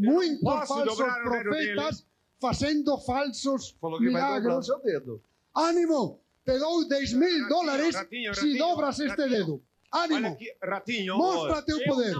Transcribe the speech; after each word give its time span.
muitos 0.00 0.68
falsos 0.68 0.98
dedo 0.98 1.22
profetas 1.22 2.06
fazendo 2.40 2.98
falsos 2.98 3.76
milagros. 4.00 4.66
dedo. 4.82 5.22
Ánimo, 5.54 6.20
te 6.44 6.58
dou 6.58 6.88
10 6.88 7.12
mil 7.14 7.48
dólares 7.48 7.94
ratinho, 7.94 8.32
ratinho, 8.32 8.58
dobras 8.58 8.98
este 9.00 9.08
ratinho. 9.08 9.28
dedo. 9.28 9.62
Olha 9.92 10.16
Ánimo, 10.16 10.28
aqui, 10.34 10.46
Ratinho. 10.62 11.16
mostra 11.16 11.62
teu 11.62 11.78
eu 11.80 11.84
poder. 11.86 12.14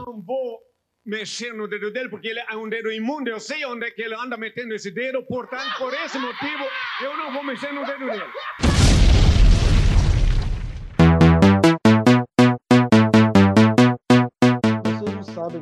mexer 1.05 1.55
no 1.55 1.69
dedo 1.69 1.91
dele 1.93 2.09
porque 2.09 2.29
ele 2.29 2.41
é 2.41 2.57
um 2.57 2.69
dedo 2.69 2.91
imundo. 2.93 3.31
Eu 3.31 3.41
sei 3.41 3.65
onde 3.65 3.87
é 3.87 3.91
que 3.91 4.03
ele 4.03 4.15
anda 4.15 4.37
metendo 4.37 4.75
esse 4.75 4.91
dedo. 4.91 5.23
Portanto, 5.23 5.79
por 5.79 5.95
esse 5.95 6.19
motivo, 6.19 6.65
eu 7.03 7.17
não 7.17 7.33
vou 7.33 7.45
mexer 7.45 7.73
no 7.73 7.87
dedo 7.87 8.07
dele. 8.07 8.80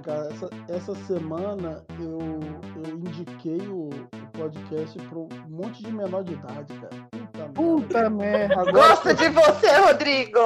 Cara, 0.02 0.28
essa, 0.28 0.50
essa 0.68 0.94
semana 1.06 1.84
eu, 1.98 2.40
eu 2.76 2.96
indiquei 2.96 3.58
o, 3.68 3.88
o 3.88 4.26
podcast 4.32 4.98
para 4.98 5.18
um 5.18 5.28
monte 5.48 5.82
de 5.82 5.92
menor 5.92 6.22
de 6.22 6.34
idade, 6.34 6.72
cara. 6.74 7.08
Puta, 7.10 7.48
Puta 7.48 8.10
merda. 8.10 8.60
Agora 8.60 8.72
Gosto 8.72 9.14
de 9.14 9.28
você, 9.28 9.76
Rodrigo. 9.78 10.38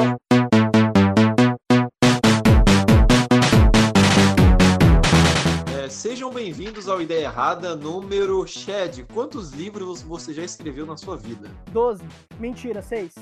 É, 5.79 5.89
sejam 5.91 6.31
bem-vindos 6.31 6.89
ao 6.89 7.03
Ideia 7.03 7.27
Errada 7.27 7.77
número 7.77 8.47
Shed. 8.47 9.05
Quantos 9.13 9.53
livros 9.53 10.01
você 10.01 10.33
já 10.33 10.45
escreveu 10.45 10.87
na 10.87 10.97
sua 10.97 11.17
vida? 11.17 11.51
12. 11.73 12.03
Mentira, 12.39 12.81
6. 12.81 13.13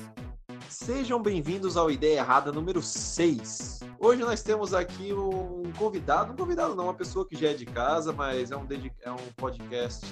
Sejam 0.71 1.21
bem-vindos 1.21 1.75
ao 1.75 1.91
Ideia 1.91 2.19
Errada 2.19 2.49
número 2.49 2.81
6. 2.81 3.81
Hoje 3.99 4.21
nós 4.21 4.41
temos 4.41 4.73
aqui 4.73 5.13
um 5.13 5.69
convidado, 5.77 6.31
um 6.31 6.35
convidado 6.35 6.73
não, 6.75 6.85
uma 6.85 6.93
pessoa 6.93 7.27
que 7.27 7.35
já 7.35 7.49
é 7.49 7.53
de 7.53 7.65
casa, 7.65 8.13
mas 8.13 8.51
é 8.51 8.55
um, 8.55 8.65
é 9.01 9.11
um 9.11 9.17
podcast 9.35 10.05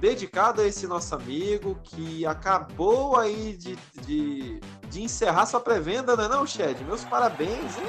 dedicado 0.00 0.62
a 0.62 0.66
esse 0.66 0.86
nosso 0.86 1.14
amigo 1.14 1.78
que 1.82 2.24
acabou 2.24 3.16
aí 3.18 3.58
de, 3.58 3.76
de, 4.06 4.58
de 4.88 5.02
encerrar 5.02 5.44
sua 5.44 5.60
pré-venda, 5.60 6.16
não 6.16 6.24
é 6.24 6.28
não, 6.28 6.46
Shed? 6.46 6.82
Meus 6.84 7.04
parabéns. 7.04 7.76
hein? 7.76 7.84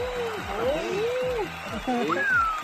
Parabéns. 1.85 2.56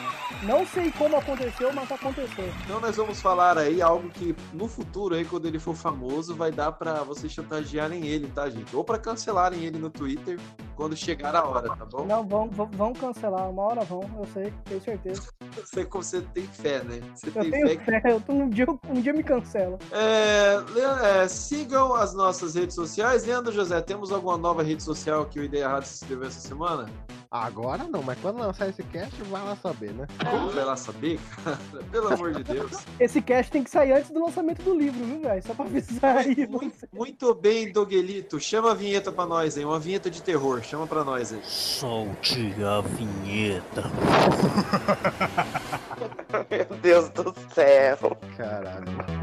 Não 0.45 0.66
sei 0.67 0.91
como 0.91 1.16
aconteceu, 1.17 1.72
mas 1.73 1.91
aconteceu. 1.91 2.45
Então 2.66 2.80
nós 2.80 2.95
vamos 2.97 3.22
falar 3.22 3.58
aí 3.58 3.81
algo 3.81 4.09
que 4.09 4.36
no 4.52 4.67
futuro 4.67 5.16
aí, 5.16 5.23
quando 5.23 5.45
ele 5.45 5.59
for 5.59 5.75
famoso, 5.75 6.35
vai 6.35 6.52
dar 6.52 6.72
pra 6.73 6.95
vocês 7.03 7.31
chantagearem 7.31 8.05
ele, 8.08 8.27
tá, 8.27 8.50
gente? 8.50 8.75
Ou 8.75 8.83
pra 8.83 8.97
cancelarem 8.97 9.63
ele 9.63 9.80
no 9.80 9.89
Twitter 9.89 10.38
quando 10.75 10.95
chegar 10.97 11.35
a 11.35 11.45
hora, 11.47 11.75
tá 11.75 11.85
bom? 11.85 12.05
Não, 12.05 12.27
vão, 12.27 12.50
vão, 12.50 12.94
cancelar. 12.94 13.50
Uma 13.50 13.63
hora 13.63 13.81
vão, 13.81 14.02
eu 14.17 14.25
sei, 14.33 14.53
tenho 14.66 14.81
certeza. 14.81 15.22
Eu 15.55 15.66
sei 15.66 15.85
como 15.85 16.03
você 16.03 16.22
tem 16.33 16.45
fé, 16.47 16.83
né? 16.83 17.00
Você 17.16 17.28
Eu 17.30 17.33
tem 17.33 17.52
tenho 17.52 17.67
fé. 17.69 17.75
que- 17.78 17.85
fé, 17.85 18.02
eu 18.11 18.19
tô, 18.22 18.33
um, 18.33 18.50
dia, 18.50 18.66
um 18.89 19.02
dia 19.02 19.13
me 19.13 19.23
cancela. 19.23 19.78
É, 19.91 21.22
é, 21.23 21.28
sigam 21.28 21.94
as 21.95 22.13
nossas 22.13 22.55
redes 22.55 22.75
sociais. 22.75 23.25
Leandro 23.25 23.52
José, 23.53 23.80
temos 23.81 24.11
alguma 24.11 24.38
nova 24.38 24.61
rede 24.63 24.83
social 24.83 25.25
que 25.25 25.39
o 25.39 25.44
Ideia 25.44 25.63
Errada 25.66 25.85
se 25.85 26.03
inscreveu 26.03 26.28
essa 26.28 26.39
semana? 26.39 26.89
Agora 27.30 27.85
não, 27.85 28.03
mas 28.03 28.17
quando 28.19 28.38
lançar 28.38 28.69
esse 28.69 28.83
cast, 28.83 29.16
vai 29.23 29.44
lá 29.44 29.55
saber, 29.55 29.91
né? 29.91 30.05
Como 30.34 30.50
vai 30.50 30.66
lá 30.66 30.76
saber, 30.76 31.20
cara? 31.44 31.59
Pelo 31.92 32.14
amor 32.14 32.34
de 32.34 32.44
Deus. 32.44 32.72
Esse 33.00 33.22
cast 33.22 33.52
tem 33.52 33.64
que 33.64 33.70
sair 33.70 33.94
antes 33.94 34.09
do 34.09 34.23
lançamento 34.23 34.64
do 34.64 34.78
livro, 34.78 35.06
viu, 35.06 35.20
velho? 35.20 35.44
Só 35.44 35.53
pra 35.53 35.66
avisar 35.66 36.17
aí. 36.17 36.48
Muito, 36.48 36.88
muito 36.92 37.36
bem, 37.36 37.72
Doguelito. 37.72 38.40
Chama 38.40 38.72
a 38.72 38.73
vinheta 38.73 39.12
pra 39.12 39.25
nós 39.25 39.58
aí, 39.58 39.64
uma 39.64 39.80
vinheta 39.80 40.09
de 40.09 40.23
terror. 40.23 40.62
Chama 40.64 40.88
pra 40.88 41.03
nós 41.03 41.31
aí. 41.31 41.40
Solte 41.44 42.53
a 42.64 42.81
vinheta. 42.81 43.84
Meu 46.50 46.78
Deus 46.80 47.09
do 47.09 47.34
céu. 47.53 48.18
Caralho. 48.36 49.22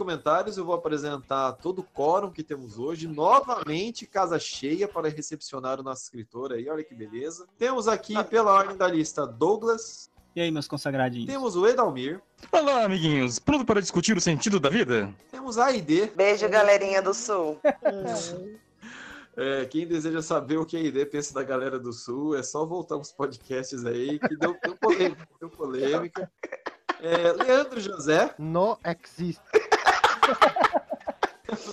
Comentários, 0.00 0.56
eu 0.56 0.64
vou 0.64 0.74
apresentar 0.74 1.52
todo 1.52 1.80
o 1.80 1.84
quórum 1.84 2.30
que 2.30 2.42
temos 2.42 2.78
hoje. 2.78 3.06
Novamente, 3.06 4.06
casa 4.06 4.38
cheia 4.38 4.88
para 4.88 5.10
recepcionar 5.10 5.78
o 5.78 5.82
nosso 5.82 6.04
escritor 6.04 6.54
aí. 6.54 6.70
Olha 6.70 6.82
que 6.82 6.94
beleza. 6.94 7.46
Temos 7.58 7.86
aqui, 7.86 8.14
pela 8.24 8.50
ordem 8.50 8.78
da 8.78 8.88
lista, 8.88 9.26
Douglas. 9.26 10.10
E 10.34 10.40
aí, 10.40 10.50
meus 10.50 10.66
consagradinhos? 10.66 11.26
Temos 11.26 11.54
o 11.54 11.66
Edalmir. 11.66 12.18
Olá, 12.50 12.82
amiguinhos. 12.82 13.38
Pronto 13.38 13.66
para 13.66 13.78
discutir 13.78 14.16
o 14.16 14.20
sentido 14.22 14.58
da 14.58 14.70
vida? 14.70 15.12
Temos 15.30 15.58
a 15.58 15.66
Aide. 15.66 16.10
Beijo, 16.16 16.48
galerinha 16.48 17.02
do 17.02 17.12
Sul. 17.12 17.60
É, 19.36 19.66
quem 19.66 19.86
deseja 19.86 20.22
saber 20.22 20.56
o 20.56 20.64
que 20.64 20.78
a 20.78 20.80
Aide 20.80 21.04
pensa 21.04 21.34
da 21.34 21.42
galera 21.42 21.78
do 21.78 21.92
Sul, 21.92 22.34
é 22.34 22.42
só 22.42 22.64
voltar 22.64 22.96
uns 22.96 23.12
podcasts 23.12 23.84
aí, 23.84 24.18
que 24.18 24.34
deu, 24.34 24.56
deu 24.64 24.74
polêmica. 24.76 25.28
Deu 25.38 25.50
polêmica. 25.50 26.30
É, 27.02 27.32
Leandro 27.32 27.80
José. 27.80 28.34
No 28.38 28.78
existe. 28.84 29.40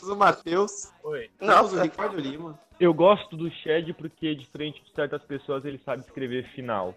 O 0.03 0.15
Matheus. 0.15 0.91
Oi. 1.03 1.29
Temos 1.37 1.73
o 1.73 1.79
Ricardo 1.79 2.17
Lima. 2.19 2.59
Eu 2.79 2.93
gosto 2.93 3.35
do 3.35 3.49
Shed 3.49 3.93
porque, 3.93 4.33
diferente 4.35 4.81
de 4.83 4.91
certas 4.93 5.21
pessoas, 5.23 5.65
ele 5.65 5.79
sabe 5.83 6.01
escrever 6.01 6.47
final. 6.53 6.95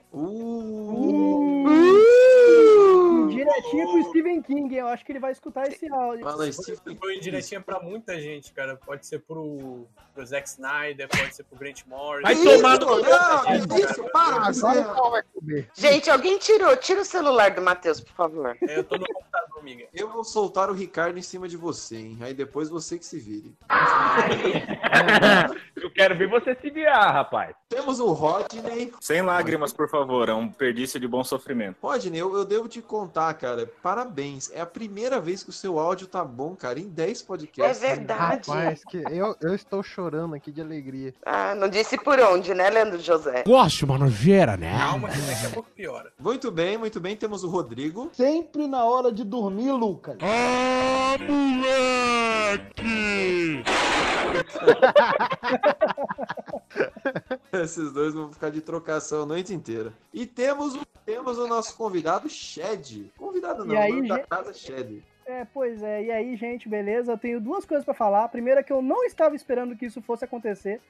Direitinho 3.29 3.91
pro 3.93 4.05
Stephen 4.11 4.43
King, 4.43 4.75
eu 4.77 4.87
acho 4.89 5.05
que 5.05 5.13
ele 5.13 5.19
vai 5.19 5.33
escutar 5.33 5.67
esse 5.69 5.91
áudio. 5.93 6.25
Fala, 6.25 6.51
Foi, 6.53 6.97
foi 6.97 7.17
indiretinha 7.17 7.61
pra 7.61 7.81
muita 7.81 8.19
gente, 8.21 8.53
cara. 8.53 8.77
Pode 8.77 9.07
ser 9.07 9.21
pro, 9.21 9.87
pro 10.15 10.27
Zack 10.27 10.49
Snyder, 10.49 11.09
pode 11.09 11.35
ser 11.35 11.45
pro 11.45 11.59
Grant 11.59 11.83
Morrison. 11.87 12.23
Vai 12.23 12.35
tomar 12.37 12.79
no- 12.79 13.01
Não, 13.01 13.79
isso, 13.79 14.05
para, 14.13 14.37
Agora 14.49 14.85
qual 14.95 15.11
vai 15.13 15.23
comer? 15.35 15.69
Gente, 15.75 16.11
alguém 16.11 16.39
tirou. 16.39 16.77
Tira 16.77 17.01
o 17.03 17.05
celular 17.05 17.51
do 17.53 17.63
Matheus, 17.63 18.01
por 18.01 18.13
favor. 18.15 18.57
É, 18.63 18.79
eu 18.79 18.85
tô 18.85 18.97
no 18.97 19.07
computador, 19.07 19.50
Eu 19.93 20.11
vou 20.11 20.25
soltar 20.25 20.71
o 20.71 20.73
Ricardo 20.73 21.19
em 21.19 21.23
cima 21.23 21.49
de 21.49 21.57
você, 21.57 21.97
hein? 21.97 22.19
Aí 22.21 22.35
depois 22.35 22.69
você 22.69 22.99
que 22.99 23.07
se 23.07 23.19
vire. 23.19 23.55
Eu 25.77 25.91
quero 25.91 26.17
ver 26.17 26.29
você 26.29 26.55
se 26.55 26.71
virar, 26.71 27.11
rapaz. 27.11 27.55
Temos 27.69 28.01
o 28.01 28.13
Rodney. 28.13 28.93
Sem 29.01 29.23
lágrimas, 29.23 29.73
por 29.73 29.89
favor. 29.89 30.29
É 30.29 30.35
um 30.35 30.49
desperdício 30.49 31.01
de 31.01 31.09
bom 31.09 31.25
sofrimento. 31.25 31.77
Rodney, 31.81 32.21
eu, 32.21 32.37
eu 32.37 32.45
devo 32.45 32.69
te 32.69 32.83
contar, 32.83 33.33
cara. 33.35 33.71
Parabéns. 33.83 34.51
É 34.53 34.61
a 34.61 34.67
primeira 34.67 35.21
vez 35.21 35.43
que 35.43 35.51
o 35.51 35.53
seu 35.53 35.79
áudio 35.79 36.07
tá 36.07 36.25
bom, 36.25 36.55
cara, 36.55 36.79
em 36.79 36.89
10 36.89 37.23
podcasts. 37.23 37.83
É 37.83 37.97
verdade. 37.97 38.51
Rapaz, 38.51 38.85
que 38.85 38.99
eu, 39.11 39.37
eu 39.41 39.55
estou 39.55 39.83
chorando 39.83 40.35
aqui 40.35 40.53
de 40.53 40.61
alegria. 40.61 41.15
Ah, 41.25 41.55
não 41.55 41.69
disse 41.69 41.97
por 41.97 42.19
onde, 42.21 42.55
né, 42.55 42.69
Leandro 42.69 43.01
José? 43.01 43.45
Gosto, 43.47 43.85
uma 43.85 43.99
nojeira, 43.99 44.57
né? 44.57 44.77
Calma, 44.77 45.09
que 45.09 45.19
daqui 45.19 45.47
a 45.47 45.51
pouco 45.51 45.71
piora. 45.71 46.13
Muito 46.19 46.51
bem, 46.51 46.77
muito 46.77 47.01
bem. 47.01 47.17
Temos 47.17 47.45
o 47.45 47.49
Rodrigo. 47.49 48.11
Sempre 48.13 48.67
na 48.67 48.85
hora 48.85 49.11
de 49.11 49.25
dormir, 49.25 49.50
Lucas. 49.51 50.17
Ah, 50.23 51.17
moleque! 51.29 52.91
Esses 57.53 57.93
dois 57.93 58.15
vão 58.15 58.31
ficar 58.33 58.51
de 58.51 58.61
trocação 58.61 59.23
a 59.23 59.27
noite 59.27 59.53
inteira. 59.53 59.93
E 60.15 60.25
temos 60.27 60.75
o, 60.75 60.81
temos 61.05 61.39
o 61.39 61.47
nosso 61.47 61.77
convidado, 61.77 62.29
Shed. 62.29 63.11
Convidado 63.19 63.65
não, 63.65 63.75
E 63.75 63.79
aí, 63.79 64.07
da 64.09 64.17
gente- 64.17 64.27
casa, 64.29 64.53
Shed. 64.53 65.03
É, 65.27 65.45
pois 65.45 65.83
é. 65.83 66.05
E 66.05 66.11
aí, 66.11 66.37
gente, 66.37 66.69
beleza? 66.69 67.13
Eu 67.13 67.19
tenho 67.19 67.41
duas 67.41 67.65
coisas 67.65 67.85
pra 67.85 67.95
falar. 67.95 68.25
A 68.25 68.29
primeira 68.29 68.61
é 68.61 68.63
que 68.63 68.73
eu 68.73 68.83
não 68.83 69.05
estava 69.05 69.35
esperando 69.37 69.77
que 69.77 69.87
isso 69.87 70.01
fosse 70.03 70.25
acontecer. 70.25 70.81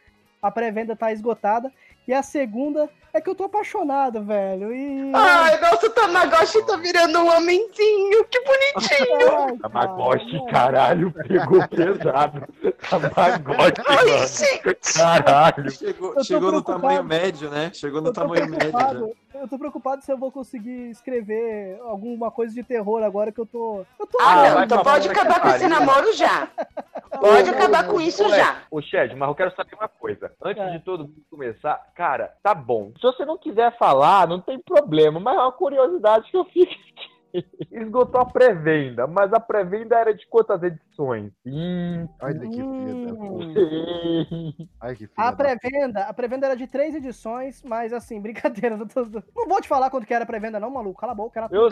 a 0.42 0.50
pré-venda 0.50 0.96
tá 0.96 1.12
esgotada. 1.12 1.70
E 2.10 2.12
a 2.12 2.24
segunda 2.24 2.90
é 3.14 3.20
que 3.20 3.30
eu 3.30 3.36
tô 3.36 3.44
apaixonado, 3.44 4.20
velho. 4.24 4.74
E. 4.74 5.12
Ai, 5.14 5.60
nosso 5.60 5.88
Tamagotchi 5.90 6.60
tá 6.66 6.76
virando 6.76 7.20
um 7.20 7.36
homenzinho. 7.36 8.24
Que 8.24 8.40
bonitinho. 8.40 9.30
Ai, 9.46 9.56
Tamagotchi, 9.58 10.44
caralho, 10.50 11.12
pegou 11.12 11.68
pesado. 11.68 12.48
Tamagotchi, 12.90 13.82
Ai, 13.86 14.26
gente. 14.26 14.92
Caralho. 14.98 15.70
Chegou, 15.70 16.24
chegou 16.24 16.50
no 16.50 16.62
tamanho 16.62 17.04
médio, 17.04 17.48
né? 17.48 17.70
Chegou 17.72 18.00
no 18.00 18.12
tamanho 18.12 18.48
médio. 18.50 18.72
né? 19.06 19.12
eu 19.34 19.48
tô 19.48 19.56
preocupado 19.56 20.02
se 20.04 20.10
eu 20.12 20.18
vou 20.18 20.32
conseguir 20.32 20.90
escrever 20.90 21.78
alguma 21.82 22.30
coisa 22.30 22.52
de 22.52 22.64
terror 22.64 23.04
agora 23.04 23.30
que 23.30 23.38
eu 23.40 23.46
tô. 23.46 23.86
Eu 24.00 24.06
tô 24.08 24.18
Ah, 24.20 24.50
não, 24.50 24.64
então 24.64 24.82
pode 24.82 25.08
acabar 25.08 25.40
com 25.40 25.48
esse 25.48 25.68
namoro 25.68 26.12
já. 26.14 26.48
Pode 27.18 27.50
acabar 27.50 27.86
com 27.86 28.00
isso 28.00 28.28
já. 28.28 28.62
Ô, 28.70 28.80
Shed, 28.80 29.14
mas 29.16 29.28
eu 29.28 29.34
quero 29.34 29.54
saber 29.54 29.74
uma 29.74 29.88
coisa. 29.88 30.30
Antes 30.42 30.62
É. 30.62 30.70
de 30.70 30.78
todo 30.80 31.04
mundo 31.04 31.22
começar, 31.30 31.80
cara, 32.00 32.34
tá 32.42 32.54
bom. 32.54 32.92
Se 32.96 33.02
você 33.02 33.26
não 33.26 33.36
quiser 33.36 33.76
falar, 33.76 34.26
não 34.26 34.40
tem 34.40 34.58
problema, 34.58 35.20
mas 35.20 35.36
é 35.36 35.42
uma 35.42 35.52
curiosidade 35.52 36.30
que 36.30 36.36
eu 36.38 36.46
fiz 36.46 36.64
aqui. 36.66 37.10
Esgotou 37.70 38.20
a 38.20 38.26
pré-venda, 38.26 39.06
mas 39.06 39.32
a 39.32 39.40
pré-venda 39.40 39.96
era 39.96 40.12
de 40.14 40.26
quantas 40.26 40.62
edições? 40.62 41.32
Hum, 41.46 42.08
Olha 42.20 42.40
que 42.48 42.62
filha. 42.62 43.16
Olha 44.82 44.96
que 44.96 45.08
A 45.16 45.30
da 45.30 45.36
pré-venda, 45.36 46.00
a 46.04 46.12
pré-venda 46.12 46.46
era 46.46 46.56
de 46.56 46.66
três 46.66 46.94
edições, 46.94 47.62
mas 47.62 47.92
assim, 47.92 48.20
brincadeira. 48.22 48.76
Não, 48.76 48.86
tô- 48.86 49.04
não 49.04 49.48
vou 49.48 49.60
te 49.60 49.68
falar 49.68 49.90
quanto 49.90 50.06
que 50.06 50.14
era 50.14 50.24
a 50.24 50.26
pré-venda, 50.26 50.58
não, 50.60 50.70
maluco. 50.70 51.00
Cala 51.00 51.12
a 51.12 51.14
boca, 51.14 51.38
era 51.40 51.48
Eu, 51.50 51.68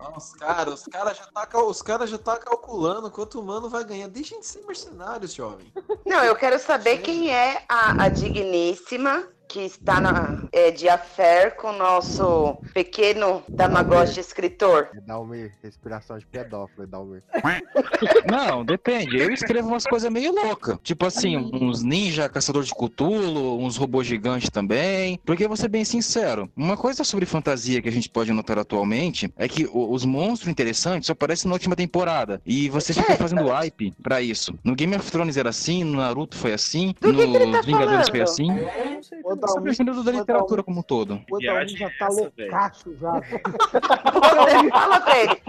Ah, 0.00 0.12
Os 0.16 0.32
caras, 0.34 0.74
os 0.74 0.86
caras 0.86 1.16
já 1.16 1.26
tá, 1.26 1.48
os 1.64 1.82
cara 1.82 2.06
já 2.06 2.18
tá 2.18 2.38
calculando 2.38 3.10
quanto 3.10 3.40
o 3.40 3.44
mano 3.44 3.68
vai 3.68 3.84
ganhar. 3.84 4.08
Deixem 4.08 4.40
de 4.40 4.46
ser 4.46 4.64
mercenários, 4.66 5.34
jovem. 5.34 5.72
Não, 6.06 6.24
eu 6.24 6.34
quero 6.36 6.58
saber 6.58 6.98
quem 6.98 7.30
é 7.32 7.62
a, 7.68 8.04
a 8.04 8.08
digníssima 8.08 9.26
que 9.48 9.60
está 9.60 10.00
na, 10.00 10.44
é, 10.52 10.70
de 10.70 10.88
affair 10.88 11.56
com 11.56 11.68
o 11.68 11.76
nosso 11.76 12.56
pequeno 12.72 13.42
Tamagotchi 13.56 14.20
escritor. 14.20 14.88
É 14.94 15.00
dar 15.00 15.18
uma 15.18 15.34
respiração 15.62 16.18
de 16.18 16.26
pedófilo, 16.26 16.84
é 16.84 16.86
dar 16.86 17.00
uma... 17.00 17.20
Não, 18.30 18.64
depende. 18.64 19.18
Eu 19.18 19.30
escrevo 19.30 19.68
umas 19.68 19.84
coisas 19.84 20.10
meio 20.10 20.32
loucas. 20.32 20.78
Tipo 20.82 21.06
assim, 21.06 21.36
uns 21.36 21.82
ninja, 21.82 22.28
caçador 22.28 22.64
de 22.64 22.72
cutulo, 22.72 23.58
uns 23.58 23.76
robôs 23.76 24.06
gigantes 24.06 24.50
também. 24.50 25.18
Porque 25.24 25.46
vou 25.46 25.56
ser 25.56 25.68
bem 25.68 25.84
sincero, 25.84 26.50
uma 26.56 26.76
coisa 26.76 27.04
sobre 27.04 27.26
fantasia 27.26 27.82
que 27.82 27.88
a 27.88 27.92
gente 27.92 28.08
pode 28.08 28.32
notar 28.32 28.58
atualmente 28.58 29.32
é 29.36 29.48
que 29.48 29.68
os 29.72 30.04
monstros 30.04 30.50
interessantes 30.50 31.06
só 31.06 31.12
aparecem 31.12 31.48
na 31.48 31.54
última 31.54 31.76
temporada. 31.76 32.40
E 32.44 32.68
você 32.68 32.92
fica 32.92 33.16
fazendo 33.16 33.48
hype 33.48 33.92
pra 34.02 34.20
isso. 34.20 34.54
No 34.64 34.74
Game 34.74 34.94
of 34.96 35.10
Thrones 35.10 35.36
era 35.36 35.50
assim, 35.50 35.84
no 35.84 35.98
Naruto 35.98 36.36
foi 36.36 36.52
assim, 36.52 36.94
nos 37.02 37.52
tá 37.52 37.60
Vingadores 37.62 38.08
foi 38.08 38.20
falando? 38.20 38.22
assim. 38.22 38.46
Não 38.48 39.02
sei. 39.02 39.22
Ô, 39.32 39.36
Eu 39.42 39.48
sou 39.48 39.54
Dalmi, 39.56 39.70
defendedor 39.70 40.04
da 40.04 40.12
literatura 40.12 40.62
como 40.62 40.80
um 40.80 40.82
todo. 40.82 41.20
o 41.30 41.38
Dalmi 41.38 41.68
já 41.76 41.90
tá 41.98 42.08
loucaço 42.08 42.96
já. 42.96 43.12
Você 43.20 44.70
fala 44.70 45.00
com 45.00 45.10
ele. 45.10 45.42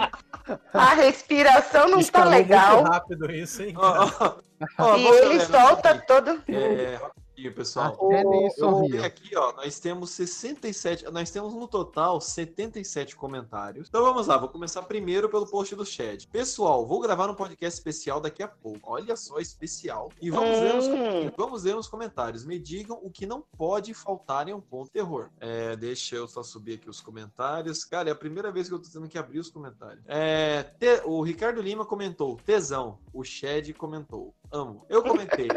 A 0.74 0.94
respiração 0.95 1.85
não 1.88 1.95
tá 1.95 2.00
Escalou 2.01 2.30
legal. 2.31 2.75
muito 2.77 2.91
rápido 2.91 3.31
isso, 3.31 3.63
hein? 3.63 3.74
Ó, 3.77 4.09
ó, 4.19 4.35
ó, 4.80 4.97
E 4.97 5.06
ele 5.07 5.35
é, 5.35 5.39
solta 5.39 5.97
todo. 6.06 6.41
É, 6.47 7.00
rapidinho, 7.33 7.53
pessoal. 7.53 7.94
Até 7.94 8.24
nem 8.24 8.44
Eu 8.45 8.51
sorriu. 8.51 8.97
vi 9.00 9.03
aqui, 9.06 9.35
ó, 9.35 9.53
nós 9.53 9.80
temos 9.80 10.12
67, 10.12 11.06
nós 11.12 11.31
temos 11.31 11.53
no 11.53 11.68
total 11.68 12.21
77 12.21 13.15
comentários. 13.15 13.88
Então 13.89 14.03
vamos 14.03 14.27
lá, 14.27 14.38
vou 14.38 14.50
começar 14.50 14.81
primeiro 14.83 15.30
pelo 15.30 15.47
post 15.47 15.75
do 15.75 15.85
chat. 15.85 16.27
Pessoal, 16.27 16.85
vou 16.85 17.00
gravar 17.00 17.30
um 17.30 17.35
podcast 17.35 17.80
especial 17.80 18.19
daqui 18.21 18.44
a 18.44 18.47
pouco. 18.47 18.80
Olha 18.83 19.15
só, 19.15 19.39
especial. 19.39 20.09
E 20.21 20.30
vamos 20.30 20.59
ver 20.59 20.75
os 20.77 20.83
Hum. 20.94 21.31
Vamos 21.35 21.63
ler 21.63 21.75
nos 21.75 21.88
comentários. 21.88 22.45
Me 22.45 22.59
digam 22.59 23.00
o 23.01 23.09
que 23.09 23.25
não 23.25 23.41
pode 23.57 23.94
faltar 23.94 24.47
em 24.47 24.53
um 24.53 24.62
ponto 24.62 24.91
terror. 24.91 25.30
É, 25.39 25.75
deixa 25.75 26.15
eu 26.15 26.27
só 26.27 26.44
subir 26.44 26.75
aqui 26.75 26.89
os 26.89 27.01
comentários. 27.01 27.83
Cara, 27.83 28.09
é 28.09 28.12
a 28.12 28.15
primeira 28.15 28.51
vez 28.51 28.68
que 28.68 28.74
eu 28.74 28.80
tô 28.80 28.89
tendo 28.89 29.07
que 29.07 29.18
abrir 29.18 29.39
os 29.39 29.50
comentários. 29.50 30.03
É, 30.07 30.63
te- 30.77 31.01
o 31.06 31.21
Ricardo 31.24 31.62
Lima 31.62 31.85
comentou, 31.85 32.38
tesão. 32.45 33.00
O 33.13 33.24
Shed 33.24 33.74
comentou, 33.74 34.33
amo. 34.54 34.86
Eu 34.88 35.02
comentei, 35.02 35.48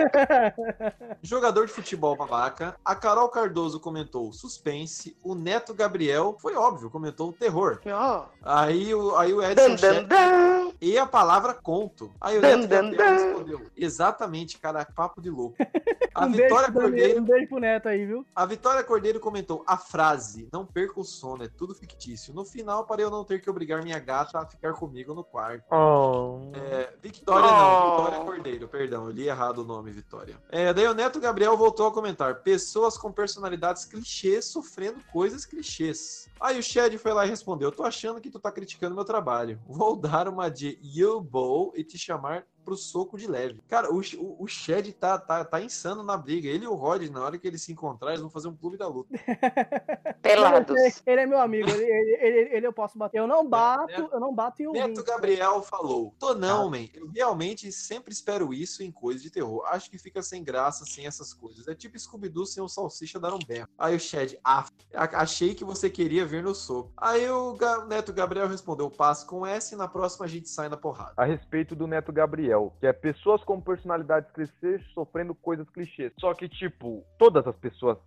jogador 1.22 1.66
de 1.66 1.72
futebol 1.72 2.16
babaca. 2.16 2.74
A 2.84 2.94
Carol 2.94 3.28
Cardoso 3.28 3.78
comentou, 3.78 4.32
suspense. 4.32 5.16
O 5.22 5.34
Neto 5.34 5.74
Gabriel, 5.74 6.36
foi 6.40 6.56
óbvio, 6.56 6.90
comentou 6.90 7.32
terror. 7.32 7.80
Ó, 7.86 8.24
Aí 8.42 8.94
o, 8.94 9.14
aí 9.16 9.32
o 9.32 9.42
Edson 9.42 9.68
dan, 9.68 9.76
Shed 9.76 10.06
dan. 10.06 10.65
E 10.80 10.98
a 10.98 11.06
palavra 11.06 11.54
conto. 11.54 12.12
Aí 12.20 12.38
o 12.38 12.40
Neto 12.42 12.66
dan, 12.66 12.90
Gabriel 12.90 12.96
dan. 12.96 13.24
respondeu, 13.24 13.62
exatamente, 13.76 14.58
cara, 14.58 14.84
papo 14.84 15.20
de 15.20 15.30
louco. 15.30 15.56
A 16.16 16.24
Um 16.24 16.30
beijo, 16.32 16.44
Vitória 16.44 16.70
Daniel, 16.70 16.82
Cordeiro 16.88 17.20
um 17.20 17.24
beijo 17.24 17.48
pro 17.48 17.58
Neto 17.58 17.88
aí, 17.88 18.06
viu? 18.06 18.26
a 18.34 18.46
Vitória 18.46 18.82
Cordeiro 18.82 19.20
comentou 19.20 19.62
a 19.66 19.76
frase: 19.76 20.48
Não 20.50 20.64
perca 20.64 20.98
o 20.98 21.04
sono, 21.04 21.44
é 21.44 21.48
tudo 21.48 21.74
fictício. 21.74 22.32
No 22.32 22.42
final, 22.42 22.86
para 22.86 23.02
eu 23.02 23.10
não 23.10 23.22
ter 23.22 23.38
que 23.38 23.50
obrigar 23.50 23.82
minha 23.82 23.98
gata 23.98 24.38
a 24.38 24.46
ficar 24.46 24.72
comigo 24.72 25.12
no 25.12 25.22
quarto. 25.22 25.64
Oh. 25.70 26.52
É, 26.54 26.90
Victória 27.02 27.46
não, 27.46 27.56
Oh. 27.56 27.90
Vitória 27.90 28.24
Cordeiro, 28.24 28.66
perdão, 28.66 29.04
eu 29.04 29.10
li 29.10 29.28
errado 29.28 29.58
o 29.58 29.64
nome, 29.64 29.90
Vitória. 29.90 30.38
É, 30.48 30.72
daí 30.72 30.88
o 30.88 30.94
Neto 30.94 31.20
Gabriel 31.20 31.54
voltou 31.54 31.86
a 31.86 31.92
comentar: 31.92 32.36
Pessoas 32.36 32.96
com 32.96 33.12
personalidades 33.12 33.84
clichês 33.84 34.46
sofrendo 34.46 34.98
coisas 35.12 35.44
clichês. 35.44 36.30
Aí 36.40 36.58
o 36.58 36.62
Shed 36.62 36.96
foi 36.96 37.12
lá 37.12 37.26
e 37.26 37.28
respondeu: 37.28 37.70
Tô 37.70 37.82
achando 37.82 38.22
que 38.22 38.30
tu 38.30 38.38
tá 38.38 38.50
criticando 38.50 38.94
meu 38.94 39.04
trabalho. 39.04 39.60
Vou 39.68 39.94
dar 39.94 40.28
uma 40.28 40.50
de 40.66 40.78
you 40.82 41.20
bow 41.20 41.72
e 41.76 41.84
te 41.84 41.96
chamar 41.96 42.46
pro 42.66 42.76
soco 42.76 43.16
de 43.16 43.28
leve. 43.28 43.62
Cara, 43.68 43.92
o, 43.92 44.00
o, 44.18 44.42
o 44.42 44.46
Shed 44.48 44.92
tá, 44.94 45.16
tá, 45.18 45.44
tá 45.44 45.60
insano 45.60 46.02
na 46.02 46.16
briga. 46.16 46.48
Ele 46.48 46.64
e 46.64 46.68
o 46.68 46.74
Rod, 46.74 47.02
na 47.08 47.22
hora 47.24 47.38
que 47.38 47.46
eles 47.46 47.62
se 47.62 47.70
encontrar, 47.72 48.10
eles 48.10 48.20
vão 48.20 48.28
fazer 48.30 48.48
um 48.48 48.56
clube 48.56 48.76
da 48.76 48.88
luta. 48.88 49.08
Pelados. 50.22 50.76
Ele, 50.76 50.94
ele 51.06 51.20
é 51.20 51.26
meu 51.26 51.40
amigo, 51.40 51.68
ele, 51.70 51.84
ele, 51.84 52.16
ele- 52.20 52.56
ele 52.56 52.66
eu 52.66 52.72
posso 52.72 52.98
bater. 52.98 53.18
Eu 53.18 53.26
não 53.26 53.48
bato, 53.48 53.86
Neto- 53.86 54.10
eu 54.12 54.20
não 54.20 54.34
bato 54.34 54.62
em 54.62 54.66
Neto 54.72 54.82
ouvinte. 54.90 55.02
Gabriel 55.04 55.62
falou: 55.62 56.14
Tô 56.18 56.34
não, 56.34 56.68
man. 56.70 56.86
Eu 56.94 57.08
realmente 57.14 57.70
sempre 57.70 58.12
espero 58.12 58.52
isso 58.52 58.82
em 58.82 58.90
coisas 58.90 59.22
de 59.22 59.30
terror. 59.30 59.64
Acho 59.66 59.90
que 59.90 59.98
fica 59.98 60.22
sem 60.22 60.42
graça 60.42 60.84
sem 60.84 61.06
essas 61.06 61.32
coisas. 61.32 61.68
É 61.68 61.74
tipo 61.74 61.98
Scooby-Doo 61.98 62.46
sem 62.46 62.62
o 62.62 62.68
salsicha 62.68 63.20
dar 63.20 63.32
um 63.34 63.38
berro. 63.38 63.68
Aí 63.78 63.94
o 63.94 64.00
Shed, 64.00 64.38
ah, 64.44 64.66
achei 64.94 65.54
que 65.54 65.64
você 65.64 65.88
queria 65.88 66.24
ver 66.26 66.42
no 66.42 66.54
soco. 66.54 66.92
Aí 66.96 67.28
o 67.30 67.54
Ga- 67.54 67.84
Neto 67.86 68.12
Gabriel 68.12 68.48
respondeu: 68.48 68.90
Passo 68.90 69.26
com 69.26 69.46
S 69.46 69.74
e 69.74 69.76
na 69.78 69.86
próxima 69.88 70.24
a 70.24 70.28
gente 70.28 70.48
sai 70.48 70.68
na 70.68 70.76
porrada. 70.76 71.12
a 71.16 71.24
respeito 71.24 71.74
do 71.76 71.86
Neto 71.86 72.12
Gabriel, 72.12 72.55
que 72.80 72.86
é 72.86 72.92
pessoas 72.92 73.42
com 73.44 73.60
personalidades 73.60 74.30
clichês 74.32 74.82
sofrendo 74.92 75.34
coisas 75.34 75.68
clichês. 75.70 76.12
Só 76.18 76.32
que, 76.34 76.48
tipo, 76.48 77.04
todas 77.18 77.46
as 77.46 77.56
pessoas 77.56 77.98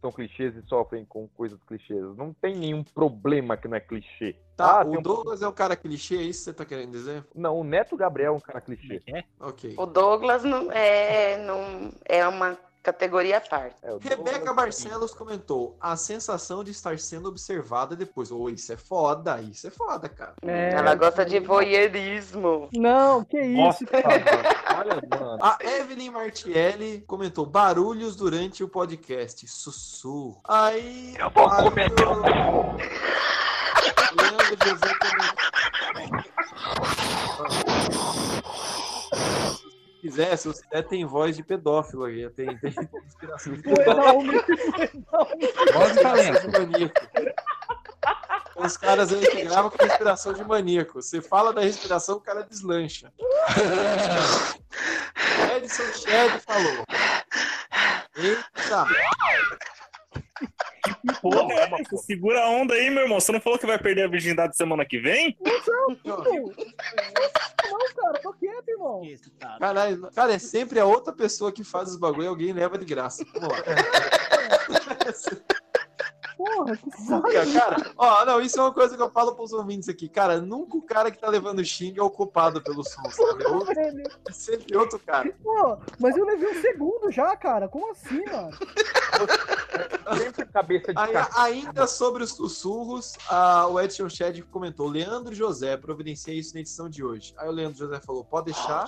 são 0.00 0.12
clichês 0.12 0.54
e 0.56 0.62
sofrem 0.68 1.04
com 1.04 1.26
coisas 1.28 1.58
clichês. 1.64 2.00
Não 2.16 2.32
tem 2.32 2.56
nenhum 2.56 2.84
problema 2.84 3.56
que 3.56 3.66
não 3.66 3.76
é 3.76 3.80
clichê. 3.80 4.36
Tá, 4.56 4.80
Ah, 4.82 4.84
o 4.84 4.98
um- 4.98 5.02
Douglas 5.02 5.42
é 5.42 5.48
o 5.48 5.52
cara 5.52 5.74
clichê, 5.76 6.16
é 6.16 6.22
isso 6.22 6.40
que 6.40 6.44
você 6.44 6.52
tá 6.52 6.64
querendo 6.64 6.92
dizer? 6.92 7.24
Não, 7.34 7.58
o 7.58 7.64
Neto 7.64 7.96
Gabriel 7.96 8.34
é 8.34 8.36
um 8.36 8.40
cara 8.40 8.60
clichê. 8.60 9.02
Ok. 9.40 9.74
O 9.76 9.86
Douglas 9.86 10.44
não 10.44 10.70
é, 10.72 11.36
não 11.44 11.92
é 12.04 12.26
uma 12.26 12.56
categoria 12.92 13.38
à 13.38 13.40
parte. 13.40 13.76
É, 13.82 13.96
Rebeca 14.00 14.52
Barcelos 14.52 15.12
comentou: 15.12 15.76
a 15.80 15.96
sensação 15.96 16.64
de 16.64 16.70
estar 16.70 16.98
sendo 16.98 17.28
observada 17.28 17.94
depois. 17.94 18.32
Ô, 18.32 18.48
isso 18.48 18.72
é 18.72 18.76
foda, 18.76 19.40
isso 19.42 19.66
é 19.66 19.70
foda, 19.70 20.08
cara. 20.08 20.34
É, 20.42 20.72
Ela 20.72 20.94
gosta 20.94 21.24
de 21.24 21.38
voyeurismo. 21.38 22.68
Não, 22.72 23.24
que 23.24 23.40
Nossa, 23.42 23.84
isso. 23.84 23.92
mano. 23.92 24.06
olha, 24.78 25.02
mano. 25.20 25.38
A 25.42 25.58
Evelyn 25.60 26.10
Martielli 26.10 27.02
comentou 27.06 27.44
barulhos 27.44 28.16
durante 28.16 28.64
o 28.64 28.68
podcast. 28.68 29.46
Sussurro. 29.46 30.40
Aí. 30.44 31.14
Eu 31.18 31.30
vou 31.30 31.48
aí 31.48 31.62
comer 31.64 31.90
teu 31.94 32.08
Leandro 34.16 34.56
José 34.64 34.94
comentou. 35.00 37.07
Se 39.98 40.02
quiser, 40.02 40.38
se 40.38 40.46
você 40.46 40.62
der, 40.70 40.86
tem 40.86 41.04
voz 41.04 41.34
de 41.36 41.42
pedófilo 41.42 42.04
aí. 42.04 42.30
Tem, 42.30 42.56
tem 42.58 42.72
inspiração 43.04 43.52
de 43.52 43.62
pedófilo. 43.66 44.44
Voz 45.72 45.92
de 45.92 46.00
talento. 46.00 46.52
maníaco. 46.52 47.00
Os 48.54 48.76
caras 48.76 49.12
aí 49.12 49.26
que 49.26 49.42
gravam 49.42 49.70
com 49.70 49.84
respiração 49.84 50.32
de 50.32 50.44
maníaco. 50.44 51.02
Você 51.02 51.20
fala 51.20 51.52
da 51.52 51.62
respiração, 51.62 52.14
o 52.16 52.20
cara 52.20 52.44
deslancha. 52.44 53.12
Edson 55.56 55.92
Shed 55.92 56.40
falou. 56.46 56.84
Eita! 58.16 58.86
Porra, 61.20 61.68
você 61.84 61.96
segura 61.98 62.42
a 62.42 62.48
onda 62.48 62.74
aí, 62.74 62.90
meu 62.90 63.02
irmão. 63.02 63.20
Você 63.20 63.32
não 63.32 63.40
falou 63.40 63.58
que 63.58 63.66
vai 63.66 63.78
perder 63.78 64.04
a 64.04 64.08
virgindade 64.08 64.56
semana 64.56 64.84
que 64.84 64.98
vem? 64.98 65.36
não, 65.44 65.96
cara, 67.94 68.20
tô 68.22 68.32
quieto, 68.34 68.68
irmão. 68.68 69.02
Caralho, 69.58 70.10
cara, 70.12 70.32
é 70.34 70.38
sempre 70.38 70.78
a 70.80 70.84
outra 70.84 71.12
pessoa 71.12 71.52
que 71.52 71.64
faz 71.64 71.90
os 71.90 71.96
bagulho 71.98 72.24
e 72.24 72.28
alguém 72.28 72.52
leva 72.52 72.78
de 72.78 72.84
graça. 72.84 73.24
Vamos 73.34 73.48
lá. 73.58 73.64
Porra, 76.38 76.76
que. 76.76 76.88
Nunca, 77.10 77.52
cara. 77.52 77.92
Ó, 77.96 78.24
não, 78.24 78.40
isso 78.40 78.60
é 78.60 78.62
uma 78.62 78.72
coisa 78.72 78.96
que 78.96 79.02
eu 79.02 79.10
falo 79.10 79.34
pros 79.34 79.52
ouvintes 79.52 79.88
aqui. 79.88 80.08
Cara, 80.08 80.40
nunca 80.40 80.76
o 80.76 80.82
cara 80.82 81.10
que 81.10 81.18
tá 81.18 81.28
levando 81.28 81.64
xinga 81.64 82.00
é 82.00 82.04
o 82.04 82.10
culpado 82.10 82.62
pelo 82.62 82.84
som. 82.84 83.02
sabe? 83.10 83.44
É 83.76 84.02
é 84.28 84.32
sempre 84.32 84.76
outro 84.76 85.00
cara. 85.00 85.34
Pô, 85.42 85.76
mas 85.98 86.16
eu 86.16 86.24
levei 86.24 86.48
um 86.56 86.60
segundo 86.60 87.10
já, 87.10 87.36
cara. 87.36 87.68
Como 87.68 87.90
assim, 87.90 88.24
mano? 88.26 88.56
Sempre 90.16 90.46
cabeça 90.46 90.94
de 90.94 91.00
Aí, 91.00 91.12
ainda 91.36 91.86
sobre 91.86 92.22
os 92.22 92.30
sussurros, 92.30 93.14
a, 93.28 93.66
o 93.66 93.80
Edson 93.80 94.08
Shed 94.08 94.40
comentou: 94.42 94.88
Leandro 94.88 95.34
José, 95.34 95.76
providencia 95.76 96.32
isso 96.32 96.54
na 96.54 96.60
edição 96.60 96.88
de 96.88 97.04
hoje. 97.04 97.34
Aí 97.36 97.48
o 97.48 97.52
Leandro 97.52 97.78
José 97.78 98.00
falou: 98.00 98.24
pode 98.24 98.52
deixar. 98.52 98.86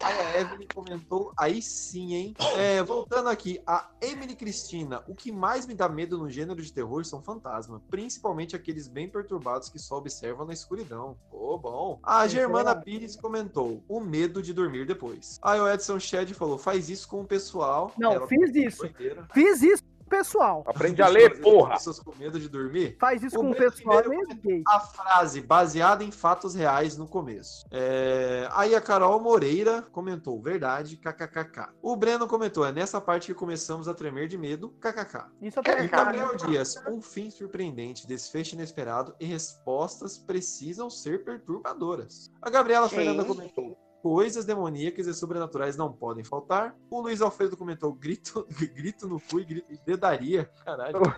Aí 0.00 0.18
a 0.18 0.40
Evelyn 0.40 0.68
comentou: 0.74 1.32
aí 1.38 1.62
sim, 1.62 2.14
hein? 2.14 2.34
É, 2.58 2.82
voltando 2.82 3.30
aqui, 3.30 3.60
a 3.66 3.88
Emily 4.02 4.36
Cristina: 4.36 5.02
o 5.08 5.14
que 5.14 5.32
mais 5.32 5.66
me 5.66 5.74
dá 5.74 5.88
medo 5.88 6.18
no 6.18 6.28
gênero 6.28 6.60
de 6.60 6.73
terror 6.74 7.04
são 7.04 7.22
fantasmas, 7.22 7.80
principalmente 7.88 8.56
aqueles 8.56 8.88
bem 8.88 9.08
perturbados 9.08 9.68
que 9.68 9.78
só 9.78 9.96
observam 9.98 10.44
na 10.46 10.52
escuridão. 10.52 11.16
Pô, 11.30 11.56
bom. 11.56 11.98
A 12.02 12.26
Germana 12.26 12.74
Pires 12.74 13.16
comentou: 13.16 13.82
o 13.88 14.00
medo 14.00 14.42
de 14.42 14.52
dormir 14.52 14.86
depois. 14.86 15.38
Aí 15.42 15.60
o 15.60 15.68
Edson 15.68 15.98
Shed 15.98 16.34
falou: 16.34 16.58
faz 16.58 16.90
isso 16.90 17.08
com 17.08 17.20
o 17.20 17.24
pessoal. 17.24 17.92
Não, 17.96 18.12
Ela 18.12 18.26
fiz 18.26 18.54
isso. 18.54 18.82
doideira. 18.82 19.26
Fiz 19.32 19.62
isso 19.62 19.82
pessoal. 20.04 20.62
Aprende 20.66 21.02
a 21.02 21.08
ler, 21.08 21.40
porra! 21.40 21.74
Pessoas 21.74 21.98
com 21.98 22.14
medo 22.16 22.38
de 22.38 22.48
dormir. 22.48 22.96
Faz 23.00 23.22
isso 23.22 23.38
O 23.38 23.40
com 23.42 23.50
o 23.50 23.54
pessoal. 23.54 24.00
é 24.00 24.34
gay. 24.34 24.62
A 24.66 24.80
frase 24.80 25.40
baseada 25.40 26.02
em 26.04 26.10
fatos 26.10 26.54
reais 26.54 26.96
no 26.96 27.06
começo. 27.06 27.66
É, 27.70 28.48
Aí 28.52 28.74
a 28.74 28.80
Carol 28.80 29.20
Moreira 29.20 29.82
comentou, 29.92 30.40
verdade, 30.40 30.96
kkkk. 30.96 31.68
O 31.82 31.96
Breno 31.96 32.26
comentou, 32.26 32.64
é 32.64 32.72
nessa 32.72 33.00
parte 33.00 33.26
que 33.26 33.34
começamos 33.34 33.88
a 33.88 33.94
tremer 33.94 34.28
de 34.28 34.38
medo, 34.38 34.70
kkk. 34.80 35.24
Isso 35.40 35.60
até 35.60 35.84
E 35.84 35.88
Gabriel 35.88 36.36
Dias, 36.36 36.74
um 36.88 37.00
fim 37.00 37.30
surpreendente, 37.30 38.06
desfecho 38.06 38.54
inesperado 38.54 39.14
e 39.18 39.24
respostas 39.24 40.18
precisam 40.18 40.88
ser 40.90 41.24
perturbadoras. 41.24 42.30
A 42.42 42.50
Gabriela. 42.50 42.88
Fernanda 42.88 43.24
comentou, 43.24 43.76
coisas 44.04 44.44
demoníacas 44.44 45.06
e 45.06 45.14
sobrenaturais 45.14 45.78
não 45.78 45.90
podem 45.90 46.22
faltar. 46.22 46.76
O 46.90 47.00
Luiz 47.00 47.22
Alfredo 47.22 47.56
comentou, 47.56 47.90
grito, 47.90 48.46
grito 48.76 49.08
no 49.08 49.18
cu 49.18 49.40
e 49.40 49.44
grito 49.46 49.72
e 49.72 49.78
dedaria. 49.78 50.44
Caralho. 50.62 51.00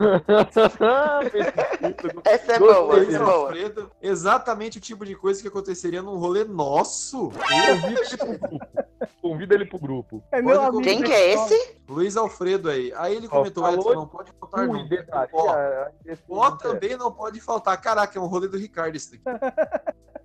Essa 2.25 2.53
é 2.53 2.59
boa, 2.61 2.95
Luiz 2.95 3.09
essa 3.09 3.17
é 3.17 3.19
boa. 3.19 3.33
Alfredo, 3.33 3.91
exatamente 4.01 4.79
o 4.79 4.81
tipo 4.81 5.05
de 5.05 5.17
coisa 5.17 5.43
que 5.43 5.49
aconteceria 5.49 6.01
num 6.01 6.17
rolê 6.17 6.45
nosso. 6.45 7.33
Convida 9.21 9.57
ele 9.57 9.67
pro 9.67 9.81
grupo. 9.81 10.23
É 10.31 10.41
meu 10.41 10.61
amigo. 10.61 10.81
Quem 10.81 11.03
que 11.03 11.13
é 11.13 11.33
esse? 11.33 11.79
Luiz 11.89 12.17
Alfredo 12.17 12.71
aí. 12.71 12.93
Aí 12.95 13.17
ele 13.17 13.27
comentou, 13.27 13.65
falou 13.65 13.81
Edson, 13.81 13.95
não 13.95 14.07
pode 14.07 14.31
faltar 14.39 14.69
Ui, 14.69 14.79
não. 14.79 14.89
detalhe. 14.89 15.31
Ó, 15.33 15.51
ah, 15.51 15.91
esse 16.05 16.23
Ó 16.29 16.51
não 16.51 16.55
é. 16.55 16.59
também 16.59 16.97
não 16.97 17.11
pode 17.11 17.41
faltar. 17.41 17.81
Caraca, 17.81 18.17
é 18.17 18.23
um 18.23 18.27
rolê 18.27 18.47
do 18.47 18.57
Ricardo 18.57 18.95
isso 18.95 19.11
daqui. 19.11 19.25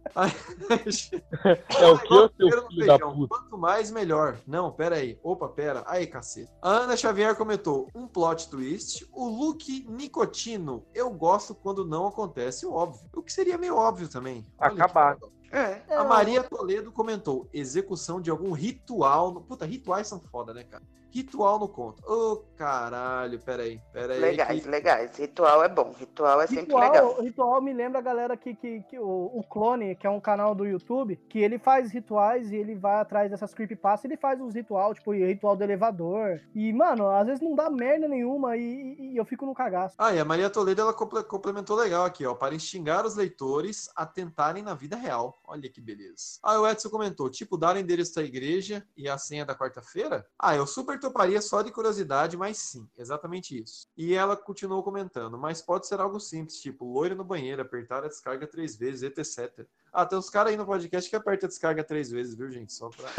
É 1.80 1.88
o 1.88 1.98
que, 2.00 2.38
filho 2.38 2.88
da 2.88 3.00
puta? 3.00 3.28
Quanto 3.36 3.58
mais, 3.58 3.92
melhor. 3.92 4.38
Não, 4.46 4.72
pera 4.72 4.98
aí. 4.98 5.18
Opa, 5.24 5.48
pera. 5.48 5.84
Aí, 5.88 6.06
cacete. 6.08 6.52
A 6.62 6.70
Ana 6.70 6.98
Xavier 6.98 7.36
comentou 7.36 7.88
um 7.96 8.08
plot 8.08 8.50
twist. 8.50 9.08
O 9.12 9.28
look 9.28 9.86
nicotino. 9.88 10.86
Eu 10.94 11.10
gosto 11.12 11.56
quando 11.56 11.86
não 11.86 12.08
acontece 12.08 12.66
o 12.66 12.74
óbvio. 12.74 13.02
O 13.16 13.22
que 13.22 13.32
seria 13.32 13.58
meio 13.58 13.76
óbvio 13.76 14.08
também. 14.08 14.46
Olha 14.60 14.76
que 14.76 14.82
Acabar. 14.82 15.18
foda. 15.18 15.32
É. 15.52 15.82
A 15.94 16.04
Maria 16.06 16.44
Toledo 16.44 16.92
comentou: 16.92 17.48
execução 17.54 18.22
de 18.22 18.30
algum 18.30 18.52
ritual. 18.54 19.34
No... 19.34 19.42
Puta, 19.42 19.66
rituais 19.66 20.08
são 20.08 20.20
foda, 20.20 20.54
né, 20.54 20.64
cara? 20.64 20.84
Ritual 21.14 21.60
no 21.60 21.68
conto. 21.68 22.02
Ô, 22.10 22.38
caralho, 22.58 23.38
peraí, 23.40 23.82
peraí. 23.92 24.20
Legais, 24.20 24.64
que- 24.64 24.70
legais. 24.70 25.18
Ritual 25.18 25.64
é 25.64 25.68
bom. 25.68 25.92
Ritual 25.98 26.42
é 26.42 26.48
sempre 26.48 26.62
Ritual, 26.64 26.82
legal. 26.92 27.22
ritual 27.22 27.62
me 27.62 27.74
lembra 27.74 28.00
a 28.00 28.02
galera 28.02 28.38
que, 28.38 28.56
que, 28.56 28.82
que 28.84 28.98
o, 28.98 29.30
o 29.34 29.44
Clone, 29.44 29.96
que 29.96 30.08
é 30.08 30.10
um 30.10 30.22
canal 30.22 30.56
do 30.56 30.66
YouTube, 30.66 31.18
que 31.28 31.40
ele 31.40 31.60
faz 31.60 31.92
rituais 31.92 32.52
e 32.52 32.56
ele 32.56 32.76
vai 32.76 32.96
atrás 33.02 33.30
dessas 33.30 33.54
creepypastas, 33.54 34.06
ele 34.10 34.18
faz 34.20 34.40
uns 34.40 34.56
ritual, 34.56 34.94
tipo, 34.94 35.12
ritual 35.12 35.56
do 35.56 35.64
elevador. 35.64 36.40
E, 36.56 36.72
mano, 36.72 37.10
às 37.10 37.28
vezes 37.28 37.42
não 37.42 37.56
dá 37.56 37.70
merda 37.70 38.08
nenhuma 38.08 38.56
e, 38.56 38.62
e- 38.62 39.14
e 39.14 39.18
eu 39.18 39.26
fico 39.26 39.46
no 39.46 39.54
cagaço. 39.54 39.96
Ah, 39.98 40.14
e 40.14 40.20
a 40.20 40.24
Maria 40.26 40.50
Toledo 40.50 40.82
ela 40.82 40.94
comple- 40.94 41.24
complementou 41.26 41.76
legal 41.76 42.06
aqui, 42.06 42.26
ó, 42.26 42.34
para 42.34 42.56
instigar 42.56 43.06
os 43.06 43.16
leitores 43.16 43.90
a 43.96 44.06
tentarem 44.06 44.64
na 44.64 44.74
vida 44.74 44.96
real. 44.96 45.38
Olha 45.46 45.70
que 45.70 45.82
beleza. 45.82 46.40
Ah, 46.42 46.60
o 46.60 46.68
Edson 46.68 46.90
comentou, 46.90 47.30
tipo, 47.30 47.58
dar 47.58 47.76
o 47.76 47.80
endereço 47.80 48.16
da 48.16 48.24
igreja 48.24 48.86
e 48.96 49.10
a 49.10 49.18
senha 49.18 49.46
da 49.46 49.54
quarta-feira? 49.56 50.26
Ah, 50.40 50.56
eu 50.56 50.66
super 50.66 51.01
toparia 51.02 51.42
só 51.42 51.62
de 51.62 51.72
curiosidade, 51.72 52.38
mas 52.38 52.58
sim, 52.58 52.88
exatamente 52.98 53.62
isso. 53.62 53.88
E 53.98 54.14
ela 54.14 54.38
continuou 54.38 54.84
comentando, 54.84 55.38
mas 55.38 55.62
pode 55.62 55.88
ser 55.88 56.00
algo 56.00 56.20
simples, 56.20 56.62
tipo, 56.62 56.86
loiro 56.86 57.16
no 57.16 57.24
banheiro, 57.24 57.62
apertar 57.62 58.04
a 58.04 58.08
descarga 58.08 58.48
três 58.48 58.78
vezes, 58.78 59.04
etc. 59.04 59.66
Ah, 59.92 60.06
tem 60.06 60.18
uns 60.18 60.30
caras 60.30 60.52
aí 60.52 60.58
no 60.58 60.66
podcast 60.66 61.10
que 61.10 61.16
aperta 61.16 61.46
a 61.46 61.50
descarga 61.50 61.84
três 61.84 62.10
vezes, 62.10 62.36
viu, 62.36 62.50
gente? 62.50 62.72
Só 62.72 62.90
pra... 62.90 63.10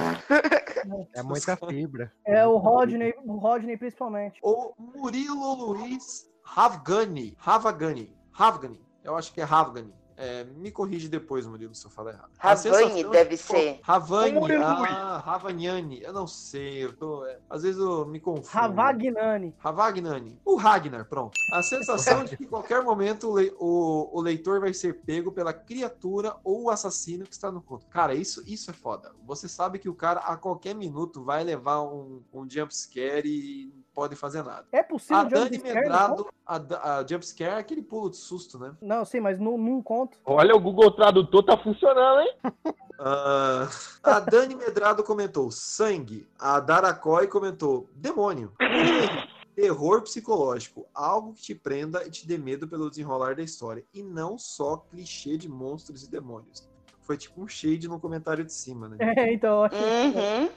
É 1.14 1.22
muita 1.22 1.56
fibra. 1.56 2.12
É 2.26 2.46
o 2.46 2.56
Rodney, 2.56 3.14
o 3.24 3.36
Rodney 3.36 3.76
principalmente. 3.76 4.40
O 4.42 4.72
Murilo 4.78 5.54
Luiz 5.54 6.28
Ravgani. 6.42 7.36
Ravagani. 7.38 8.12
Ravgani. 8.32 8.84
Eu 9.04 9.16
acho 9.16 9.32
que 9.32 9.40
é 9.40 9.44
Ravgani. 9.44 9.94
É, 10.16 10.44
me 10.44 10.70
corrige 10.70 11.08
depois, 11.08 11.46
Murilo, 11.46 11.74
se 11.74 11.86
eu 11.86 11.90
falar 11.90 12.12
errado. 12.12 12.30
Ravani 12.38 12.60
sensação 12.62 13.10
deve 13.10 13.30
de- 13.30 13.36
ser. 13.42 13.74
Pô, 13.76 13.80
Ravani. 13.82 14.38
Ah, 14.62 15.18
Ravaniani. 15.24 16.02
Eu 16.02 16.12
não 16.12 16.26
sei. 16.26 16.84
Eu 16.84 16.92
tô, 16.92 17.24
é, 17.26 17.38
às 17.48 17.62
vezes 17.62 17.80
eu 17.80 18.06
me 18.06 18.20
confundo. 18.20 18.48
Ravagnani. 18.48 19.54
Ravagnani. 19.58 20.38
O 20.44 20.56
Ragnar, 20.56 21.04
pronto. 21.08 21.32
A 21.52 21.62
sensação 21.62 22.24
de 22.24 22.36
que 22.36 22.44
em 22.44 22.48
qualquer 22.48 22.82
momento 22.82 23.28
o, 23.30 23.36
le- 23.38 23.54
o- 23.58 24.10
o 24.18 24.20
leitor 24.20 24.60
vai 24.60 24.72
ser 24.74 25.00
pego 25.00 25.32
pela 25.32 25.52
criatura 25.52 26.36
ou 26.44 26.64
o 26.64 26.70
assassino 26.70 27.24
que 27.24 27.32
está 27.32 27.50
no 27.50 27.60
conto. 27.62 27.86
Cara, 27.88 28.14
isso, 28.14 28.42
isso 28.46 28.70
é 28.70 28.74
foda. 28.74 29.12
Você 29.24 29.48
sabe 29.48 29.78
que 29.78 29.88
o 29.88 29.94
cara 29.94 30.20
a 30.20 30.36
qualquer 30.36 30.74
minuto 30.74 31.22
vai 31.24 31.42
levar 31.44 31.82
um, 31.82 32.22
um 32.32 32.48
jumpscare 32.48 33.28
e 33.28 33.72
não 33.92 33.94
pode 33.94 34.16
fazer 34.16 34.42
nada. 34.42 34.64
É 34.72 34.82
possível 34.82 35.18
A 35.18 35.24
Dani 35.24 35.58
Medrado, 35.58 36.26
a, 36.46 36.98
a 36.98 37.06
jumpscare 37.06 37.52
é 37.56 37.58
aquele 37.58 37.82
pulo 37.82 38.10
de 38.10 38.16
susto, 38.16 38.58
né? 38.58 38.74
Não, 38.80 38.98
Não, 38.98 39.04
sim, 39.04 39.20
mas 39.20 39.38
num, 39.38 39.58
num 39.58 39.82
conto. 39.82 40.18
Olha, 40.24 40.56
o 40.56 40.60
Google 40.60 40.90
Tradutor 40.90 41.42
tá 41.44 41.56
funcionando, 41.56 42.20
hein? 42.20 42.34
Ah, 43.04 43.68
a 44.00 44.20
Dani 44.20 44.54
Medrado 44.54 45.02
comentou 45.02 45.50
sangue. 45.50 46.24
A 46.38 46.60
Daracói 46.60 47.26
comentou 47.26 47.90
demônio. 47.96 48.52
Terror 49.56 50.02
psicológico, 50.02 50.86
algo 50.94 51.32
que 51.34 51.42
te 51.42 51.54
prenda 51.54 52.06
e 52.06 52.10
te 52.12 52.28
dê 52.28 52.38
medo 52.38 52.68
pelo 52.68 52.88
desenrolar 52.88 53.34
da 53.34 53.42
história. 53.42 53.84
E 53.92 54.04
não 54.04 54.38
só 54.38 54.76
clichê 54.76 55.36
de 55.36 55.48
monstros 55.48 56.04
e 56.04 56.10
demônios. 56.10 56.70
Foi 57.00 57.16
tipo 57.16 57.42
um 57.42 57.48
shade 57.48 57.88
no 57.88 57.98
comentário 57.98 58.44
de 58.44 58.52
cima, 58.52 58.88
né? 58.88 58.98
É, 59.18 59.32
então, 59.32 59.62
Uhum. 59.62 60.48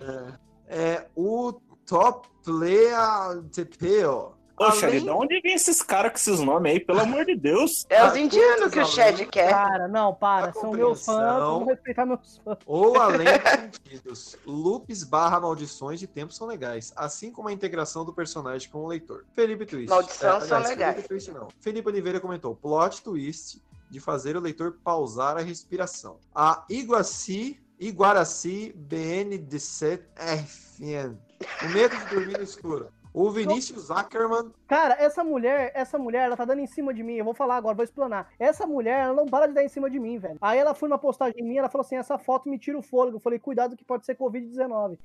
É, 0.68 1.08
o 1.15 1.54
Top 1.86 2.27
Player 2.44 3.42
TPO. 3.51 4.36
Poxa, 4.58 4.88
Além- 4.88 5.04
de 5.04 5.10
onde 5.10 5.42
vem 5.42 5.54
esses 5.54 5.82
caras 5.82 6.12
com 6.12 6.18
esses 6.18 6.39
nomes 6.39 6.72
aí? 6.72 6.80
Pelo 6.80 7.01
amor 7.01 7.25
de 7.25 7.36
Deus. 7.36 7.86
É 7.89 8.08
os 8.08 8.15
indianos 8.15 8.72
que 8.72 8.80
o 8.80 8.86
Chad 8.86 9.20
quer. 9.25 9.50
Cara, 9.50 9.86
não, 9.89 10.13
para. 10.13 10.54
São 10.54 10.72
meus 10.72 11.04
fãs, 11.04 11.39
vamos 11.44 11.68
respeitar 11.68 12.06
meus 12.06 12.38
fãs. 12.38 12.58
Ou 12.65 12.96
além 13.01 13.25
dos 13.25 13.70
sentidos. 13.74 14.38
Loops 14.46 15.04
barra 15.04 15.42
maldições 15.42 16.00
de 16.00 16.08
tempo 16.08 16.32
são 16.32 16.48
legais, 16.48 16.94
assim 16.96 17.32
como 17.32 17.50
a 17.50 17.51
integração 17.51 18.06
do 18.06 18.13
personagem 18.13 18.70
com 18.70 18.86
o 18.86 18.88
leitor. 18.88 19.25
Felipe 19.34 19.65
Twist. 19.65 19.89
Maldição 19.89 20.39
são 20.39 20.58
aliás, 20.58 20.70
legais. 20.70 20.94
Felipe 20.96 21.10
Twist 21.10 21.32
não. 21.32 21.48
Felipe 21.60 21.89
Oliveira 21.89 22.22
comentou: 22.22 22.56
plot 22.56 23.04
twist 23.04 23.62
de 23.89 24.00
fazer 24.00 24.38
o 24.38 24.39
leitor 24.39 24.77
pausar 24.82 25.36
a 25.36 25.42
respiração. 25.42 26.18
A 26.34 26.63
Iguaci, 26.70 27.60
Iguaraci 27.77 28.74
BN17 28.89 30.00
FN. 30.48 31.18
O 31.63 31.70
medo 31.70 31.96
de 31.96 32.06
dormir 32.06 32.38
no 32.38 32.44
escuro. 32.44 32.89
O 33.13 33.32
Vinícius 33.32 33.89
Ackerman. 33.89 34.51
Cara, 34.68 34.96
essa 35.00 35.24
mulher, 35.24 35.72
essa 35.74 35.98
mulher, 35.98 36.25
ela 36.25 36.36
tá 36.36 36.44
dando 36.44 36.60
em 36.60 36.68
cima 36.68 36.94
de 36.94 37.01
mim. 37.01 37.15
Eu 37.15 37.24
vou 37.24 37.34
falar 37.34 37.56
agora, 37.56 37.74
vou 37.74 37.86
explanar. 37.86 38.30
Essa 38.38 38.68
mulher, 38.68 39.06
ela 39.06 39.13
não 39.13 39.25
para 39.25 39.48
de 39.48 39.54
dar 39.54 39.63
em 39.63 39.70
cima 39.70 39.89
de 39.89 39.98
mim, 39.98 40.20
velho. 40.20 40.38
Aí 40.42 40.60
ela 40.60 40.75
foi 40.75 40.89
numa 40.89 40.98
postagem 40.98 41.42
minha, 41.42 41.60
ela 41.60 41.70
falou 41.70 41.86
assim: 41.86 41.96
essa 41.96 42.18
foto 42.18 42.50
me 42.50 42.60
tira 42.60 42.77
o 42.77 42.82
fôlego. 42.82 43.15
Eu 43.15 43.22
falei, 43.22 43.39
cuidado 43.39 43.77
que 43.77 43.86
pode 43.86 44.06
ser 44.06 44.18
Covid-19. 44.18 45.00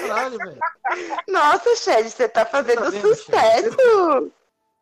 Caralho, 0.00 0.36
velho. 0.36 0.58
Nossa, 1.26 1.76
Chad, 1.76 2.06
você 2.06 2.28
tá 2.28 2.44
fazendo 2.44 2.82
Tá 2.82 2.90
vendo, 2.90 3.14
sucesso. 3.14 4.32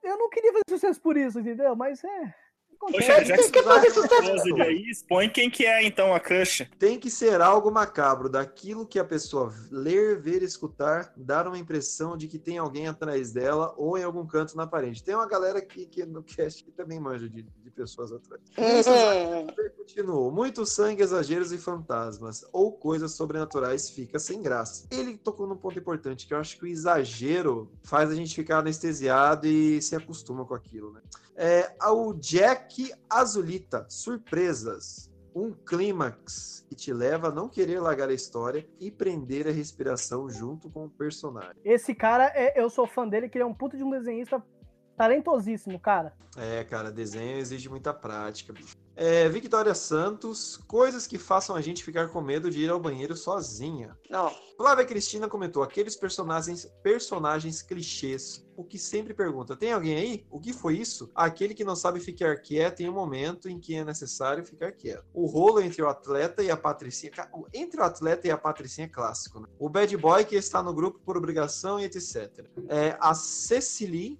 Eu 0.02 0.18
não 0.18 0.28
queria 0.30 0.52
fazer 0.52 0.64
sucesso 0.70 1.00
por 1.00 1.16
isso, 1.16 1.38
entendeu? 1.38 1.76
Mas 1.76 2.02
é. 2.02 2.34
Poxa, 2.78 3.24
já 3.24 3.36
que 3.36 3.42
Tem 3.42 3.50
que 3.50 3.58
você 3.58 3.64
fazer 3.64 3.90
sucesso. 3.90 4.22
closet 4.22 4.62
aí, 4.62 4.90
expõe 4.90 5.28
quem 5.28 5.50
que 5.50 5.66
é 5.66 5.84
então 5.84 6.14
a 6.14 6.20
crush. 6.20 6.68
Tem 6.78 6.98
que 6.98 7.10
ser 7.10 7.40
algo 7.40 7.70
macabro, 7.70 8.28
daquilo 8.28 8.86
que 8.86 8.98
a 8.98 9.04
pessoa 9.04 9.52
ler, 9.70 10.20
ver, 10.20 10.42
escutar, 10.42 11.12
dar 11.16 11.46
uma 11.46 11.58
impressão 11.58 12.16
de 12.16 12.28
que 12.28 12.38
tem 12.38 12.58
alguém 12.58 12.86
atrás 12.86 13.32
dela 13.32 13.74
ou 13.76 13.98
em 13.98 14.04
algum 14.04 14.26
canto 14.26 14.56
na 14.56 14.66
parede. 14.66 15.02
Tem 15.02 15.14
uma 15.14 15.26
galera 15.26 15.60
que, 15.60 15.86
que 15.86 16.04
no 16.06 16.22
cast 16.22 16.64
que 16.64 16.70
também 16.70 17.00
manja 17.00 17.28
de, 17.28 17.42
de 17.42 17.70
pessoas 17.70 18.12
atrás. 18.12 18.40
Uhum. 18.56 19.46
Continuou. 19.76 20.30
Muito 20.30 20.64
sangue, 20.64 21.02
exageros 21.02 21.52
e 21.52 21.58
fantasmas 21.58 22.44
ou 22.52 22.72
coisas 22.72 23.12
sobrenaturais 23.12 23.90
fica 23.90 24.18
sem 24.18 24.40
graça. 24.42 24.86
Ele 24.90 25.16
tocou 25.16 25.46
num 25.46 25.56
ponto 25.56 25.78
importante 25.78 26.26
que 26.26 26.34
eu 26.34 26.38
acho 26.38 26.56
que 26.58 26.64
o 26.64 26.66
exagero 26.66 27.70
faz 27.82 28.10
a 28.10 28.14
gente 28.14 28.34
ficar 28.34 28.58
anestesiado 28.58 29.46
e 29.46 29.80
se 29.82 29.96
acostuma 29.96 30.44
com 30.44 30.54
aquilo, 30.54 30.92
né? 30.92 31.00
É, 31.40 31.72
o 31.86 32.14
Jack 32.14 32.92
Azulita, 33.08 33.86
surpresas. 33.88 35.08
Um 35.32 35.52
clímax 35.52 36.66
que 36.68 36.74
te 36.74 36.92
leva 36.92 37.28
a 37.28 37.30
não 37.30 37.48
querer 37.48 37.78
largar 37.78 38.08
a 38.08 38.12
história 38.12 38.68
e 38.80 38.90
prender 38.90 39.46
a 39.46 39.52
respiração 39.52 40.28
junto 40.28 40.68
com 40.68 40.86
o 40.86 40.90
personagem. 40.90 41.54
Esse 41.64 41.94
cara, 41.94 42.32
é, 42.34 42.60
eu 42.60 42.68
sou 42.68 42.88
fã 42.88 43.06
dele, 43.06 43.28
que 43.28 43.38
ele 43.38 43.44
é 43.44 43.46
um 43.46 43.54
puta 43.54 43.76
de 43.76 43.84
um 43.84 43.90
desenhista 43.90 44.42
talentosíssimo, 44.98 45.78
cara. 45.78 46.12
É, 46.36 46.64
cara, 46.64 46.90
desenho 46.90 47.38
exige 47.38 47.68
muita 47.68 47.94
prática. 47.94 48.52
bicho. 48.52 48.76
É, 49.00 49.28
Victoria 49.28 49.76
Santos, 49.76 50.56
coisas 50.66 51.06
que 51.06 51.18
façam 51.18 51.54
a 51.54 51.60
gente 51.60 51.84
ficar 51.84 52.08
com 52.08 52.20
medo 52.20 52.50
de 52.50 52.64
ir 52.64 52.68
ao 52.68 52.80
banheiro 52.80 53.16
sozinha. 53.16 53.96
Não. 54.10 54.28
Flávia 54.56 54.84
Cristina 54.84 55.28
comentou: 55.28 55.62
aqueles 55.62 55.94
personagens, 55.94 56.68
personagens 56.82 57.62
clichês. 57.62 58.44
O 58.56 58.64
que 58.64 58.76
sempre 58.76 59.14
pergunta: 59.14 59.56
tem 59.56 59.72
alguém 59.72 59.96
aí? 59.96 60.26
O 60.28 60.40
que 60.40 60.52
foi 60.52 60.76
isso? 60.78 61.08
Aquele 61.14 61.54
que 61.54 61.62
não 61.62 61.76
sabe 61.76 62.00
ficar 62.00 62.38
quieto 62.38 62.80
em 62.80 62.88
um 62.88 62.92
momento 62.92 63.48
em 63.48 63.60
que 63.60 63.76
é 63.76 63.84
necessário 63.84 64.44
ficar 64.44 64.72
quieto. 64.72 65.04
O 65.14 65.26
rolo 65.26 65.60
entre 65.60 65.80
o 65.80 65.88
atleta 65.88 66.42
e 66.42 66.50
a 66.50 66.56
patricinha. 66.56 67.12
Entre 67.54 67.80
o 67.80 67.84
atleta 67.84 68.26
e 68.26 68.32
a 68.32 68.36
patricinha 68.36 68.86
é 68.86 68.90
clássico, 68.90 69.38
né? 69.38 69.46
O 69.60 69.68
bad 69.68 69.96
boy 69.96 70.24
que 70.24 70.34
está 70.34 70.60
no 70.60 70.74
grupo 70.74 70.98
por 70.98 71.16
obrigação 71.16 71.78
e 71.78 71.84
etc. 71.84 72.44
É, 72.68 72.96
a 73.00 73.14
Cecily 73.14 74.18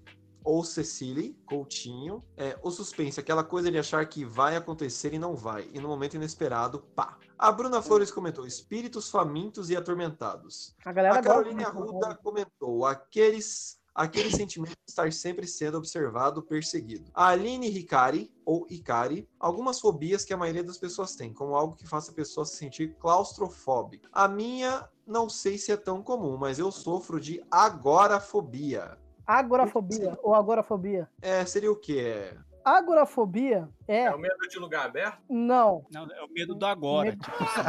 ou 0.49 0.65
Cecily 0.65 1.39
Coutinho, 1.45 2.25
é, 2.35 2.59
o 2.63 2.71
suspense, 2.71 3.21
aquela 3.21 3.45
coisa 3.45 3.71
de 3.71 3.77
achar 3.77 4.09
que 4.09 4.25
vai 4.25 4.57
acontecer 4.57 5.13
e 5.13 5.19
não 5.19 5.37
vai, 5.37 5.69
e 5.75 5.79
no 5.79 5.89
momento 5.89 6.15
inesperado, 6.15 6.81
pá. 6.97 7.19
A 7.39 7.53
Bruna 7.53 7.83
Flores 7.83 8.11
comentou: 8.11 8.47
espíritos 8.47 9.11
famintos 9.11 9.69
e 9.69 9.77
atormentados. 9.77 10.75
A 10.87 10.91
galera 10.91 11.19
A 11.19 11.23
Carolina 11.23 11.71
muito, 11.71 11.91
Arruda 11.91 12.15
comentou: 12.15 12.87
aqueles. 12.87 13.77
Aquele 13.95 14.31
sentimento 14.31 14.77
de 14.77 14.91
estar 14.91 15.13
sempre 15.13 15.45
sendo 15.45 15.77
observado, 15.77 16.41
perseguido. 16.41 17.11
A 17.13 17.31
Aline 17.31 17.69
Ricari, 17.69 18.33
ou 18.45 18.65
Icari, 18.71 19.29
algumas 19.41 19.81
fobias 19.81 20.25
que 20.25 20.33
a 20.33 20.37
maioria 20.37 20.63
das 20.63 20.79
pessoas 20.79 21.17
tem, 21.17 21.33
como 21.33 21.57
algo 21.57 21.75
que 21.75 21.85
faça 21.85 22.13
a 22.13 22.15
pessoa 22.15 22.47
se 22.47 22.57
sentir 22.57 22.95
claustrofóbica. 23.01 24.09
A 24.13 24.29
minha, 24.29 24.89
não 25.05 25.29
sei 25.29 25.59
se 25.59 25.73
é 25.73 25.77
tão 25.77 26.01
comum, 26.01 26.37
mas 26.37 26.61
eu 26.61 26.71
sofro 26.71 27.19
de 27.19 27.45
agorafobia. 27.51 28.97
Agorafobia 29.29 30.19
ou 30.23 30.35
agorafobia. 30.35 31.07
É, 31.21 31.45
seria 31.45 31.71
o 31.71 31.77
quê? 31.77 32.33
Agorafobia 32.65 33.69
é. 33.87 34.05
É 34.05 34.15
o 34.15 34.19
medo 34.19 34.39
de 34.49 34.59
lugar 34.59 34.87
aberto? 34.87 35.19
Não. 35.29 35.85
Não, 35.93 36.05
é 36.11 36.23
o 36.25 36.29
medo 36.33 36.55
do 36.55 36.65
agora. 36.65 37.11
Medo- 37.11 37.23
Tipo 37.23 37.45
assim, 37.45 37.61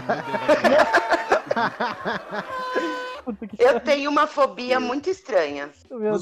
Eu 3.60 3.82
tenho 3.82 4.10
uma 4.10 4.26
fobia 4.26 4.80
muito 4.80 5.10
estranha. 5.10 5.70
Meu 5.92 6.14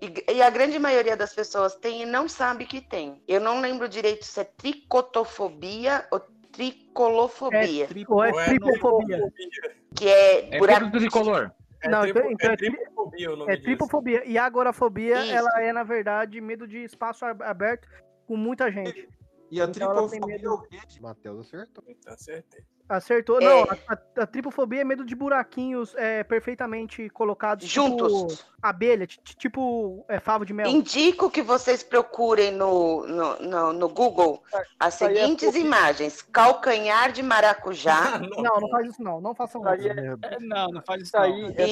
E-. 0.00 0.24
E, 0.34 0.42
a 0.42 0.50
grande 0.50 0.78
maioria 0.78 1.16
das 1.16 1.32
pessoas 1.34 1.74
tem 1.74 2.02
e 2.02 2.06
não 2.06 2.28
sabe 2.28 2.66
que 2.66 2.82
tem. 2.82 3.22
Eu 3.26 3.40
não 3.40 3.62
lembro 3.62 3.88
direito 3.88 4.26
se 4.26 4.38
é 4.40 4.44
tricotofobia 4.44 6.06
ou 6.10 6.20
tricolofobia. 6.52 7.88
Ou 8.08 8.22
é 8.24 8.44
tripofobia. 8.44 9.32
Que 9.96 10.08
é, 10.08 10.56
É 10.56 10.58
buraco 10.58 10.84
medo 10.84 10.98
tricolor. 10.98 11.50
É, 11.82 11.88
Não, 11.88 12.00
tripo, 12.02 12.18
então- 12.18 12.32
então 12.32 12.50
é 12.50 12.52
é 12.52 12.56
tri- 12.56 12.70
tripofobia 12.70 13.32
o 13.32 13.36
nome 13.36 13.52
É 13.52 13.54
disso. 13.56 13.64
tripofobia. 13.66 14.22
E 14.26 14.36
a 14.38 14.44
agorafobia, 14.44 15.22
Isso. 15.22 15.32
ela 15.32 15.62
é, 15.62 15.72
na 15.72 15.82
verdade, 15.84 16.40
medo 16.40 16.66
de 16.66 16.78
espaço 16.82 17.24
ab- 17.24 17.42
aberto 17.42 17.88
com 18.26 18.36
muita 18.36 18.70
gente. 18.70 19.08
E 19.50 19.60
a 19.60 19.64
Então 19.64 19.72
tripofobia 19.72 20.36
medo- 20.36 20.46
é 20.46 20.50
o 20.50 20.58
quê? 20.62 20.78
Matheus 21.00 21.46
acertou. 21.46 21.84
Então 21.88 22.12
acertei. 22.12 22.62
Acertou. 22.88 23.38
É. 23.40 23.44
Não, 23.44 23.64
a, 23.64 23.76
a- 23.92 24.22
a 24.22 24.26
tripofobia 24.26 24.80
é 24.80 24.84
medo 24.84 25.04
de 25.04 25.14
buraquinhos 25.14 25.94
é, 25.94 26.24
perfeitamente 26.24 27.08
colocados. 27.10 27.66
Juntos. 27.68 28.12
Tipo 28.38 28.48
abelha, 28.62 29.06
ti- 29.06 29.20
ti- 29.22 29.36
tipo 29.36 30.04
é, 30.08 30.18
favo 30.18 30.44
de 30.46 30.54
mel. 30.54 30.68
Indico 30.68 31.30
que 31.30 31.42
vocês 31.42 31.82
procurem 31.82 32.50
no, 32.50 33.06
no, 33.06 33.38
no, 33.40 33.72
no 33.74 33.88
Google 33.90 34.42
as 34.80 35.00
aí 35.02 35.16
é 35.16 35.20
seguintes 35.20 35.46
fobia. 35.48 35.60
imagens: 35.60 36.22
calcanhar 36.22 37.12
de 37.12 37.22
maracujá 37.22 38.18
Não, 38.20 38.60
não 38.60 38.68
faz 38.70 38.88
isso 38.88 39.02
não. 39.02 39.20
Não 39.20 39.34
façam 39.34 39.60
Isso 39.74 39.88
é, 39.88 40.16
É, 40.34 40.40
não, 40.40 40.68
não 40.68 40.82
faz 40.82 41.02
isso 41.02 41.16
aí 41.16 41.54
é 41.56 41.68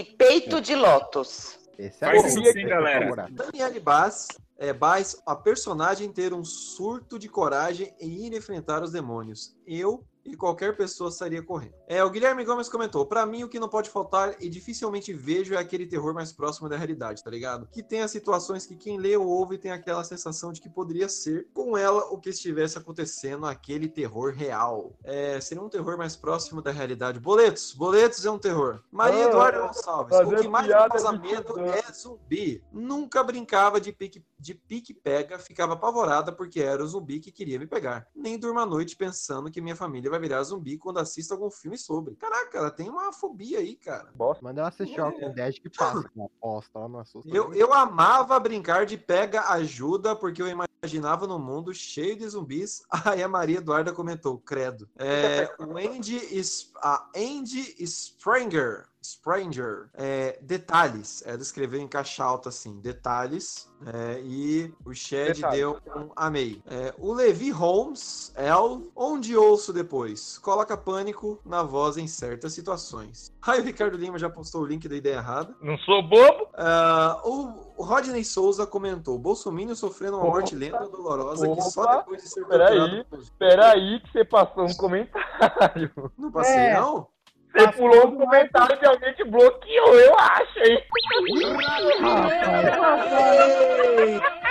e 0.00 0.04
peito 0.16 0.60
de 0.60 0.74
lótus. 0.74 1.58
Esse 1.78 2.04
é 2.04 2.08
Faz 2.08 2.24
isso 2.36 2.52
sim, 2.52 2.66
galera. 2.66 3.28
Daniele 3.30 3.80
Bass, 3.80 4.28
é, 4.58 4.72
Bass, 4.72 5.22
a 5.24 5.36
personagem 5.36 6.12
ter 6.12 6.34
um 6.34 6.44
surto 6.44 7.18
de 7.18 7.28
coragem 7.28 7.94
e 8.00 8.26
ir 8.26 8.34
enfrentar 8.34 8.82
os 8.82 8.90
demônios. 8.90 9.56
Eu 9.64 10.04
e 10.28 10.36
qualquer 10.36 10.76
pessoa 10.76 11.08
estaria 11.08 11.42
correndo. 11.42 11.74
É, 11.86 12.04
o 12.04 12.10
Guilherme 12.10 12.44
Gomes 12.44 12.68
comentou: 12.68 13.06
Pra 13.06 13.24
mim, 13.24 13.44
o 13.44 13.48
que 13.48 13.58
não 13.58 13.68
pode 13.68 13.88
faltar 13.88 14.36
e 14.40 14.48
dificilmente 14.48 15.12
vejo 15.12 15.54
é 15.54 15.58
aquele 15.58 15.86
terror 15.86 16.12
mais 16.12 16.32
próximo 16.32 16.68
da 16.68 16.76
realidade, 16.76 17.24
tá 17.24 17.30
ligado? 17.30 17.66
Que 17.72 17.82
tem 17.82 18.02
as 18.02 18.10
situações 18.10 18.66
que 18.66 18.76
quem 18.76 18.98
lê 18.98 19.16
ou 19.16 19.26
ouve 19.26 19.58
tem 19.58 19.70
aquela 19.70 20.04
sensação 20.04 20.52
de 20.52 20.60
que 20.60 20.68
poderia 20.68 21.08
ser 21.08 21.48
com 21.54 21.76
ela 21.76 22.04
o 22.12 22.18
que 22.18 22.30
estivesse 22.30 22.76
acontecendo, 22.76 23.46
aquele 23.46 23.88
terror 23.88 24.32
real. 24.34 24.92
É, 25.02 25.40
seria 25.40 25.62
um 25.62 25.68
terror 25.68 25.96
mais 25.96 26.14
próximo 26.14 26.60
da 26.60 26.70
realidade. 26.70 27.18
Boletos, 27.18 27.72
boletos 27.72 28.24
é 28.24 28.30
um 28.30 28.38
terror. 28.38 28.80
Maria 28.90 29.24
Ah, 29.24 29.28
Eduarda 29.28 29.60
Gonçalves, 29.60 30.18
o 30.18 30.36
que 30.36 30.48
mais 30.48 30.66
me 30.66 30.72
causa 30.72 31.12
medo 31.12 31.60
é 31.60 31.82
zumbi. 31.92 32.62
Nunca 32.72 33.22
brincava 33.22 33.80
de 33.80 33.92
pique 33.92 34.22
de 34.38 34.54
pique-pega, 34.54 35.38
ficava 35.38 35.74
apavorada 35.74 36.32
porque 36.32 36.60
era 36.60 36.82
o 36.82 36.86
zumbi 36.86 37.20
que 37.20 37.32
queria 37.32 37.58
me 37.58 37.66
pegar. 37.66 38.06
Nem 38.14 38.38
durmo 38.38 38.60
à 38.60 38.66
noite 38.66 38.96
pensando 38.96 39.50
que 39.50 39.60
minha 39.60 39.76
família 39.76 40.10
vai 40.10 40.20
virar 40.20 40.42
zumbi 40.42 40.78
quando 40.78 40.98
assisto 40.98 41.34
algum 41.34 41.50
filme 41.50 41.76
sobre. 41.76 42.14
Caraca, 42.16 42.58
ela 42.58 42.70
tem 42.70 42.88
uma 42.88 43.12
fobia 43.12 43.58
aí, 43.58 43.74
cara. 43.76 44.10
Bosta. 44.14 44.44
Manda 44.44 44.60
ela 44.60 44.68
assistir 44.68 45.00
Walking 45.00 45.32
Dead 45.32 45.60
que 45.60 45.68
passa. 45.70 46.08
Uma 46.14 46.26
aposta, 46.26 46.78
ela 46.78 46.88
não 46.88 47.00
assusta. 47.00 47.28
Eu, 47.34 47.52
eu 47.52 47.74
amava 47.74 48.38
brincar 48.38 48.86
de 48.86 48.96
pega 48.96 49.48
ajuda 49.50 50.14
porque 50.14 50.40
eu 50.40 50.48
imaginava 50.48 51.26
no 51.26 51.38
mundo 51.38 51.74
cheio 51.74 52.16
de 52.16 52.28
zumbis. 52.28 52.82
Aí 53.04 53.22
a 53.22 53.28
Maria 53.28 53.58
Eduarda 53.58 53.92
comentou, 53.92 54.38
credo. 54.38 54.88
É, 54.96 55.52
o 55.58 55.76
Andy, 55.76 56.16
is, 56.16 56.70
a 56.76 57.08
Andy 57.16 57.74
Spranger, 57.84 58.86
Spranger, 59.02 59.88
é, 59.94 60.38
detalhes, 60.42 61.22
ela 61.26 61.38
escreveu 61.40 61.80
em 61.80 61.88
caixa 61.88 62.24
alta 62.24 62.48
assim, 62.48 62.80
detalhes, 62.80 63.68
é, 63.86 64.20
e 64.22 64.72
o 64.84 64.92
Shed 64.92 65.34
Detalhes. 65.34 65.56
deu 65.60 65.80
um 65.96 66.10
amei. 66.16 66.62
É, 66.66 66.92
o 66.98 67.12
Levi 67.12 67.50
Holmes, 67.50 68.32
El, 68.36 68.82
onde 68.96 69.36
ouço 69.36 69.72
depois, 69.72 70.38
coloca 70.38 70.76
pânico 70.76 71.38
na 71.44 71.62
voz 71.62 71.96
em 71.96 72.06
certas 72.06 72.52
situações. 72.52 73.32
Aí 73.46 73.60
o 73.60 73.64
Ricardo 73.64 73.96
Lima 73.96 74.18
já 74.18 74.28
postou 74.28 74.62
o 74.62 74.66
link 74.66 74.88
da 74.88 74.96
ideia 74.96 75.14
errada. 75.16 75.54
Não 75.62 75.78
sou 75.78 76.02
bobo? 76.02 76.48
Ah, 76.54 77.20
o 77.24 77.82
Rodney 77.82 78.24
Souza 78.24 78.66
comentou: 78.66 79.18
Bolsonaro 79.18 79.74
sofrendo 79.76 80.16
uma 80.16 80.24
Opa. 80.24 80.32
morte 80.34 80.54
lenta 80.54 80.84
e 80.84 80.90
dolorosa 80.90 81.48
que 81.48 81.62
só 81.62 81.82
Opa. 81.82 81.96
depois 81.98 82.22
de 82.22 82.28
ser 82.28 82.44
Peraí. 82.46 82.76
torturado. 82.78 83.22
Espera 83.22 83.70
aí 83.72 84.00
que 84.00 84.12
você 84.12 84.24
passou 84.24 84.64
um 84.64 84.74
comentário. 84.74 85.90
Não 86.18 86.30
passei, 86.30 86.54
É. 86.56 86.74
não? 86.80 87.06
Você 87.52 87.72
pulou 87.72 88.08
um 88.08 88.16
comentário 88.16 88.78
de 88.78 88.86
alguém 88.86 89.14
que 89.14 89.24
bloqueou, 89.24 89.94
eu 89.98 90.18
acho, 90.18 90.58
hein? 90.60 90.84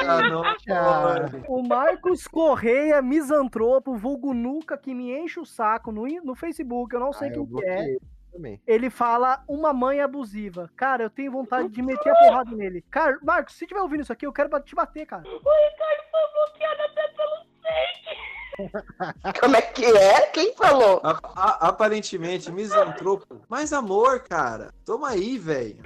Ah, 0.07 0.21
não. 0.29 0.41
pode. 0.43 1.43
O 1.47 1.61
Marcos 1.67 2.27
Correia, 2.27 3.01
misantropo, 3.01 3.95
vulgo 3.95 4.33
nuca, 4.33 4.77
que 4.77 4.93
me 4.93 5.11
enche 5.17 5.39
o 5.39 5.45
saco 5.45 5.91
no, 5.91 6.05
no 6.23 6.35
Facebook, 6.35 6.93
eu 6.93 6.99
não 6.99 7.13
sei 7.13 7.29
Ah, 7.29 7.31
quem 7.33 7.45
que 7.45 7.65
é. 7.65 7.97
também. 8.31 8.61
Ele 8.65 8.89
fala 8.89 9.43
uma 9.47 9.73
mãe 9.73 10.01
abusiva. 10.01 10.69
Cara, 10.75 11.03
eu 11.03 11.09
tenho 11.09 11.31
vontade 11.31 11.69
de 11.69 11.81
meter 11.81 12.09
a 12.09 12.15
porrada 12.15 12.55
nele. 12.55 12.83
Cara, 12.89 13.17
Marcos, 13.21 13.55
se 13.55 13.67
tiver 13.67 13.81
ouvindo 13.81 14.01
isso 14.01 14.13
aqui, 14.13 14.25
eu 14.25 14.33
quero 14.33 14.49
te 14.61 14.75
bater, 14.75 15.05
cara. 15.05 15.23
Como 19.39 19.55
é 19.55 19.61
que 19.61 19.85
é? 19.85 20.21
Quem 20.27 20.53
falou? 20.55 20.99
A- 21.03 21.19
a- 21.35 21.67
aparentemente, 21.69 22.51
misantropo. 22.51 23.41
Mas 23.47 23.71
amor, 23.73 24.21
cara. 24.21 24.73
Toma 24.85 25.09
aí, 25.09 25.37
velho. 25.37 25.77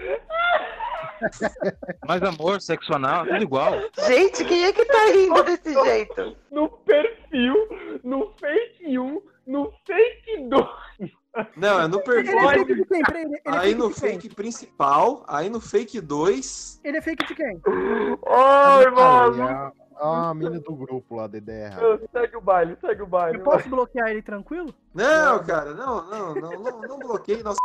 Mais 2.07 2.21
amor, 2.23 2.62
sexo 2.62 2.93
anal, 2.95 3.25
tudo 3.25 3.43
igual. 3.43 3.73
Gente, 4.07 4.43
quem 4.45 4.63
é 4.65 4.73
que 4.73 4.86
tá 4.86 5.05
rindo 5.13 5.43
desse 5.43 5.73
jeito? 5.73 6.36
No 6.49 6.67
perfil, 6.69 7.55
no 8.03 8.34
fake 8.39 8.97
1, 8.97 9.21
no 9.47 9.71
fake 9.86 10.47
2. 10.49 10.65
Não, 11.55 11.79
é 11.79 11.88
no 11.88 11.97
Ele 11.97 12.03
perfil. 12.03 12.39
é 12.39 12.53
fake 12.57 12.75
de 12.75 12.86
quem? 12.86 13.01
Ele, 13.10 13.19
ele 13.19 13.36
é 13.36 13.41
Aí 13.45 13.60
fake 13.69 13.75
no 13.75 13.88
de 13.93 14.01
quem? 14.01 14.10
fake 14.12 14.36
principal, 14.36 15.23
aí 15.27 15.49
no 15.49 15.62
fake 15.62 16.01
2. 16.01 16.81
Ele 16.84 16.97
é 16.97 17.01
fake 17.01 17.25
de 17.27 17.36
quem? 17.36 17.62
Oi, 17.67 18.86
Aí, 18.86 18.91
mano. 18.91 19.73
A- 19.97 20.30
a 20.30 20.34
mina 20.34 20.60
do 20.60 20.75
grupo 20.75 21.15
lá. 21.15 21.25
Ô, 21.25 21.99
Segue 22.12 22.38
o 22.38 22.41
baile, 22.41 22.77
segue 22.82 23.01
o 23.01 23.08
baile. 23.08 23.38
Eu 23.39 23.43
posso 23.43 23.69
bloquear 23.69 24.10
ele 24.10 24.21
tranquilo? 24.21 24.73
Não, 24.93 25.43
cara, 25.43 25.73
não, 25.73 26.10
não, 26.10 26.36
não, 26.36 26.51
não, 26.51 26.82
não 26.82 26.99
bloqueei 26.99 27.41
nossa. 27.43 27.58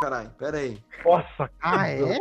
Caralho, 0.00 0.30
pera 0.38 0.58
aí. 0.58 0.78
Nossa, 1.04 1.50
Ah, 1.62 1.88
é? 1.88 2.18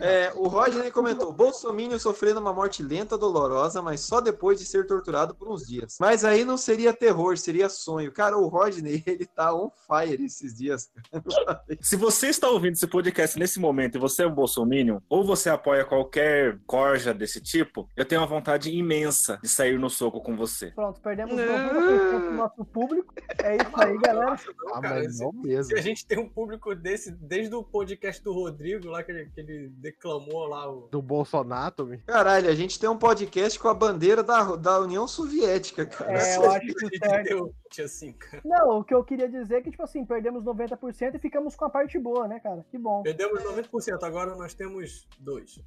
É, 0.00 0.32
o 0.34 0.48
Rodney 0.48 0.90
comentou: 0.90 1.32
Bolsonaro 1.32 1.98
sofrendo 1.98 2.40
uma 2.40 2.52
morte 2.52 2.82
lenta, 2.82 3.16
dolorosa, 3.16 3.80
mas 3.80 4.00
só 4.00 4.20
depois 4.20 4.58
de 4.58 4.66
ser 4.66 4.86
torturado 4.86 5.34
por 5.34 5.48
uns 5.48 5.66
dias. 5.66 5.96
Mas 6.00 6.24
aí 6.24 6.44
não 6.44 6.56
seria 6.56 6.92
terror, 6.92 7.36
seria 7.38 7.68
sonho. 7.68 8.12
Cara, 8.12 8.36
o 8.36 8.48
Rodney, 8.48 9.02
ele 9.06 9.24
tá 9.26 9.54
on 9.54 9.70
fire 9.86 10.24
esses 10.24 10.54
dias. 10.56 10.90
Se 11.80 11.96
você 11.96 12.28
está 12.28 12.48
ouvindo 12.50 12.74
esse 12.74 12.86
podcast 12.86 13.38
nesse 13.38 13.58
momento 13.60 13.96
e 13.96 14.00
você 14.00 14.24
é 14.24 14.26
um 14.26 14.34
bolsominion, 14.34 14.98
ou 15.08 15.24
você 15.24 15.48
apoia 15.48 15.84
qualquer 15.84 16.58
corja 16.66 17.14
desse 17.14 17.40
tipo, 17.40 17.88
eu 17.96 18.04
tenho 18.04 18.20
uma 18.20 18.26
vontade 18.26 18.70
imensa 18.70 19.38
de 19.42 19.48
sair 19.48 19.78
no 19.78 19.88
soco 19.88 20.20
com 20.20 20.36
você. 20.36 20.70
Pronto, 20.72 21.00
perdemos 21.00 21.34
90% 21.34 22.20
do 22.20 22.30
nosso 22.32 22.64
público. 22.66 23.14
É 23.42 23.56
isso 23.56 23.70
aí, 23.80 23.96
galera. 23.98 24.36
Ah, 24.74 24.80
mas 24.82 25.16
se- 25.16 25.22
não 25.24 25.32
mesmo. 25.32 25.64
Se 25.72 25.74
a 25.78 25.82
gente 25.82 26.04
tem 26.06 26.18
um 26.18 26.28
público 26.28 26.74
desse, 26.80 27.10
desde 27.10 27.54
o 27.54 27.62
podcast 27.62 28.22
do 28.22 28.32
Rodrigo, 28.32 28.88
lá 28.88 29.02
que 29.02 29.12
ele, 29.12 29.26
que 29.26 29.40
ele 29.40 29.68
declamou 29.68 30.46
lá 30.46 30.70
o. 30.70 30.88
Do 30.90 31.02
Bolsonaro, 31.02 31.86
me. 31.86 31.98
Caralho, 31.98 32.48
a 32.48 32.54
gente 32.54 32.78
tem 32.78 32.88
um 32.88 32.96
podcast 32.96 33.58
com 33.58 33.68
a 33.68 33.74
bandeira 33.74 34.22
da, 34.22 34.56
da 34.56 34.80
União 34.80 35.06
Soviética, 35.06 35.86
cara. 35.86 36.20
É, 36.20 36.36
eu 36.36 36.50
acho 36.50 36.66
que 36.66 36.86
o 36.86 36.88
certo. 36.98 37.28
Deu 37.28 37.54
assim, 37.84 38.12
cara. 38.12 38.42
Não, 38.44 38.80
o 38.80 38.84
que 38.84 38.92
eu 38.92 39.04
queria 39.04 39.28
dizer 39.28 39.56
é 39.56 39.60
que, 39.60 39.70
tipo 39.70 39.82
assim, 39.82 40.04
perdemos 40.04 40.42
90% 40.44 41.14
e 41.14 41.18
ficamos 41.18 41.54
com 41.54 41.64
a 41.64 41.70
parte 41.70 41.98
boa, 41.98 42.26
né, 42.26 42.40
cara? 42.40 42.64
Que 42.70 42.76
bom. 42.76 43.02
Perdemos 43.02 43.42
90%, 43.42 44.02
agora 44.02 44.34
nós 44.34 44.54
temos 44.54 45.06
dois. 45.20 45.60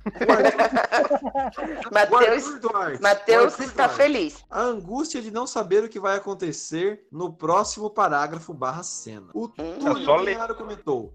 Matheus. 1.91 2.99
Matheus 2.99 3.59
está 3.59 3.87
feliz. 3.87 4.43
A 4.49 4.61
angústia 4.61 5.21
de 5.21 5.31
não 5.31 5.47
saber 5.47 5.83
o 5.83 5.89
que 5.89 5.99
vai 5.99 6.17
acontecer 6.17 7.07
no 7.11 7.31
próximo 7.31 7.89
parágrafo 7.89 8.53
barra 8.53 8.83
cena. 8.83 9.27
O 9.33 9.47
Túlio 9.47 10.03
só 10.03 10.17
ler. 10.17 10.33
Canharo 10.35 10.55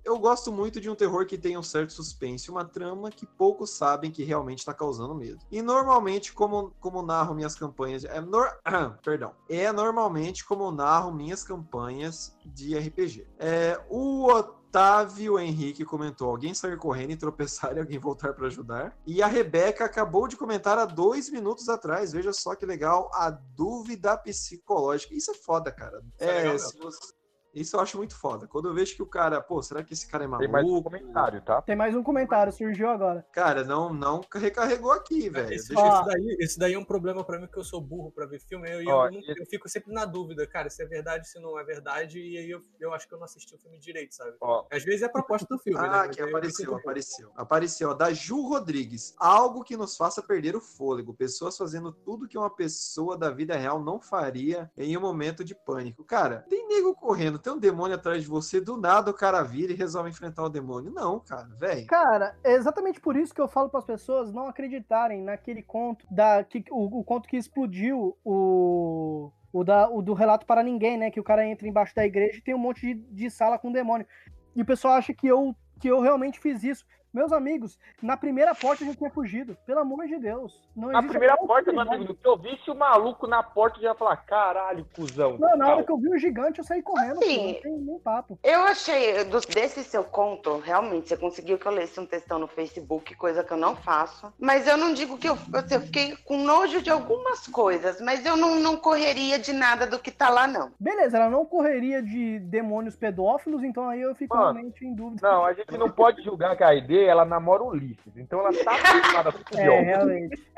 Eu 0.04 0.18
gosto 0.18 0.52
muito 0.52 0.80
de 0.80 0.90
um 0.90 0.94
terror 0.94 1.24
que 1.26 1.38
tenha 1.38 1.58
um 1.58 1.62
certo 1.62 1.92
suspense, 1.92 2.50
uma 2.50 2.64
trama 2.64 3.10
que 3.10 3.24
poucos 3.26 3.70
sabem 3.70 4.10
que 4.10 4.24
realmente 4.24 4.58
está 4.58 4.74
causando 4.74 5.14
medo. 5.14 5.38
E 5.50 5.62
normalmente, 5.62 6.32
como, 6.32 6.72
como 6.80 7.02
narro 7.02 7.34
minhas 7.34 7.54
campanhas. 7.54 8.04
É 8.04 8.20
nor... 8.20 8.48
Perdão. 9.02 9.34
É 9.48 9.70
normalmente 9.72 10.44
como 10.44 10.70
narro 10.70 11.12
minhas 11.12 11.44
campanhas 11.44 12.36
de 12.44 12.76
RPG. 12.76 13.26
É, 13.38 13.80
o 13.88 14.26
Otávio 14.30 15.38
Henrique 15.38 15.84
comentou: 15.84 16.28
alguém 16.28 16.52
sair 16.52 16.76
correndo 16.76 17.12
e 17.12 17.16
tropeçar 17.16 17.76
e 17.76 17.80
alguém 17.80 17.98
voltar 17.98 18.34
para 18.34 18.46
ajudar. 18.46 18.96
E 19.06 19.22
a 19.22 19.26
Rebeca 19.26 19.84
acabou 19.84 20.28
de 20.28 20.36
comentar 20.36 20.78
há 20.78 20.84
dois 20.84 21.30
minutos 21.30 21.68
atrás. 21.68 22.12
Veja 22.12 22.32
só 22.32 22.54
que 22.54 22.66
legal. 22.66 23.10
A 23.14 23.30
dúvida 23.30 24.16
psicológica. 24.16 25.14
Isso 25.14 25.30
é 25.30 25.34
foda, 25.34 25.72
cara. 25.72 25.98
Isso 25.98 26.24
é 26.24 26.26
É, 26.38 26.42
legal 26.42 26.58
se 26.58 26.78
você- 26.78 27.17
Isso 27.60 27.76
eu 27.76 27.80
acho 27.80 27.96
muito 27.96 28.14
foda. 28.14 28.46
Quando 28.46 28.68
eu 28.68 28.74
vejo 28.74 28.94
que 28.94 29.02
o 29.02 29.06
cara, 29.06 29.40
pô, 29.40 29.62
será 29.62 29.82
que 29.82 29.92
esse 29.92 30.06
cara 30.06 30.24
é 30.24 30.28
Tem 30.28 30.48
mais 30.48 30.64
um 30.64 30.68
maluco? 30.68 30.90
comentário, 30.90 31.40
tá? 31.42 31.60
Tem 31.62 31.76
mais 31.76 31.94
um 31.94 32.02
comentário, 32.02 32.52
surgiu 32.52 32.88
agora. 32.88 33.26
Cara, 33.32 33.64
não, 33.64 33.92
não 33.92 34.20
recarregou 34.34 34.92
aqui, 34.92 35.28
velho. 35.28 35.52
Esse, 35.52 35.68
Deixa 35.68 35.82
eu- 35.86 35.92
esse 35.92 36.04
daí, 36.04 36.36
esse 36.40 36.58
daí 36.58 36.74
é 36.74 36.78
um 36.78 36.84
problema 36.84 37.24
pra 37.24 37.38
mim, 37.38 37.46
porque 37.46 37.58
eu 37.60 37.64
sou 37.64 37.80
burro 37.80 38.10
pra 38.12 38.26
ver 38.26 38.40
filme. 38.40 38.68
Eu, 38.70 38.94
Ó, 38.94 39.06
eu, 39.06 39.12
não- 39.12 39.20
eu 39.36 39.46
fico 39.46 39.68
sempre 39.68 39.92
na 39.92 40.04
dúvida, 40.04 40.46
cara, 40.46 40.70
se 40.70 40.82
é 40.82 40.86
verdade, 40.86 41.28
se 41.28 41.38
não 41.40 41.58
é 41.58 41.64
verdade, 41.64 42.20
e 42.20 42.38
aí 42.38 42.50
eu, 42.50 42.62
eu 42.80 42.92
acho 42.92 43.08
que 43.08 43.14
eu 43.14 43.18
não 43.18 43.24
assisti 43.24 43.54
o 43.54 43.58
filme 43.58 43.78
direito, 43.78 44.14
sabe? 44.14 44.36
Ó, 44.40 44.66
Às 44.70 44.84
vezes 44.84 45.02
é 45.02 45.06
a 45.06 45.10
proposta 45.10 45.46
do 45.50 45.58
filme, 45.58 45.78
né? 45.80 45.88
Ah, 45.88 46.04
Mas 46.06 46.16
que 46.16 46.22
apareceu, 46.22 46.74
apareceu. 46.74 47.32
Apareceu, 47.34 47.90
ó, 47.90 47.94
da 47.94 48.12
Ju 48.12 48.42
Rodrigues. 48.42 49.14
Algo 49.18 49.62
que 49.64 49.76
nos 49.76 49.96
faça 49.96 50.22
perder 50.22 50.54
o 50.56 50.60
fôlego. 50.60 51.14
Pessoas 51.14 51.56
fazendo 51.56 51.92
tudo 51.92 52.28
que 52.28 52.38
uma 52.38 52.50
pessoa 52.50 53.16
da 53.16 53.30
vida 53.30 53.56
real 53.56 53.82
não 53.82 54.00
faria 54.00 54.70
em 54.76 54.96
um 54.96 55.00
momento 55.00 55.42
de 55.44 55.54
pânico. 55.54 56.04
Cara, 56.04 56.44
tem 56.48 56.66
nego 56.68 56.94
correndo, 56.94 57.38
tem 57.48 57.52
um 57.54 57.58
demônio 57.58 57.96
atrás 57.96 58.22
de 58.22 58.28
você, 58.28 58.60
do 58.60 58.76
nada 58.76 59.10
o 59.10 59.14
cara 59.14 59.42
vira 59.42 59.72
e 59.72 59.76
resolve 59.76 60.10
enfrentar 60.10 60.44
o 60.44 60.50
demônio. 60.50 60.92
Não, 60.92 61.18
cara, 61.18 61.48
velho. 61.58 61.86
Cara, 61.86 62.36
é 62.44 62.52
exatamente 62.52 63.00
por 63.00 63.16
isso 63.16 63.34
que 63.34 63.40
eu 63.40 63.48
falo 63.48 63.70
para 63.70 63.78
as 63.78 63.86
pessoas 63.86 64.30
não 64.32 64.46
acreditarem 64.46 65.22
naquele 65.22 65.62
conto 65.62 66.06
da 66.10 66.44
que, 66.44 66.64
o, 66.70 67.00
o 67.00 67.04
conto 67.04 67.28
que 67.28 67.36
explodiu 67.36 68.16
o 68.24 69.32
o, 69.50 69.64
da, 69.64 69.88
o 69.88 70.02
do 70.02 70.12
relato 70.12 70.44
para 70.44 70.62
ninguém, 70.62 70.98
né? 70.98 71.10
Que 71.10 71.18
o 71.18 71.24
cara 71.24 71.46
entra 71.46 71.66
embaixo 71.66 71.94
da 71.94 72.04
igreja 72.04 72.36
e 72.36 72.42
tem 72.42 72.54
um 72.54 72.58
monte 72.58 72.82
de, 72.82 72.94
de 72.94 73.30
sala 73.30 73.58
com 73.58 73.72
demônio. 73.72 74.06
E 74.54 74.60
o 74.60 74.66
pessoal 74.66 74.94
acha 74.94 75.14
que 75.14 75.26
eu 75.26 75.56
que 75.80 75.88
eu 75.88 76.00
realmente 76.00 76.38
fiz 76.38 76.62
isso. 76.62 76.84
Meus 77.18 77.32
amigos, 77.32 77.76
na 78.00 78.16
primeira 78.16 78.54
porta 78.54 78.84
eu 78.84 78.88
já 78.88 78.94
tinha 78.94 79.10
fugido. 79.10 79.56
Pelo 79.66 79.80
amor 79.80 80.06
de 80.06 80.18
Deus. 80.18 80.62
Não 80.76 80.88
Na 80.92 80.98
existe 81.00 81.10
primeira 81.10 81.34
a 81.34 81.36
porta, 81.38 81.72
meu 81.72 81.80
amigo, 81.80 82.12
se 82.14 82.24
eu 82.28 82.36
visse 82.38 82.70
o 82.70 82.74
maluco 82.76 83.26
na 83.26 83.42
porta, 83.42 83.76
eu 83.78 83.82
já 83.82 83.88
ia 83.88 83.94
falar, 83.96 84.16
caralho, 84.18 84.86
cuzão. 84.94 85.36
Não, 85.36 85.56
na 85.56 85.68
hora 85.74 85.82
que 85.82 85.90
eu 85.90 85.96
vi 85.98 86.08
o 86.10 86.16
gigante, 86.18 86.58
eu 86.60 86.64
saí 86.64 86.80
correndo. 86.80 87.18
Assim, 87.18 87.36
pô, 87.38 87.44
não 87.46 87.54
tem 87.62 87.78
nem 87.78 87.98
papo. 87.98 88.38
Eu 88.44 88.60
achei, 88.62 89.24
do- 89.24 89.40
desse 89.40 89.82
seu 89.82 90.04
conto, 90.04 90.58
realmente, 90.58 91.08
você 91.08 91.16
conseguiu 91.16 91.58
que 91.58 91.66
eu 91.66 91.72
lesse 91.72 91.98
um 91.98 92.06
textão 92.06 92.38
no 92.38 92.46
Facebook, 92.46 93.14
coisa 93.16 93.42
que 93.42 93.52
eu 93.52 93.56
não 93.56 93.74
faço. 93.74 94.32
Mas 94.38 94.68
eu 94.68 94.76
não 94.76 94.94
digo 94.94 95.18
que 95.18 95.28
eu, 95.28 95.36
assim, 95.54 95.74
eu 95.74 95.80
fiquei 95.80 96.16
com 96.24 96.36
nojo 96.44 96.80
de 96.80 96.90
algumas 96.90 97.48
coisas, 97.48 98.00
mas 98.00 98.24
eu 98.24 98.36
não, 98.36 98.60
não 98.60 98.76
correria 98.76 99.40
de 99.40 99.52
nada 99.52 99.86
do 99.88 99.98
que 99.98 100.12
tá 100.12 100.28
lá, 100.28 100.46
não. 100.46 100.70
Beleza, 100.78 101.16
ela 101.16 101.28
não 101.28 101.44
correria 101.44 102.00
de 102.00 102.38
demônios 102.38 102.94
pedófilos, 102.94 103.64
então 103.64 103.88
aí 103.88 104.00
eu 104.02 104.14
fico 104.14 104.36
Mano, 104.36 104.52
realmente 104.52 104.86
em 104.86 104.94
dúvida. 104.94 105.28
Não, 105.28 105.44
a 105.44 105.52
gente 105.52 105.76
não 105.76 105.90
pode 105.90 106.22
julgar 106.22 106.56
que 106.56 106.62
a 106.62 106.74
ID, 106.74 107.07
ela 107.08 107.24
namora 107.24 107.62
o 107.62 107.68
Ulisses. 107.68 108.16
Então 108.16 108.40
ela 108.40 108.52
tá 108.52 108.72
acostumada 108.72 109.32
com 109.32 109.38
o 109.38 109.44
pior. 109.50 109.60
É, 109.60 109.80
realmente. 109.80 110.48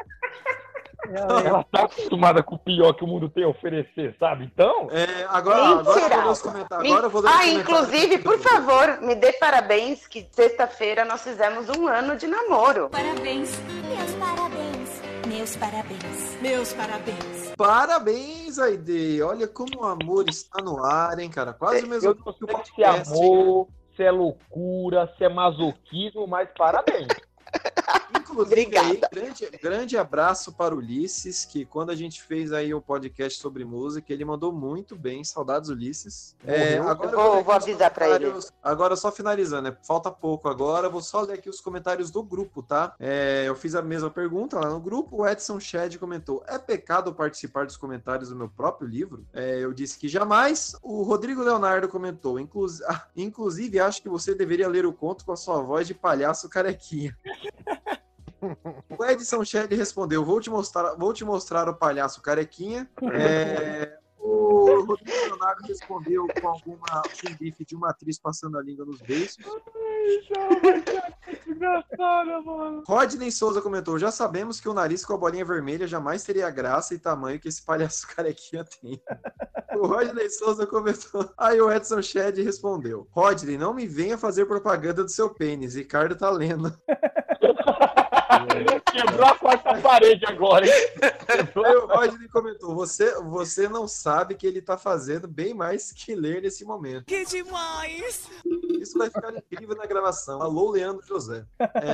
Realmente. 1.09 1.47
Ela 1.47 1.65
tá 1.65 1.85
acostumada 1.85 2.43
com 2.43 2.55
o 2.55 2.59
pior 2.59 2.93
que 2.93 3.05
o 3.05 3.07
mundo 3.07 3.29
tem 3.29 3.45
a 3.45 3.49
oferecer, 3.49 4.15
sabe? 4.19 4.45
Então. 4.45 4.89
É, 4.91 5.27
agora, 5.29 5.81
agora 5.81 6.15
eu 6.15 6.23
vou 6.23 6.33
os 6.33 6.43
comentários. 6.43 6.93
Agora 6.93 7.07
eu 7.07 7.11
vou 7.11 7.23
Ah, 7.27 7.47
inclusive, 7.49 8.19
por 8.19 8.39
favor, 8.39 9.01
me 9.01 9.15
dê 9.15 9.33
parabéns 9.33 10.07
que 10.07 10.29
sexta-feira 10.31 11.05
nós 11.05 11.23
fizemos 11.23 11.69
um 11.71 11.89
ano 11.89 12.17
de 12.17 12.27
namoro. 12.27 12.89
Parabéns. 12.91 13.59
Meus 13.89 14.15
parabéns. 14.15 15.03
Meus 15.27 15.57
parabéns. 15.57 16.39
Meus 16.41 16.73
parabéns. 16.73 17.55
Parabéns, 17.57 18.59
Aide. 18.59 19.23
Olha 19.23 19.47
como 19.47 19.81
o 19.81 19.85
amor 19.85 20.29
está 20.29 20.63
no 20.63 20.85
ar, 20.85 21.19
hein, 21.19 21.31
cara. 21.31 21.53
Quase 21.53 21.85
o 21.85 21.89
mesmo 21.89 22.11
Eu 22.11 22.17
não 22.25 22.33
sei 22.33 22.75
se 22.75 22.83
é 22.83 22.87
amor, 22.87 23.69
se 24.01 24.05
é 24.05 24.11
loucura, 24.11 25.13
se 25.19 25.25
é 25.25 25.29
masoquismo, 25.29 26.27
mas 26.27 26.49
parabéns. 26.57 27.09
Inclusive, 28.31 28.77
aí, 28.79 29.01
grande, 29.13 29.51
grande 29.63 29.99
abraço 29.99 30.53
para 30.53 30.75
o 30.75 30.79
Ulisses, 30.79 31.45
que 31.45 31.65
quando 31.65 31.91
a 31.91 31.95
gente 31.97 32.23
fez 32.23 32.53
aí 32.53 32.73
o 32.73 32.81
podcast 32.81 33.39
sobre 33.41 33.65
música, 33.65 34.13
ele 34.13 34.25
mandou 34.25 34.53
muito 34.53 34.97
bem. 34.97 35.23
Saudades, 35.25 35.69
Ulisses. 35.69 36.37
É, 36.47 36.79
agora 36.79 37.11
vou- 37.17 37.45
vou 37.45 37.57
os 37.57 37.63
avisar 37.63 37.91
pra 37.91 38.09
ele. 38.09 38.33
Agora, 38.63 38.97
só 38.97 39.11
finalizando, 39.11 39.71
né? 39.71 39.77
falta 39.83 40.11
pouco 40.11 40.49
agora. 40.49 40.89
Vou 40.89 41.01
só 41.03 41.21
ler 41.23 41.35
aqui 41.35 41.49
os 41.51 41.61
comentários 41.61 42.11
do 42.11 42.23
grupo, 42.23 42.63
tá? 42.63 42.95
É, 42.99 43.45
eu 43.47 43.55
fiz 43.55 43.75
a 43.75 43.83
mesma 43.83 44.11
pergunta 44.11 44.59
lá 44.59 44.71
no 44.71 44.81
grupo. 44.81 45.23
O 45.23 45.27
Edson 45.29 45.59
Shed 45.61 45.99
comentou: 45.99 46.43
É 46.47 46.59
pecado 46.59 47.13
participar 47.15 47.67
dos 47.67 47.77
comentários 47.77 48.29
do 48.31 48.37
meu 48.37 48.49
próprio 48.49 48.89
livro? 48.89 49.25
É, 49.33 49.59
eu 49.59 49.73
disse 49.73 49.99
que 49.99 50.09
jamais. 50.09 50.75
O 50.83 51.03
Rodrigo 51.03 51.43
Leonardo 51.43 51.89
comentou: 51.89 52.39
"Inclus- 52.39 52.81
Inclusive, 53.17 53.81
acho 53.81 54.03
que 54.03 54.09
você 54.09 54.35
deveria 54.35 54.69
ler 54.69 54.87
o 54.87 54.93
conto 54.93 55.25
com 55.25 55.33
a 55.33 55.37
sua 55.37 55.61
voz 55.61 55.87
de 55.87 55.95
palhaço 55.95 56.49
carequinha. 56.49 57.17
O 58.99 59.05
Edson 59.05 59.45
Shelley 59.45 59.77
respondeu: 59.77 60.25
vou 60.25 60.41
te 60.41 60.51
mostrar, 60.51 60.95
vou 60.95 61.13
te 61.13 61.25
mostrar 61.25 61.69
o 61.69 61.75
palhaço 61.75 62.23
carequinha. 62.23 62.91
É, 63.13 63.99
o 64.19 64.83
Rodrigo 64.83 65.19
Leonardo 65.27 65.63
respondeu 65.67 66.27
com 66.41 66.49
alguma 66.49 67.03
um 67.27 67.37
gif 67.39 67.65
de 67.65 67.75
uma 67.75 67.91
atriz 67.91 68.19
passando 68.19 68.59
a 68.59 68.63
língua 68.63 68.85
nos 68.85 69.01
beijos. 69.01 69.37
Desgraçada, 71.47 72.41
mano. 72.43 72.83
Rodney 72.87 73.33
Souza 73.33 73.63
comentou: 73.63 73.99
já 73.99 74.11
sabemos 74.11 74.61
que 74.61 74.69
o 74.69 74.75
nariz 74.75 75.05
com 75.05 75.15
a 75.15 75.19
bolinha 75.19 75.45
vermelha 75.45 75.87
jamais 75.87 76.23
teria 76.23 76.47
a 76.47 76.51
graça 76.51 76.95
e 76.95 76.99
tamanho 76.99 77.41
que 77.41 77.49
esse 77.49 77.65
palhaço 77.65 78.07
carequinha 78.15 78.65
tem. 78.65 79.03
O 79.77 79.87
Rodney 79.87 80.29
Souza 80.29 80.67
comentou. 80.67 81.33
Aí 81.39 81.61
o 81.61 81.73
Edson 81.73 82.03
Shed 82.03 82.43
respondeu: 82.43 83.09
Rodney, 83.11 83.57
não 83.57 83.73
me 83.73 83.87
venha 83.87 84.19
fazer 84.19 84.47
propaganda 84.47 85.03
do 85.03 85.11
seu 85.11 85.31
pênis. 85.31 85.75
Ricardo 85.75 86.17
tá 86.17 86.29
lendo. 86.31 86.73
Quebrou 88.93 89.27
a 89.27 89.35
quarta 89.39 89.81
parede 89.81 90.25
agora, 90.27 90.67
hein? 90.67 90.73
Aí, 91.29 91.77
o- 91.77 91.87
Rodney 91.87 92.29
comentou: 92.29 92.75
você, 92.75 93.15
você 93.23 93.69
não 93.69 93.87
sabe 93.89 94.35
que 94.35 94.47
ele 94.47 94.61
tá 94.63 94.77
fazendo 94.79 95.27
bem 95.29 95.55
mais 95.55 95.93
que 95.93 96.15
ler 96.15 96.43
nesse 96.43 96.65
momento. 96.65 97.05
Que 97.07 97.25
demais! 97.25 98.29
Isso 98.81 98.99
vai 98.99 99.09
ficar 99.11 99.35
incrível 99.37 99.77
na 99.77 99.87
gravação. 99.87 100.41
Alô, 100.43 100.71
Leandro 100.71 101.07
José. 101.07 101.45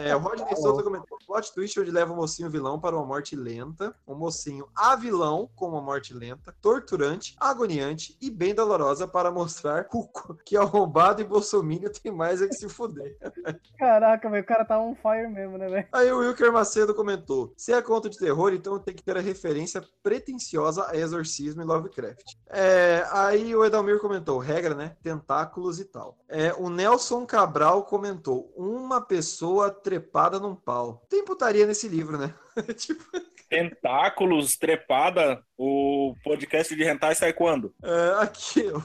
É, 0.05 0.15
o 0.15 0.19
Rodney 0.21 0.55
Souza 0.57 0.83
comentou: 0.83 1.19
plot 1.27 1.53
twist 1.55 1.79
onde 1.81 1.91
leva 1.91 2.13
o 2.13 2.17
mocinho 2.17 2.51
vilão 2.51 2.79
para 2.81 2.97
uma 2.97 3.05
morte 3.05 3.35
lenta, 3.37 3.95
o 4.07 4.15
mocinho 4.15 4.67
a 4.77 4.95
vilão 4.97 5.51
com 5.57 5.69
uma 5.69 5.81
morte 5.83 6.15
lenta, 6.15 6.55
torturante, 6.61 7.35
agoniante 7.41 8.17
e 8.21 8.31
bem 8.31 8.55
dolorosa 8.55 9.07
para 9.09 9.31
mostrar 9.31 9.87
o 9.93 10.07
co- 10.07 10.35
que 10.45 10.57
arrombado 10.57 11.21
e 11.21 11.25
bolsominion 11.25 11.91
tem 11.91 12.13
mais 12.13 12.41
é 12.43 12.47
que 12.49 12.55
se 12.55 12.69
fuder. 12.69 13.17
Caraca, 13.79 14.29
velho, 14.31 14.43
o 14.43 14.47
cara 14.47 14.65
tá 14.65 14.79
on 14.79 14.95
fire 14.95 15.29
mesmo, 15.29 15.59
né, 15.59 15.69
velho? 15.69 15.89
Aí 15.93 16.11
o 16.13 16.23
Wilker 16.27 16.53
Macedo 16.53 16.95
comentou: 16.95 17.53
se 17.57 17.73
é 17.73 17.81
conto 17.81 18.09
de 18.09 18.19
terror, 18.19 18.53
então 18.53 18.79
tem 18.79 18.95
que 18.95 19.03
ter 19.03 19.17
a 19.17 19.21
referência 19.21 19.83
pretensiosa 20.03 20.87
a 20.89 20.97
exorcismo 20.97 21.63
e 21.63 21.65
Lovecraft. 21.65 22.25
É, 22.49 23.07
aí 23.11 23.55
o 23.55 23.65
Edalmir 23.65 23.99
comentou: 24.01 24.39
regra, 24.39 24.75
né? 24.75 24.97
Tentáculos 25.03 25.81
e 25.81 25.85
tal. 25.85 26.19
É, 26.29 26.55
o 26.55 26.69
Nelson 26.69 27.25
Cabral 27.27 27.85
comentou: 27.85 28.53
uma 28.57 29.01
pessoa 29.01 29.71
trepada 29.71 30.39
num 30.39 30.55
pau. 30.55 31.05
Tem 31.09 31.25
putaria 31.25 31.67
nesse 31.67 31.89
livro, 31.89 32.19
né? 32.19 32.35
tipo, 32.77 33.05
Tentáculos, 33.49 34.57
trepada, 34.57 35.41
o 35.57 36.15
podcast 36.25 36.75
de 36.75 36.83
hentai 36.83 37.15
sai 37.15 37.33
quando? 37.33 37.73
é, 37.83 38.23
aqui. 38.23 38.65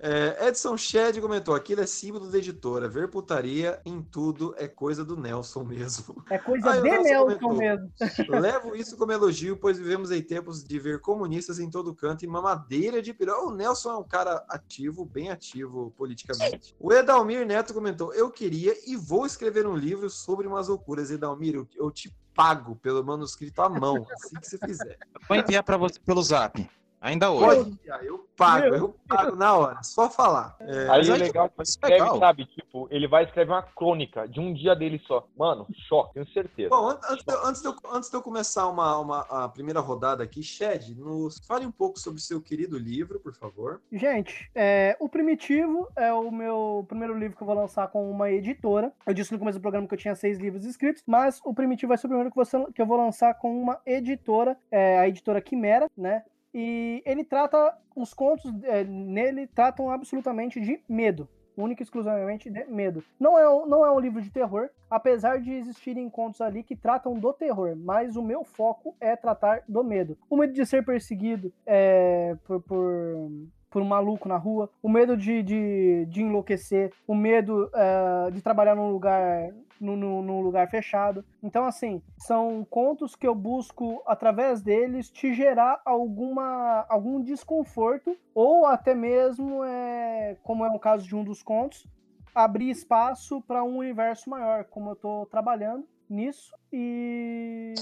É, 0.00 0.48
Edson 0.48 0.76
Shed 0.76 1.20
comentou: 1.20 1.54
aquilo 1.54 1.80
é 1.80 1.86
símbolo 1.86 2.28
da 2.28 2.38
editora. 2.38 2.88
Ver 2.88 3.08
putaria 3.08 3.80
em 3.84 4.02
tudo 4.02 4.52
é 4.58 4.66
coisa 4.66 5.04
do 5.04 5.16
Nelson 5.16 5.62
mesmo. 5.62 6.24
É 6.28 6.38
coisa 6.38 6.70
Aí 6.72 6.82
de 6.82 6.90
Nelson 6.90 7.02
Nelson 7.04 7.38
comentou, 7.38 7.56
mesmo. 7.56 7.92
Levo 8.28 8.74
isso 8.74 8.96
como 8.96 9.12
elogio, 9.12 9.56
pois 9.56 9.78
vivemos 9.78 10.10
em 10.10 10.20
tempos 10.20 10.64
de 10.64 10.78
ver 10.78 11.00
comunistas 11.00 11.60
em 11.60 11.70
todo 11.70 11.94
canto 11.94 12.24
e 12.24 12.28
mamadeira 12.28 13.00
de 13.00 13.14
pirão. 13.14 13.48
O 13.48 13.54
Nelson 13.54 13.92
é 13.92 13.96
um 13.96 14.04
cara 14.04 14.44
ativo, 14.48 15.04
bem 15.04 15.30
ativo 15.30 15.92
politicamente. 15.96 16.74
O 16.80 16.92
Edalmir 16.92 17.46
Neto 17.46 17.72
comentou: 17.72 18.12
Eu 18.12 18.30
queria 18.30 18.74
e 18.86 18.96
vou 18.96 19.24
escrever 19.24 19.66
um 19.66 19.76
livro 19.76 20.10
sobre 20.10 20.48
umas 20.48 20.66
loucuras. 20.66 21.10
Edalmir, 21.10 21.54
eu, 21.54 21.68
eu 21.76 21.90
te 21.98 22.14
pago 22.34 22.76
pelo 22.76 23.04
manuscrito 23.04 23.60
à 23.60 23.68
mão, 23.68 24.06
assim 24.12 24.38
que 24.38 24.46
você 24.46 24.58
fizer. 24.58 24.98
Vou 25.28 25.36
enviar 25.36 25.64
pra 25.64 25.76
você 25.76 25.98
pelo 25.98 26.22
zap. 26.22 26.70
Ainda 27.00 27.28
Pode 27.28 27.60
hoje. 27.60 27.70
enviar, 27.70 28.04
eu 28.04 28.26
pago, 28.36 28.66
eu 28.74 28.96
pago 29.08 29.36
na 29.36 29.56
hora, 29.56 29.82
só 29.84 30.10
falar. 30.10 30.56
É, 30.60 30.88
Aí 30.90 31.08
o 31.08 31.12
aí, 31.14 31.18
legal 31.20 31.46
é 31.46 31.48
que 31.48 31.62
escreve, 31.62 31.94
legal. 32.02 32.18
sabe? 32.18 32.44
Tipo, 32.46 32.88
ele 32.90 33.06
vai 33.06 33.22
escrever 33.24 33.52
uma 33.52 33.62
crônica 33.62 34.26
de 34.26 34.40
um 34.40 34.52
dia 34.52 34.74
dele 34.74 35.00
só. 35.06 35.26
Mano, 35.36 35.66
choque, 35.88 36.14
tenho 36.14 36.26
certeza. 36.30 36.70
Bom, 36.70 36.88
an- 36.88 37.00
antes 37.08 37.24
de, 37.24 37.32
eu- 37.32 37.46
antes 37.46 37.62
de 37.62 37.68
eu, 37.68 37.74
antes 37.92 38.10
de 38.10 38.16
eu 38.16 38.22
começar 38.22 38.66
uma, 38.68 38.98
uma, 38.98 39.20
a 39.30 39.48
primeira 39.48 39.78
rodada 39.80 40.24
aqui, 40.24 40.42
Shed, 40.42 40.94
nos 40.96 41.38
fale 41.46 41.64
um 41.64 41.70
pouco 41.70 42.00
sobre 42.00 42.18
o 42.18 42.22
seu 42.22 42.40
querido 42.42 42.76
livro, 42.76 43.20
por 43.20 43.32
favor. 43.34 43.80
Gente, 43.92 44.50
é, 44.54 44.96
o 44.98 45.08
Primitivo 45.08 45.88
é 45.96 46.12
o 46.12 46.30
meu 46.32 46.84
primeiro 46.88 47.16
livro 47.16 47.36
que 47.36 47.42
eu 47.42 47.46
vou 47.46 47.54
lançar 47.56 47.86
com 47.88 48.10
uma 48.10 48.30
editora. 48.30 48.92
Eu 49.06 49.14
disse 49.14 49.32
no 49.32 49.38
começo 49.38 49.58
do 49.58 49.62
programa 49.62 49.86
que 49.86 49.94
eu 49.94 49.98
tinha 49.98 50.16
seis 50.16 50.38
livros 50.38 50.64
escritos, 50.64 51.02
mas 51.06 51.40
o 51.44 51.54
Primitivo 51.54 51.88
vai 51.90 51.98
ser 51.98 52.06
o 52.06 52.10
primeiro 52.10 52.30
que, 52.30 52.36
você- 52.36 52.66
que 52.74 52.82
eu 52.82 52.86
vou 52.86 52.96
lançar 52.96 53.34
com 53.34 53.60
uma 53.60 53.80
editora, 53.86 54.56
é, 54.70 54.98
a 54.98 55.06
editora 55.08 55.40
Quimera, 55.40 55.86
né? 55.96 56.24
E 56.54 57.02
ele 57.04 57.24
trata, 57.24 57.76
os 57.94 58.12
contos 58.14 58.52
é, 58.64 58.84
nele 58.84 59.46
tratam 59.46 59.90
absolutamente 59.90 60.60
de 60.60 60.80
medo. 60.88 61.28
Única 61.56 61.82
e 61.82 61.84
exclusivamente 61.84 62.48
de 62.48 62.64
medo. 62.66 63.02
Não 63.18 63.36
é, 63.36 63.48
um- 63.50 63.66
não 63.66 63.84
é 63.84 63.90
um 63.90 63.98
livro 63.98 64.22
de 64.22 64.30
terror, 64.30 64.68
apesar 64.88 65.40
de 65.40 65.50
existirem 65.52 66.08
contos 66.08 66.40
ali 66.40 66.62
que 66.62 66.76
tratam 66.76 67.14
do 67.14 67.32
terror, 67.32 67.74
mas 67.76 68.14
o 68.14 68.22
meu 68.22 68.44
foco 68.44 68.94
é 69.00 69.16
tratar 69.16 69.64
do 69.68 69.82
medo. 69.82 70.16
O 70.30 70.36
medo 70.36 70.52
de 70.52 70.64
ser 70.64 70.84
perseguido 70.84 71.52
é, 71.66 72.36
por, 72.44 72.62
por, 72.62 73.28
por 73.68 73.82
um 73.82 73.86
maluco 73.86 74.28
na 74.28 74.36
rua, 74.36 74.70
o 74.80 74.88
medo 74.88 75.16
de, 75.16 75.42
de, 75.42 76.06
de 76.06 76.22
enlouquecer, 76.22 76.92
o 77.08 77.14
medo 77.14 77.68
é, 77.74 78.30
de 78.30 78.40
trabalhar 78.40 78.76
num 78.76 78.92
lugar, 78.92 79.52
num, 79.80 80.40
lugar 80.40 80.68
fechado. 80.68 81.24
Então, 81.42 81.64
assim, 81.64 82.02
são 82.18 82.66
contos 82.68 83.14
que 83.14 83.26
eu 83.26 83.34
busco, 83.34 84.02
através 84.06 84.62
deles, 84.62 85.10
te 85.10 85.32
gerar 85.34 85.80
alguma, 85.84 86.84
algum 86.88 87.20
desconforto, 87.20 88.16
ou 88.34 88.66
até 88.66 88.94
mesmo, 88.94 89.62
é, 89.64 90.36
como 90.42 90.64
é 90.64 90.68
o 90.68 90.78
caso 90.78 91.06
de 91.06 91.14
um 91.14 91.24
dos 91.24 91.42
contos, 91.42 91.86
abrir 92.34 92.70
espaço 92.70 93.40
para 93.42 93.64
um 93.64 93.78
universo 93.78 94.28
maior, 94.30 94.64
como 94.64 94.90
eu 94.90 94.94
estou 94.94 95.26
trabalhando 95.26 95.86
nisso. 96.08 96.54
E. 96.72 97.74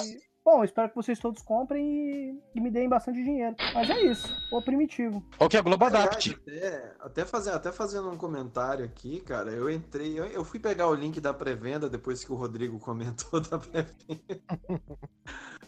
Bom, 0.47 0.63
espero 0.63 0.89
que 0.89 0.95
vocês 0.95 1.19
todos 1.19 1.43
comprem 1.43 1.85
e, 1.85 2.41
e 2.55 2.61
me 2.61 2.71
deem 2.71 2.89
bastante 2.89 3.21
dinheiro. 3.21 3.57
Mas 3.75 3.91
é 3.91 4.01
isso, 4.03 4.33
o 4.53 4.63
primitivo. 4.63 5.21
Qual 5.37 5.51
que 5.51 5.57
é 5.57 5.59
a 5.59 5.63
Globo 5.63 5.85
Adapt? 5.87 6.39
Até, 6.41 6.95
até, 7.01 7.25
fazer, 7.25 7.51
até 7.51 7.73
fazendo 7.73 8.09
um 8.09 8.17
comentário 8.17 8.85
aqui, 8.85 9.21
cara, 9.23 9.51
eu 9.51 9.69
entrei, 9.69 10.17
eu, 10.17 10.25
eu 10.27 10.45
fui 10.45 10.61
pegar 10.61 10.87
o 10.87 10.95
link 10.95 11.21
da 11.21 11.35
pré-venda 11.35 11.91
depois 11.91 12.23
que 12.23 12.31
o 12.31 12.37
Rodrigo 12.37 12.79
comentou 12.81 13.41
da 13.41 13.59
pré-venda. 13.59 14.41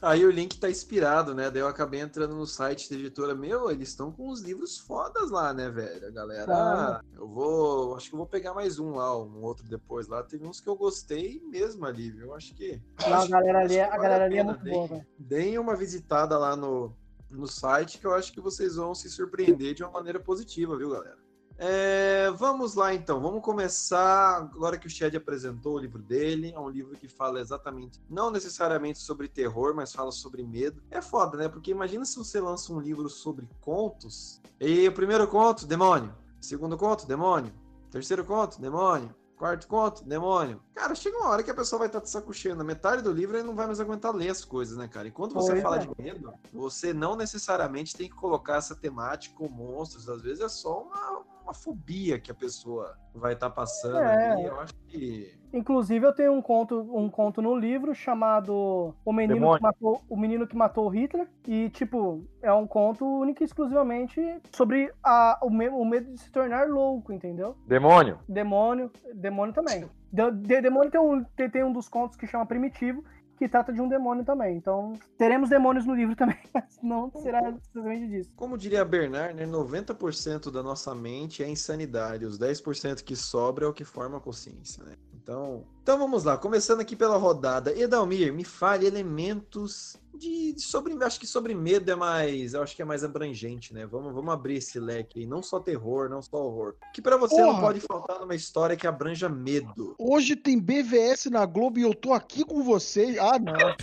Aí 0.01 0.25
o 0.25 0.31
link 0.31 0.61
tá 0.61 0.69
expirado, 0.69 1.35
né? 1.35 1.51
Daí 1.51 1.61
eu 1.61 1.67
acabei 1.67 2.01
entrando 2.01 2.37
no 2.37 2.47
site 2.47 2.89
da 2.89 2.95
editora. 2.95 3.35
Meu, 3.35 3.69
eles 3.69 3.89
estão 3.89 4.13
com 4.13 4.31
uns 4.31 4.41
livros 4.41 4.79
fodas 4.79 5.29
lá, 5.29 5.53
né, 5.53 5.69
velho? 5.69 6.07
A 6.07 6.11
galera. 6.13 6.45
Claro. 6.45 7.05
Eu 7.17 7.27
vou. 7.27 7.97
Acho 7.97 8.09
que 8.09 8.15
eu 8.15 8.19
vou 8.19 8.27
pegar 8.29 8.55
mais 8.55 8.79
um 8.79 8.95
lá, 8.95 9.21
um 9.21 9.43
outro 9.43 9.67
depois 9.69 10.07
lá. 10.07 10.23
Teve 10.23 10.47
uns 10.47 10.61
que 10.61 10.69
eu 10.69 10.77
gostei 10.77 11.43
mesmo 11.51 11.85
ali, 11.85 12.13
viu? 12.13 12.33
Acho 12.33 12.55
que. 12.55 12.81
Não, 13.01 13.13
a 13.15 13.19
acho- 13.19 13.29
galera 13.29 13.59
acho 13.59 13.67
ali, 13.67 13.77
é- 13.77 13.85
a 13.93 13.99
galera 13.99 14.25
ali 14.27 14.35
é 14.35 14.45
pena. 14.45 14.53
muito 14.53 14.65
boa, 14.71 14.89
velho. 14.89 15.07
Deem 15.19 15.59
uma 15.59 15.77
visitada 15.77 16.37
lá 16.39 16.57
no, 16.57 16.95
no 17.31 17.47
site 17.47 17.99
que 17.99 18.07
eu 18.07 18.15
acho 18.15 18.33
que 18.33 18.41
vocês 18.41 18.77
vão 18.77 18.95
se 18.95 19.09
surpreender 19.09 19.75
de 19.75 19.83
uma 19.83 19.93
maneira 19.93 20.21
positiva, 20.21 20.77
viu, 20.77 20.91
galera? 20.91 21.19
É, 21.61 22.31
vamos 22.37 22.77
lá 22.77 22.95
então, 22.95 23.21
vamos 23.21 23.43
começar 23.43 24.37
agora 24.37 24.79
que 24.79 24.87
o 24.87 24.91
Shed 24.91 25.17
apresentou 25.17 25.75
o 25.75 25.79
livro 25.79 26.01
dele. 26.01 26.53
É 26.55 26.59
um 26.59 26.69
livro 26.69 26.97
que 26.97 27.09
fala 27.09 27.41
exatamente, 27.41 28.01
não 28.09 28.31
necessariamente 28.31 29.01
sobre 29.01 29.27
terror, 29.27 29.75
mas 29.75 29.93
fala 29.93 30.13
sobre 30.13 30.45
medo. 30.45 30.81
É 30.89 31.03
foda, 31.03 31.37
né? 31.37 31.49
Porque 31.49 31.73
imagina 31.73 32.05
se 32.05 32.17
você 32.17 32.41
lança 32.41 32.73
um 32.73 32.79
livro 32.79 33.09
sobre 33.09 33.49
contos. 33.61 34.41
E 34.61 34.87
o 34.87 34.93
primeiro 34.93 35.27
conto, 35.27 35.67
demônio. 35.67 36.15
Segundo 36.41 36.77
conto, 36.77 37.09
demônio. 37.09 37.53
Terceiro 37.91 38.25
conto, 38.25 38.61
demônio. 38.61 39.13
Quarto 39.39 39.69
conto, 39.69 40.05
demônio. 40.05 40.61
Cara, 40.75 40.97
chega 40.97 41.17
uma 41.17 41.29
hora 41.29 41.45
que 41.45 41.51
a 41.51 41.55
pessoa 41.55 41.79
vai 41.79 41.87
estar 41.87 42.01
de 42.01 42.11
saco 42.11 42.35
cheio. 42.35 42.57
Na 42.57 42.65
metade 42.65 43.03
do 43.03 43.13
livro 43.13 43.37
ele 43.37 43.47
não 43.47 43.55
vai 43.55 43.67
mais 43.67 43.79
aguentar 43.79 44.13
ler 44.13 44.31
as 44.31 44.45
coisas, 44.45 44.77
né, 44.77 44.89
cara? 44.89 45.07
E 45.07 45.13
quando 45.13 45.33
você 45.33 45.63
fala 45.63 45.77
é. 45.77 45.79
de 45.79 45.91
medo, 45.97 46.35
você 46.53 46.93
não 46.93 47.15
necessariamente 47.15 47.97
tem 47.97 48.09
que 48.09 48.17
colocar 48.17 48.57
essa 48.57 48.75
temática 48.75 49.37
com 49.37 49.49
monstros. 49.49 50.09
Às 50.09 50.23
vezes 50.23 50.41
é 50.41 50.49
só 50.49 50.83
uma, 50.83 51.23
uma 51.49 51.55
fobia 51.55 52.19
que 52.21 52.31
a 52.31 52.35
pessoa 52.35 52.95
vai 53.15 53.33
estar 53.33 53.49
passando 53.51 53.97
É. 53.99 54.31
ali. 54.33 54.45
Eu 54.45 54.61
acho 54.61 54.75
que. 54.87 55.37
Inclusive, 55.53 56.05
eu 56.07 56.13
tenho 56.15 56.33
um 56.33 56.43
conto, 56.43 56.79
um 56.95 57.09
conto 57.09 57.41
no 57.41 57.57
livro 57.57 57.95
chamado 57.95 58.95
O 59.03 59.13
Menino, 59.13 59.57
que 59.57 59.63
matou, 59.63 60.03
o 60.09 60.17
Menino 60.17 60.47
que 60.47 60.55
Matou 60.57 60.87
o 60.87 60.89
Hitler. 60.91 61.27
E, 61.47 61.71
tipo, 61.71 62.23
é 62.43 62.53
um 62.53 62.67
conto 62.67 63.07
único 63.07 63.43
e 63.43 63.47
exclusivamente 63.47 64.21
sobre 64.53 64.93
a, 65.03 65.39
o, 65.43 65.49
me- 65.49 65.71
o 65.71 65.85
medo 65.87 66.13
de 66.13 66.21
se 66.21 66.31
tornar 66.31 66.69
louco, 66.69 67.13
entendeu? 67.15 67.57
Demônio. 67.67 68.19
Demônio, 68.29 68.91
demônio 69.15 69.55
também. 69.55 69.89
De, 70.13 70.31
de- 70.31 70.61
demônio 70.61 70.91
tem 70.91 71.01
um, 71.01 71.25
tem, 71.25 71.49
tem 71.51 71.65
um 71.65 71.73
dos 71.73 71.89
contos 71.89 72.17
que 72.17 72.27
chama 72.27 72.45
Primitivo, 72.45 73.03
que 73.39 73.49
trata 73.49 73.73
de 73.73 73.81
um 73.81 73.89
demônio 73.89 74.25
também. 74.25 74.57
Então, 74.57 74.95
teremos 75.17 75.49
demônios 75.49 75.87
no 75.87 75.95
livro 75.95 76.17
também, 76.17 76.39
mas 76.53 76.79
não 76.83 77.11
será 77.11 77.53
precisamente 77.53 78.09
disso. 78.09 78.33
Como 78.35 78.59
diria 78.59 78.85
Bernard, 78.85 79.35
né, 79.35 79.47
90% 79.47 80.51
da 80.51 80.63
nossa 80.63 80.95
mente 80.95 81.43
é 81.43 81.49
insanidade, 81.49 82.25
os 82.25 82.39
10% 82.39 83.03
que 83.03 83.15
sobra 83.15 83.65
é 83.65 83.69
o 83.69 83.73
que 83.73 83.85
forma 83.85 84.19
a 84.19 84.21
consciência, 84.21 84.83
né? 84.85 84.97
Então, 85.29 85.63
então 85.83 85.99
vamos 85.99 86.25
lá, 86.25 86.39
começando 86.39 86.81
aqui 86.81 86.97
pela 86.97 87.19
rodada. 87.19 87.79
Edalmir, 87.79 88.33
me 88.33 88.45
fale 88.45 88.87
elementos 88.87 89.95
de, 90.15 90.55
de 90.55 90.63
sobre, 90.63 90.97
acho 91.05 91.21
que 91.21 91.27
sobre 91.27 91.55
medo 91.55 91.91
é 91.91 91.95
mais, 91.95 92.55
eu 92.55 92.63
acho 92.63 92.75
que 92.75 92.81
é 92.81 92.85
mais 92.85 93.05
abrangente, 93.05 93.75
né? 93.75 93.85
Vamos, 93.85 94.15
vamos 94.15 94.33
abrir 94.33 94.57
esse 94.57 94.81
leque 94.81 95.21
aí, 95.21 95.27
não 95.27 95.43
só 95.43 95.61
terror, 95.61 96.09
não 96.09 96.23
só 96.23 96.39
horror. 96.39 96.77
Que 96.95 97.03
pra 97.03 97.19
você 97.19 97.39
não 97.43 97.49
Porra! 97.49 97.61
pode 97.61 97.81
faltar 97.81 98.21
numa 98.21 98.35
história 98.35 98.75
que 98.75 98.87
abranja 98.87 99.29
medo. 99.29 99.95
Hoje 99.99 100.35
tem 100.35 100.59
BVS 100.59 101.27
na 101.27 101.45
Globo 101.45 101.79
e 101.79 101.83
eu 101.83 101.93
tô 101.95 102.15
aqui 102.15 102.43
com 102.43 102.63
vocês. 102.63 103.19
Ah, 103.19 103.39
não. 103.39 103.53
Por 103.53 103.77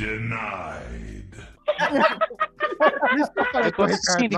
isso 3.18 3.32
que 3.32 3.40
eu 3.40 3.46
falei 3.46 3.68
Eu 3.68 3.72
tô 3.72 3.82
o 3.82 3.86
assistindo, 3.86 4.38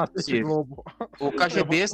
KGB 1.31 1.85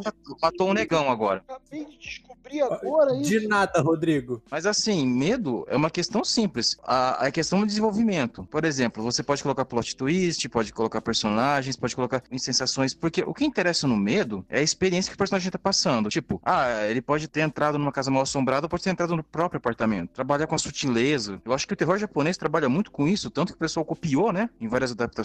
matou 0.42 0.70
um 0.70 0.74
negão 0.74 1.10
agora. 1.10 1.44
Acabei 1.48 1.86
de 1.86 1.98
descobrir 1.98 2.62
agora 2.62 3.16
isso. 3.16 3.30
De 3.30 3.48
nada, 3.48 3.82
Rodrigo. 3.82 4.42
Mas 4.50 4.66
assim, 4.66 5.06
medo 5.08 5.66
é 5.70 5.76
uma 5.76 5.90
questão 5.90 6.24
simples. 6.24 6.78
A, 6.84 7.28
a 7.28 7.32
questão 7.32 7.60
do 7.60 7.66
desenvolvimento. 7.66 8.46
Por 8.46 8.66
exemplo, 8.66 9.04
você 9.04 9.24
pode 9.24 9.42
colocar 9.42 9.66
plot 9.66 9.96
twist, 9.96 10.48
pode 10.50 10.74
colocar 10.74 11.02
personagens, 11.02 11.76
pode 11.76 11.96
colocar 11.96 12.22
em 12.32 12.38
sensações. 12.38 12.94
Porque 12.94 13.24
o 13.26 13.34
que 13.34 13.46
interessa 13.46 13.88
no 13.88 13.98
medo 13.98 14.46
é 14.50 14.60
a 14.60 14.64
experiência 14.64 15.10
que 15.10 15.16
o 15.16 15.18
personagem 15.18 15.50
tá 15.50 15.60
passando. 15.60 16.10
Tipo, 16.10 16.42
ah, 16.44 16.86
ele 16.88 17.02
pode 17.02 17.28
ter 17.28 17.42
entrado 17.42 17.78
numa 17.78 17.92
casa 17.92 18.12
mal 18.12 18.24
assombrada 18.24 18.66
ou 18.66 18.70
pode 18.70 18.84
ter 18.84 18.90
entrado 18.90 19.16
no 19.16 19.24
próprio 19.24 19.58
apartamento. 19.58 20.12
Trabalhar 20.12 20.48
com 20.48 20.56
a 20.56 20.60
sutileza. 20.60 21.42
Eu 21.46 21.54
acho 21.54 21.68
que 21.68 21.74
o 21.74 21.78
terror 21.78 21.98
japonês 21.98 22.38
trabalha 22.38 22.70
muito 22.70 22.92
com 22.92 23.08
isso, 23.08 23.30
tanto 23.30 23.54
que 23.54 23.58
o 23.58 23.60
pessoal 23.60 23.86
copiou, 23.86 24.32
né? 24.32 24.50
Em 24.60 24.68
várias 24.68 24.92
adaptações. 24.92 25.23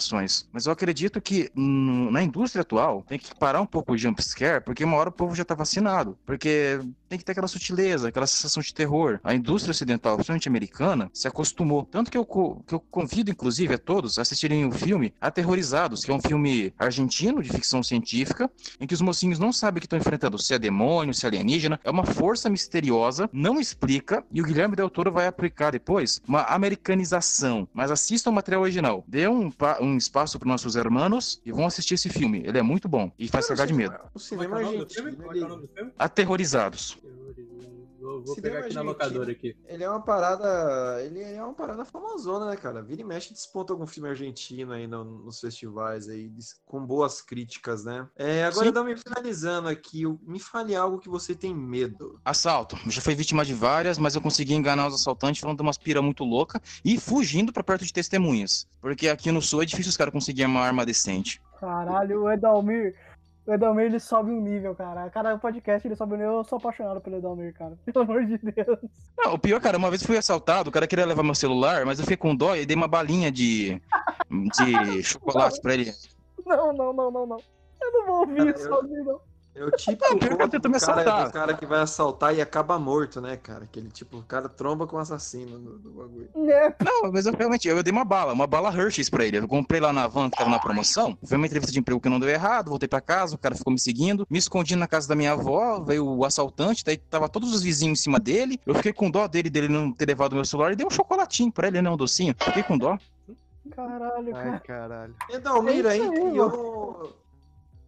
Mas 0.53 0.67
eu 0.67 0.73
acredito 0.73 1.21
que 1.21 1.51
na 1.55 2.23
indústria 2.23 2.63
atual 2.63 3.05
tem 3.09 3.19
que 3.19 3.35
parar 3.35 3.61
um 3.61 3.67
pouco 3.67 3.93
o 3.93 3.99
jumpscare, 3.99 4.63
porque 4.65 4.85
uma 4.85 4.97
hora 4.97 5.09
o 5.09 5.13
povo 5.13 5.35
já 5.35 5.45
tá 5.45 5.55
vacinado. 5.55 6.19
Porque 6.27 6.81
tem 7.09 7.19
que 7.19 7.25
ter 7.25 7.33
aquela 7.33 7.49
sutileza, 7.49 8.09
aquela 8.09 8.27
sensação 8.27 8.63
de 8.63 8.73
terror. 8.73 9.19
A 9.25 9.35
indústria 9.35 9.71
ocidental, 9.71 10.15
principalmente 10.17 10.49
americana, 10.49 11.11
se 11.13 11.27
acostumou. 11.27 11.85
Tanto 11.91 12.11
que 12.11 12.19
eu, 12.19 12.25
que 12.67 12.75
eu 12.75 12.81
convido, 12.81 13.31
inclusive, 13.31 13.75
a 13.75 13.79
todos 13.79 14.19
a 14.19 14.23
assistirem 14.23 14.67
o 14.67 14.73
filme 14.73 15.15
Aterrorizados, 15.21 16.05
que 16.05 16.11
é 16.11 16.15
um 16.15 16.21
filme 16.21 16.73
argentino 16.79 17.43
de 17.43 17.51
ficção 17.51 17.83
científica, 17.83 18.51
em 18.81 18.87
que 18.87 18.95
os 18.95 19.01
mocinhos 19.01 19.39
não 19.39 19.53
sabem 19.53 19.79
o 19.79 19.81
que 19.81 19.87
estão 19.87 19.99
enfrentando, 19.99 20.39
se 20.39 20.53
é 20.55 20.59
demônio, 20.59 21.15
se 21.15 21.25
é 21.25 21.29
alienígena. 21.29 21.81
É 21.83 21.91
uma 21.91 22.05
força 22.05 22.51
misteriosa, 22.51 23.29
não 23.33 23.61
explica, 23.61 24.25
e 24.33 24.41
o 24.41 24.45
Guilherme 24.45 24.77
Del 24.77 24.91
Toro 24.91 25.11
vai 25.13 25.27
aplicar 25.27 25.71
depois 25.71 26.21
uma 26.27 26.43
americanização. 26.43 27.69
Mas 27.73 27.91
assistam 27.91 28.31
o 28.31 28.35
material 28.35 28.63
original. 28.63 29.05
Dê 29.07 29.29
um, 29.29 29.51
pa- 29.51 29.79
um 29.89 29.97
espaço 29.97 30.39
para 30.39 30.49
nossos 30.49 30.77
hermanos 30.77 31.41
e 31.45 31.53
vão 31.53 31.67
assistir 31.67 31.95
esse 31.95 32.09
filme. 32.09 32.43
Ele 32.45 32.59
é 32.59 32.63
muito 32.63 32.89
bom 32.89 33.11
e 33.19 33.29
faz 33.29 33.47
cagar 33.47 33.67
de 33.67 33.73
medo. 33.73 33.95
O 34.15 34.19
cinema 34.19 34.61
é 34.61 34.65
argentino, 34.65 35.09
é 35.09 35.13
nome 35.41 35.67
do 35.67 35.69
filme? 35.69 35.93
Aterrorizados. 35.99 36.99
Vou, 38.25 38.35
pegar 38.37 38.61
aqui 38.61 38.75
na 38.75 38.83
locadora 38.83 39.31
aqui. 39.33 39.57
ele 39.67 39.85
é 39.85 39.91
uma 39.91 40.01
parada. 40.03 41.03
Ele 41.05 41.23
é 41.23 41.43
uma 41.43 41.55
parada 41.55 41.85
famosona, 41.85 42.51
né, 42.51 42.57
cara? 42.57 42.83
Vira 42.83 43.01
e 43.01 43.05
mexe 43.05 43.33
desponta 43.33 43.73
algum 43.73 43.87
filme 43.87 44.09
argentino 44.09 44.73
aí 44.73 44.87
no- 44.87 45.05
nos 45.05 45.41
festivais 45.41 46.09
aí, 46.09 46.31
com 46.65 46.85
boas 46.85 47.21
críticas, 47.21 47.85
né? 47.85 48.09
É, 48.17 48.45
agora 48.45 48.85
me 48.85 48.97
finalizando 48.97 49.69
aqui. 49.69 50.05
Me 50.27 50.41
fale 50.41 50.75
algo 50.75 50.99
que 50.99 51.09
você 51.09 51.35
tem 51.35 51.55
medo. 51.55 52.21
Assalto. 52.25 52.77
Eu 52.85 52.91
já 52.91 53.01
fui 53.01 53.15
vítima 53.15 53.45
de 53.45 53.55
várias, 53.55 53.99
mas 53.99 54.15
eu 54.15 54.21
consegui 54.21 54.55
enganar 54.55 54.89
os 54.89 54.95
assaltantes 54.95 55.41
falando 55.41 55.57
de 55.59 55.63
umas 55.63 55.79
pira 55.79 56.01
muito 56.03 56.25
louca 56.25 56.61
e 56.85 56.99
fugindo 56.99 57.53
pra 57.53 57.63
perto 57.63 57.85
de 57.85 57.93
testemunhas. 57.93 58.67
Porque 58.81 59.09
aqui 59.09 59.31
no 59.31 59.43
sul 59.43 59.63
é 59.63 59.67
difícil 59.67 59.91
os 59.91 59.97
caras 59.97 60.13
conseguirem 60.13 60.51
uma 60.51 60.61
arma 60.61 60.87
decente. 60.87 61.41
Caralho, 61.61 62.23
o 62.23 62.31
Edalmir. 62.31 62.95
O 63.49 63.55
Edalmir 63.55 63.87
ele 63.87 63.99
sobe 63.99 64.31
um 64.31 64.43
nível, 64.43 64.75
cara. 64.75 65.09
Cada 65.09 65.39
podcast 65.39 65.89
ele 65.89 65.97
sobe 65.97 66.13
um 66.13 66.17
nível. 66.19 66.35
Eu 66.35 66.45
sou 66.45 66.59
apaixonado 66.59 67.01
pelo 67.01 67.17
Edalmir, 67.17 67.55
cara. 67.55 67.79
Pelo 67.87 68.05
amor 68.05 68.27
de 68.27 68.37
Deus. 68.37 68.79
Não, 69.17 69.33
o 69.33 69.39
pior, 69.39 69.59
cara, 69.59 69.79
uma 69.79 69.89
vez 69.89 70.03
fui 70.03 70.19
assaltado, 70.19 70.69
o 70.69 70.73
cara 70.73 70.87
queria 70.87 71.07
levar 71.07 71.23
meu 71.23 71.35
celular, 71.35 71.87
mas 71.87 71.99
eu 71.99 72.05
fiquei 72.05 72.19
com 72.19 72.37
dó 72.37 72.55
e 72.55 72.67
dei 72.67 72.77
uma 72.77 72.87
balinha 72.87 73.33
de, 73.33 73.81
de 74.31 75.01
chocolate 75.03 75.63
pra 75.63 75.73
ele. 75.73 75.91
Não, 76.45 76.75
não, 76.75 76.93
não, 76.93 77.11
não, 77.11 77.27
não. 77.27 77.41
Eu 77.81 77.93
não 77.93 78.07
vou 78.07 78.21
ouvir 78.21 78.55
isso 78.55 78.69
sozinho, 78.69 79.05
não. 79.05 79.21
É 79.59 79.65
o 79.65 79.71
tipo 79.73 80.05
Não, 80.05 80.19
pior 80.19 80.29
que 80.29 80.35
eu 80.35 80.39
conto 80.39 80.51
tento 80.53 80.63
do 80.63 80.71
me 80.71 80.79
cara, 80.79 80.93
assaltar. 81.01 81.27
do 81.27 81.33
cara 81.33 81.55
que 81.55 81.67
vai 81.67 81.81
assaltar 81.81 82.35
e 82.35 82.41
acaba 82.41 82.79
morto, 82.79 83.21
né, 83.21 83.37
cara? 83.37 83.65
Aquele 83.65 83.89
tipo, 83.89 84.19
o 84.19 84.23
cara 84.23 84.49
tromba 84.49 84.87
com 84.87 84.97
o 84.97 84.99
assassino 85.01 85.59
do, 85.59 85.79
do 85.79 85.91
bagulho. 85.91 86.29
Né? 86.37 86.75
Não, 86.85 87.11
mas 87.11 87.27
eu 87.27 87.33
realmente, 87.33 87.67
eu 87.67 87.83
dei 87.83 87.91
uma 87.93 88.05
bala, 88.05 88.33
uma 88.33 88.47
bala 88.47 88.73
Hershey's 88.73 89.11
pra 89.11 89.25
ele. 89.25 89.39
Eu 89.39 89.49
comprei 89.49 89.81
lá 89.81 89.93
na 89.93 90.07
van 90.07 90.31
que 90.31 90.37
tava 90.39 90.49
na 90.49 90.61
promoção. 90.61 91.19
Foi 91.25 91.37
uma 91.37 91.47
entrevista 91.47 91.73
de 91.73 91.79
emprego 91.81 92.01
que 92.01 92.09
não 92.09 92.21
deu 92.21 92.29
errado, 92.29 92.69
voltei 92.69 92.89
pra 92.89 93.01
casa, 93.01 93.35
o 93.35 93.39
cara 93.39 93.57
ficou 93.57 93.73
me 93.73 93.81
seguindo. 93.81 94.25
Me 94.31 94.39
escondi 94.39 94.77
na 94.77 94.87
casa 94.87 95.09
da 95.09 95.17
minha 95.17 95.33
avó, 95.33 95.81
veio 95.81 96.07
o 96.07 96.25
assaltante, 96.25 96.85
daí 96.85 96.97
tava 96.97 97.29
todos 97.29 97.53
os 97.53 97.63
vizinhos 97.63 97.99
em 97.99 98.03
cima 98.03 98.21
dele. 98.21 98.61
Eu 98.65 98.75
fiquei 98.77 98.93
com 98.93 99.11
dó 99.11 99.27
dele, 99.27 99.51
dele 99.51 99.69
não 99.69 99.93
ter 99.93 100.07
levado 100.07 100.37
meu 100.37 100.45
celular 100.45 100.73
e 100.73 100.77
dei 100.77 100.87
um 100.87 100.91
chocolatinho 100.91 101.51
pra 101.51 101.67
ele, 101.67 101.83
né, 101.83 101.91
um 101.91 101.97
docinho. 101.97 102.35
Fiquei 102.39 102.63
com 102.63 102.79
dó. 102.79 102.97
Caralho, 103.75 104.33
cara. 104.33 104.51
Ai, 104.53 104.61
caralho. 104.61 105.15
Edalmir 105.31 105.85
É 105.87 105.91
aí 105.91 106.11
criou. 106.11 107.13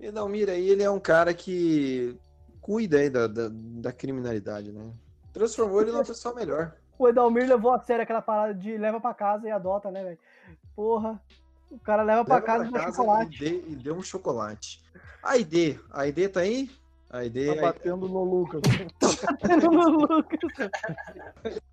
Edalmir 0.01 0.49
aí, 0.49 0.69
ele 0.71 0.83
é 0.83 0.91
um 0.91 1.01
cara 1.01 1.35
que 1.35 2.17
cuida 2.61 2.99
aí 2.99 3.11
da, 3.11 3.27
da, 3.27 3.49
da 3.53 3.93
criminalidade, 3.93 4.73
né? 4.73 4.91
Transformou 5.33 5.81
ele 5.83 5.93
numa 5.93 6.05
pessoa 6.05 6.35
melhor. 6.35 6.73
O 6.99 7.09
Edalmir 7.09 7.49
levou 7.49 7.73
a 7.73 7.79
sério 7.81 8.03
aquela 8.03 8.21
parada 8.23 8.55
de 8.55 8.77
leva 8.77 9.01
pra 9.01 9.15
casa 9.15 9.47
e 9.47 9.51
adota, 9.51 9.91
né, 9.91 10.03
velho? 10.03 10.19
Porra. 10.75 11.21
O 11.71 11.79
cara 11.79 12.03
leva 12.03 12.25
pra 12.25 12.35
Leva 12.37 12.47
casa 12.47 12.65
e 12.67 12.71
pra 12.71 12.79
dá 12.81 12.85
casa 12.87 12.97
chocolate. 12.97 13.37
E, 13.37 13.39
dê- 13.39 13.65
e 13.69 13.77
deu 13.77 13.95
um 13.95 14.03
chocolate. 14.03 14.83
A 15.23 15.37
ID, 15.37 15.79
a 15.91 16.07
ID 16.07 16.29
tá 16.33 16.41
aí? 16.41 16.71
A 17.09 17.25
ID, 17.25 17.47
Tá 17.55 17.61
batendo 17.63 18.09
no 18.09 18.25
Lucas. 18.25 18.61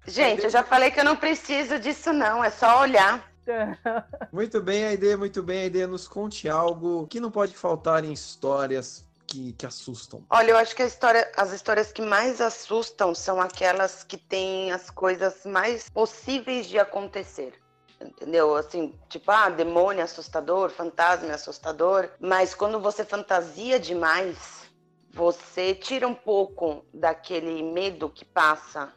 Gente, 0.05 0.43
eu 0.43 0.49
já 0.49 0.63
falei 0.63 0.91
que 0.91 0.99
eu 0.99 1.05
não 1.05 1.15
preciso 1.15 1.79
disso, 1.79 2.13
não. 2.13 2.43
É 2.43 2.49
só 2.49 2.81
olhar. 2.81 3.29
Muito 4.31 4.61
bem, 4.61 4.85
a 4.85 4.93
ID, 4.93 5.15
muito 5.17 5.41
bem, 5.41 5.61
a 5.61 5.65
ID. 5.65 5.87
Nos 5.87 6.07
conte 6.07 6.49
algo 6.49 7.07
que 7.07 7.19
não 7.19 7.31
pode 7.31 7.55
faltar 7.55 8.03
em 8.03 8.11
histórias 8.11 9.05
que, 9.25 9.53
que 9.53 9.65
assustam. 9.65 10.23
Olha, 10.29 10.51
eu 10.51 10.57
acho 10.57 10.75
que 10.75 10.81
a 10.81 10.85
história, 10.85 11.29
as 11.35 11.51
histórias 11.51 11.91
que 11.91 12.01
mais 12.01 12.39
assustam 12.39 13.13
são 13.13 13.41
aquelas 13.41 14.03
que 14.03 14.17
têm 14.17 14.71
as 14.71 14.89
coisas 14.89 15.45
mais 15.45 15.89
possíveis 15.89 16.67
de 16.67 16.79
acontecer. 16.79 17.53
Entendeu? 17.99 18.55
Assim, 18.55 18.93
tipo, 19.09 19.31
ah, 19.31 19.49
demônio 19.49 20.01
é 20.01 20.03
assustador, 20.03 20.69
fantasma 20.69 21.29
é 21.29 21.33
assustador. 21.33 22.09
Mas 22.19 22.53
quando 22.53 22.79
você 22.79 23.03
fantasia 23.03 23.79
demais, 23.79 24.67
você 25.11 25.73
tira 25.73 26.07
um 26.07 26.13
pouco 26.13 26.85
daquele 26.93 27.63
medo 27.63 28.09
que 28.09 28.23
passa. 28.23 28.93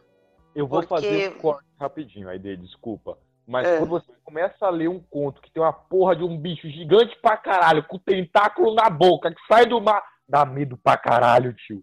Eu 0.54 0.66
vou 0.66 0.80
Porque- 0.80 1.06
fazer 1.06 1.30
um 1.30 1.38
corte 1.38 1.66
rapidinho, 1.78 2.28
aí 2.28 2.38
desculpa. 2.38 3.18
Mas 3.50 3.66
É. 3.66 3.78
quando 3.78 3.90
você 3.90 4.12
começa 4.22 4.64
a 4.64 4.70
ler 4.70 4.88
um 4.88 5.00
conto 5.00 5.42
que 5.42 5.50
tem 5.50 5.60
uma 5.60 5.72
porra 5.72 6.14
de 6.14 6.22
um 6.22 6.38
bicho 6.38 6.68
gigante 6.68 7.18
pra 7.20 7.36
caralho, 7.36 7.82
com 7.82 7.98
tentáculo 7.98 8.72
na 8.76 8.88
boca, 8.88 9.28
que 9.34 9.40
sai 9.48 9.66
do 9.66 9.80
mar, 9.80 10.00
dá 10.28 10.44
medo 10.46 10.76
pra 10.76 10.96
caralho, 10.96 11.52
tio. 11.52 11.82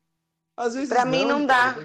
Às 0.56 0.76
vezes 0.76 0.88
Pra 0.88 1.06
mim 1.06 1.26
não 1.26 1.46
dá. 1.46 1.76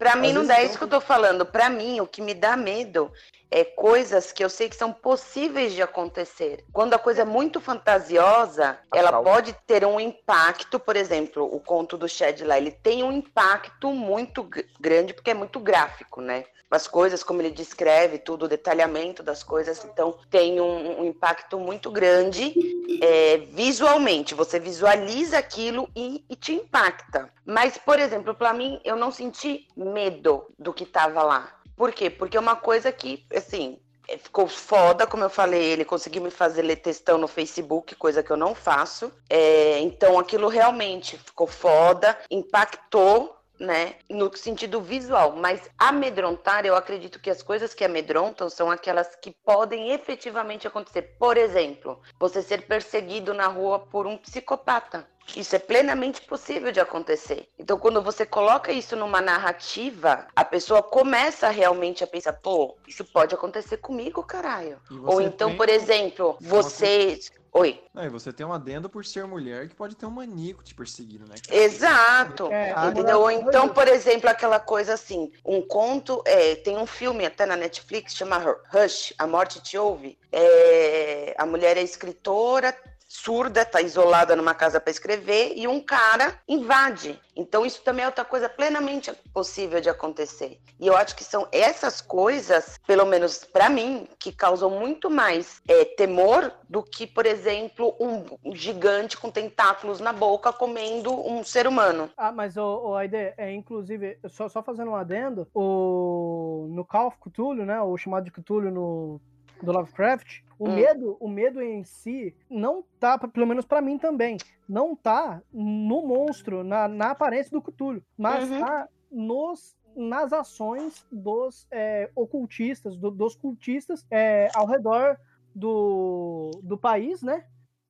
Pra 0.00 0.16
mim 0.16 0.32
não 0.32 0.46
dá, 0.46 0.58
é 0.58 0.64
isso 0.64 0.78
que 0.78 0.84
eu 0.84 0.88
tô 0.88 0.98
falando. 0.98 1.44
Pra 1.44 1.68
mim, 1.68 2.00
o 2.00 2.06
que 2.06 2.22
me 2.22 2.32
dá 2.32 2.56
medo 2.56 3.12
é 3.50 3.64
coisas 3.64 4.32
que 4.32 4.42
eu 4.42 4.48
sei 4.48 4.66
que 4.70 4.74
são 4.74 4.94
possíveis 4.94 5.74
de 5.74 5.82
acontecer. 5.82 6.64
Quando 6.72 6.94
a 6.94 6.98
coisa 6.98 7.20
é 7.20 7.24
muito 7.26 7.60
fantasiosa, 7.60 8.78
ela 8.94 9.08
Astral. 9.10 9.24
pode 9.24 9.52
ter 9.66 9.84
um 9.84 10.00
impacto, 10.00 10.80
por 10.80 10.96
exemplo, 10.96 11.44
o 11.44 11.60
conto 11.60 11.98
do 11.98 12.08
Shed 12.08 12.42
lá, 12.44 12.56
ele 12.56 12.70
tem 12.70 13.02
um 13.02 13.12
impacto 13.12 13.92
muito 13.92 14.42
gr- 14.44 14.62
grande 14.80 15.12
porque 15.12 15.32
é 15.32 15.34
muito 15.34 15.60
gráfico, 15.60 16.22
né? 16.22 16.44
As 16.70 16.86
coisas, 16.86 17.24
como 17.24 17.42
ele 17.42 17.50
descreve, 17.50 18.16
tudo, 18.16 18.44
o 18.44 18.48
detalhamento 18.48 19.24
das 19.24 19.42
coisas, 19.42 19.84
então 19.84 20.16
tem 20.30 20.60
um, 20.60 21.00
um 21.00 21.04
impacto 21.04 21.58
muito 21.58 21.90
grande 21.90 22.54
é, 23.02 23.38
visualmente. 23.38 24.36
Você 24.36 24.60
visualiza 24.60 25.36
aquilo 25.36 25.90
e, 25.96 26.24
e 26.30 26.36
te 26.36 26.52
impacta. 26.54 27.28
Mas, 27.44 27.76
por 27.76 27.98
exemplo, 27.98 28.36
pra 28.36 28.52
mim, 28.52 28.80
eu 28.84 28.94
não 28.94 29.10
senti 29.10 29.66
medo 29.92 30.46
do 30.58 30.72
que 30.72 30.86
tava 30.86 31.22
lá. 31.22 31.54
Por 31.76 31.92
quê? 31.92 32.10
Porque 32.10 32.36
é 32.36 32.40
uma 32.40 32.56
coisa 32.56 32.92
que, 32.92 33.24
assim, 33.34 33.78
é, 34.08 34.18
ficou 34.18 34.46
foda, 34.48 35.06
como 35.06 35.24
eu 35.24 35.30
falei, 35.30 35.62
ele 35.62 35.84
conseguiu 35.84 36.20
me 36.20 36.30
fazer 36.30 36.62
ler 36.62 36.76
textão 36.76 37.16
no 37.16 37.28
Facebook, 37.28 37.94
coisa 37.94 38.22
que 38.22 38.30
eu 38.30 38.36
não 38.36 38.54
faço. 38.54 39.12
É, 39.28 39.78
então, 39.78 40.18
aquilo 40.18 40.48
realmente 40.48 41.16
ficou 41.16 41.46
foda, 41.46 42.18
impactou, 42.30 43.36
né, 43.60 43.96
no 44.08 44.34
sentido 44.36 44.80
visual. 44.80 45.36
Mas 45.36 45.70
amedrontar, 45.78 46.64
eu 46.64 46.74
acredito 46.74 47.20
que 47.20 47.30
as 47.30 47.42
coisas 47.42 47.74
que 47.74 47.84
amedrontam 47.84 48.48
são 48.48 48.70
aquelas 48.70 49.14
que 49.16 49.30
podem 49.44 49.92
efetivamente 49.92 50.66
acontecer. 50.66 51.14
Por 51.18 51.36
exemplo, 51.36 52.00
você 52.18 52.42
ser 52.42 52.66
perseguido 52.66 53.34
na 53.34 53.46
rua 53.46 53.78
por 53.78 54.06
um 54.06 54.16
psicopata. 54.16 55.06
Isso 55.36 55.54
é 55.54 55.58
plenamente 55.58 56.20
possível 56.22 56.72
de 56.72 56.80
acontecer. 56.80 57.48
Então, 57.58 57.78
quando 57.78 58.02
você 58.02 58.26
coloca 58.26 58.72
isso 58.72 58.96
numa 58.96 59.20
narrativa, 59.20 60.26
a 60.34 60.44
pessoa 60.44 60.82
começa 60.82 61.48
realmente 61.48 62.02
a 62.02 62.06
pensar: 62.06 62.32
pô, 62.34 62.76
isso 62.86 63.04
pode 63.04 63.34
acontecer 63.34 63.76
comigo, 63.78 64.22
caralho. 64.22 64.78
Ou 65.04 65.20
então, 65.20 65.48
tem 65.48 65.56
por 65.56 65.68
exemplo, 65.68 66.36
você. 66.40 67.18
Oi. 67.52 67.82
Não, 67.92 68.04
e 68.04 68.08
você 68.08 68.32
tem 68.32 68.46
um 68.46 68.52
adendo 68.52 68.88
por 68.88 69.04
ser 69.04 69.26
mulher 69.26 69.68
que 69.68 69.74
pode 69.74 69.96
ter 69.96 70.06
um 70.06 70.10
maníaco 70.10 70.62
te 70.62 70.72
perseguindo, 70.72 71.26
né? 71.26 71.34
cara? 71.44 71.60
Exato. 71.60 72.46
É, 72.52 72.70
entendeu? 72.86 73.18
Ou 73.18 73.26
agora- 73.26 73.42
então, 73.48 73.68
por 73.68 73.88
exemplo, 73.88 74.30
aquela 74.30 74.60
coisa 74.60 74.94
assim, 74.94 75.32
um 75.44 75.60
conto, 75.60 76.22
é, 76.24 76.54
tem 76.54 76.76
um 76.78 76.86
filme 76.86 77.26
até 77.26 77.44
na 77.46 77.56
Netflix, 77.56 78.14
chama 78.14 78.38
Rush, 78.72 79.12
A 79.18 79.26
Morte 79.26 79.60
Te 79.60 79.76
Ouve. 79.76 80.16
É, 80.30 81.34
a 81.36 81.44
mulher 81.44 81.76
é 81.76 81.82
escritora, 81.82 82.72
surda, 83.10 83.64
tá 83.64 83.82
isolada 83.82 84.36
numa 84.36 84.54
casa 84.54 84.80
para 84.80 84.92
escrever. 84.92 85.52
E 85.56 85.66
um 85.66 85.80
cara 85.80 86.38
invade. 86.48 87.20
Então, 87.34 87.66
isso 87.66 87.82
também 87.82 88.04
é 88.04 88.06
outra 88.06 88.24
coisa 88.24 88.48
plenamente 88.48 89.12
possível 89.34 89.80
de 89.80 89.88
acontecer. 89.88 90.60
E 90.78 90.86
eu 90.86 90.96
acho 90.96 91.16
que 91.16 91.24
são 91.24 91.48
essas 91.50 92.00
coisas, 92.00 92.78
pelo 92.86 93.04
menos 93.04 93.44
para 93.44 93.68
mim, 93.68 94.06
que 94.18 94.30
causam 94.30 94.70
muito 94.70 95.10
mais 95.10 95.60
é, 95.66 95.84
temor 95.84 96.52
do 96.68 96.82
que, 96.82 97.06
por 97.06 97.26
exemplo, 97.26 97.96
um 97.98 98.54
gigante 98.54 99.16
com 99.16 99.30
tentáculos 99.30 99.98
na 99.98 100.12
boca 100.12 100.52
comendo 100.52 101.12
um 101.28 101.42
ser 101.42 101.66
humano. 101.66 102.10
Ah, 102.16 102.30
mas 102.30 102.56
o, 102.56 102.90
o 102.90 102.94
Aide, 102.94 103.34
é 103.36 103.52
inclusive, 103.52 104.18
só, 104.28 104.48
só 104.48 104.62
fazendo 104.62 104.92
um 104.92 104.96
adendo, 104.96 105.48
o, 105.52 106.68
no 106.70 106.84
Call 106.84 107.08
of 107.08 107.16
Cthulhu, 107.18 107.64
né, 107.64 107.80
o 107.80 107.96
chamado 107.96 108.24
de 108.24 108.30
Cthulhu 108.30 108.70
no, 108.70 109.20
do 109.62 109.72
Lovecraft, 109.72 110.40
o 110.58 110.68
Hum. 110.68 110.74
medo, 110.74 111.16
o 111.20 111.28
medo 111.28 111.60
em 111.62 111.82
si 111.84 112.34
não 112.50 112.84
tá, 112.98 113.16
pelo 113.18 113.46
menos 113.46 113.64
pra 113.64 113.80
mim 113.80 113.98
também, 113.98 114.36
não 114.68 114.94
tá 114.94 115.42
no 115.52 116.06
monstro, 116.06 116.62
na, 116.62 116.86
na 116.88 117.10
aparência 117.10 117.50
do 117.50 117.62
Cthulhu, 117.62 118.02
mas 118.16 118.48
Uhum. 118.48 118.58
tá 118.58 118.88
nos 119.10 119.76
nas 119.96 120.32
ações 120.32 121.04
dos 121.10 121.66
é, 121.70 122.08
ocultistas, 122.14 122.96
do- 122.96 123.10
dos 123.10 123.34
cultistas 123.34 124.06
é, 124.08 124.48
ao 124.54 124.64
redor 124.66 125.18
do, 125.52 126.60
do 126.62 126.78
país, 126.78 127.22
né? 127.22 127.44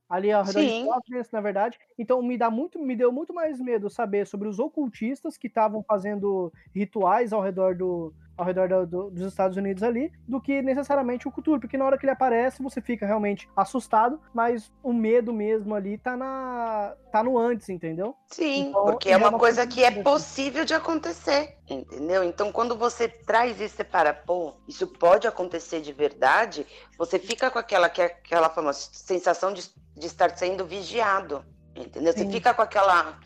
Ali 0.09 0.33
ao 0.33 0.43
redor 0.43 0.61
Sim. 0.63 0.67
de 0.67 0.81
Providence, 0.87 1.33
na 1.33 1.41
verdade. 1.41 1.79
Então 1.99 2.21
me 2.23 2.37
dá 2.37 2.51
muito, 2.51 2.79
me 2.81 2.97
deu 2.97 3.13
muito 3.13 3.33
mais 3.35 3.61
medo 3.61 3.89
saber 3.89 4.27
sobre 4.27 4.49
os 4.49 4.59
ocultistas 4.59 5.37
que 5.37 5.47
estavam 5.47 5.85
fazendo 5.85 6.53
rituais 6.75 7.33
ao 7.33 7.43
redor 7.43 7.77
do 7.77 8.13
ao 8.41 8.47
redor 8.47 8.69
do- 8.69 8.87
do- 8.87 9.11
dos 9.11 9.27
Estados 9.27 9.57
Unidos 9.57 9.83
ali, 9.83 10.11
do 10.27 10.41
que 10.41 10.63
necessariamente 10.63 11.29
o 11.29 11.33
Cthulhu, 11.33 11.61
porque 11.61 11.77
na 11.77 11.85
hora 11.85 11.99
que 11.99 12.05
ele 12.05 12.13
aparece 12.13 12.63
você 12.63 12.81
fica 12.81 13.07
realmente 13.07 13.49
assustado, 13.55 14.21
mas 14.35 14.73
o 14.83 14.93
medo 14.93 15.33
mesmo 15.33 15.75
ali 15.75 15.99
tá 15.99 16.17
na 16.17 16.95
tá 17.13 17.23
no 17.23 17.37
antes, 17.39 17.69
entendeu? 17.69 18.17
Sim, 18.29 18.69
Então, 18.69 18.85
porque 18.85 19.09
e 19.09 19.13
é 19.13 19.17
uma 19.17 19.37
coisa 19.37 19.67
que 19.67 19.83
é 19.85 19.91
possível 20.03 20.65
de 20.65 20.73
acontecer, 20.73 21.59
entendeu? 21.69 22.23
Então, 22.25 22.51
quando 22.53 22.77
você 22.77 23.09
traz 23.09 23.61
isso 23.61 23.85
para, 23.85 24.15
pô, 24.15 24.55
isso 24.69 24.87
pode 24.87 25.27
acontecer 25.27 25.81
de 25.81 25.93
verdade, 25.93 26.67
você 26.97 27.19
fica 27.19 27.51
com 27.51 27.59
aquela, 27.59 27.89
que 27.91 28.01
é 28.01 28.07
aquela 28.07 28.49
famosa 28.49 28.79
sensação 28.93 29.53
de, 29.53 29.63
de 29.97 30.07
estar 30.07 30.37
sendo 30.37 30.65
vigiado, 30.65 31.45
entendeu? 31.75 32.13
Você 32.13 32.21
Sim. 32.21 32.31
fica 32.31 32.55
com 32.55 32.63
aquela, 32.63 33.19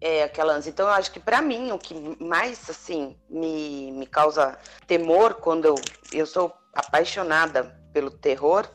é. 0.00 0.30
Então, 0.66 0.86
eu 0.86 0.92
acho 0.92 1.10
que 1.10 1.20
para 1.20 1.42
mim, 1.42 1.72
o 1.72 1.78
que 1.78 1.94
mais, 2.22 2.68
assim, 2.70 3.16
me, 3.28 3.92
me 3.92 4.06
causa 4.06 4.58
temor 4.86 5.34
quando 5.34 5.64
eu, 5.64 5.74
eu 6.12 6.26
sou 6.26 6.52
apaixonada 6.72 7.76
pelo 7.92 8.10
terror, 8.10 8.68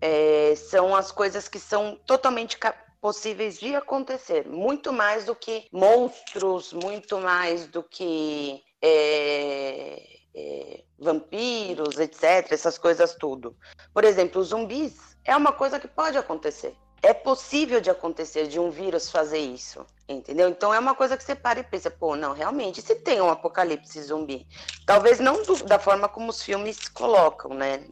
é, 0.00 0.54
são 0.54 0.94
as 0.94 1.10
coisas 1.10 1.48
que 1.48 1.58
são 1.58 1.98
totalmente 2.06 2.58
possíveis 3.00 3.58
de 3.58 3.74
acontecer, 3.74 4.46
muito 4.46 4.92
mais 4.92 5.24
do 5.24 5.34
que 5.34 5.66
monstros, 5.72 6.72
muito 6.72 7.18
mais 7.18 7.66
do 7.66 7.82
que 7.82 8.62
é, 8.82 10.02
é, 10.34 10.84
vampiros, 10.98 11.98
etc., 11.98 12.50
essas 12.50 12.78
coisas 12.78 13.14
tudo. 13.14 13.56
Por 13.92 14.04
exemplo, 14.04 14.42
zumbis 14.42 15.16
é 15.24 15.36
uma 15.36 15.52
coisa 15.52 15.80
que 15.80 15.88
pode 15.88 16.16
acontecer. 16.16 16.76
É 17.02 17.12
possível 17.14 17.80
de 17.80 17.90
acontecer, 17.90 18.48
de 18.48 18.58
um 18.58 18.70
vírus 18.70 19.10
fazer 19.10 19.38
isso, 19.38 19.86
entendeu? 20.08 20.48
Então 20.48 20.72
é 20.74 20.78
uma 20.78 20.94
coisa 20.94 21.16
que 21.16 21.22
você 21.22 21.34
para 21.34 21.60
e 21.60 21.64
pensa, 21.64 21.90
pô, 21.90 22.16
não, 22.16 22.32
realmente, 22.32 22.82
se 22.82 22.94
tem 22.96 23.20
um 23.20 23.30
apocalipse 23.30 24.02
zumbi, 24.02 24.46
talvez 24.84 25.20
não 25.20 25.44
do- 25.44 25.64
da 25.64 25.78
forma 25.78 26.08
como 26.08 26.30
os 26.30 26.42
filmes 26.42 26.88
colocam, 26.88 27.54
né? 27.54 27.84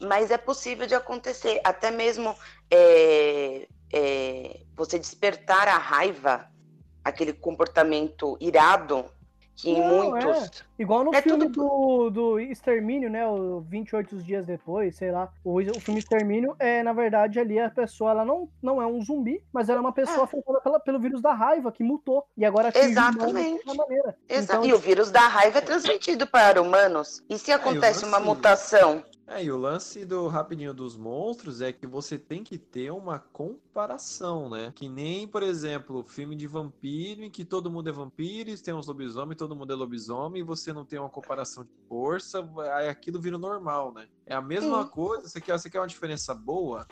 Mas 0.00 0.30
é 0.30 0.36
possível 0.38 0.86
de 0.86 0.94
acontecer, 0.94 1.60
até 1.64 1.90
mesmo 1.90 2.36
é, 2.70 3.66
é, 3.92 4.60
você 4.76 4.98
despertar 4.98 5.68
a 5.68 5.78
raiva, 5.78 6.46
aquele 7.04 7.32
comportamento 7.32 8.36
irado 8.40 9.10
em 9.64 9.78
Não, 9.78 10.10
muitos 10.10 10.42
é. 10.46 10.50
Igual 10.78 11.04
no 11.04 11.14
É 11.14 11.20
filme 11.20 11.46
do, 11.48 12.08
do 12.10 12.40
Extermínio, 12.40 13.10
né? 13.10 13.26
O 13.26 13.60
28 13.60 14.16
dias 14.16 14.46
depois, 14.46 14.96
sei 14.96 15.10
lá. 15.12 15.28
O, 15.44 15.60
o 15.60 15.80
filme 15.80 16.00
Extermínio 16.00 16.56
é, 16.58 16.82
na 16.82 16.92
verdade, 16.92 17.38
ali 17.38 17.58
a 17.58 17.68
pessoa 17.68 18.12
ela 18.12 18.24
não, 18.24 18.48
não 18.62 18.80
é 18.80 18.86
um 18.86 19.02
zumbi, 19.02 19.42
mas 19.52 19.68
ela 19.68 19.78
é 19.78 19.80
uma 19.82 19.92
pessoa 19.92 20.24
afetada 20.24 20.60
pela- 20.60 20.80
pelo 20.80 20.98
vírus 20.98 21.20
da 21.20 21.34
raiva 21.34 21.70
que 21.70 21.82
mutou. 21.84 22.24
E 22.36 22.44
agora 22.44 22.72
Exatamente. 22.74 23.62
de 23.64 23.70
uma 23.70 23.74
maneira. 23.74 24.16
Exa- 24.28 24.54
Então, 24.54 24.64
e 24.64 24.72
o 24.72 24.78
vírus 24.78 25.10
da 25.10 25.20
raiva 25.28 25.58
é 25.58 25.62
transmitido 25.62 26.26
para 26.26 26.60
humanos. 26.62 27.22
E 27.28 27.36
se 27.38 27.52
acontece 27.52 28.04
uma 28.04 28.18
mutação? 28.20 29.04
É, 29.32 29.44
e 29.44 29.52
o 29.52 29.56
lance 29.56 30.04
do 30.04 30.26
rapidinho 30.26 30.74
dos 30.74 30.96
monstros 30.96 31.60
é 31.60 31.72
que 31.72 31.86
você 31.86 32.18
tem 32.18 32.42
que 32.42 32.58
ter 32.58 32.90
uma 32.90 33.20
comparação, 33.20 34.50
né? 34.50 34.72
Que 34.74 34.88
nem, 34.88 35.28
por 35.28 35.44
exemplo, 35.44 36.02
filme 36.02 36.34
de 36.34 36.48
vampiro 36.48 37.22
em 37.22 37.30
que 37.30 37.44
todo 37.44 37.70
mundo 37.70 37.88
é 37.88 37.92
vampiro, 37.92 38.50
e 38.50 38.58
tem 38.58 38.74
uns 38.74 38.88
lobisomens, 38.88 39.38
todo 39.38 39.54
mundo 39.54 39.72
é 39.72 39.76
lobisomem, 39.76 40.40
e 40.40 40.44
você 40.44 40.72
não 40.72 40.84
tem 40.84 40.98
uma 40.98 41.08
comparação 41.08 41.62
de 41.62 41.70
força, 41.88 42.44
aí 42.74 42.88
aquilo 42.88 43.20
vira 43.20 43.38
normal, 43.38 43.94
né? 43.94 44.08
É 44.26 44.34
a 44.34 44.42
mesma 44.42 44.82
Sim. 44.82 44.90
coisa, 44.90 45.28
você 45.28 45.40
quer, 45.40 45.56
você 45.56 45.70
quer 45.70 45.78
uma 45.78 45.86
diferença 45.86 46.34
boa? 46.34 46.84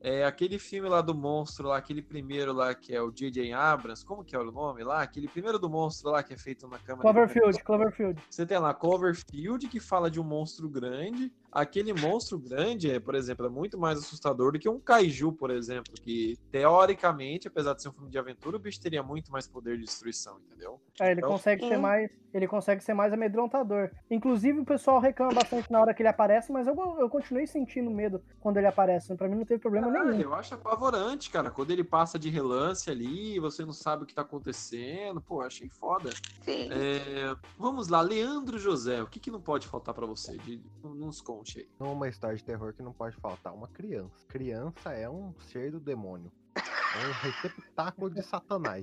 É 0.00 0.24
aquele 0.24 0.60
filme 0.60 0.88
lá 0.88 1.00
do 1.00 1.16
monstro 1.16 1.66
lá, 1.66 1.78
aquele 1.78 2.00
primeiro 2.00 2.52
lá 2.52 2.76
que 2.76 2.94
é 2.94 3.02
o 3.02 3.10
J.J. 3.10 3.52
Abrams, 3.52 4.04
como 4.04 4.24
que 4.24 4.36
é 4.36 4.38
o 4.38 4.52
nome 4.52 4.84
lá? 4.84 5.02
Aquele 5.02 5.26
primeiro 5.26 5.58
do 5.58 5.68
monstro 5.68 6.12
lá 6.12 6.22
que 6.22 6.32
é 6.32 6.38
feito 6.38 6.68
na 6.68 6.78
câmera. 6.78 7.12
Cloverfield, 7.12 7.64
Cloverfield. 7.64 8.22
você 8.30 8.46
tem 8.46 8.58
lá 8.58 8.72
Cloverfield, 8.72 9.66
que 9.66 9.80
fala 9.80 10.08
de 10.08 10.20
um 10.20 10.24
monstro 10.24 10.68
grande. 10.68 11.32
Aquele 11.52 11.92
monstro 11.92 12.38
grande, 12.38 12.90
é, 12.90 12.98
por 12.98 13.14
exemplo, 13.14 13.44
é 13.44 13.48
muito 13.50 13.78
mais 13.78 13.98
assustador 13.98 14.52
do 14.52 14.58
que 14.58 14.68
um 14.68 14.80
kaiju, 14.80 15.32
por 15.32 15.50
exemplo, 15.50 15.92
que 16.02 16.38
teoricamente, 16.50 17.46
apesar 17.46 17.74
de 17.74 17.82
ser 17.82 17.90
um 17.90 17.92
filme 17.92 18.10
de 18.10 18.18
aventura, 18.18 18.56
o 18.56 18.60
bicho 18.60 18.80
teria 18.80 19.02
muito 19.02 19.30
mais 19.30 19.46
poder 19.46 19.76
de 19.76 19.84
destruição, 19.84 20.38
entendeu? 20.46 20.80
É, 20.98 21.10
ele 21.10 21.20
Então, 21.20 21.30
consegue 21.30 21.68
ser 21.68 21.76
mais. 21.76 22.10
Ele 22.32 22.48
consegue 22.48 22.82
ser 22.82 22.94
mais 22.94 23.12
amedrontador. 23.12 23.90
Inclusive, 24.10 24.60
o 24.60 24.64
pessoal 24.64 24.98
reclama 24.98 25.34
bastante 25.34 25.70
na 25.70 25.78
hora 25.78 25.92
que 25.92 26.00
ele 26.00 26.08
aparece, 26.08 26.50
mas 26.50 26.66
eu, 26.66 26.74
eu 26.98 27.10
continuei 27.10 27.46
sentindo 27.46 27.90
medo 27.90 28.22
quando 28.40 28.56
ele 28.56 28.66
aparece. 28.66 29.14
Pra 29.14 29.28
mim 29.28 29.36
não 29.36 29.44
teve 29.44 29.60
problema 29.60 29.88
Ah, 29.88 30.04
nenhum. 30.06 30.18
eu 30.22 30.32
acho 30.34 30.54
apavorante, 30.54 31.28
cara. 31.30 31.50
Quando 31.50 31.70
ele 31.72 31.84
passa 31.84 32.18
de 32.18 32.30
relance 32.30 32.90
ali, 32.90 33.38
você 33.38 33.66
não 33.66 33.72
sabe 33.74 34.04
o 34.04 34.06
que 34.06 34.14
tá 34.14 34.22
acontecendo. 34.22 35.20
Pô, 35.20 35.42
achei 35.42 35.68
foda. 35.68 36.08
Sim. 36.40 36.70
É, 36.72 37.36
vamos 37.58 37.88
lá, 37.88 38.00
Leandro 38.00 38.58
José, 38.58 39.02
o 39.02 39.06
que, 39.06 39.20
que 39.20 39.30
não 39.30 39.40
pode 39.40 39.66
faltar 39.66 39.92
pra 39.94 40.06
você? 40.06 40.38
De, 40.38 40.58
nos 40.82 41.20
conte 41.42 41.58
aí. 41.58 41.68
Numa 41.78 42.08
história 42.08 42.36
de 42.36 42.44
terror 42.44 42.72
que 42.72 42.82
não 42.82 42.92
pode 42.92 43.16
faltar 43.16 43.52
uma 43.52 43.68
criança. 43.68 44.14
Criança 44.28 44.92
é 44.92 45.08
um 45.10 45.34
ser 45.40 45.72
do 45.72 45.80
demônio. 45.80 46.30
É 46.54 47.06
um 47.08 47.12
receptáculo 47.30 48.10
de 48.10 48.22
Satanás. 48.22 48.82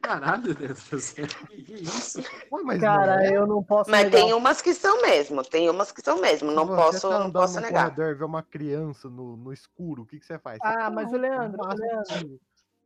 Caralho, 0.00 0.54
Deus 0.54 0.88
do 0.88 0.98
céu. 1.00 1.26
Que 1.48 1.62
que 1.62 1.74
isso? 1.74 2.20
Ué, 2.52 2.62
mas 2.64 2.80
Cara, 2.80 3.16
não 3.16 3.22
é? 3.22 3.36
eu 3.36 3.46
não 3.46 3.62
posso. 3.62 3.90
Mas 3.90 4.04
negar. 4.04 4.20
tem 4.20 4.32
umas 4.32 4.60
que 4.62 4.74
são 4.74 5.00
mesmo, 5.02 5.42
tem 5.42 5.70
umas 5.70 5.90
que 5.92 6.02
são 6.02 6.20
mesmo, 6.20 6.50
não 6.52 6.66
Se 6.66 6.74
posso, 6.74 7.00
você 7.00 7.08
tá 7.08 7.18
não 7.18 7.32
posso 7.32 7.54
no 7.56 7.60
negar. 7.62 7.84
corredor 7.84 8.10
e 8.14 8.18
vê 8.18 8.24
uma 8.24 8.42
criança 8.42 9.08
no, 9.08 9.36
no 9.36 9.52
escuro, 9.52 10.02
o 10.02 10.06
que, 10.06 10.18
que 10.18 10.26
você 10.26 10.38
faz? 10.38 10.58
Você 10.58 10.66
Ah, 10.66 10.90
mas 10.90 11.12
o 11.12 11.16
Leandro, 11.16 11.60
Leandro. 11.66 12.40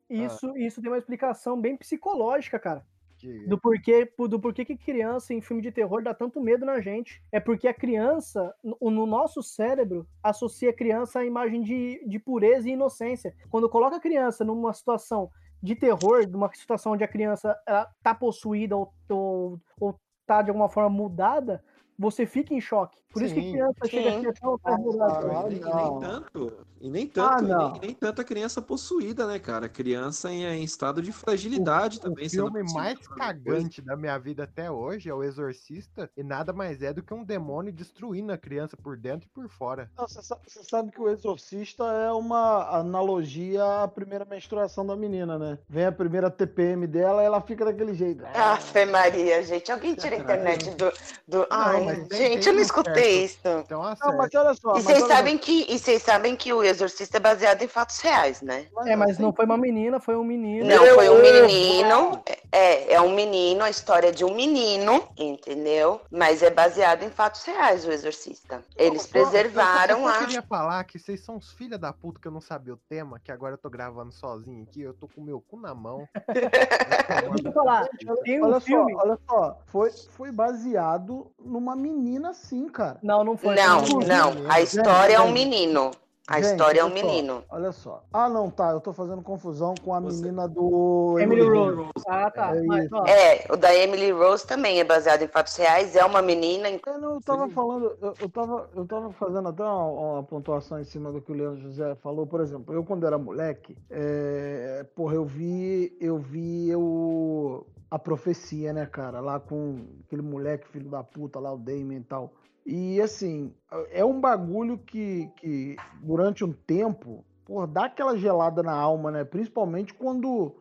Isso, 0.09 0.57
isso 0.57 0.81
tem 0.81 0.91
uma 0.91 0.99
explicação 0.99 1.61
bem 1.61 1.77
psicológica, 1.77 2.59
cara. 2.61 2.87
Que- 3.19 3.47
Do 3.47 3.59
porquê, 3.59 4.11
do 4.29 4.39
porquê 4.41 4.65
que 4.65 4.77
criança 4.77 5.33
em 5.33 5.41
filme 5.41 5.63
de 5.63 5.73
terror 5.73 6.03
dá 6.03 6.13
tanto 6.15 6.41
medo 6.41 6.65
na 6.67 6.81
gente. 6.81 7.23
É 7.33 7.41
porque 7.41 7.67
a 7.69 7.75
criança, 7.75 8.55
no, 8.63 8.77
no 8.91 9.07
nosso 9.07 9.43
cérebro, 9.43 10.07
associa 10.23 10.71
a 10.71 10.75
criança 10.75 11.21
à 11.21 11.25
imagem 11.25 11.63
de, 11.63 12.03
de 12.07 12.19
pureza 12.19 12.69
e 12.69 12.73
inocência. 12.73 13.35
Quando 13.51 13.69
coloca 13.69 13.97
a 13.97 14.01
criança 14.01 14.45
numa 14.45 14.73
situação 14.73 15.31
de 15.63 15.75
terror, 15.75 16.29
numa 16.29 16.53
situação 16.55 16.93
onde 16.93 17.05
a 17.05 17.09
criança 17.09 17.59
ela 17.67 17.91
tá 18.03 18.15
possuída 18.15 18.77
ou, 18.77 18.93
ou, 19.09 19.61
ou 19.81 19.99
tá 20.27 20.43
de 20.43 20.51
alguma 20.51 20.69
forma 20.69 20.91
mudada, 20.91 21.63
você 21.99 22.27
fica 22.27 22.53
em 22.55 22.61
choque. 22.61 22.99
Por 23.13 23.23
isso 23.23 23.33
que 23.35 23.41
Sim, 23.41 23.53
criança 23.53 23.87
chega 23.89 24.11
a 24.11 24.13
sim. 24.13 24.21
ser 24.21 24.35
tão 24.39 24.61
Ah, 24.63 24.77
ah, 24.77 25.47
E 25.49 25.49
nem, 25.49 25.57
e 25.57 25.61
não. 25.61 25.75
nem 25.75 26.01
tanto. 26.01 26.53
E 26.79 26.91
nem 26.91 27.07
tanto, 27.07 27.45
e 27.45 27.47
nem, 27.47 27.57
não. 27.57 27.77
e 27.77 27.81
nem 27.81 27.95
tanto 27.95 28.21
a 28.21 28.25
criança 28.25 28.61
possuída, 28.61 29.27
né, 29.27 29.39
cara? 29.39 29.69
Criança 29.71 30.31
em, 30.31 30.45
em 30.45 30.63
estado 30.63 31.01
de 31.01 31.11
fragilidade 31.13 31.97
O 31.97 32.01
também. 32.03 32.29
sendo 32.29 32.53
filme 32.53 32.73
mais 32.75 32.99
cagante 33.09 33.81
da 33.81 33.97
minha 33.97 34.19
vida 34.19 34.45
até 34.45 34.71
hoje 34.71 35.09
é 35.09 35.15
O 35.15 35.23
Exorcista, 35.25 36.11
e 36.15 36.23
nada 36.23 36.53
mais 36.53 36.83
é 36.83 36.93
do 36.93 37.03
que 37.03 37.15
um 37.15 37.25
demônio 37.25 37.73
destruindo 37.73 38.33
a 38.33 38.37
criança 38.37 38.77
por 38.77 38.99
dentro 38.99 39.27
e 39.27 39.31
por 39.31 39.49
fora. 39.49 39.91
Não, 39.97 40.07
Você 40.07 40.21
sa- 40.23 40.39
você 40.47 40.63
sabe 40.63 40.93
que 40.93 41.01
o 41.01 41.09
Exorcista 41.09 41.85
é 41.85 42.13
uma 42.13 42.69
analogia 42.79 43.83
à 43.85 43.89
primeira 43.89 44.27
menstruação 44.27 44.87
da 44.87 44.95
menina, 44.95 45.39
né? 45.39 45.59
Vem 45.69 45.87
a 45.87 45.93
primeira 45.93 46.31
TPM 46.31 46.87
dela 46.87 47.23
e 47.23 47.27
ela 47.27 47.41
fica 47.41 47.65
daquele 47.65 47.95
jeito. 47.95 48.23
Ave 48.27 48.85
Maria, 48.85 49.43
gente. 49.43 49.73
Alguém 49.73 49.95
tira 49.95 50.17
a 50.17 50.19
internet 50.19 50.71
do. 50.73 50.93
do... 51.27 51.47
Ai, 51.51 51.86
Gente, 51.95 52.17
gente, 52.17 52.49
eu 52.49 52.55
não 52.55 52.61
escutei 52.63 53.25
isso. 53.25 53.39
Então, 53.45 53.83
Não, 53.83 54.17
mas 54.17 54.35
olha 54.35 54.55
só. 54.55 54.71
E 54.71 54.75
mas 54.75 54.85
vocês 54.85 55.07
sabem 55.07 55.39
que 55.39 55.67
e 55.69 55.79
vocês 55.79 56.03
sabem 56.03 56.37
que 56.37 56.53
o 56.53 56.63
Exorcista 56.63 57.17
é 57.17 57.21
baseado 57.21 57.63
em 57.63 57.69
fatos 57.69 58.01
reais, 58.01 58.43
né? 58.43 58.67
É, 58.87 58.97
mas 58.97 59.19
não 59.19 59.33
foi 59.33 59.45
uma 59.45 59.57
menina, 59.57 59.99
foi 60.01 60.17
um 60.17 60.25
menino. 60.25 60.67
Não, 60.67 60.95
foi 60.95 61.09
um 61.09 61.21
menino. 61.21 62.23
É, 62.53 62.95
é 62.95 63.01
um 63.01 63.15
menino, 63.15 63.65
a 63.65 63.71
história 63.71 64.13
de 64.13 64.25
um 64.25 64.35
menino, 64.35 65.07
entendeu? 65.17 66.01
Mas 66.11 66.43
é 66.43 66.51
baseado 66.51 67.03
em 67.03 67.11
fatos 67.11 67.45
reais, 67.45 67.85
o 67.85 67.91
Exorcista. 67.91 68.63
Eles 68.77 69.05
Eu 69.05 69.11
preservaram 69.11 70.01
eu 70.01 70.09
a. 70.09 70.19
queria 70.19 70.43
falar 70.43 70.85
que 70.85 70.99
vocês 70.99 71.21
são 71.21 71.37
os 71.37 71.53
filha 71.53 71.79
da 71.79 71.93
puta 71.93 72.21
que 72.21 72.29
eu 72.29 72.33
não 72.33 72.41
sabia 72.41 72.75
o 72.75 72.77
tema, 72.89 73.21
que 73.21 73.31
agora 73.31 73.55
eu 73.55 73.59
tô 73.59 73.69
gravando 73.69 74.13
sozinho 74.13 74.63
aqui, 74.63 74.81
eu 74.81 74.95
tô 74.95 75.07
com 75.09 75.21
o 75.21 75.25
meu 75.25 75.41
cu 75.41 75.59
na 75.59 75.75
mão. 75.75 76.09
Deixa 76.33 77.49
eu 77.49 77.53
falar, 77.53 77.89
tem 78.25 78.41
um 78.41 78.47
olha 78.47 78.61
filme. 78.61 78.93
só, 78.93 79.01
olha 79.01 79.19
só. 79.29 79.59
Foi, 79.67 79.91
foi 79.91 80.33
baseado 80.33 81.31
numa 81.39 81.76
menina 81.77 82.33
sim, 82.33 82.69
cara. 82.69 82.99
Não, 83.03 83.23
não 83.23 83.37
foi. 83.37 83.55
Não, 83.55 83.83
não. 83.83 84.51
A 84.51 84.61
história 84.61 85.15
é 85.15 85.21
um 85.21 85.27
Gente, 85.29 85.35
menino. 85.35 85.91
A 86.29 86.41
Gente, 86.41 86.53
história 86.53 86.81
é 86.81 86.85
um 86.85 86.89
olha 86.89 86.97
só, 86.97 87.07
menino. 87.07 87.45
Olha 87.49 87.73
só. 87.73 88.05
Ah, 88.13 88.29
não, 88.29 88.51
tá. 88.51 88.71
Eu 88.71 88.81
tô 88.81 88.93
fazendo 88.93 89.23
confusão 89.23 89.75
com 89.85 89.95
a 89.95 90.01
menina 90.01 90.49
do. 90.49 91.17
Emily 91.21 91.43
Rose. 91.43 91.89
Ah, 92.09 92.29
tá. 92.31 92.57
É 92.57 92.63
Mas, 92.63 92.91
É, 93.07 93.47
o 93.53 93.57
da 93.57 93.73
Emily 93.73 94.11
Rose 94.11 94.45
também 94.45 94.81
é 94.81 94.85
baseado 94.85 95.23
em 95.23 95.29
fatos 95.29 95.55
reais, 95.55 95.95
é 95.95 96.05
uma 96.05 96.21
menina. 96.21 96.69
Eu 96.69 96.99
não 96.99 97.21
tava 97.21 97.49
falando, 97.51 97.97
eu, 98.03 98.15
eu, 98.21 98.29
tava, 98.29 98.69
eu 98.75 98.85
tava 98.87 99.13
fazendo 99.13 99.49
até 99.49 99.63
uma, 99.63 99.87
uma 99.87 100.23
pontuação 100.25 100.81
em 100.81 100.85
cima 100.85 101.13
do 101.13 101.23
que 101.23 101.31
o 101.31 101.35
Leandro 101.35 101.61
José 101.61 101.95
falou. 101.97 102.27
Por 102.27 102.41
exemplo, 102.41 102.75
eu 102.75 102.83
quando 102.83 103.07
era 103.07 103.17
moleque, 103.17 103.79
é, 103.89 104.85
porra, 104.97 105.15
eu 105.15 105.25
vi, 105.25 105.97
eu 106.01 106.19
vi 106.19 106.75
o, 106.75 107.65
a 107.89 108.01
profecia, 108.01 108.73
né, 108.73 108.85
cara? 108.85 109.21
Lá 109.21 109.39
com 109.39 109.87
aquele 110.05 110.23
moleque, 110.23 110.67
filho 110.67 110.91
da 110.91 111.05
puta, 111.05 111.39
lá, 111.39 111.53
o 111.53 111.59
Damien 111.59 112.01
e 112.01 112.05
tal. 112.05 112.33
E 112.67 113.01
assim, 113.01 113.55
é 113.91 114.05
um 114.05 114.21
bagulho 114.21 114.77
que, 114.77 115.31
que 115.37 115.77
durante 116.03 116.45
um 116.45 116.53
tempo, 116.53 117.25
porra, 117.45 117.67
dá 117.67 117.85
aquela 117.85 118.17
gelada 118.19 118.61
na 118.61 118.73
alma, 118.73 119.13
né? 119.13 119.25
Principalmente 119.25 119.95
quando 119.95 120.57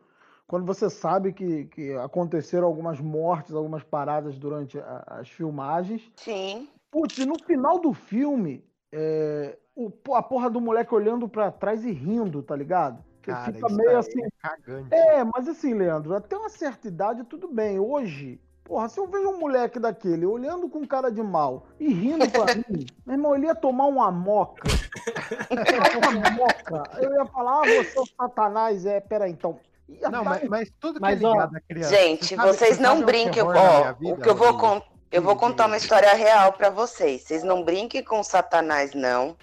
quando 0.47 0.63
você 0.63 0.87
sabe 0.91 1.33
que, 1.33 1.65
que 1.65 1.93
aconteceram 1.93 2.67
algumas 2.67 2.99
mortes, 2.99 3.55
algumas 3.55 3.81
paradas 3.81 4.37
durante 4.37 4.77
a- 4.77 5.03
as 5.07 5.27
filmagens. 5.27 6.11
Sim. 6.17 6.69
Putz, 6.91 7.17
e 7.17 7.25
no 7.25 7.39
final 7.39 7.79
do 7.79 7.91
filme, 7.93 8.63
é, 8.91 9.57
o, 9.75 9.91
a 10.13 10.21
porra 10.21 10.47
do 10.47 10.61
moleque 10.61 10.93
olhando 10.93 11.27
pra 11.27 11.51
trás 11.51 11.83
e 11.83 11.91
rindo, 11.91 12.43
tá 12.43 12.55
ligado? 12.55 13.03
Cara, 13.23 13.51
fica 13.53 13.65
isso 13.65 13.75
meio 13.75 13.97
assim. 13.97 14.23
é 14.23 14.27
cagante. 14.39 14.93
É, 14.93 15.23
mas 15.23 15.47
assim, 15.47 15.73
Leandro, 15.73 16.13
até 16.13 16.37
uma 16.37 16.49
certa 16.49 16.87
idade 16.87 17.23
tudo 17.23 17.47
bem. 17.47 17.79
Hoje, 17.79 18.39
porra, 18.65 18.89
se 18.89 18.99
eu 18.99 19.07
vejo 19.07 19.29
um 19.29 19.39
moleque 19.39 19.79
daquele 19.79 20.25
olhando 20.25 20.67
com 20.67 20.85
cara 20.85 21.09
de 21.09 21.23
mal 21.23 21.67
e 21.79 21.93
rindo 21.93 22.29
pra 22.29 22.45
mim, 22.67 22.85
meu 23.05 23.15
irmão, 23.15 23.35
ele 23.35 23.45
ia 23.45 23.55
tomar 23.55 23.85
uma 23.85 24.11
moca. 24.11 24.67
uma 25.97 26.29
moca. 26.31 26.83
Eu 27.01 27.13
ia 27.13 27.25
falar, 27.27 27.59
ah, 27.61 27.65
você 27.65 27.97
é 27.97 28.01
o 28.01 28.05
satanás. 28.05 28.85
É, 28.85 28.99
pera 28.99 29.29
então. 29.29 29.59
Ia 29.87 30.09
Não, 30.09 30.23
mas, 30.23 30.43
mas 30.49 30.71
tudo 30.79 30.95
que 30.95 31.01
Mas, 31.01 31.21
é 31.21 31.25
ó, 31.25 31.31
ligado 31.33 31.55
à 31.55 31.59
criança. 31.61 31.95
Gente, 31.95 32.25
você 32.25 32.35
sabe- 32.35 32.47
vocês 32.53 32.75
você 32.77 32.81
não 32.83 32.99
o 33.01 33.05
brinquem. 33.05 33.43
minha 33.43 33.55
Ó, 33.55 33.91
o 33.91 33.95
vida, 33.95 34.21
que 34.21 34.29
eu 34.29 34.35
vou 34.35 34.57
contar. 34.57 34.87
Eu 35.11 35.21
vou 35.21 35.35
contar 35.37 35.67
uma 35.67 35.77
história 35.77 36.11
real 36.13 36.51
pra 36.53 36.69
vocês. 36.69 37.21
Vocês 37.21 37.43
não 37.43 37.63
brinquem 37.63 38.03
com 38.03 38.21
Satanás, 38.21 38.93
não. 38.93 39.37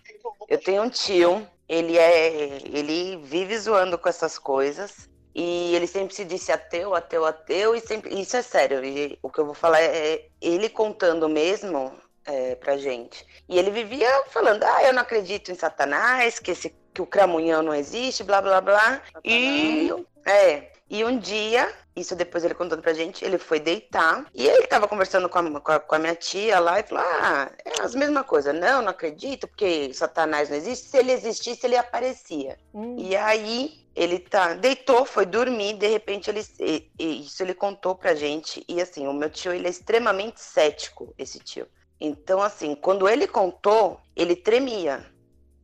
Eu 0.49 0.59
tenho 0.59 0.83
um 0.83 0.91
tio, 0.91 1.47
ele 1.69 1.97
é. 1.97 2.59
ele 2.67 3.17
vive 3.25 3.57
zoando 3.57 3.97
com 3.97 4.09
essas 4.09 4.39
coisas. 4.39 5.09
E 5.35 5.75
ele 5.75 5.87
sempre 5.87 6.15
se 6.15 6.25
disse 6.25 6.53
ateu, 6.53 6.95
ateu, 6.95 7.25
ateu, 7.25 7.75
e 7.75 7.81
sempre. 7.81 8.21
Isso 8.21 8.37
é 8.37 8.43
sério. 8.43 8.85
E 8.85 9.19
o 9.23 9.31
que 9.31 9.39
eu 9.39 9.47
vou 9.47 9.55
falar 9.55 9.81
é 9.81 10.27
ele 10.41 10.69
contando 10.69 11.29
mesmo 11.29 11.93
é, 12.25 12.55
pra 12.57 12.77
gente. 12.77 13.27
E 13.49 13.59
ele 13.59 13.71
vivia 13.71 14.25
falando, 14.29 14.63
ah, 14.65 14.83
eu 14.85 14.93
não 14.93 15.03
acredito 15.03 15.51
em 15.51 15.55
Satanás, 15.55 16.39
que, 16.39 16.51
esse, 16.51 16.75
que 16.93 17.03
o 17.03 17.07
cramunhão 17.07 17.63
não 17.63 17.75
existe, 17.75 18.23
blá 18.23 18.43
blá 18.43 18.61
blá. 18.61 19.03
E. 19.25 19.91
É. 20.27 20.72
E 20.95 21.03
um 21.07 21.19
dia, 21.19 21.73
isso 21.97 22.15
depois 22.15 22.45
ele 22.45 22.53
contando 22.53 22.83
pra 22.83 22.93
gente, 22.93 23.25
ele 23.25 23.39
foi 23.39 23.59
deitar 23.59 24.27
e 24.35 24.47
ele 24.47 24.67
tava 24.67 24.87
conversando 24.87 25.27
com 25.27 25.39
a, 25.39 25.61
com 25.63 25.73
a, 25.73 25.81
com 25.81 25.95
a 25.95 25.99
minha 25.99 26.15
tia 26.15 26.61
lá 26.61 26.81
e 26.81 26.83
falou: 26.83 27.03
Ah, 27.03 27.51
é 27.65 27.81
as 27.81 27.95
mesma 27.95 28.23
coisa. 28.23 28.53
Não, 28.53 28.83
não 28.83 28.91
acredito, 28.91 29.49
porque 29.49 29.91
Satanás 29.95 30.51
não 30.51 30.57
existe. 30.59 30.91
Se 30.91 30.99
ele 30.99 31.13
existisse, 31.13 31.65
ele 31.65 31.79
aparecia. 31.79 32.59
E 32.99 33.17
aí 33.17 33.87
ele 33.97 34.19
tá, 34.19 34.53
deitou, 34.53 35.07
foi 35.07 35.25
dormir, 35.25 35.79
de 35.79 35.87
repente 35.87 36.29
ele. 36.29 36.45
e- 36.61 36.91
e 36.99 37.25
isso 37.25 37.43
ele 37.43 37.55
contou 37.55 37.95
pra 37.95 38.15
gente. 38.15 38.63
E 38.69 38.79
assim, 38.79 39.09
o 39.09 39.15
meu 39.15 39.31
tio 39.31 39.55
ele 39.55 39.69
é 39.69 39.71
extremamente 39.71 40.43
cético, 40.43 41.15
esse 41.17 41.39
tio. 41.39 41.67
Então, 41.99 42.43
assim, 42.43 42.75
quando 42.75 43.09
ele 43.09 43.27
contou, 43.27 43.99
ele 44.15 44.37
tremia 44.37 45.07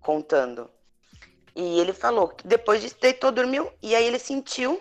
contando. 0.00 0.70
E 1.54 1.80
ele 1.80 1.92
falou 1.92 2.28
que 2.28 2.46
depois 2.46 2.80
disso 2.80 2.96
deitou, 2.98 3.30
dormiu, 3.30 3.70
e 3.82 3.94
aí 3.94 4.06
ele 4.06 4.18
sentiu 4.18 4.80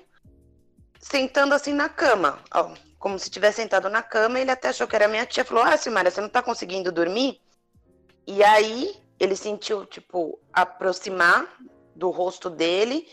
sentando 1.09 1.55
assim 1.55 1.73
na 1.73 1.87
cama, 1.87 2.39
ó, 2.53 2.73
como 2.99 3.17
se 3.17 3.29
tivesse 3.29 3.61
sentado 3.61 3.89
na 3.89 4.01
cama, 4.01 4.39
ele 4.39 4.51
até 4.51 4.69
achou 4.69 4.87
que 4.87 4.95
era 4.95 5.07
minha 5.07 5.25
tia, 5.25 5.45
falou, 5.45 5.63
ah, 5.63 5.77
Silmara, 5.77 6.11
você 6.11 6.19
não 6.19 6.29
tá 6.29 6.41
conseguindo 6.41 6.91
dormir? 6.91 7.39
E 8.25 8.43
aí 8.43 8.93
ele 9.19 9.35
sentiu, 9.35 9.85
tipo, 9.85 10.37
aproximar 10.51 11.47
do 11.95 12.09
rosto 12.09 12.49
dele 12.49 13.07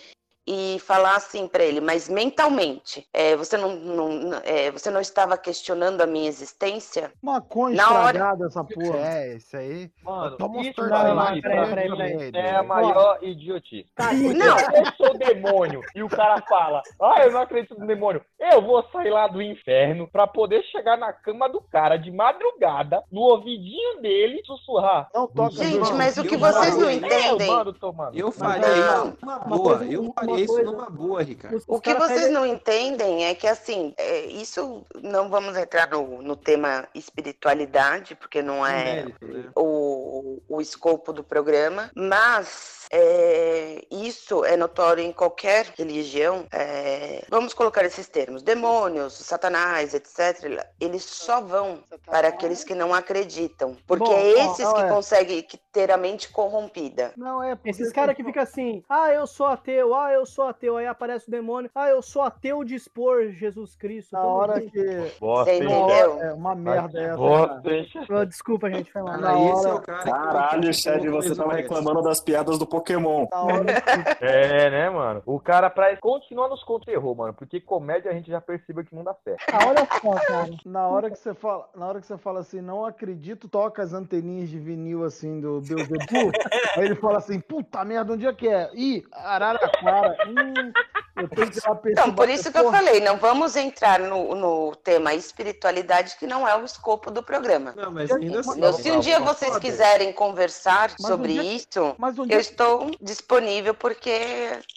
e 0.47 0.79
falar 0.81 1.17
assim 1.17 1.47
pra 1.49 1.65
ele, 1.65 1.81
mas 1.81 2.09
mentalmente, 2.09 3.07
é, 3.13 3.35
você, 3.37 3.57
não, 3.57 3.75
não- 3.77 4.41
é, 4.45 4.71
você 4.71 4.91
não 4.91 5.01
estava 5.01 5.37
questionando 5.39 6.01
a 6.03 6.07
minha 6.07 6.29
existência? 6.29 7.13
Maconha 7.23 7.77
Na 7.77 7.91
hora- 7.91 8.07
estragada 8.19 8.47
essa 8.47 8.65
porra. 8.65 8.99
É, 8.99 9.37
isso 9.37 9.57
aí. 9.57 9.91
Mano, 10.03 10.37
Toma 10.37 10.61
isso 10.63 10.81
lá, 10.83 11.33
peraí, 11.33 11.43
peraí, 11.43 11.91
mim, 11.91 11.97
peraí. 12.31 12.47
é 12.47 12.57
a 12.57 12.63
maior 12.63 13.19
idiotice. 13.23 13.89
Não. 13.99 14.57
Eu 14.59 14.93
sou 14.97 15.17
demônio 15.19 15.81
e 15.95 16.03
o 16.03 16.09
cara 16.09 16.43
fala, 16.49 16.83
ah, 17.01 17.23
eu 17.25 17.33
não 17.33 17.41
acredito 17.41 17.79
no 17.79 17.87
demônio. 17.87 18.23
Eu 18.39 18.61
vou 18.61 18.83
sair 18.93 19.11
lá 19.11 19.27
do 19.27 19.41
inferno 19.41 20.07
pra 20.11 20.27
poder 20.27 20.63
chegar 20.65 20.97
na 20.99 21.13
cama 21.13 21.49
do 21.49 21.61
cara 21.61 21.97
de 21.97 22.11
madrugada, 22.11 23.03
no 23.11 23.21
ouvidinho 23.23 24.01
dele, 24.03 24.43
sussurrar. 24.45 25.09
Não 25.15 25.27
toca 25.27 25.55
Gente, 25.55 25.93
mas 25.95 26.19
o 26.19 26.25
que 26.25 26.37
vocês 26.37 26.77
não 26.77 26.91
entendem... 26.91 27.49
Eu 27.51 27.73
tomando. 27.73 28.17
Eu 28.19 28.31
faria 28.31 28.69
não. 28.97 29.17
Uma 29.23 29.39
boa. 29.39 29.79
coisa- 29.79 29.93
Eu 29.93 30.13
faria 30.15 30.34
isso 30.39 30.53
coisa- 30.55 30.71
numa 30.71 30.91
boa, 30.91 31.23
Ricardo. 31.23 31.63
O 31.67 31.81
que 31.81 31.95
vocês 31.95 32.31
não 32.31 32.47
entendem 32.47 33.25
é 33.27 33.35
que, 33.35 33.47
assim, 33.47 33.95
é, 33.97 34.27
isso 34.27 34.85
não 35.03 35.29
vamos 35.29 35.57
entrar 35.57 35.89
no, 35.91 36.23
no 36.23 36.37
tema 36.37 36.89
espiritualidade, 36.95 38.15
porque 38.15 38.43
não 38.43 38.67
é 38.67 38.85
mérito, 38.85 39.27
né? 39.27 39.45
o, 39.57 40.41
o 40.49 40.61
escopo 40.61 41.13
do 41.13 41.25
programa, 41.25 41.91
mas 41.95 42.84
é, 42.97 43.85
isso 43.91 44.45
é 44.45 44.57
notório 44.57 45.03
em 45.03 45.13
qualquer 45.13 45.67
religião. 45.77 46.47
é, 46.53 47.25
vamos 47.29 47.53
colocar 47.53 47.85
esses 47.85 48.09
termos: 48.09 48.43
demônios, 48.43 49.15
satanás, 49.15 49.95
etc. 49.95 50.65
Eles 50.81 51.03
só 51.03 51.41
vão 51.41 51.81
para 52.07 52.29
aqueles 52.29 52.63
que 52.63 52.75
não 52.75 52.95
acreditam, 52.95 53.77
porque 53.87 54.05
Bom, 54.05 54.13
é 54.13 54.31
esses 54.47 54.65
ó, 54.67 54.75
que 54.75 54.83
é. 54.83 54.89
conseguem 54.89 55.47
ter 55.73 55.91
a 55.91 55.97
mente 55.97 56.29
corrompida. 56.31 57.13
Não, 57.17 57.43
é 57.43 57.55
porque 57.57 57.71
Esses 57.71 57.93
caras 57.93 58.15
que 58.15 58.23
ficam 58.23 58.43
assim, 58.43 58.83
ah, 58.89 59.11
eu 59.13 59.27
sou 59.27 59.47
ateu, 59.47 59.93
ah, 59.95 60.13
eu 60.13 60.25
sou 60.25 60.45
ateu, 60.47 60.77
aí 60.77 60.87
aparece 60.87 61.27
o 61.29 61.31
demônio, 61.33 61.69
ah, 61.75 61.89
eu 61.89 62.01
sou 62.01 62.23
ateu 62.23 62.63
de 62.63 62.77
expor 62.77 63.31
Jesus 63.33 63.75
Cristo. 63.75 64.13
Na 64.13 64.23
hora 64.25 64.61
que. 64.61 65.13
Bosta, 65.19 65.51
Você 65.53 65.57
entendeu? 65.65 66.21
É 66.21 66.33
uma 66.33 66.55
merda 66.55 67.01
essa. 67.01 67.17
Bosta, 67.17 68.27
Desculpa, 68.27 68.71
gente, 68.71 68.93
foi 68.93 69.03
mal. 69.03 69.19
Na 69.19 69.33
é 69.33 69.35
hora- 69.35 69.75
o 69.75 69.81
cara 69.81 69.99
que- 70.03 70.11
Caralho, 70.11 70.75
Chad, 70.75 71.05
você 71.09 71.35
tava 71.35 71.55
reclamando 71.55 72.03
das 72.03 72.21
piadas 72.21 72.57
do 72.59 72.67
Pokémon. 72.67 72.84
Que 72.85 72.95
É, 74.21 74.71
né, 74.71 74.91
mano? 74.91 75.23
O 75.27 75.41
cara, 75.41 75.69
pra 75.71 75.97
continuar 75.97 76.49
nos 76.49 76.63
contos 76.63 76.89
errou, 76.89 77.15
mano. 77.15 77.35
Porque 77.35 77.61
comédia 77.61 78.11
a 78.11 78.15
gente 78.15 78.31
já 78.31 78.41
percebeu 78.41 78.85
que 78.85 78.95
não 78.95 79.03
dá 79.05 79.15
certo. 79.25 79.43
Ah, 79.53 79.67
olha 79.67 79.89
só, 80.01 80.27
cara. 80.27 80.51
Na 80.65 80.89
hora 80.89 81.11
que 81.11 81.19
você 81.19 81.35
fala, 81.35 81.69
na 81.75 81.87
hora 81.87 82.01
que 82.01 82.07
você 82.07 82.19
fala 82.19 82.41
assim, 82.41 82.61
não 82.61 82.85
acredito, 82.85 83.49
toca 83.49 83.83
as 83.83 83.93
anteninhas 83.93 84.49
de 84.49 84.59
vinil 84.59 85.05
assim 85.05 85.41
do 85.41 85.61
Beelzebub. 85.61 86.33
aí 86.77 86.85
ele 86.85 86.95
fala 86.97 87.19
assim, 87.19 87.41
puta 87.41 87.85
merda, 87.85 88.13
onde 88.13 88.27
é 88.27 88.33
que 88.33 88.49
é? 88.49 88.71
Ih, 88.75 89.05
Araraquara. 89.13 90.17
Hum, 90.27 90.73
eu 91.17 91.29
tenho 91.29 91.51
que 91.51 91.59
ir 91.59 91.63
lá 91.69 91.81
Então, 91.87 92.13
por 92.15 92.29
isso 92.29 92.51
que 92.51 92.59
eu 92.59 92.65
Porra, 92.65 92.79
falei, 92.79 93.01
não 93.01 93.17
vamos 93.19 93.57
entrar 93.57 94.01
no, 94.01 94.35
no 94.35 94.75
tema 94.77 95.15
espiritualidade, 95.15 96.17
que 96.17 96.27
não 96.27 96.47
é 96.47 96.57
o 96.57 96.65
escopo 96.65 97.11
do 97.11 97.23
programa. 97.23 97.73
Não, 97.77 97.91
mas 97.91 98.11
ainda 98.11 98.41
assim. 98.41 98.73
Se 98.73 98.91
um 98.91 99.01
dia 99.01 99.21
vocês 99.21 99.57
quiserem 99.59 100.13
conversar 100.13 100.91
Mas 100.99 101.07
sobre 101.09 101.37
é 101.39 101.41
que- 101.41 101.49
isso, 101.57 101.95
Mas 101.99 102.19
onde 102.19 102.33
eu 102.33 102.39
que, 102.39 102.45
estou 102.75 102.91
disponível 103.01 103.75
porque 103.75 104.11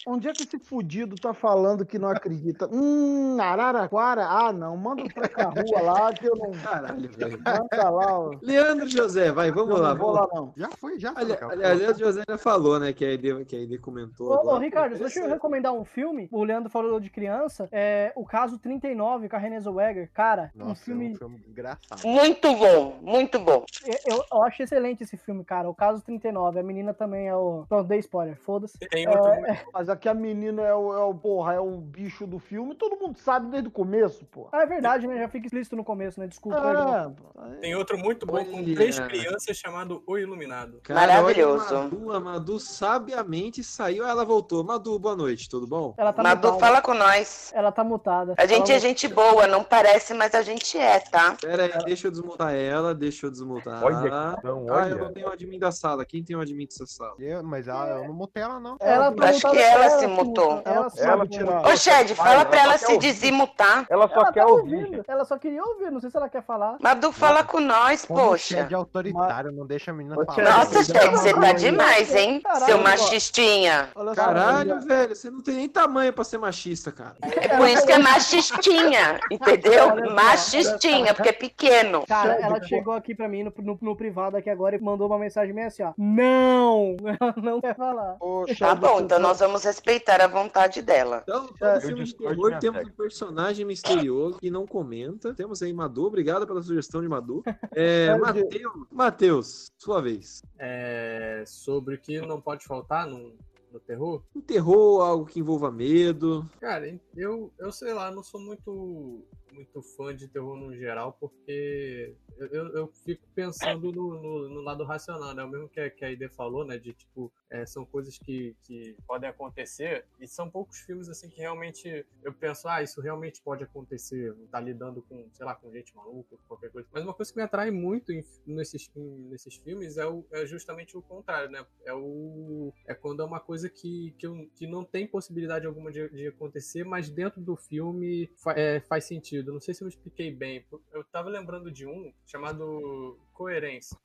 onde 0.06 0.28
é 0.28 0.34
que 0.34 0.44
esse 0.44 0.60
fudido 0.60 1.16
tá 1.16 1.34
falando 1.34 1.86
que 1.86 1.98
não 2.00 2.10
acredita? 2.10 2.68
Hum, 2.78 3.38
Araraquara? 3.40 4.26
Ah, 4.26 4.52
não, 4.54 4.76
manda 4.78 5.04
pra 5.14 5.28
cá 5.28 5.46
rua 5.50 5.82
lá 5.82 6.14
que 6.14 6.26
eu 6.26 6.36
não. 6.36 6.52
Caralho, 6.52 7.10
velho. 7.10 7.40
Manda 7.44 7.90
lá, 7.90 8.20
ó. 8.20 8.32
Leandro 8.42 8.88
José, 8.88 9.32
vai, 9.32 9.52
vamos 9.52 9.76
eu 9.76 9.82
lá. 9.82 9.90
não 9.90 9.98
vou 9.98 10.14
Vamos 10.14 10.30
lá, 10.34 10.36
lá. 10.36 10.42
não. 10.42 10.54
Já 10.56 10.70
foi, 10.78 11.00
já 11.00 11.14
foi. 11.14 11.24
Ali-. 11.24 11.38
Aliás, 11.42 11.80
Leandro 11.80 12.00
José 12.06 12.24
já 12.28 12.38
falou, 12.38 12.80
né? 12.80 12.94
Que 12.94 13.06
a 13.06 13.12
ID, 13.14 13.46
que 13.48 13.56
a 13.56 13.60
ID 13.60 13.80
comentou. 13.80 14.32
Ô, 14.32 14.54
ô. 14.54 14.58
Ricardo, 14.58 14.98
deixa 14.98 15.20
eu 15.20 15.30
recomendar 15.30 15.74
um 15.74 15.84
filme 15.86 16.28
o 16.32 16.44
Leandro 16.44 16.70
falou 16.70 17.00
de 17.00 17.10
criança, 17.10 17.68
é 17.72 18.12
o 18.16 18.26
caso 18.26 18.58
39 18.60 19.30
com 19.30 19.36
a 19.36 19.40
Renée 19.40 19.60
Zellweger. 19.60 20.10
Cara, 20.14 20.52
um 20.56 20.68
Nossa, 20.70 20.84
filme. 20.84 21.08
é 21.08 21.10
um 21.12 21.16
filme 21.16 21.42
engraçado. 21.48 22.06
Muito 22.06 22.54
bom, 22.56 22.98
muito 23.02 23.40
bom. 23.40 23.66
Eu, 24.06 24.24
eu 24.32 24.44
acho 24.44 24.62
excelente 24.64 25.04
esse 25.04 25.18
filme, 25.18 25.44
cara. 25.44 25.70
O 25.70 25.76
caso 25.76 26.02
39. 26.04 26.60
A 26.60 26.64
menina 26.64 26.94
também 26.94 27.28
é 27.28 27.36
o. 27.36 27.66
Pronto, 27.78 27.88
dei 27.88 28.00
spoiler, 28.00 28.36
foda-se. 28.38 28.78
Tem 28.80 29.06
É, 29.06 29.10
outro 29.10 29.32
é- 29.46 29.64
Mas 29.74 29.90
aqui 29.90 30.10
a 30.10 30.14
menina 30.14 30.62
é 30.64 30.74
o, 30.74 30.94
é 30.94 31.04
o, 31.04 31.14
porra, 31.14 31.54
é 31.54 31.60
o 31.60 31.78
bicho 31.78 32.26
do 32.26 32.40
filme, 32.40 32.74
todo 32.76 32.98
mundo 32.98 33.18
sabe 33.18 33.50
desde 33.52 33.68
o 33.70 33.72
começo, 33.72 34.26
pô. 34.26 34.48
Ah, 34.52 34.64
é 34.64 34.66
verdade, 34.66 35.06
né? 35.08 35.18
Já 35.20 35.28
fica 35.28 35.46
explícito 35.48 35.76
no 35.76 35.84
começo, 35.84 36.20
né? 36.20 36.28
Desculpa. 36.28 36.58
É. 36.58 37.56
Tem 37.62 37.76
outro 37.76 37.98
muito 37.98 38.26
bom 38.26 38.44
com 38.46 38.58
Olha. 38.58 38.76
três 38.76 39.00
crianças 39.00 39.56
chamado 39.58 40.02
O 40.08 40.18
Iluminado. 40.18 40.80
Cara, 40.84 41.00
Maravilhoso. 41.02 41.66
olha 41.70 41.78
a 41.80 41.84
Madu, 41.84 42.12
a 42.14 42.20
Madu 42.20 42.60
sabiamente 42.60 43.64
saiu, 43.64 44.06
ela 44.06 44.26
voltou. 44.26 44.64
Madu, 44.64 44.98
boa 45.00 45.16
noite, 45.16 45.50
tudo 45.50 45.68
bom? 45.68 45.94
Ela 45.98 46.12
tá 46.14 46.24
Madu, 46.24 46.48
mutada. 46.54 46.60
fala 46.66 46.82
com 46.82 46.94
nós. 46.94 47.52
Ela 47.54 47.72
tá 47.72 47.84
mutada. 47.84 48.34
A 48.38 48.46
gente 48.46 48.70
Ela- 48.72 48.78
é 48.78 48.80
gente 48.80 49.08
boa, 49.08 49.48
não 49.48 49.64
parece, 49.64 50.14
mas 50.14 50.34
a 50.34 50.42
gente 50.42 50.78
é, 50.78 51.00
tá? 51.00 51.36
Pera 51.40 51.64
aí, 51.66 51.86
deixa 51.86 52.08
eu 52.08 52.12
desmontar 52.12 52.54
ela, 52.56 52.94
deixa 52.96 53.26
eu 53.28 53.32
desmontar. 53.32 53.84
Olha 53.84 53.98
então, 53.98 54.14
Ah, 54.14 54.40
eu 54.44 54.58
olha. 54.68 54.96
não 54.96 55.12
tenho 55.14 55.28
o 55.28 55.32
admin 55.32 55.60
da 55.60 55.72
sala. 55.72 56.06
Quem 56.06 56.24
tem 56.24 56.36
o 56.36 56.42
admin 56.42 56.66
dessa 56.66 56.86
sala? 56.86 57.16
Eu- 57.20 57.44
mas 57.44 57.67
ela, 57.70 57.88
eu 58.02 58.08
não 58.08 58.14
mutei 58.14 58.44
ela, 58.44 58.60
não. 58.60 58.78
Ela 58.80 59.12
tá 59.12 59.30
Acho 59.30 59.42
que 59.42 59.48
mutada, 59.48 59.62
ela 59.62 59.90
se 60.00 60.08
mutou. 60.08 60.62
Ela, 60.66 60.90
se 60.90 61.02
Ela 61.02 61.28
tirou. 61.28 61.56
Ô, 61.66 61.76
Shed, 61.76 62.16
fala 62.16 62.46
pra 62.46 62.60
ela 62.60 62.68
ela 62.74 62.78
se 62.78 62.98
desmutar. 62.98 63.86
Ela 63.90 64.08
só 64.08 64.16
Ela 64.22 64.32
quer 64.34 64.46
tá 64.46 64.52
ouvir. 64.52 64.76
ouvindo. 64.76 65.04
Ela 65.08 65.26
só 65.26 65.38
queria 65.38 65.64
ouvir. 65.64 65.92
Não 65.92 66.00
sei 66.00 66.10
se 66.10 66.18
ela 66.18 66.30
quer 66.30 66.44
falar. 66.44 66.78
Madu, 66.82 67.12
fala 67.12 67.44
com 67.44 67.60
nós, 67.60 68.06
Como 68.06 68.20
poxa. 68.20 68.60
é 68.60 68.64
de 68.64 68.76
autoritário, 68.76 69.52
não 69.52 69.66
deixa 69.66 69.92
a 69.92 69.94
menina 69.94 70.16
falar. 70.26 70.44
Nossa, 70.44 70.76
Ela 70.76 70.84
Shed, 70.84 71.12
você 71.12 71.34
tá 71.34 71.52
demais, 71.54 72.14
hein? 72.16 72.42
Seu 72.66 72.78
machistinha. 72.80 73.90
Caralho, 74.16 74.82
velho, 74.82 75.16
você 75.16 75.30
não 75.30 75.42
tem 75.42 75.56
nem 75.56 75.70
tamanho 75.70 76.12
pra 76.14 76.24
ser 76.24 76.38
machista, 76.38 76.92
cara. 76.92 77.16
É 77.22 77.56
por 77.58 77.68
isso 77.68 77.86
que 77.86 77.92
é 77.92 77.98
machistinha, 78.00 79.20
entendeu? 79.32 79.96
Machistinha, 80.14 81.14
porque 81.14 81.30
é 81.30 81.34
pequeno. 81.34 82.06
Cara, 82.08 82.34
ela 82.36 82.60
pô. 82.60 82.66
chegou 82.66 82.94
aqui 82.94 83.14
pra 83.16 83.28
mim 83.28 83.44
no, 83.44 83.54
no, 83.58 83.78
no 83.82 83.96
privado 83.96 84.38
aqui 84.38 84.50
agora 84.50 84.76
e 84.76 84.80
mandou 84.80 85.08
uma 85.08 85.18
mensagem 85.18 85.54
meio 85.54 85.68
assim, 85.68 85.84
ó. 85.84 85.94
Não! 85.98 86.96
Ela 87.20 87.34
não 87.38 87.57
quer 87.62 87.76
falar. 87.76 88.16
Poxa, 88.16 88.56
Tá 88.56 88.76
bom, 88.76 89.02
então 89.02 89.20
nós 89.20 89.40
vamos 89.40 89.64
respeitar 89.64 90.22
a 90.22 90.28
vontade 90.28 90.82
dela. 90.82 91.24
Então, 91.24 91.48
todo 91.48 91.82
filme 91.82 92.04
de 92.04 92.04
discordo 92.04 92.42
terror 92.42 92.60
temos 92.60 92.88
um 92.88 92.92
personagem 92.92 93.66
misterioso 93.66 94.40
que 94.40 94.50
não 94.50 94.66
comenta. 94.66 95.34
Temos 95.34 95.62
aí 95.62 95.74
Madu, 95.74 96.06
obrigado 96.06 96.46
pela 96.48 96.62
sugestão 96.62 97.02
de 97.02 97.08
Madu. 97.08 97.44
É, 97.76 98.10
Matheus, 98.92 99.72
sua 99.78 100.02
vez. 100.02 100.42
É, 100.60 101.44
sobre 101.46 101.96
o 101.96 102.00
que 102.00 102.20
não 102.22 102.42
pode 102.42 102.66
faltar 102.66 103.08
no, 103.08 103.34
no 103.72 103.80
terror. 103.80 104.24
Um 104.36 104.42
terror, 104.42 105.02
algo 105.02 105.26
que 105.26 105.40
envolva 105.40 105.72
medo. 105.72 106.46
Cara, 106.60 106.88
eu, 107.16 107.52
eu 107.60 107.72
sei 107.72 107.94
lá, 107.94 108.12
não 108.12 108.24
sou 108.24 108.40
muito, 108.40 109.24
muito 109.52 109.82
fã 109.82 110.16
de 110.16 110.28
terror 110.28 110.56
no 110.56 110.76
geral, 110.76 111.18
porque 111.20 112.16
eu, 112.38 112.48
eu, 112.48 112.68
eu 112.76 112.88
fico 112.88 113.24
pensando 113.36 113.92
no, 113.92 114.22
no, 114.22 114.50
no 114.50 114.62
lado 114.62 114.84
racional, 114.84 115.34
né? 115.34 115.44
O 115.44 115.50
mesmo 115.50 115.70
que 115.70 115.80
a, 115.80 115.90
que 115.90 116.06
a 116.06 116.12
Ide 116.12 116.30
falou, 116.30 116.66
né? 116.66 116.78
De 116.78 116.94
tipo, 116.94 117.32
é, 117.50 117.66
são 117.66 117.86
coisas 117.86 118.18
que, 118.18 118.56
que 118.64 118.96
podem 119.08 119.30
acontecer, 119.30 120.06
e 120.20 120.28
são 120.28 120.50
poucos 120.50 120.80
filmes 120.80 121.08
assim 121.10 121.30
que 121.30 121.38
realmente 121.40 122.06
eu 122.24 122.34
penso, 122.34 122.68
ah, 122.68 122.82
isso 122.84 123.00
realmente 123.02 123.42
pode 123.42 123.64
acontecer, 123.64 124.36
tá 124.52 124.60
lidando 124.60 125.02
com, 125.04 125.28
sei 125.34 125.46
lá, 125.46 125.56
com 125.56 125.72
gente 125.72 125.96
maluca, 125.96 126.36
qualquer 126.48 126.72
coisa. 126.72 126.88
Mas 126.92 127.04
uma 127.04 127.14
coisa 127.14 127.32
que 127.32 127.38
me 127.38 127.44
atrai 127.44 127.72
muito 127.72 128.12
em- 128.12 128.24
nesses, 128.46 128.90
em- 128.96 129.30
nesses 129.30 129.56
filmes 129.56 129.98
é, 129.98 130.06
o, 130.06 130.26
é 130.32 130.46
justamente 130.46 130.98
o 130.98 131.02
contrário, 131.02 131.50
né? 131.50 131.66
É 131.86 131.94
o 131.94 132.74
é 132.86 132.94
quando 132.94 133.22
é 133.22 133.26
uma 133.26 133.40
coisa 133.40 133.70
que, 133.70 134.12
que, 134.18 134.28
eu- 134.28 134.50
que 134.56 134.68
não 134.68 134.84
tem 134.84 135.08
possibilidade 135.08 135.66
alguma 135.66 135.92
de, 135.92 136.10
de 136.10 136.28
acontecer, 136.28 136.84
mas 136.84 137.10
dentro 137.10 137.42
do 137.42 137.56
filme 137.56 138.30
fa- 138.38 138.54
é, 138.58 138.80
faz 138.82 139.06
sentido. 139.06 139.54
Não 139.54 139.62
sei 139.62 139.74
se 139.74 139.84
eu 139.84 139.88
expliquei 139.88 140.32
bem. 140.32 140.66
Eu 140.92 141.04
tava 141.06 141.30
lembrando 141.30 141.72
de 141.72 141.86
um 141.88 142.12
chamado 142.26 143.18
Coerência. 143.34 143.98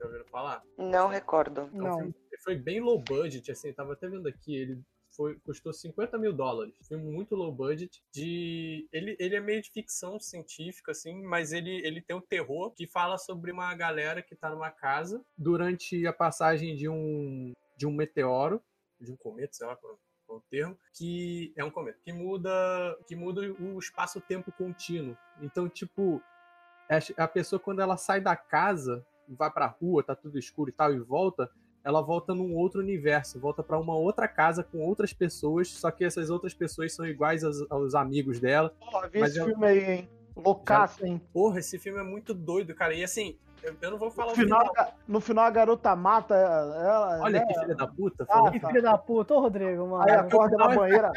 Já 0.00 0.06
ouviram 0.06 0.24
falar? 0.26 0.62
Não 0.78 1.08
recordo. 1.08 1.60
É 1.60 1.64
um 1.64 1.82
Não. 1.82 1.98
filme 1.98 2.14
que 2.30 2.38
foi 2.38 2.56
bem 2.56 2.80
low 2.80 2.98
budget, 2.98 3.50
assim, 3.52 3.72
tava 3.72 3.92
até 3.92 4.08
vendo 4.08 4.26
aqui, 4.26 4.56
ele 4.56 4.82
foi, 5.14 5.38
custou 5.40 5.72
50 5.72 6.16
mil 6.16 6.32
dólares. 6.32 6.74
Filme 6.88 7.04
muito 7.04 7.34
low 7.34 7.52
budget. 7.52 8.02
De, 8.12 8.88
ele, 8.92 9.16
ele 9.18 9.36
é 9.36 9.40
meio 9.40 9.60
de 9.60 9.70
ficção 9.70 10.18
científica, 10.18 10.92
assim, 10.92 11.22
mas 11.22 11.52
ele, 11.52 11.86
ele 11.86 12.00
tem 12.00 12.16
um 12.16 12.20
terror 12.20 12.70
que 12.72 12.86
fala 12.86 13.18
sobre 13.18 13.52
uma 13.52 13.74
galera 13.74 14.22
que 14.22 14.34
tá 14.34 14.50
numa 14.50 14.70
casa 14.70 15.22
durante 15.36 16.06
a 16.06 16.12
passagem 16.12 16.74
de 16.74 16.88
um, 16.88 17.52
de 17.76 17.86
um 17.86 17.92
meteoro, 17.92 18.62
de 18.98 19.12
um 19.12 19.16
cometa, 19.16 19.52
sei 19.52 19.66
lá 19.66 19.76
qual 19.76 19.92
é 19.92 20.32
o 20.32 20.40
termo, 20.48 20.78
que 20.94 21.52
é 21.56 21.64
um 21.64 21.70
cometa, 21.70 21.98
que 22.04 22.12
muda, 22.12 22.96
que 23.06 23.16
muda 23.16 23.40
o 23.60 23.78
espaço-tempo 23.78 24.52
contínuo. 24.52 25.16
Então, 25.42 25.68
tipo, 25.68 26.22
a 27.16 27.26
pessoa 27.26 27.58
quando 27.58 27.80
ela 27.80 27.96
sai 27.96 28.20
da 28.20 28.36
casa, 28.36 29.04
vai 29.36 29.50
pra 29.50 29.66
rua, 29.66 30.02
tá 30.02 30.14
tudo 30.14 30.38
escuro 30.38 30.70
e 30.70 30.72
tal, 30.72 30.92
e 30.92 30.98
volta, 30.98 31.50
ela 31.84 32.00
volta 32.02 32.34
num 32.34 32.54
outro 32.54 32.80
universo, 32.80 33.38
volta 33.40 33.62
pra 33.62 33.78
uma 33.78 33.94
outra 33.94 34.28
casa 34.28 34.62
com 34.62 34.78
outras 34.78 35.12
pessoas, 35.12 35.68
só 35.68 35.90
que 35.90 36.04
essas 36.04 36.30
outras 36.30 36.52
pessoas 36.54 36.94
são 36.94 37.06
iguais 37.06 37.42
aos, 37.44 37.64
aos 37.70 37.94
amigos 37.94 38.38
dela. 38.40 38.72
Porra, 38.78 39.08
vi 39.08 39.20
esse 39.20 39.38
eu- 39.38 39.46
filme 39.46 39.66
aí, 39.66 39.90
hein? 39.92 40.08
Loucaço, 40.36 41.04
hein? 41.04 41.20
Porra, 41.32 41.58
esse 41.58 41.78
filme 41.78 41.98
é 42.00 42.02
muito 42.04 42.32
doido, 42.32 42.74
cara. 42.74 42.94
E 42.94 43.02
assim, 43.04 43.36
eu, 43.62 43.74
eu 43.80 43.90
não 43.90 43.98
vou 43.98 44.10
falar 44.10 44.28
No 44.28 44.32
o 44.32 44.36
final, 44.36 44.72
no 45.08 45.20
final 45.20 45.44
a 45.44 45.50
garota 45.50 45.94
mata 45.96 46.34
ela. 46.34 47.20
Olha 47.20 47.40
né? 47.40 47.46
que 47.46 47.58
filha 47.60 47.74
da 47.74 47.86
puta. 47.86 48.26
Ah, 48.28 48.50
Que 48.50 48.60
filho 48.60 48.80
da 48.82 48.96
puta, 48.96 49.34
ô 49.34 49.40
Rodrigo, 49.40 49.86
mano. 49.86 50.02
Aí 50.08 50.14
acorda 50.14 50.56
na 50.56 50.68
banheira. 50.68 51.12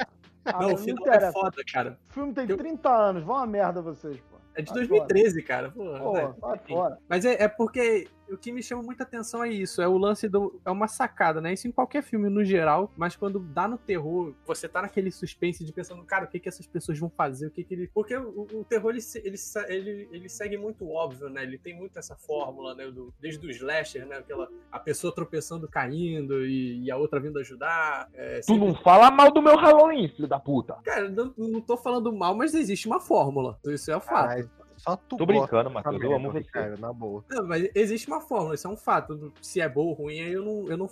Ah, 0.45 0.53
Não, 0.59 0.68
o 0.68 0.72
não 0.72 0.78
final 0.78 1.01
interessa. 1.07 1.28
é 1.28 1.32
foda, 1.32 1.64
cara. 1.72 1.97
O 2.09 2.14
filme 2.14 2.34
tem 2.34 2.47
30 2.47 2.89
anos, 2.89 3.24
vão 3.24 3.38
a 3.38 3.45
merda 3.47 3.82
vocês, 3.82 4.18
pô. 4.30 4.32
É 4.56 4.62
de 4.62 4.70
Sai 4.70 4.88
2013, 4.88 5.41
cara. 5.41 5.72
Porra, 5.72 6.36
Pô, 6.68 6.89
né? 6.89 6.97
Mas 7.10 7.26
é, 7.26 7.43
é 7.43 7.47
porque 7.47 8.08
o 8.30 8.38
que 8.38 8.51
me 8.51 8.61
chama 8.63 8.82
muita 8.82 9.03
atenção 9.03 9.43
é 9.43 9.49
isso, 9.49 9.82
é 9.82 9.88
o 9.88 9.97
lance 9.97 10.28
do. 10.28 10.59
É 10.65 10.71
uma 10.71 10.88
sacada, 10.88 11.41
né? 11.41 11.53
Isso 11.53 11.67
em 11.67 11.71
qualquer 11.71 12.03
filme 12.03 12.30
no 12.30 12.43
geral, 12.43 12.91
mas 12.97 13.15
quando 13.15 13.39
dá 13.39 13.67
no 13.67 13.78
terror, 13.78 14.34
você 14.45 14.67
tá 14.67 14.82
naquele 14.82 15.11
suspense 15.11 15.63
de 15.63 15.71
pensando, 15.71 16.03
cara, 16.03 16.26
o 16.26 16.28
que 16.28 16.39
que 16.39 16.49
essas 16.49 16.65
pessoas 16.65 16.99
vão 16.99 17.09
fazer? 17.09 17.47
O 17.47 17.51
que 17.51 17.63
que 17.63 17.74
ele. 17.74 17.89
Porque 17.93 18.15
o, 18.15 18.47
o 18.53 18.63
terror, 18.63 18.91
ele, 18.91 19.01
ele, 19.24 19.38
ele, 19.67 20.09
ele 20.11 20.30
segue 20.30 20.57
muito 20.57 20.89
óbvio, 20.89 21.30
né? 21.30 21.43
Ele 21.43 21.57
tem 21.57 21.76
muito 21.76 21.97
essa 21.97 22.15
fórmula, 22.15 22.76
né? 22.76 22.89
Do, 22.89 23.13
desde 23.19 23.45
o 23.45 23.49
slasher, 23.49 24.05
né? 24.05 24.17
Aquela, 24.17 24.49
a 24.71 24.80
pessoa 24.80 25.13
tropeçando, 25.13 25.67
caindo 25.67 26.45
e, 26.45 26.84
e 26.84 26.91
a 26.91 26.97
outra 26.97 27.19
vindo 27.19 27.39
ajudar. 27.39 28.09
É, 28.13 28.41
Tu 28.45 28.57
não 28.57 28.74
fala 28.74 29.11
mal 29.11 29.32
do 29.32 29.41
meu 29.41 29.55
Halloween, 29.55 30.07
filho 30.07 30.28
da 30.28 30.39
puta. 30.39 30.76
Cara, 30.84 31.09
não, 31.09 31.34
não 31.38 31.61
tô 31.61 31.78
falando 31.78 32.11
mal, 32.11 32.36
mas 32.36 32.53
existe 32.53 32.88
uma 32.88 32.99
fórmula. 32.99 33.59
Isso 33.65 33.91
é 33.91 33.97
o 33.97 34.01
fato. 34.01 34.30
Ai, 34.30 34.49
só 34.84 34.97
tu 34.97 35.15
Tô 35.15 35.25
brincando, 35.25 35.69
Matheus, 35.69 36.01
eu 36.01 36.13
amo 36.13 36.29
você. 36.29 36.39
Ricardo, 36.39 36.77
na 36.77 36.91
boa. 36.91 37.23
Não, 37.29 37.47
mas 37.47 37.69
existe 37.73 38.05
uma 38.07 38.19
fórmula, 38.19 38.55
isso 38.55 38.67
é 38.67 38.69
um 38.69 38.75
fato. 38.75 39.31
Se 39.41 39.61
é 39.61 39.69
boa 39.69 39.88
ou 39.88 39.93
ruim, 39.93 40.19
aí 40.19 40.34
eu 40.34 40.43
não, 40.43 40.69
eu 40.69 40.77
não, 40.77 40.89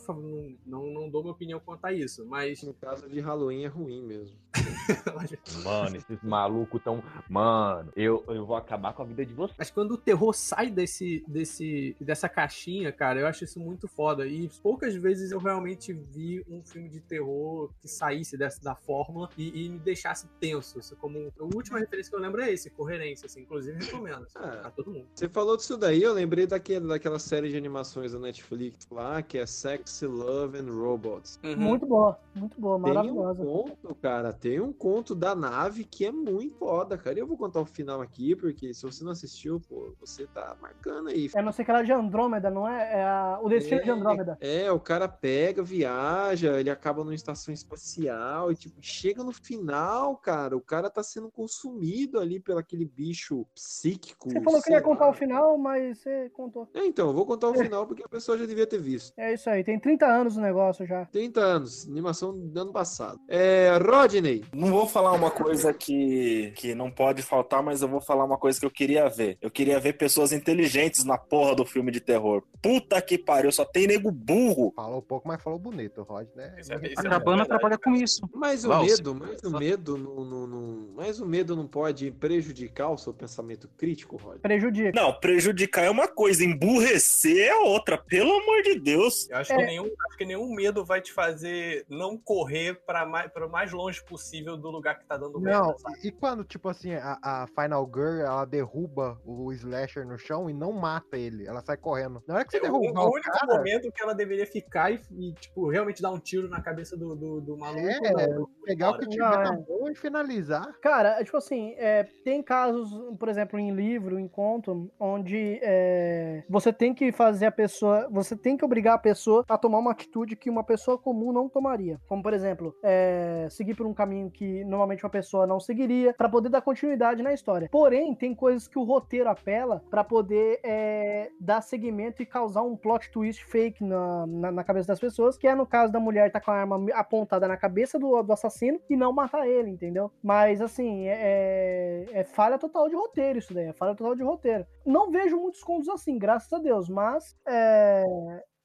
não, 0.66 0.86
não 0.88 1.10
dou 1.10 1.22
minha 1.22 1.34
opinião 1.34 1.60
quanto 1.60 1.84
a 1.86 1.92
isso. 1.92 2.26
Mas. 2.26 2.64
No 2.64 2.74
caso 2.74 3.10
de 3.10 3.20
Halloween 3.20 3.66
é 3.66 3.68
ruim 3.68 4.02
mesmo. 4.02 4.38
Mano, 5.64 5.96
esses 5.98 6.22
malucos 6.24 6.82
tão. 6.82 7.04
Mano, 7.30 7.92
eu, 7.96 8.24
eu 8.28 8.46
vou 8.46 8.56
acabar 8.56 8.94
com 8.94 9.02
a 9.02 9.06
vida 9.06 9.26
de 9.26 9.34
vocês. 9.34 9.58
Mas 9.58 9.70
quando 9.70 9.92
o 9.92 9.98
terror 9.98 10.34
sai 10.34 10.70
desse, 10.70 11.24
desse, 11.28 11.96
dessa 12.00 12.30
caixinha, 12.30 12.92
cara, 12.92 13.20
eu 13.20 13.28
acho 13.28 13.44
isso 13.44 13.60
muito 13.60 13.88
foda. 13.88 14.26
E 14.26 14.50
poucas 14.62 14.96
vezes 14.96 15.32
eu 15.32 15.40
realmente 15.40 15.92
vi 15.92 16.46
um 16.50 16.64
filme 16.64 16.88
de 16.88 17.02
terror 17.02 17.70
que 17.82 17.88
saísse 17.88 18.38
dessa, 18.38 18.62
da 18.62 18.76
fórmula 18.76 19.30
e, 19.38 19.66
e 19.66 19.70
me 19.70 19.80
deixasse 19.80 20.28
tenso. 20.40 20.80
Assim, 20.80 20.96
como, 20.96 21.32
a 21.38 21.44
última 21.44 21.80
referência 21.80 22.10
que 22.10 22.16
eu 22.16 22.22
lembro 22.22 22.42
é 22.42 22.52
esse, 22.52 22.70
Coerência. 22.70 23.26
Assim, 23.26 23.42
inclusive, 23.42 23.81
recomendo 23.86 24.24
assim, 24.24 24.38
Ah. 24.40 24.58
pra 24.62 24.72
todo 24.72 24.92
mundo. 24.92 25.08
Você 25.14 25.28
falou 25.30 25.58
disso 25.58 25.78
daí, 25.78 26.02
eu 26.02 26.14
lembrei 26.14 26.46
daquele, 26.48 26.88
daquela 26.88 27.20
série 27.20 27.50
de 27.50 27.58
animações 27.58 28.12
da 28.14 28.20
Netflix 28.20 28.88
lá, 28.92 29.22
que 29.22 29.38
é 29.38 29.46
Sexy 29.46 30.06
Love 30.08 30.58
and 30.60 30.72
Robots. 30.72 31.40
Muito 31.58 31.86
boa, 31.86 32.20
muito 32.36 32.60
boa, 32.60 32.76
Tem 32.82 32.92
um 32.92 32.94
maravilhosa. 32.96 33.44
conto, 33.44 33.96
cara, 33.96 34.34
tem 34.34 34.60
um 34.60 34.72
conto 34.74 35.14
da 35.16 35.34
nave 35.36 35.84
que 35.84 36.06
é 36.06 36.12
muito 36.12 36.56
foda, 36.56 36.98
cara. 36.98 37.18
E 37.18 37.22
eu 37.22 37.28
vou 37.28 37.38
contar 37.38 37.60
o 37.62 37.66
final 37.66 38.02
aqui, 38.02 38.36
porque 38.36 38.74
se 38.74 38.84
você 38.84 39.04
não 39.04 39.12
assistiu, 39.12 39.60
pô, 39.60 39.94
você 40.00 40.28
tá 40.28 40.56
marcando 40.62 41.10
aí. 41.10 41.30
É 41.34 41.42
não 41.42 41.52
sei 41.52 41.66
que 41.66 41.72
ela 41.72 41.84
de 41.84 41.92
Andrômeda, 41.92 42.50
não 42.50 42.68
é? 42.68 43.00
É 43.00 43.04
a- 43.04 43.40
o 43.42 43.50
destino 43.50 43.82
de 43.84 43.90
Andrômeda. 43.90 44.38
É, 44.40 44.72
o 44.72 44.80
cara 44.80 45.08
pega, 45.08 45.64
viaja, 45.64 46.60
ele 46.60 46.70
acaba 46.70 47.04
numa 47.04 47.16
estação 47.16 47.54
espacial 47.54 48.52
e, 48.52 48.56
tipo, 48.56 48.76
chega 48.82 49.24
no 49.24 49.32
final, 49.32 50.16
cara, 50.18 50.56
o 50.56 50.62
cara 50.62 50.90
tá 50.90 51.04
sendo 51.04 51.30
consumido 51.32 52.20
ali 52.20 52.40
pelo 52.40 52.60
aquele 52.60 52.86
bicho 52.86 53.46
psíquico. 53.72 54.30
Você 54.30 54.42
falou 54.42 54.62
que 54.62 54.72
ia 54.72 54.82
contar 54.82 55.10
o 55.10 55.14
final, 55.14 55.58
mas 55.58 56.00
você 56.00 56.30
contou. 56.32 56.68
É, 56.74 56.86
então, 56.86 57.08
eu 57.08 57.14
vou 57.14 57.26
contar 57.26 57.50
o 57.50 57.54
final 57.56 57.88
porque 57.88 58.04
a 58.04 58.10
pessoa 58.10 58.38
já 58.38 58.46
devia 58.46 58.68
ter 58.68 58.80
visto. 58.80 59.14
É 59.18 59.34
isso 59.34 59.50
aí, 59.50 59.64
tem 59.64 59.80
30 59.80 60.06
anos 60.06 60.36
o 60.38 60.42
negócio 60.42 60.86
já. 60.86 61.06
30 61.06 61.40
anos, 61.40 61.88
animação 61.88 62.38
do 62.38 62.60
ano 62.60 62.72
passado. 62.74 63.20
É, 63.28 63.78
Rodney. 63.78 64.44
Não 64.54 64.70
vou 64.72 64.88
falar 64.88 65.14
uma 65.14 65.32
coisa 65.32 65.74
que, 65.74 66.52
que 66.56 66.76
não 66.76 66.92
pode 66.92 67.22
faltar, 67.22 67.64
mas 67.64 67.82
eu 67.82 67.88
vou 67.88 68.02
falar 68.02 68.26
uma 68.26 68.38
coisa 68.38 68.60
que 68.60 68.66
eu 68.66 68.72
queria 68.72 69.08
ver. 69.10 69.38
Eu 69.42 69.50
queria 69.50 69.80
ver 69.80 69.94
pessoas 69.94 70.32
inteligentes 70.34 71.06
na 71.06 71.18
porra 71.18 71.56
do 71.56 71.66
filme 71.66 71.92
de 71.92 72.02
terror. 72.02 72.44
Puta 72.62 73.02
que 73.02 73.18
pariu, 73.18 73.52
só 73.52 73.64
tem 73.64 73.88
nego 73.88 74.12
burro. 74.12 74.74
Falou 74.76 75.02
pouco, 75.02 75.28
mas 75.28 75.42
falou 75.42 75.58
bonito, 75.58 76.04
Rod, 76.04 76.28
né? 76.36 76.56
A 76.98 77.04
cabana 77.04 77.46
trabalha 77.46 77.78
com 77.78 77.92
isso. 77.92 78.22
Mas 78.34 78.66
o 78.66 78.70
Lá, 78.70 78.84
medo, 78.84 79.16
mas 79.16 79.44
o 79.44 79.58
medo 79.58 79.98
não, 79.98 80.26
não, 80.26 80.48
não- 80.48 80.88
mas 80.96 81.20
o 81.20 81.26
medo 81.26 81.56
não 81.56 81.68
pode 81.68 82.12
prejudicar 82.12 82.90
o 82.90 82.98
seu 82.98 83.14
pensamento 83.14 83.61
crítico, 83.70 84.18
Rod. 84.18 84.40
Prejudica. 84.40 84.92
Não, 84.94 85.12
prejudicar 85.14 85.86
é 85.86 85.90
uma 85.90 86.08
coisa, 86.08 86.44
emburrecer 86.44 87.48
é 87.48 87.56
outra, 87.56 87.98
pelo 87.98 88.32
amor 88.34 88.62
de 88.62 88.80
Deus. 88.80 89.28
Eu 89.30 89.38
acho, 89.38 89.56
que 89.56 89.66
nenhum, 89.66 89.90
acho 90.08 90.18
que 90.18 90.26
nenhum 90.26 90.54
medo 90.54 90.86
vai 90.86 91.02
te 91.02 91.12
fazer 91.12 91.86
não 91.90 92.16
correr 92.18 92.76
para 92.86 93.06
mais, 93.06 93.32
pra 93.32 93.48
mais 93.48 93.72
longe 93.72 94.04
possível 94.06 94.56
do 94.56 94.70
lugar 94.70 95.00
que 95.00 95.06
tá 95.06 95.18
dando 95.18 95.40
merda. 95.40 95.60
Não, 95.60 95.76
e 96.04 96.12
e 96.12 96.14
quando, 96.14 96.44
tipo 96.44 96.68
assim, 96.68 96.94
a, 96.94 97.18
a 97.24 97.48
Final 97.48 97.86
Girl, 97.86 98.20
ela 98.20 98.44
derruba 98.44 99.18
o 99.26 99.54
Slasher 99.54 100.06
no 100.06 100.18
chão 100.18 100.50
e 100.50 100.54
não 100.54 100.74
mata 100.74 101.18
ele, 101.18 101.48
ela 101.48 101.62
sai 101.62 101.78
correndo. 101.78 102.22
Na 102.28 102.36
hora 102.36 102.46
que 102.46 102.52
você 102.52 102.58
É 102.58 102.70
o, 102.70 102.80
derrubar 102.80 103.06
o 103.06 103.08
o 103.08 103.14
único 103.14 103.32
cara, 103.32 103.58
momento 103.58 103.92
que 103.92 104.04
ela 104.04 104.14
deveria 104.14 104.46
ficar 104.46 104.92
e, 104.92 105.00
e, 105.12 105.34
tipo, 105.34 105.70
realmente 105.70 106.02
dar 106.02 106.12
um 106.12 106.20
tiro 106.20 106.50
na 106.50 106.62
cabeça 106.62 106.98
do, 106.98 107.16
do, 107.16 107.40
do 107.40 107.58
maluco. 107.58 107.80
É, 107.80 108.28
não. 108.28 108.46
pegar 108.66 108.92
o 108.92 109.00
que 109.00 109.08
tiver 109.08 109.24
Não, 109.24 109.32
na 109.32 109.54
é. 109.54 109.66
mão 109.70 109.90
e 109.90 109.96
finalizar. 109.96 110.68
Cara, 110.82 111.22
é 111.22 111.24
tipo 111.24 111.38
assim, 111.38 111.76
é, 111.78 112.04
tem 112.26 112.44
casos, 112.44 112.90
por 113.18 113.30
exemplo, 113.30 113.51
em 113.60 113.72
livro, 113.72 114.20
em 114.20 114.28
conto, 114.28 114.92
onde 115.00 115.60
é, 115.62 116.44
você 116.50 116.72
tem 116.72 116.94
que 116.94 117.12
fazer 117.12 117.46
a 117.46 117.52
pessoa, 117.52 118.08
você 118.12 118.36
tem 118.36 118.58
que 118.58 118.66
obrigar 118.66 118.96
a 118.96 119.00
pessoa 119.00 119.44
a 119.48 119.58
tomar 119.58 119.80
uma 119.80 119.92
atitude 119.92 120.36
que 120.36 120.50
uma 120.50 120.64
pessoa 120.64 120.98
comum 120.98 121.32
não 121.32 121.50
tomaria. 121.50 122.00
Como, 122.08 122.24
por 122.24 122.34
exemplo, 122.34 122.76
é, 122.84 123.48
seguir 123.50 123.76
por 123.76 123.86
um 123.86 123.94
caminho 123.94 124.30
que 124.30 124.64
normalmente 124.64 125.04
uma 125.04 125.10
pessoa 125.10 125.46
não 125.48 125.60
seguiria, 125.60 126.14
pra 126.14 126.30
poder 126.30 126.50
dar 126.50 126.62
continuidade 126.62 127.24
na 127.24 127.34
história. 127.34 127.70
Porém, 127.72 128.16
tem 128.16 128.34
coisas 128.34 128.68
que 128.68 128.80
o 128.80 128.84
roteiro 128.84 129.30
apela 129.30 129.84
pra 129.90 130.04
poder 130.04 130.60
é, 130.64 131.30
dar 131.40 131.62
seguimento 131.62 132.22
e 132.22 132.26
causar 132.26 132.62
um 132.62 132.76
plot 132.76 133.12
twist 133.12 133.44
fake 133.46 133.84
na, 133.84 134.26
na, 134.28 134.52
na 134.52 134.64
cabeça 134.64 134.88
das 134.88 135.00
pessoas, 135.00 135.38
que 135.38 135.48
é 135.48 135.56
no 135.56 135.66
caso 135.66 135.92
da 135.92 136.00
mulher 136.00 136.32
tá 136.32 136.40
com 136.40 136.52
a 136.52 136.56
arma 136.56 136.86
apontada 136.94 137.48
na 137.48 137.58
cabeça 137.58 138.00
do, 138.00 138.22
do 138.22 138.34
assassino 138.34 138.80
e 138.90 138.96
não 138.96 139.12
matar 139.12 139.48
ele, 139.48 139.70
entendeu? 139.70 140.12
Mas 140.24 140.62
assim, 140.62 141.08
é, 141.08 142.06
é 142.12 142.24
falha 142.24 142.58
total 142.58 142.88
de 142.88 142.96
roteiro 142.96 143.41
isso 143.42 143.54
daí, 143.54 143.66
é 143.68 143.74
falha 143.74 143.96
total 143.96 144.16
de 144.16 144.24
roteiro. 144.24 144.66
Não 144.86 145.12
vejo 145.12 145.38
muitos 145.40 145.64
contos 145.64 145.90
assim, 145.90 146.18
graças 146.18 146.52
a 146.54 146.58
Deus, 146.60 146.88
mas 146.90 147.36
é, 147.46 148.04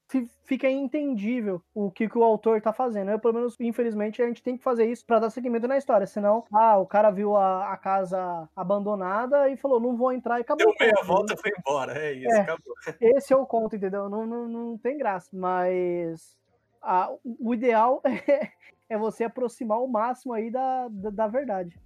fi- 0.09 0.29
fica 0.45 0.69
entendível 0.69 1.61
o 1.73 1.91
que, 1.91 2.07
que 2.07 2.17
o 2.17 2.23
autor 2.23 2.61
tá 2.61 2.71
fazendo. 2.71 3.11
Eu, 3.11 3.19
pelo 3.19 3.33
menos, 3.33 3.55
infelizmente, 3.59 4.21
a 4.21 4.27
gente 4.27 4.41
tem 4.41 4.57
que 4.57 4.63
fazer 4.63 4.85
isso 4.85 5.05
pra 5.05 5.19
dar 5.19 5.29
seguimento 5.29 5.67
na 5.67 5.77
história. 5.77 6.07
Senão, 6.07 6.43
ah, 6.53 6.77
o 6.77 6.85
cara 6.85 7.11
viu 7.11 7.35
a, 7.35 7.73
a 7.73 7.77
casa 7.77 8.47
abandonada 8.55 9.49
e 9.49 9.57
falou, 9.57 9.79
não 9.79 9.95
vou 9.95 10.11
entrar 10.13 10.37
e 10.39 10.41
acabou. 10.41 10.65
Deu 10.67 10.75
meia 10.79 10.93
conto, 10.95 11.05
volta 11.07 11.33
e 11.33 11.37
foi 11.37 11.51
embora. 11.57 11.97
É 11.97 12.13
isso, 12.13 12.35
É. 12.35 12.41
acabou. 12.41 12.73
Esse 13.01 13.33
é 13.33 13.35
o 13.35 13.45
conto, 13.45 13.75
entendeu? 13.75 14.09
Não, 14.09 14.25
não, 14.25 14.47
não 14.47 14.77
tem 14.77 14.97
graça. 14.97 15.29
Mas 15.33 16.37
o 17.39 17.53
ideal 17.53 18.01
é, 18.05 18.49
é 18.89 18.97
você 18.97 19.23
aproximar 19.25 19.81
o 19.81 19.87
máximo 19.87 20.33
aí 20.33 20.49
da, 20.49 20.87
da, 20.89 21.09
da 21.09 21.27
verdade. 21.27 21.77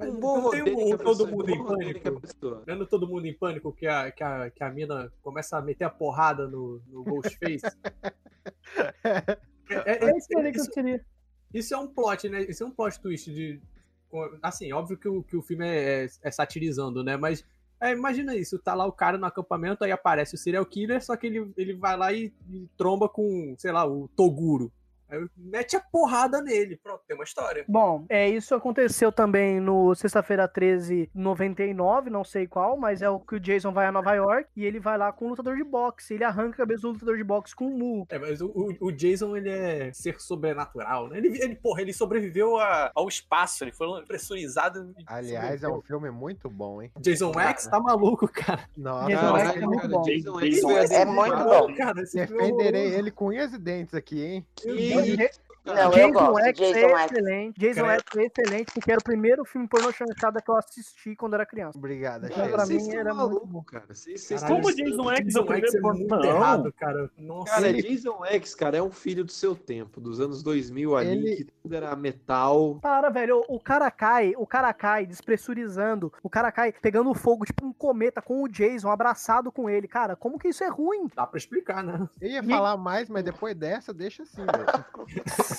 Mas 0.00 0.08
Um 0.08 0.18
bom 0.18 0.40
não 0.40 0.50
tem 0.50 0.60
roteiro 0.60 0.86
que 0.86 0.92
a 0.94 0.98
Todo 0.98 1.26
Mundo 1.28 1.44
um 1.44 1.50
em 1.50 1.60
a 1.60 1.64
Pânico. 1.64 2.62
é 2.66 2.74
no 2.74 2.86
Todo 2.86 3.06
Mundo 3.06 3.26
em 3.26 3.34
Pânico 3.34 3.72
que 3.72 3.86
a, 3.86 4.10
que 4.10 4.24
a, 4.24 4.50
que 4.50 4.64
a 4.64 4.70
mina 4.70 5.12
começa 5.22 5.58
a 5.58 5.62
meter 5.62 5.84
a 5.84 5.90
porrada 5.90 6.48
no, 6.48 6.80
no 6.88 7.04
Ghostface? 7.04 7.60
é, 9.04 10.06
É 10.06 10.16
isso 10.16 10.38
aí 10.38 10.52
que 10.52 10.58
eu 10.58 10.62
isso, 10.62 10.70
queria. 10.70 11.04
isso 11.52 11.74
é 11.74 11.78
um 11.78 11.86
plot, 11.86 12.28
né? 12.30 12.42
Isso 12.42 12.64
é 12.64 12.66
um 12.66 12.70
plot 12.70 12.98
twist 12.98 13.30
de. 13.30 13.60
Assim, 14.42 14.72
óbvio 14.72 14.96
que 14.96 15.08
o, 15.08 15.22
que 15.22 15.36
o 15.36 15.42
filme 15.42 15.68
é, 15.68 16.08
é 16.22 16.30
satirizando, 16.30 17.04
né? 17.04 17.16
Mas 17.16 17.44
é, 17.80 17.92
imagina 17.92 18.34
isso, 18.34 18.58
tá 18.58 18.74
lá 18.74 18.84
o 18.86 18.92
cara 18.92 19.16
no 19.16 19.26
acampamento, 19.26 19.84
aí 19.84 19.92
aparece 19.92 20.34
o 20.34 20.38
serial 20.38 20.66
killer, 20.66 21.02
só 21.04 21.16
que 21.16 21.26
ele, 21.26 21.50
ele 21.56 21.74
vai 21.74 21.96
lá 21.96 22.12
e, 22.12 22.32
e 22.50 22.68
tromba 22.76 23.08
com, 23.08 23.54
sei 23.56 23.70
lá, 23.70 23.86
o 23.86 24.08
Toguro. 24.08 24.72
Aí 25.10 25.26
mete 25.36 25.76
a 25.76 25.80
porrada 25.80 26.40
nele. 26.42 26.78
Pronto, 26.82 27.02
tem 27.06 27.16
uma 27.16 27.24
história. 27.24 27.64
Bom, 27.68 28.04
é, 28.08 28.28
isso 28.28 28.54
aconteceu 28.54 29.10
também 29.12 29.60
no 29.60 29.94
Sexta-feira 29.94 30.46
13, 30.48 31.10
99, 31.14 32.10
não 32.10 32.24
sei 32.24 32.46
qual, 32.46 32.76
mas 32.76 33.02
é 33.02 33.08
o 33.10 33.18
que 33.20 33.34
o 33.36 33.40
Jason 33.40 33.72
vai 33.72 33.86
a 33.86 33.92
Nova 33.92 34.12
York 34.14 34.48
e 34.56 34.64
ele 34.64 34.78
vai 34.80 34.96
lá 34.98 35.12
com 35.12 35.26
um 35.26 35.30
lutador 35.30 35.56
de 35.56 35.64
boxe. 35.64 36.14
Ele 36.14 36.24
arranca 36.24 36.54
a 36.54 36.56
cabeça 36.58 36.82
do 36.82 36.92
lutador 36.92 37.16
de 37.16 37.24
boxe 37.24 37.54
com 37.54 37.66
um 37.66 37.76
murro. 37.76 38.06
É, 38.10 38.18
mas 38.18 38.40
o, 38.40 38.46
o- 38.48 38.76
o 38.88 38.92
Jason, 38.92 39.36
ele 39.36 39.50
é 39.50 39.92
ser 39.92 40.20
sobrenatural, 40.20 41.08
né? 41.08 41.18
Ele, 41.18 41.28
ele, 41.42 41.54
porra, 41.56 41.82
ele 41.82 41.92
sobreviveu 41.92 42.56
a- 42.58 42.90
ao 42.94 43.08
espaço, 43.08 43.64
ele 43.64 43.72
foi 43.72 43.86
pressurizado. 44.06 44.94
Aliás, 45.06 45.62
é 45.62 45.68
um 45.68 45.80
filme 45.82 46.10
muito 46.10 46.48
bom, 46.48 46.82
hein? 46.82 46.90
Jason 47.00 47.32
X 47.38 47.66
tá 47.66 47.80
maluco, 47.80 48.28
cara. 48.28 48.68
Nossa, 48.76 49.08
Jason 49.08 49.32
cara, 49.32 49.44
X 49.50 49.56
é 49.62 49.66
muito 49.66 49.88
bom. 49.88 50.02
Jason 50.02 50.40
Jason 50.40 50.70
X 50.70 50.92
é 50.92 51.02
assim, 51.02 51.10
muito 51.10 51.36
bom. 51.44 51.74
Cara, 51.74 52.06
filme 52.06 52.20
é 52.22 52.26
defenderei 52.26 52.80
horroroso. 52.82 52.98
ele 52.98 53.10
com 53.10 53.26
unhas 53.26 53.52
e 53.52 53.58
dentes 53.58 53.94
aqui, 53.94 54.22
hein? 54.24 54.46
sí. 55.04 55.16
Não, 55.64 55.74
eu 55.76 55.90
Jason 55.90 56.12
gosto. 56.12 56.44
X 56.46 56.58
Jason 56.58 56.78
é 56.78 56.90
X. 57.02 57.12
excelente. 57.12 57.60
Jason. 57.60 57.86
X 57.86 58.02
é 58.16 58.24
excelente 58.24 58.72
porque 58.74 58.90
era 58.90 59.00
o 59.00 59.04
primeiro 59.04 59.44
filme 59.44 59.68
pornô 59.68 59.92
chanchada 59.92 60.40
que 60.40 60.50
eu 60.50 60.56
assisti 60.56 61.14
quando 61.14 61.34
era 61.34 61.44
criança. 61.46 61.76
Obrigado, 61.78 62.26
Então, 62.26 62.36
chefe. 62.38 62.50
pra 62.52 62.66
mim 62.66 62.90
era 62.90 63.14
muito 63.14 63.16
malucos, 63.16 63.48
bom. 63.48 63.62
cara. 63.62 63.84
Vocês, 63.88 64.26
Como 64.46 64.68
estão- 64.68 64.74
Jason 64.86 65.10
X 65.10 65.18
é 65.18 65.22
o 65.22 65.24
Jason 65.24 65.44
primeiro 65.44 65.66
X 65.66 65.74
é 65.74 65.80
pornô? 65.80 65.98
muito 65.98 66.14
Não. 66.16 66.24
errado, 66.24 66.72
cara. 66.72 67.10
Nossa. 67.18 67.52
Cara, 67.54 67.68
Ele- 67.68 67.82
Jason 67.82 68.24
X, 68.26 68.54
cara, 68.54 68.76
é 68.78 68.82
um 68.82 68.90
filho 68.90 69.24
do 69.24 69.30
seu 69.32 69.54
tempo, 69.54 70.00
dos 70.00 70.18
anos 70.20 70.42
2000 70.42 70.96
ali, 70.96 71.10
Ele- 71.10 71.36
que 71.36 71.44
tudo 71.62 71.74
era 71.74 71.94
metal. 71.94 72.78
Para, 72.80 73.08
velho, 73.10 73.44
o 73.48 73.60
o 73.60 73.62
cara 73.62 73.90
cai, 73.90 74.32
o 74.38 74.46
cara 74.46 74.72
cai 74.72 75.04
despressurizando, 75.06 76.10
o 76.22 76.30
cara 76.30 76.50
cai 76.50 76.72
pegando 76.72 77.12
fogo, 77.14 77.44
tipo 77.44 77.66
um 77.66 77.72
cometa 77.74 78.22
com 78.22 78.42
o 78.42 78.48
Jason, 78.48 78.88
abraçado 78.90 79.52
com 79.52 79.68
ele. 79.68 79.86
Cara, 79.86 80.16
como 80.16 80.38
que 80.38 80.48
isso 80.48 80.64
é 80.64 80.68
ruim? 80.68 81.08
Dá 81.14 81.26
pra 81.26 81.36
explicar, 81.38 81.84
né? 81.84 82.08
Eu 82.20 82.30
ia 82.30 82.40
E- 82.40 82.48
falar 82.48 82.76
mais, 82.78 83.08
mas 83.10 83.22
depois 83.22 83.54
dessa, 83.54 83.92
deixa 83.92 84.22
assim, 84.22 84.42
velho. 84.46 84.84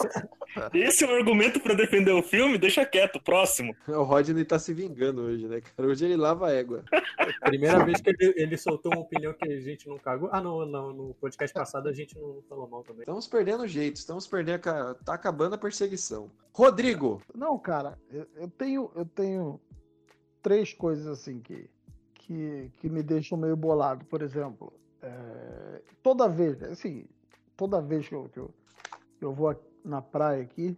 Esse 0.73 1.03
é 1.03 1.07
o 1.07 1.15
argumento 1.15 1.59
pra 1.59 1.73
defender 1.73 2.11
o 2.11 2.21
filme? 2.21 2.57
Deixa 2.57 2.85
quieto, 2.85 3.21
próximo. 3.21 3.75
O 3.87 4.03
Rodney 4.03 4.43
tá 4.43 4.59
se 4.59 4.73
vingando 4.73 5.21
hoje, 5.21 5.47
né, 5.47 5.61
cara? 5.61 5.89
Hoje 5.89 6.05
ele 6.05 6.17
lava 6.17 6.47
a 6.47 6.51
égua. 6.51 6.83
Primeira 7.43 7.83
vez 7.85 8.01
que 8.01 8.09
ele, 8.09 8.33
ele 8.35 8.57
soltou 8.57 8.91
uma 8.91 9.01
opinião 9.01 9.33
que 9.33 9.51
a 9.51 9.59
gente 9.59 9.87
não 9.87 9.97
cagou. 9.97 10.29
Ah, 10.31 10.41
não, 10.41 10.65
não. 10.65 10.93
No 10.93 11.13
podcast 11.15 11.53
passado 11.53 11.87
a 11.87 11.93
gente 11.93 12.17
não 12.17 12.41
falou 12.49 12.67
mal 12.67 12.83
também. 12.83 13.01
Estamos 13.01 13.27
perdendo 13.27 13.63
o 13.63 13.67
jeito, 13.67 13.95
estamos 13.97 14.27
perdendo. 14.27 14.67
a 14.69 14.93
Tá 15.05 15.13
acabando 15.13 15.55
a 15.55 15.57
perseguição. 15.57 16.29
Rodrigo, 16.53 17.21
Não, 17.33 17.57
cara, 17.57 17.97
eu, 18.11 18.27
eu 18.35 18.47
tenho, 18.49 18.91
eu 18.93 19.05
tenho 19.05 19.59
três 20.41 20.73
coisas 20.73 21.07
assim 21.07 21.39
que, 21.39 21.69
que, 22.13 22.71
que 22.77 22.89
me 22.89 23.01
deixam 23.01 23.37
meio 23.37 23.55
bolado. 23.55 24.03
Por 24.05 24.21
exemplo, 24.21 24.73
é, 25.01 25.81
toda 26.03 26.27
vez, 26.27 26.61
assim, 26.63 27.05
toda 27.55 27.81
vez 27.81 28.07
que 28.07 28.15
eu, 28.15 28.29
que 28.29 28.39
eu, 28.39 28.53
que 29.17 29.25
eu 29.25 29.33
vou 29.33 29.49
aqui 29.49 29.70
na 29.83 30.01
praia 30.01 30.43
aqui, 30.43 30.77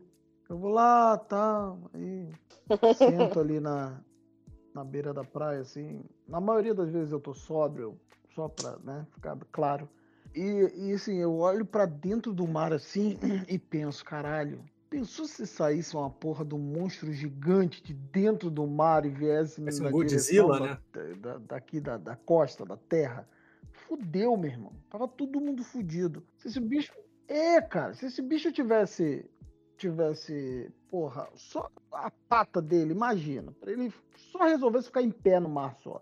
eu 0.50 0.58
vou 0.58 0.72
lá, 0.72 1.18
tá, 1.18 1.76
aí 1.94 2.30
sento 2.96 3.40
ali 3.40 3.60
na, 3.60 4.00
na 4.74 4.84
beira 4.84 5.14
da 5.14 5.24
praia, 5.24 5.62
assim. 5.62 6.04
Na 6.28 6.40
maioria 6.40 6.74
das 6.74 6.90
vezes 6.90 7.12
eu 7.12 7.20
tô 7.20 7.34
sóbrio, 7.34 8.00
só 8.34 8.48
pra, 8.48 8.78
né, 8.84 9.06
ficar 9.12 9.38
claro. 9.52 9.90
E, 10.36 10.72
e 10.76 10.94
assim, 10.94 11.18
eu 11.18 11.36
olho 11.38 11.66
pra 11.66 11.86
dentro 11.86 12.34
do 12.34 12.48
mar 12.48 12.74
assim 12.74 13.18
e 13.48 13.58
penso, 13.60 14.04
caralho, 14.04 14.64
pensou 14.90 15.26
se 15.26 15.46
saísse 15.46 15.96
uma 15.96 16.10
porra 16.10 16.44
de 16.44 16.56
um 16.56 16.60
monstro 16.60 17.12
gigante 17.12 17.84
de 17.84 17.94
dentro 17.94 18.50
do 18.50 18.66
mar 18.66 19.06
e 19.06 19.10
viesse 19.10 19.62
um 19.62 19.66
na 19.66 19.92
Godzilla, 19.92 20.58
direção 20.58 20.60
né? 20.60 20.78
da- 20.94 21.14
da- 21.34 21.38
daqui 21.40 21.80
da, 21.80 21.98
da 21.98 22.16
costa, 22.16 22.66
da 22.66 22.78
terra? 22.78 23.28
Fudeu, 23.72 24.36
meu 24.38 24.50
irmão. 24.52 24.74
Tava 24.90 25.08
todo 25.08 25.42
mundo 25.42 25.64
fudido. 25.64 26.24
Se 26.38 26.48
esse 26.48 26.60
bicho. 26.60 26.94
É, 27.28 27.62
cara, 27.62 27.94
se 27.94 28.06
esse 28.06 28.22
bicho 28.22 28.52
tivesse. 28.52 29.30
Tivesse. 29.78 30.72
Porra, 30.90 31.28
só 31.36 31.70
a 31.92 32.12
pata 32.30 32.62
dele, 32.62 32.94
imagina. 32.94 33.52
Pra 33.60 33.72
ele 33.72 33.92
só 34.32 34.44
resolvesse 34.44 34.88
ficar 34.88 35.02
em 35.02 35.10
pé 35.12 35.40
no 35.40 35.50
mar 35.50 35.76
só. 35.84 36.02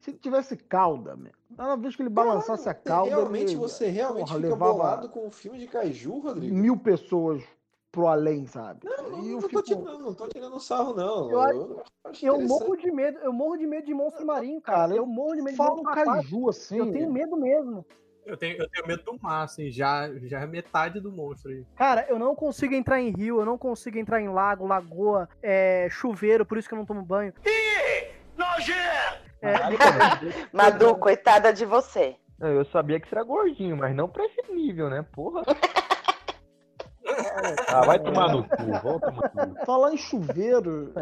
Se 0.00 0.10
ele 0.10 0.18
tivesse 0.18 0.56
cauda, 0.56 1.14
meu. 1.14 1.32
Cada 1.56 1.76
vez 1.76 1.94
que 1.94 2.02
ele 2.02 2.08
balançasse 2.08 2.68
a 2.68 2.74
cauda. 2.74 3.10
realmente 3.10 3.50
ele, 3.52 3.56
você 3.56 3.88
realmente 3.88 4.26
porra, 4.28 4.36
fica 4.40 4.48
levava 4.48 4.72
bolado 4.72 5.08
com 5.10 5.26
o 5.26 5.30
filme 5.30 5.58
de 5.58 5.66
Kaiju, 5.66 6.18
Rodrigo? 6.20 6.54
mil 6.56 6.76
pessoas 6.78 7.42
pro 7.92 8.06
além, 8.06 8.46
sabe? 8.46 8.80
Não, 8.84 9.10
não, 9.10 9.22
E 9.22 9.26
eu 9.28 9.32
não 9.34 9.40
tô 9.42 9.48
fico- 9.48 9.62
tirando, 9.62 9.98
não 9.98 10.14
tô 10.14 10.28
tirando 10.28 10.58
sarro, 10.60 10.94
não. 10.94 11.30
Eu 11.30 11.40
Eu, 11.42 11.82
Eu 12.22 12.40
morro 12.48 12.76
de 12.76 12.90
medo, 12.90 13.18
eu 13.18 13.32
morro 13.32 13.56
de 13.58 13.66
medo 13.66 13.84
de 13.86 13.92
monstro 13.92 14.24
marinho, 14.24 14.60
cara. 14.62 14.94
Eu 14.94 15.04
morro 15.04 15.34
de 15.36 15.42
medo 15.42 15.56
de 15.56 15.58
monstro 15.62 15.88
aquático. 15.90 16.12
caju 16.16 16.48
assim. 16.48 16.78
Eu 16.78 16.90
tenho 16.92 17.12
medo 17.12 17.36
mesmo. 17.36 17.84
Eu 18.26 18.36
tenho, 18.36 18.56
eu 18.58 18.68
tenho 18.68 18.86
medo 18.86 19.02
do 19.02 19.18
mar, 19.20 19.44
assim, 19.44 19.70
já, 19.70 20.08
já 20.22 20.40
é 20.40 20.46
metade 20.46 21.00
do 21.00 21.10
monstro 21.10 21.50
aí. 21.50 21.64
Cara, 21.76 22.06
eu 22.08 22.18
não 22.18 22.34
consigo 22.34 22.74
entrar 22.74 23.00
em 23.00 23.10
rio, 23.10 23.40
eu 23.40 23.44
não 23.44 23.58
consigo 23.58 23.98
entrar 23.98 24.20
em 24.20 24.28
lago, 24.28 24.66
lagoa, 24.66 25.28
é, 25.42 25.88
chuveiro, 25.90 26.44
por 26.44 26.58
isso 26.58 26.68
que 26.68 26.74
eu 26.74 26.78
não 26.78 26.86
tomo 26.86 27.02
banho. 27.02 27.32
É, 29.42 29.52
Madu, 30.52 30.94
coitada 30.96 31.52
de 31.52 31.64
você. 31.64 32.16
Não, 32.38 32.48
Eu 32.48 32.64
sabia 32.66 33.00
que 33.00 33.08
você 33.08 33.14
era 33.14 33.24
gordinho, 33.24 33.76
mas 33.76 33.94
não 33.94 34.08
pra 34.08 34.24
esse 34.24 34.52
nível, 34.52 34.88
né? 34.88 35.04
Porra. 35.12 35.42
Ah, 37.68 37.84
vai 37.84 37.98
tomar 37.98 38.28
no 38.30 38.44
cu, 38.44 38.80
volta 38.82 39.10
no 39.10 39.22
cu. 39.22 39.66
Falar 39.66 39.92
em 39.92 39.96
chuveiro, 39.96 40.92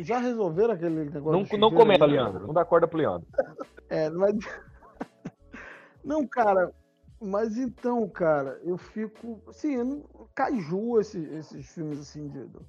já 0.00 0.18
resolveram 0.18 0.74
aquele 0.74 1.10
negócio 1.10 1.58
Não, 1.58 1.58
não 1.58 1.76
comenta? 1.76 2.06
Leandro. 2.06 2.46
Não 2.46 2.54
dá 2.54 2.64
corda 2.64 2.86
pro 2.86 2.98
Leandro. 2.98 3.26
É, 3.88 4.08
mas. 4.10 4.34
Não, 6.06 6.24
cara, 6.24 6.72
mas 7.20 7.58
então, 7.58 8.08
cara, 8.08 8.60
eu 8.62 8.78
fico. 8.78 9.42
Assim, 9.48 9.74
eu 9.74 9.84
não... 9.84 10.04
Kaiju, 10.34 11.00
esses, 11.00 11.32
esses 11.32 11.66
filmes 11.66 11.98
assim 11.98 12.28
de, 12.28 12.44
do 12.44 12.64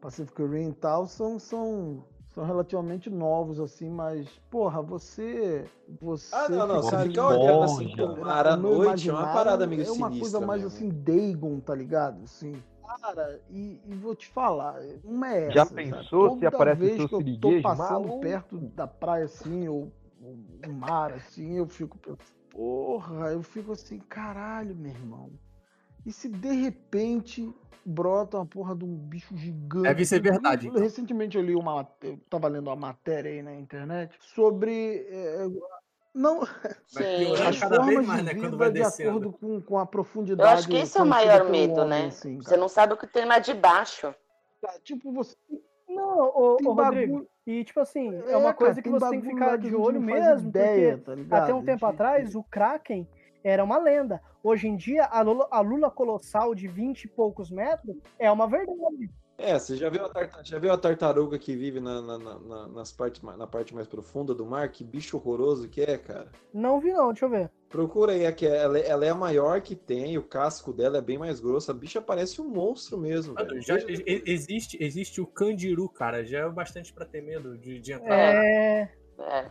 Pacific 0.00 0.42
Rim 0.42 0.70
e 0.70 0.72
tal, 0.72 1.06
são, 1.06 1.38
são, 1.38 2.02
são 2.34 2.44
relativamente 2.44 3.08
novos, 3.08 3.60
assim, 3.60 3.88
mas, 3.88 4.28
porra, 4.50 4.82
você. 4.82 5.64
você 6.00 6.34
Ah, 6.34 6.48
não, 6.48 6.66
não, 6.66 6.82
você 6.82 6.98
fica 6.98 7.26
olhando 7.26 7.64
assim 7.64 7.90
pro 7.90 8.08
No 8.08 8.16
mar 8.24 8.46
à 8.46 8.56
noite 8.56 9.08
é 9.08 9.12
uma 9.12 9.32
parada 9.32 9.66
meio 9.68 9.82
É 9.82 9.90
uma 9.92 10.08
sinistra 10.08 10.20
coisa 10.20 10.40
mais 10.40 10.62
mesmo. 10.62 10.76
assim, 10.76 10.88
Dagon, 10.88 11.60
tá 11.60 11.74
ligado? 11.74 12.24
Assim. 12.24 12.60
Cara, 13.02 13.40
e, 13.48 13.80
e 13.86 13.94
vou 13.94 14.16
te 14.16 14.26
falar, 14.26 14.82
não 15.04 15.24
é 15.24 15.44
essa. 15.44 15.52
Já 15.52 15.64
sabe? 15.64 15.90
pensou 15.90 16.30
se 16.30 16.34
Toda 16.40 16.48
aparece 16.48 16.82
o 16.82 16.84
vez 16.86 16.96
que 16.96 17.14
eu 17.14 17.38
tô 17.38 17.62
passando 17.62 18.00
Maluco. 18.08 18.20
perto 18.20 18.58
da 18.58 18.88
praia 18.88 19.26
assim, 19.26 19.68
ou 19.68 19.92
ou 20.22 20.36
o 20.68 20.72
mar 20.72 21.12
assim, 21.12 21.56
eu 21.56 21.66
fico 21.66 21.96
pensando, 21.98 22.18
porra, 22.50 23.32
eu 23.32 23.42
fico 23.42 23.72
assim, 23.72 23.98
caralho, 23.98 24.74
meu 24.74 24.90
irmão. 24.92 25.30
E 26.04 26.12
se 26.12 26.28
de 26.28 26.52
repente 26.52 27.52
brota 27.84 28.36
uma 28.38 28.46
porra 28.46 28.74
de 28.74 28.84
um 28.84 28.94
bicho 28.96 29.36
gigante? 29.36 29.82
Deve 29.88 30.04
ser 30.04 30.20
verdade, 30.20 30.66
Eu- 30.66 30.70
então. 30.72 30.82
Recentemente 30.82 31.36
eu 31.36 31.42
li 31.42 31.54
uma, 31.54 31.86
eu 32.02 32.18
tava 32.28 32.48
lendo 32.48 32.68
uma 32.68 32.76
matéria 32.76 33.30
aí 33.30 33.42
na 33.42 33.54
internet 33.54 34.16
sobre 34.20 35.06
eh, 35.08 35.46
não 36.14 36.40
piorar 37.16 37.48
as 37.48 37.58
formas 37.58 38.06
mais, 38.06 38.18
de 38.18 38.24
né, 38.24 38.34
quando 38.34 38.42
vida 38.44 38.56
vai 38.56 38.70
de 38.72 38.78
descendo. 38.80 39.10
acordo 39.10 39.32
com, 39.32 39.60
com 39.60 39.78
a 39.78 39.82
Eu 39.82 39.88
profundidade. 39.88 40.52
acho 40.60 40.68
que 40.68 40.76
esse 40.76 40.98
é 40.98 41.02
o 41.02 41.06
maior 41.06 41.48
medo, 41.48 41.80
homem, 41.80 41.88
né? 41.88 42.06
assim, 42.06 42.36
Você 42.36 42.56
não 42.56 42.68
sabe 42.68 42.94
o 42.94 42.96
que 42.96 43.06
tem 43.06 43.24
lá 43.24 43.38
de 43.38 43.54
baixo. 43.54 44.14
Tipo, 44.84 45.12
você 45.12 45.36
Não, 46.00 46.18
ô, 46.34 46.56
Tem 46.56 46.66
ô 46.68 46.72
Rodrigo. 46.72 47.12
bagulho- 47.12 47.28
E, 47.46 47.64
tipo 47.64 47.80
assim, 47.80 48.14
é, 48.14 48.32
É, 48.32 48.36
uma 48.36 48.52
cara, 48.52 48.54
coisa 48.54 48.82
que 48.82 48.88
você 48.88 49.10
tem 49.10 49.20
que 49.20 49.28
ficar 49.28 49.56
de 49.56 49.70
gente 49.70 49.76
olho 49.80 50.00
mesmo, 50.00 50.48
ideia, 50.48 50.98
porque 50.98 51.24
tá 51.24 51.38
até 51.38 51.54
um 51.54 51.62
tempo 51.64 51.84
atrás 51.86 52.34
o 52.34 52.42
Kraken 52.44 53.08
era 53.42 53.64
uma 53.64 53.78
lenda. 53.78 54.20
Hoje 54.42 54.68
em 54.68 54.76
dia, 54.76 55.04
a 55.06 55.20
lula, 55.22 55.48
a 55.50 55.60
lula 55.60 55.90
colossal 55.90 56.54
de 56.54 56.68
20 56.68 57.04
e 57.04 57.08
poucos 57.08 57.50
metros 57.50 57.96
é 58.18 58.30
uma 58.30 58.46
verdade. 58.46 59.10
É, 59.42 59.58
você 59.58 59.74
já 59.74 59.88
viu 59.88 60.04
a, 60.04 60.08
tarta- 60.10 60.44
já 60.44 60.58
viu 60.58 60.70
a 60.70 60.76
tartaruga 60.76 61.38
que 61.38 61.56
vive 61.56 61.80
na, 61.80 62.02
na, 62.02 62.18
na- 62.18 62.38
na- 62.38 62.68
nas 62.68 62.92
partes, 62.92 63.22
na 63.22 63.46
parte 63.46 63.74
mais 63.74 63.86
profunda 63.88 64.34
do 64.34 64.44
mar? 64.44 64.68
Que 64.68 64.84
bicho 64.84 65.16
horroroso 65.16 65.66
que 65.68 65.80
é, 65.80 65.96
cara. 65.96 66.30
Não 66.52 66.78
vi 66.78 66.92
não, 66.92 67.08
deixa 67.08 67.24
eu 67.24 67.30
ver. 67.30 67.50
Procura 67.70 68.12
aí, 68.12 68.26
aqui, 68.26 68.46
ela, 68.46 68.78
é- 68.78 68.86
ela 68.88 69.04
é 69.06 69.08
a 69.08 69.14
maior 69.14 69.60
que 69.62 69.74
tem, 69.74 70.18
o 70.18 70.22
casco 70.22 70.72
dela 70.72 70.98
é 70.98 71.00
bem 71.00 71.16
mais 71.16 71.40
grosso. 71.40 71.70
A 71.70 71.74
bicha 71.74 72.02
parece 72.02 72.40
um 72.42 72.48
monstro 72.48 72.98
mesmo. 72.98 73.34
Já, 73.60 73.76
existe, 74.26 74.76
existe 74.82 75.20
o 75.20 75.26
Candiru, 75.26 75.88
cara. 75.88 76.22
Já 76.24 76.40
é 76.40 76.48
bastante 76.50 76.92
pra 76.92 77.06
ter 77.06 77.22
medo 77.22 77.56
de, 77.56 77.80
de 77.80 77.92
entrar. 77.92 78.18
É. 78.44 78.92
É. 79.20 79.50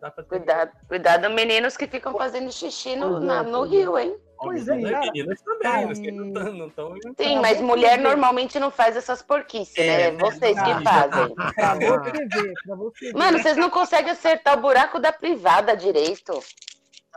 Dá 0.00 0.10
pra 0.10 0.24
ter 0.24 0.28
Cuidado, 0.38 0.72
cuidado, 0.88 1.30
meninos 1.30 1.76
que 1.76 1.86
ficam 1.86 2.12
fazendo 2.16 2.50
xixi 2.50 2.96
no, 2.96 3.18
é, 3.18 3.20
na- 3.20 3.42
no 3.44 3.64
é. 3.64 3.68
rio, 3.68 3.96
hein? 3.98 4.16
Pois 4.38 4.68
é, 4.68 4.74
Meninas, 4.74 4.92
cara. 4.92 5.12
meninas 5.12 5.40
também, 5.42 5.90
os 5.92 5.98
que 5.98 6.10
não 6.12 6.66
estão. 6.68 6.94
Sim, 7.16 7.40
mas 7.40 7.60
mulher 7.60 7.98
normalmente 7.98 8.58
não 8.58 8.70
faz 8.70 8.96
essas 8.96 9.22
porquices, 9.22 9.76
É, 9.78 10.10
né? 10.12 10.18
Vocês 10.18 10.56
né? 10.56 10.64
que 10.64 10.70
Ah, 10.70 10.82
fazem. 10.82 11.34
Pra 11.34 11.74
você 11.74 12.26
ver, 12.26 12.52
pra 12.64 12.76
você 12.76 13.06
ver. 13.06 13.18
Mano, 13.18 13.38
vocês 13.38 13.56
não 13.56 13.70
conseguem 13.70 14.10
acertar 14.12 14.58
o 14.58 14.60
buraco 14.60 14.98
da 15.00 15.12
privada 15.12 15.76
direito. 15.76 16.32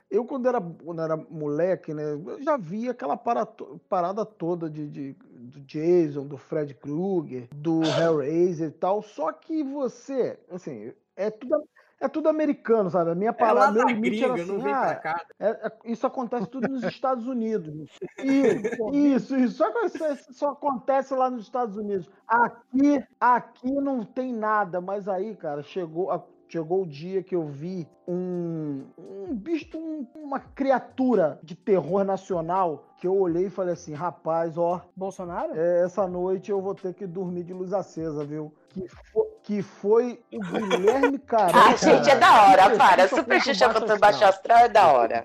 Eu, 0.09 0.26
quando 0.26 0.47
era, 0.47 0.59
quando 0.61 1.01
era 1.01 1.15
moleque, 1.17 1.93
né, 1.93 2.13
eu 2.13 2.41
já 2.41 2.57
vi 2.57 2.89
aquela 2.89 3.15
para- 3.17 3.47
parada 3.88 4.26
toda 4.26 4.70
de, 4.70 4.88
de- 4.88 5.13
do 5.13 5.59
Jason, 5.61 6.26
do 6.26 6.38
Fred 6.38 6.74
Krueger, 6.74 7.47
do 7.53 7.84
Hellraiser 7.84 8.70
e 8.70 8.72
tal. 8.72 9.03
Só 9.03 9.32
que 9.32 9.61
você, 9.61 10.39
assim, 10.49 10.93
é 11.15 11.30
tudo, 11.30 11.61
é 12.00 12.08
tudo 12.08 12.30
americano, 12.30 12.89
sabe? 12.89 13.12
A 13.12 13.16
minha 13.16 13.30
É 13.32 13.34
parada, 13.34 13.72
meu 13.74 13.88
limite 13.88 14.24
era 14.24 14.34
gringa, 14.34 14.43
assim, 14.43 14.52
não 14.58 14.64
vem 14.64 14.74
ah, 14.74 14.80
pra 14.86 14.95
cá. 14.95 15.26
é- 15.39 15.68
é- 15.68 15.78
isso 15.86 16.08
acontece 16.08 16.47
tudo 16.47 16.68
nos 16.70 16.84
Estados 16.84 17.28
Unidos. 17.28 17.89
Isso, 18.24 18.89
isso, 18.93 19.36
isso. 19.38 19.56
Só, 19.58 19.70
isso 19.86 20.34
só 20.34 20.50
acontece 20.52 21.14
lá 21.14 21.30
nos 21.30 21.43
Estados 21.43 21.76
Unidos. 21.78 22.10
Aqui, 22.28 23.04
aqui 23.20 23.72
não 23.72 24.04
tem 24.04 24.34
nada, 24.34 24.80
mas 24.82 25.08
aí, 25.08 25.36
cara, 25.36 25.62
chegou, 25.64 26.12
a- 26.12 26.24
chegou 26.47 26.84
o 26.84 26.88
dia 26.88 27.22
que 27.24 27.36
eu 27.36 27.45
vi 27.45 27.88
um, 28.08 28.86
um 28.97 29.36
bicho, 29.36 29.78
um- 29.78 30.06
uma 30.16 30.39
criatura 30.39 31.39
de 31.43 31.56
terror 31.56 32.04
nacional 32.04 32.86
que 32.97 33.08
eu 33.08 33.16
olhei 33.18 33.45
e 33.47 33.50
falei 33.50 33.74
assim, 33.74 33.93
rapaz, 33.93 34.58
ó, 34.58 34.82
Bolsonaro? 34.95 35.54
é, 35.56 35.84
essa 35.84 36.08
noite 36.08 36.52
eu 36.52 36.62
vou 36.62 36.74
ter 36.76 36.93
que 36.93 37.06
dormir 37.08 37.43
de 37.43 37.54
luz 37.54 37.72
acesa, 37.74 38.26
viu? 38.26 38.54
Que, 38.70 38.88
fo- 38.88 39.39
que 39.50 39.64
foi 39.64 40.20
o 40.32 40.39
Guilherme 40.39 41.18
Caran. 41.18 41.50
Ah, 41.58 41.76
gente, 41.76 42.08
é 42.08 42.16
da 42.16 42.43
hora, 42.43 42.78
para. 42.78 43.08
Super 43.08 43.41
Xuxa 43.41 43.66
Baixo 43.66 43.80
contra 43.80 43.95
o 43.95 44.00
Baixo 44.00 44.24
Astral. 44.24 44.60
É 44.60 44.70
da 44.70 44.88
hora. 44.93 45.24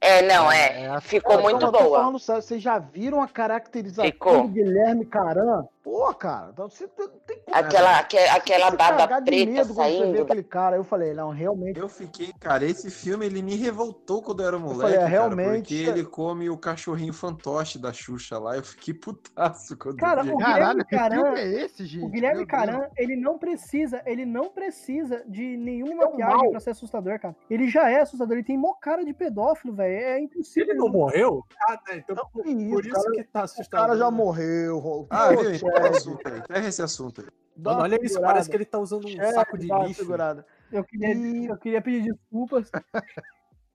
É, 0.00 0.22
não, 0.22 0.52
é. 0.52 1.00
Ficou 1.00 1.34
Não, 1.34 1.42
muito 1.42 1.72
boa. 1.72 2.18
sério, 2.20 2.40
vocês 2.40 2.62
já 2.62 2.78
viram 2.78 3.20
a 3.20 3.26
caracterização 3.26 4.04
Ficou. 4.04 4.42
do 4.42 4.48
Guilherme 4.48 5.04
Caran? 5.06 5.64
Pô, 5.86 6.12
cara, 6.14 6.50
então 6.52 6.68
você 6.68 6.88
tem 6.88 7.06
tem 7.24 7.38
como. 7.44 7.56
Aquela, 7.56 8.00
aque- 8.00 8.18
aquela 8.18 8.70
de 8.70 8.76
preta 8.76 9.50
medo 9.52 9.72
quando 9.72 9.88
você 9.88 9.92
vê 9.92 9.98
saindo. 10.00 10.22
aquele 10.22 10.42
cara. 10.42 10.74
Eu 10.74 10.82
falei, 10.82 11.14
não, 11.14 11.30
realmente. 11.30 11.78
Eu 11.78 11.88
fiquei, 11.88 12.32
cara, 12.40 12.64
esse 12.64 12.90
filme 12.90 13.24
ele 13.24 13.40
me 13.40 13.54
revoltou 13.54 14.20
quando 14.20 14.40
eu 14.42 14.48
era 14.48 14.58
moleque, 14.58 14.80
falei, 14.80 14.96
é, 14.96 14.98
cara, 14.98 15.08
realmente- 15.08 15.58
porque 15.60 15.74
ele 15.76 16.04
come 16.04 16.50
o 16.50 16.58
cachorrinho 16.58 17.12
fantoche 17.12 17.78
da 17.78 17.92
Xuxa 17.92 18.36
lá. 18.36 18.56
Eu 18.56 18.64
fiquei 18.64 18.94
putaço 18.94 19.76
quando 19.76 19.96
Cara, 19.98 20.22
eu 20.26 20.34
o 20.34 20.38
vi. 20.38 20.44
Guilherme 20.44 20.84
Caran, 20.86 21.34
é 21.36 21.46
esse, 21.64 21.86
gente? 21.86 22.04
o 22.04 22.08
Guilherme. 22.08 22.46
Caran, 22.46 22.88
ele 22.96 23.14
não 23.14 23.38
precisa, 23.38 24.02
ele 24.06 24.26
não 24.26 24.48
precisa 24.48 25.22
de 25.28 25.56
nenhuma 25.56 26.02
É 26.02 26.06
maquiagem 26.08 26.36
mal. 26.36 26.50
pra 26.50 26.58
ser 26.58 26.70
assustador, 26.70 27.20
cara. 27.20 27.36
Ele 27.48 27.68
já 27.70 27.88
é 27.88 28.00
assustador, 28.00 28.36
ele 28.36 28.44
tem 28.44 28.58
mó 28.58 28.72
cara 28.72 29.04
de 29.04 29.12
pedófilo, 29.12 29.72
velho. 29.72 29.94
É 29.94 30.18
impossível. 30.20 30.68
Ele 30.68 30.78
não 30.80 30.88
morreu? 30.88 31.44
Ah, 31.60 31.76
tá, 31.76 31.94
então 31.96 32.16
por, 32.32 32.42
Que 32.42 32.50
isso, 32.50 32.70
por 32.74 32.84
isso 32.84 32.92
cara, 32.94 33.10
que 33.12 33.22
tá 33.22 33.40
O 33.40 33.44
assustador. 33.44 33.86
cara 33.86 33.96
já 33.98 34.10
né? 34.10 34.16
morreu. 34.16 35.06
Ah, 35.10 35.28
Pô, 35.32 35.42
viu? 35.44 35.75
Enterra 35.78 35.88
esse 35.90 35.98
assunto 35.98 36.28
aí. 36.28 36.38
Enterra 36.38 36.68
esse 36.68 36.82
assunto 36.82 37.20
aí. 37.20 37.26
Mano, 37.56 37.80
olha 37.82 37.98
isso, 38.02 38.20
parece 38.20 38.50
que 38.50 38.56
ele 38.56 38.64
tá 38.64 38.78
usando 38.78 39.06
um 39.06 39.10
Chad, 39.10 39.34
saco 39.34 39.56
de 39.58 39.66
lixo. 39.66 39.94
segurada. 39.94 40.46
Eu 40.70 40.84
queria, 40.84 41.14
E- 41.14 41.46
eu 41.46 41.56
queria 41.56 41.80
pedir 41.80 42.12
desculpas. 42.12 42.70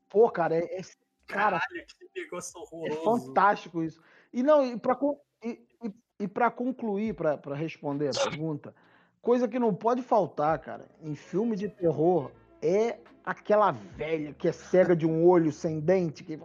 Pô, 0.09 0.29
cara, 0.29 0.55
é, 0.55 0.79
é- 0.79 0.81
cara, 1.27 1.59
Caralho, 1.59 1.85
que 2.13 2.21
negócio 2.21 2.59
É 2.59 2.61
horroroso. 2.61 3.03
fantástico 3.27 3.81
isso. 3.83 4.01
E 4.33 4.43
não, 4.43 4.65
e 4.65 4.77
para 4.77 4.97
e, 5.43 5.65
e, 5.83 5.91
e 6.19 6.27
pra 6.27 6.51
concluir, 6.51 7.15
para 7.15 7.55
responder 7.55 8.09
a 8.09 8.29
pergunta, 8.29 8.75
coisa 9.21 9.47
que 9.47 9.57
não 9.57 9.73
pode 9.73 10.01
faltar, 10.03 10.59
cara, 10.59 10.87
em 11.01 11.15
filme 11.15 11.55
de 11.55 11.69
terror 11.69 12.29
é 12.61 12.99
aquela 13.23 13.71
velha 13.71 14.33
que 14.33 14.47
é 14.47 14.51
cega 14.51 14.95
de 14.95 15.05
um 15.07 15.25
olho 15.25 15.51
sem 15.51 15.79
dente, 15.79 16.23
que 16.23 16.37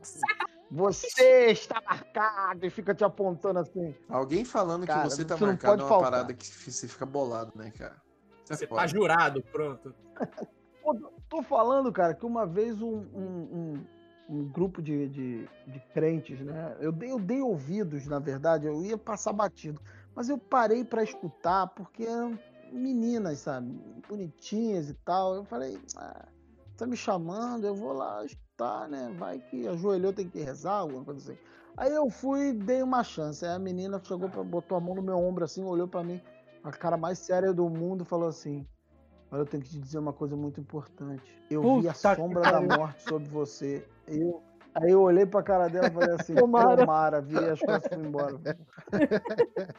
você 0.70 1.50
está 1.50 1.80
marcado 1.80 2.66
e 2.66 2.70
fica 2.70 2.94
te 2.94 3.04
apontando 3.04 3.60
assim. 3.60 3.94
Alguém 4.08 4.44
falando 4.44 4.86
Cara, 4.86 5.02
que 5.04 5.10
você 5.10 5.24
tá 5.24 5.36
não 5.36 5.48
marcado 5.48 5.72
pode 5.72 5.82
é 5.82 5.84
uma 5.84 5.88
faltar. 5.88 6.10
parada 6.10 6.34
que 6.34 6.46
você 6.46 6.88
fica 6.88 7.06
bolado, 7.06 7.52
né, 7.54 7.70
cara? 7.70 7.96
Isso 8.44 8.52
é 8.52 8.56
Você 8.56 8.66
tá 8.66 8.86
jurado, 8.86 9.42
pronto. 9.52 9.94
Pô, 10.82 10.94
tô 11.28 11.42
falando, 11.42 11.92
cara, 11.92 12.14
que 12.14 12.24
uma 12.24 12.46
vez 12.46 12.80
um, 12.80 12.98
um, 13.12 13.74
um- 13.78 13.86
um 14.28 14.44
grupo 14.48 14.82
de, 14.82 15.08
de, 15.08 15.48
de 15.66 15.80
crentes, 15.92 16.40
né? 16.40 16.76
Eu 16.80 16.90
dei, 16.92 17.10
eu 17.12 17.18
dei 17.18 17.40
ouvidos, 17.40 18.06
na 18.06 18.18
verdade, 18.18 18.66
eu 18.66 18.82
ia 18.84 18.98
passar 18.98 19.32
batido, 19.32 19.80
mas 20.14 20.28
eu 20.28 20.36
parei 20.38 20.84
pra 20.84 21.02
escutar 21.02 21.68
porque 21.68 22.04
eram 22.04 22.38
meninas, 22.72 23.38
sabe? 23.40 23.72
Bonitinhas 24.08 24.90
e 24.90 24.94
tal. 24.94 25.34
Eu 25.36 25.44
falei, 25.44 25.80
ah, 25.96 26.26
tá 26.76 26.86
me 26.86 26.96
chamando, 26.96 27.66
eu 27.66 27.74
vou 27.74 27.92
lá 27.92 28.24
escutar, 28.56 28.88
né? 28.88 29.14
Vai 29.18 29.38
que 29.38 29.68
ajoelhou, 29.68 30.12
tem 30.12 30.28
que 30.28 30.40
rezar, 30.40 30.72
alguma 30.72 31.04
coisa 31.04 31.20
assim. 31.20 31.38
Aí 31.76 31.94
eu 31.94 32.08
fui, 32.08 32.54
dei 32.54 32.82
uma 32.82 33.04
chance. 33.04 33.44
Aí 33.44 33.52
a 33.54 33.58
menina 33.58 34.00
chegou, 34.02 34.30
pra, 34.30 34.42
botou 34.42 34.78
a 34.78 34.80
mão 34.80 34.94
no 34.94 35.02
meu 35.02 35.18
ombro 35.18 35.44
assim, 35.44 35.62
olhou 35.62 35.86
pra 35.86 36.02
mim, 36.02 36.20
a 36.64 36.72
cara 36.72 36.96
mais 36.96 37.18
séria 37.18 37.52
do 37.52 37.68
mundo, 37.68 38.02
e 38.02 38.06
falou 38.06 38.28
assim: 38.28 38.66
Olha, 39.30 39.40
eu 39.42 39.46
tenho 39.46 39.62
que 39.62 39.68
te 39.68 39.78
dizer 39.78 39.98
uma 39.98 40.12
coisa 40.12 40.34
muito 40.34 40.58
importante. 40.58 41.22
Eu 41.50 41.80
vi 41.80 41.88
a 41.88 41.92
Puta 41.92 42.16
sombra 42.16 42.40
da 42.40 42.60
morte 42.60 43.02
sobre 43.02 43.28
você. 43.28 43.86
Eu, 44.08 44.42
aí 44.82 44.90
eu 44.90 45.00
olhei 45.02 45.26
pra 45.26 45.42
cara 45.42 45.68
dela 45.68 45.88
e 45.88 45.90
falei 45.90 46.14
assim: 46.14 46.34
Tomara. 46.34 46.76
Tomara, 46.78 47.20
virei 47.20 47.50
as 47.50 47.60
costas 47.60 47.90
e 47.92 47.94
fui 47.94 48.06
embora. 48.06 48.38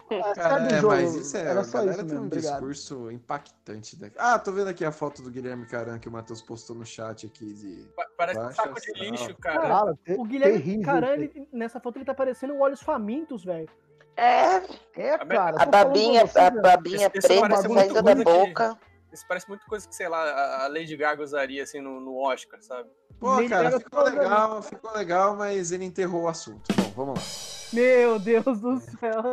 Ah, 0.09 0.33
Cara, 0.33 0.65
é, 0.65 0.79
jogo. 0.81 0.87
mas 0.95 1.15
isso 1.15 1.37
é. 1.37 1.41
Era 1.41 1.59
a 1.61 1.63
só 1.63 1.77
galera 1.79 1.91
isso 1.97 1.99
tem 1.99 2.07
mesmo, 2.09 2.23
um 2.23 2.27
obrigado. 2.27 2.53
discurso 2.53 3.11
impactante. 3.11 4.01
Né? 4.01 4.11
Ah, 4.17 4.39
tô 4.39 4.51
vendo 4.51 4.69
aqui 4.69 4.83
a 4.85 4.91
foto 4.91 5.21
do 5.21 5.29
Guilherme 5.29 5.65
Caran 5.65 5.99
que 5.99 6.07
o 6.07 6.11
Matheus 6.11 6.41
postou 6.41 6.75
no 6.75 6.85
chat 6.85 7.25
aqui 7.25 7.53
de. 7.53 7.87
Pa- 7.95 8.07
Parece 8.17 8.39
um 8.39 8.51
saco 8.51 8.81
de 8.81 8.91
lixo, 8.93 9.35
cara. 9.37 9.61
Cara, 9.61 9.97
O 10.17 10.23
Guilherme 10.25 10.57
terrível 10.59 10.85
Caran, 10.85 11.13
ele- 11.13 11.47
nessa 11.53 11.79
foto 11.79 11.97
ele 11.97 12.05
tá 12.05 12.13
parecendo 12.13 12.57
olhos 12.57 12.81
famintos, 12.81 13.43
velho. 13.43 13.69
É, 14.15 14.57
É, 14.95 15.17
cara. 15.19 15.61
a 15.61 15.65
babinha, 15.65 16.25
você, 16.25 16.39
a 16.39 16.49
babinha 16.49 17.09
preta 17.09 17.27
saindo 17.61 18.01
da 18.01 18.15
que- 18.15 18.23
boca. 18.23 18.77
Isso 19.11 19.25
parece 19.27 19.47
muito 19.47 19.65
coisa 19.65 19.87
que, 19.87 19.95
sei 19.95 20.07
lá, 20.09 20.21
a- 20.21 20.65
a 20.65 20.67
Lady 20.67 20.95
Gaga 20.97 21.23
usaria 21.23 21.63
assim 21.63 21.79
no, 21.81 21.99
no 21.99 22.17
Oscar, 22.17 22.61
sabe? 22.61 22.89
Pô, 23.19 23.37
Nem 23.37 23.49
cara, 23.49 23.65
pega 23.71 23.79
ficou 23.79 24.03
legal, 24.03 24.61
ficou 24.61 24.91
legal, 24.93 25.35
mas 25.35 25.71
ele 25.71 25.85
enterrou 25.85 26.23
o 26.23 26.27
assunto. 26.27 26.71
Bom, 26.75 26.91
vamos 26.95 27.19
lá. 27.19 27.25
Meu 27.73 28.19
Deus 28.19 28.59
do 28.61 28.79
céu. 28.79 29.23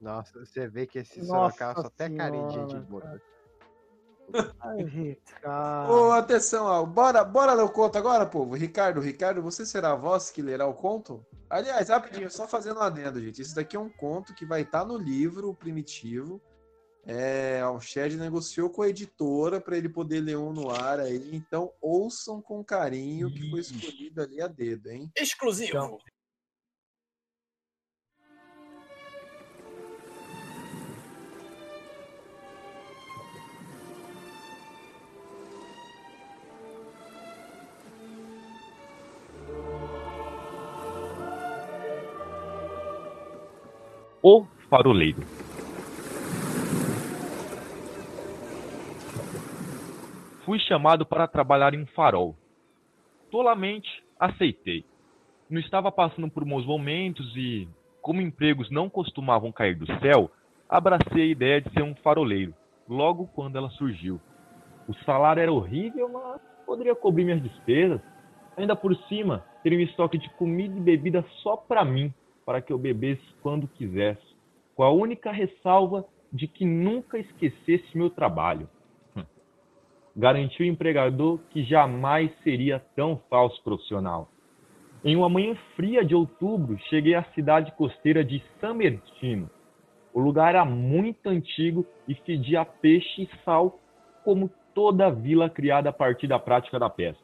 Nossa, 0.00 0.38
você 0.44 0.68
vê 0.68 0.86
que 0.86 0.98
esse 0.98 1.24
Sorocaba 1.24 1.82
só 1.82 1.90
tem 1.90 2.16
carinha 2.16 2.46
de 2.48 2.54
gente 2.54 2.76
boa. 2.86 3.20
Ai. 4.60 5.18
Ô, 5.90 6.12
atenção, 6.12 6.66
ó, 6.66 6.84
bora, 6.84 7.22
bora 7.24 7.52
ler 7.52 7.62
o 7.62 7.68
conto 7.68 7.96
agora, 7.98 8.26
povo. 8.26 8.54
Ricardo, 8.54 9.00
Ricardo, 9.00 9.42
você 9.42 9.64
será 9.66 9.92
a 9.92 9.96
voz 9.96 10.30
que 10.30 10.42
lerá 10.42 10.66
o 10.66 10.74
conto? 10.74 11.24
Aliás, 11.48 11.88
rapidinho, 11.88 12.30
só 12.30 12.48
fazendo 12.48 12.78
um 12.80 12.82
adendo, 12.82 13.20
gente. 13.20 13.40
Esse 13.42 13.54
daqui 13.54 13.76
é 13.76 13.80
um 13.80 13.90
conto 13.90 14.34
que 14.34 14.46
vai 14.46 14.62
estar 14.62 14.84
no 14.84 14.96
livro 14.96 15.54
Primitivo. 15.54 16.40
É, 17.06 17.62
o 17.66 17.78
Shed 17.80 18.16
negociou 18.16 18.70
com 18.70 18.80
a 18.80 18.88
editora 18.88 19.60
para 19.60 19.76
ele 19.76 19.90
poder 19.90 20.20
ler 20.20 20.38
um 20.38 20.52
no 20.52 20.70
ar 20.70 21.00
aí. 21.00 21.30
Então, 21.34 21.70
ouçam 21.80 22.40
com 22.40 22.64
carinho 22.64 23.30
que 23.30 23.50
foi 23.50 23.60
escolhido 23.60 24.22
ali 24.22 24.40
a 24.40 24.48
dedo, 24.48 24.90
hein? 24.90 25.10
Exclusivo. 25.16 25.98
O 44.22 44.46
Faroleiro. 44.70 45.43
Fui 50.44 50.58
chamado 50.58 51.06
para 51.06 51.26
trabalhar 51.26 51.72
em 51.72 51.82
um 51.82 51.86
farol. 51.86 52.36
Tolamente 53.30 53.88
aceitei. 54.20 54.84
Não 55.48 55.58
estava 55.58 55.90
passando 55.90 56.30
por 56.30 56.44
bons 56.44 56.66
momentos 56.66 57.34
e, 57.34 57.66
como 58.02 58.20
empregos 58.20 58.70
não 58.70 58.90
costumavam 58.90 59.50
cair 59.50 59.74
do 59.74 59.86
céu, 60.00 60.30
abracei 60.68 61.22
a 61.22 61.32
ideia 61.32 61.60
de 61.62 61.70
ser 61.70 61.82
um 61.82 61.94
faroleiro, 61.96 62.54
logo 62.86 63.26
quando 63.28 63.56
ela 63.56 63.70
surgiu. 63.70 64.20
O 64.86 64.92
salário 65.06 65.40
era 65.40 65.52
horrível, 65.52 66.10
mas 66.10 66.42
poderia 66.66 66.94
cobrir 66.94 67.24
minhas 67.24 67.42
despesas. 67.42 68.00
Ainda 68.54 68.76
por 68.76 68.94
cima, 69.08 69.42
teria 69.62 69.78
um 69.78 69.82
estoque 69.82 70.18
de 70.18 70.28
comida 70.34 70.76
e 70.76 70.80
bebida 70.80 71.24
só 71.42 71.56
para 71.56 71.86
mim, 71.86 72.12
para 72.44 72.60
que 72.60 72.70
eu 72.70 72.78
bebesse 72.78 73.24
quando 73.42 73.66
quisesse, 73.66 74.36
com 74.74 74.82
a 74.82 74.90
única 74.90 75.32
ressalva 75.32 76.04
de 76.30 76.46
que 76.46 76.66
nunca 76.66 77.18
esquecesse 77.18 77.96
meu 77.96 78.10
trabalho. 78.10 78.68
Garantiu 80.16 80.64
o 80.64 80.68
empregador 80.68 81.40
que 81.50 81.64
jamais 81.64 82.30
seria 82.42 82.78
tão 82.94 83.20
falso 83.28 83.62
profissional. 83.62 84.28
Em 85.04 85.16
uma 85.16 85.28
manhã 85.28 85.54
fria 85.76 86.04
de 86.04 86.14
outubro, 86.14 86.78
cheguei 86.88 87.14
à 87.14 87.24
cidade 87.34 87.72
costeira 87.72 88.24
de 88.24 88.42
San 88.60 88.74
Martino. 88.74 89.50
O 90.14 90.20
lugar 90.20 90.54
era 90.54 90.64
muito 90.64 91.26
antigo 91.28 91.84
e 92.06 92.14
fedia 92.14 92.64
peixe 92.64 93.22
e 93.22 93.44
sal, 93.44 93.80
como 94.24 94.50
toda 94.74 95.10
vila 95.10 95.50
criada 95.50 95.90
a 95.90 95.92
partir 95.92 96.26
da 96.26 96.38
prática 96.38 96.78
da 96.78 96.88
pesca. 96.88 97.22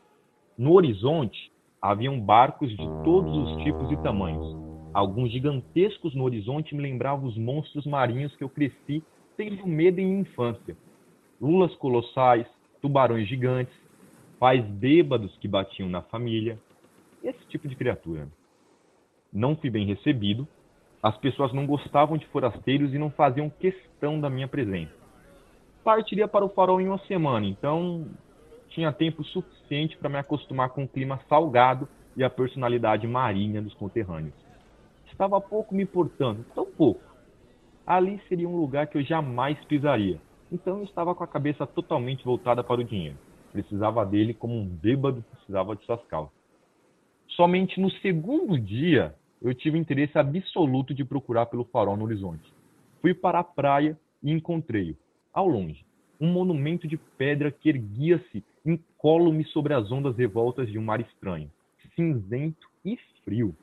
No 0.58 0.74
horizonte, 0.74 1.50
haviam 1.80 2.20
barcos 2.20 2.70
de 2.70 2.86
todos 3.04 3.34
os 3.34 3.62
tipos 3.62 3.90
e 3.90 3.96
tamanhos. 4.02 4.56
Alguns 4.92 5.30
gigantescos 5.30 6.14
no 6.14 6.24
horizonte 6.24 6.74
me 6.74 6.82
lembravam 6.82 7.26
os 7.26 7.38
monstros 7.38 7.86
marinhos 7.86 8.34
que 8.36 8.44
eu 8.44 8.48
cresci 8.48 9.02
tendo 9.36 9.66
medo 9.66 10.00
em 10.00 10.20
infância. 10.20 10.76
Lulas 11.40 11.74
colossais, 11.76 12.46
tubarões 12.80 13.28
gigantes, 13.28 13.74
pais 14.38 14.64
bêbados 14.64 15.36
que 15.38 15.46
batiam 15.48 15.88
na 15.88 16.02
família, 16.02 16.58
esse 17.22 17.44
tipo 17.48 17.68
de 17.68 17.76
criatura. 17.76 18.28
Não 19.32 19.54
fui 19.54 19.70
bem 19.70 19.86
recebido, 19.86 20.48
as 21.02 21.16
pessoas 21.18 21.52
não 21.52 21.66
gostavam 21.66 22.18
de 22.18 22.26
forasteiros 22.26 22.92
e 22.92 22.98
não 22.98 23.10
faziam 23.10 23.48
questão 23.48 24.20
da 24.20 24.28
minha 24.28 24.48
presença. 24.48 24.92
Partiria 25.84 26.28
para 26.28 26.44
o 26.44 26.48
farol 26.50 26.80
em 26.80 26.88
uma 26.88 26.98
semana, 27.06 27.46
então 27.46 28.06
tinha 28.68 28.92
tempo 28.92 29.24
suficiente 29.24 29.96
para 29.96 30.08
me 30.08 30.18
acostumar 30.18 30.70
com 30.70 30.84
o 30.84 30.88
clima 30.88 31.20
salgado 31.28 31.88
e 32.16 32.22
a 32.22 32.30
personalidade 32.30 33.06
marinha 33.06 33.62
dos 33.62 33.74
conterrâneos. 33.74 34.34
Estava 35.10 35.40
pouco 35.40 35.74
me 35.74 35.82
importando, 35.82 36.44
tão 36.54 36.66
pouco. 36.66 37.02
Ali 37.86 38.20
seria 38.28 38.48
um 38.48 38.56
lugar 38.56 38.86
que 38.86 38.98
eu 38.98 39.02
jamais 39.02 39.58
pisaria, 39.64 40.20
então 40.50 40.78
eu 40.78 40.84
estava 40.84 41.14
com 41.14 41.24
a 41.24 41.28
cabeça 41.28 41.66
totalmente 41.66 42.24
voltada 42.24 42.62
para 42.62 42.80
o 42.80 42.84
dinheiro. 42.84 43.16
Precisava 43.52 44.04
dele 44.04 44.34
como 44.34 44.54
um 44.54 44.66
bêbado 44.66 45.24
precisava 45.32 45.74
de 45.76 45.84
suas 45.84 46.04
calças. 46.06 46.34
Somente 47.28 47.80
no 47.80 47.90
segundo 47.90 48.58
dia 48.58 49.14
eu 49.40 49.54
tive 49.54 49.78
interesse 49.78 50.18
absoluto 50.18 50.94
de 50.94 51.04
procurar 51.04 51.46
pelo 51.46 51.64
farol 51.64 51.96
no 51.96 52.04
horizonte. 52.04 52.52
Fui 53.00 53.14
para 53.14 53.38
a 53.38 53.44
praia 53.44 53.98
e 54.22 54.30
encontrei-o, 54.30 54.96
ao 55.32 55.48
longe, 55.48 55.84
um 56.20 56.30
monumento 56.30 56.86
de 56.86 56.98
pedra 57.16 57.50
que 57.50 57.70
erguia-se 57.70 58.44
incólume 58.64 59.44
sobre 59.44 59.72
as 59.72 59.90
ondas 59.90 60.16
revoltas 60.16 60.70
de 60.70 60.78
um 60.78 60.84
mar 60.84 61.00
estranho, 61.00 61.50
cinzento 61.96 62.68
e 62.84 62.98
frio. 63.24 63.56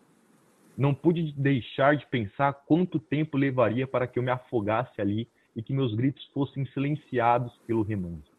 Não 0.76 0.94
pude 0.94 1.32
deixar 1.34 1.96
de 1.96 2.06
pensar 2.08 2.54
quanto 2.54 3.00
tempo 3.00 3.38
levaria 3.38 3.88
para 3.88 4.08
que 4.08 4.18
eu 4.18 4.24
me 4.24 4.32
afogasse 4.32 5.00
ali 5.00 5.28
e 5.58 5.64
que 5.64 5.74
meus 5.74 5.96
gritos 5.96 6.24
fossem 6.28 6.68
silenciados 6.68 7.52
pelo 7.66 7.82
remanso. 7.82 8.32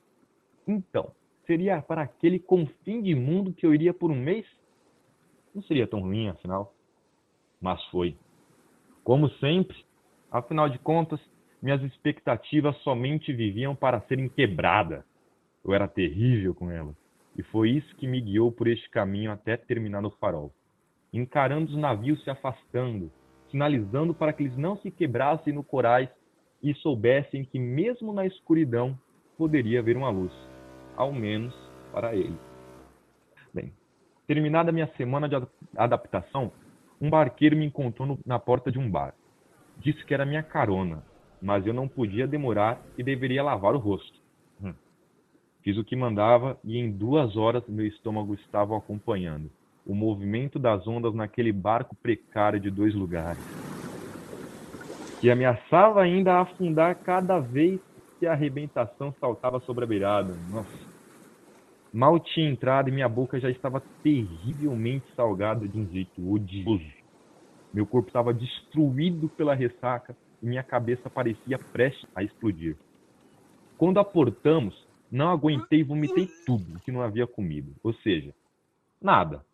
Então, 0.66 1.10
seria 1.44 1.82
para 1.82 2.02
aquele 2.02 2.38
confim 2.38 3.02
de 3.02 3.12
mundo 3.12 3.52
que 3.52 3.66
eu 3.66 3.74
iria 3.74 3.92
por 3.92 4.12
um 4.12 4.14
mês? 4.14 4.46
Não 5.52 5.60
seria 5.64 5.88
tão 5.88 6.00
ruim, 6.00 6.28
afinal. 6.28 6.72
Mas 7.60 7.84
foi. 7.86 8.16
Como 9.02 9.28
sempre, 9.40 9.76
afinal 10.30 10.68
de 10.68 10.78
contas, 10.78 11.20
minhas 11.60 11.82
expectativas 11.82 12.76
somente 12.82 13.32
viviam 13.32 13.74
para 13.74 14.00
serem 14.02 14.28
quebradas. 14.28 15.02
Eu 15.64 15.74
era 15.74 15.88
terrível 15.88 16.54
com 16.54 16.70
elas. 16.70 16.94
E 17.36 17.42
foi 17.42 17.70
isso 17.70 17.96
que 17.96 18.06
me 18.06 18.20
guiou 18.20 18.52
por 18.52 18.68
este 18.68 18.88
caminho 18.90 19.32
até 19.32 19.56
terminar 19.56 20.00
no 20.00 20.10
farol. 20.12 20.52
Encarando 21.12 21.72
os 21.72 21.76
navios 21.76 22.22
se 22.22 22.30
afastando, 22.30 23.10
sinalizando 23.50 24.14
para 24.14 24.32
que 24.32 24.44
eles 24.44 24.56
não 24.56 24.76
se 24.76 24.90
quebrassem 24.90 25.52
no 25.52 25.64
corais 25.64 26.08
e 26.62 26.74
soubessem 26.74 27.44
que 27.44 27.58
mesmo 27.58 28.12
na 28.12 28.26
escuridão 28.26 28.98
poderia 29.36 29.80
haver 29.80 29.96
uma 29.96 30.10
luz, 30.10 30.32
ao 30.96 31.12
menos 31.12 31.54
para 31.92 32.14
eles. 32.14 32.38
Bem, 33.54 33.72
terminada 34.26 34.72
minha 34.72 34.90
semana 34.96 35.28
de 35.28 35.36
ad- 35.36 35.48
adaptação, 35.76 36.52
um 37.00 37.08
barqueiro 37.08 37.56
me 37.56 37.66
encontrou 37.66 38.06
no- 38.06 38.18
na 38.26 38.38
porta 38.38 38.70
de 38.70 38.78
um 38.78 38.90
bar. 38.90 39.14
Disse 39.78 40.04
que 40.04 40.12
era 40.12 40.26
minha 40.26 40.42
carona, 40.42 41.02
mas 41.40 41.64
eu 41.66 41.72
não 41.72 41.86
podia 41.86 42.26
demorar 42.26 42.82
e 42.96 43.02
deveria 43.02 43.42
lavar 43.42 43.74
o 43.74 43.78
rosto. 43.78 44.18
Hum. 44.62 44.74
Fiz 45.62 45.76
o 45.76 45.84
que 45.84 45.94
mandava 45.94 46.58
e 46.64 46.76
em 46.76 46.90
duas 46.90 47.36
horas 47.36 47.62
meu 47.68 47.86
estômago 47.86 48.34
estava 48.34 48.76
acompanhando 48.76 49.50
o 49.88 49.94
movimento 49.94 50.58
das 50.58 50.86
ondas 50.86 51.14
naquele 51.14 51.50
barco 51.50 51.96
precário 51.96 52.60
de 52.60 52.70
dois 52.70 52.94
lugares, 52.94 53.42
que 55.20 55.30
ameaçava 55.30 56.02
ainda 56.02 56.40
afundar 56.40 56.94
cada 56.96 57.38
vez 57.40 57.80
que 58.18 58.26
a 58.26 58.32
arrebentação 58.32 59.14
saltava 59.20 59.60
sobre 59.60 59.84
a 59.84 59.86
beirada. 59.86 60.34
Nossa. 60.50 60.88
Mal 61.92 62.20
tinha 62.20 62.48
entrado 62.48 62.88
e 62.88 62.92
minha 62.92 63.08
boca 63.08 63.40
já 63.40 63.50
estava 63.50 63.82
terrivelmente 64.02 65.06
salgada 65.16 65.66
de 65.66 65.78
um 65.78 65.86
jeito 65.88 66.30
odioso. 66.30 66.84
Meu 67.72 67.86
corpo 67.86 68.08
estava 68.08 68.32
destruído 68.32 69.28
pela 69.30 69.54
ressaca 69.54 70.16
e 70.42 70.46
minha 70.46 70.62
cabeça 70.62 71.10
parecia 71.10 71.58
prestes 71.72 72.08
a 72.14 72.22
explodir. 72.22 72.76
Quando 73.76 73.98
aportamos, 73.98 74.86
não 75.10 75.30
aguentei 75.30 75.80
e 75.80 75.84
vomitei 75.84 76.28
tudo 76.44 76.76
o 76.76 76.80
que 76.80 76.92
não 76.92 77.02
havia 77.02 77.26
comido. 77.26 77.74
Ou 77.82 77.94
seja, 77.94 78.34
nada. 79.00 79.44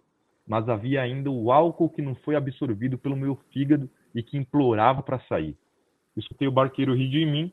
Mas 0.47 0.69
havia 0.69 1.03
ainda 1.03 1.31
o 1.31 1.51
álcool 1.53 1.89
que 1.89 2.03
não 2.03 2.15
foi 2.17 2.35
absorvido 2.37 2.99
pelo 2.99 3.17
meu 3.17 3.37
fígado 3.53 3.89
e 4.15 4.23
que 4.23 4.37
implorava 4.37 5.03
para 5.03 5.21
sair. 5.21 5.57
Escutei 6.17 6.47
o 6.47 6.53
barqueiro 6.53 6.95
rir 6.95 7.11
de 7.11 7.27
mim, 7.27 7.53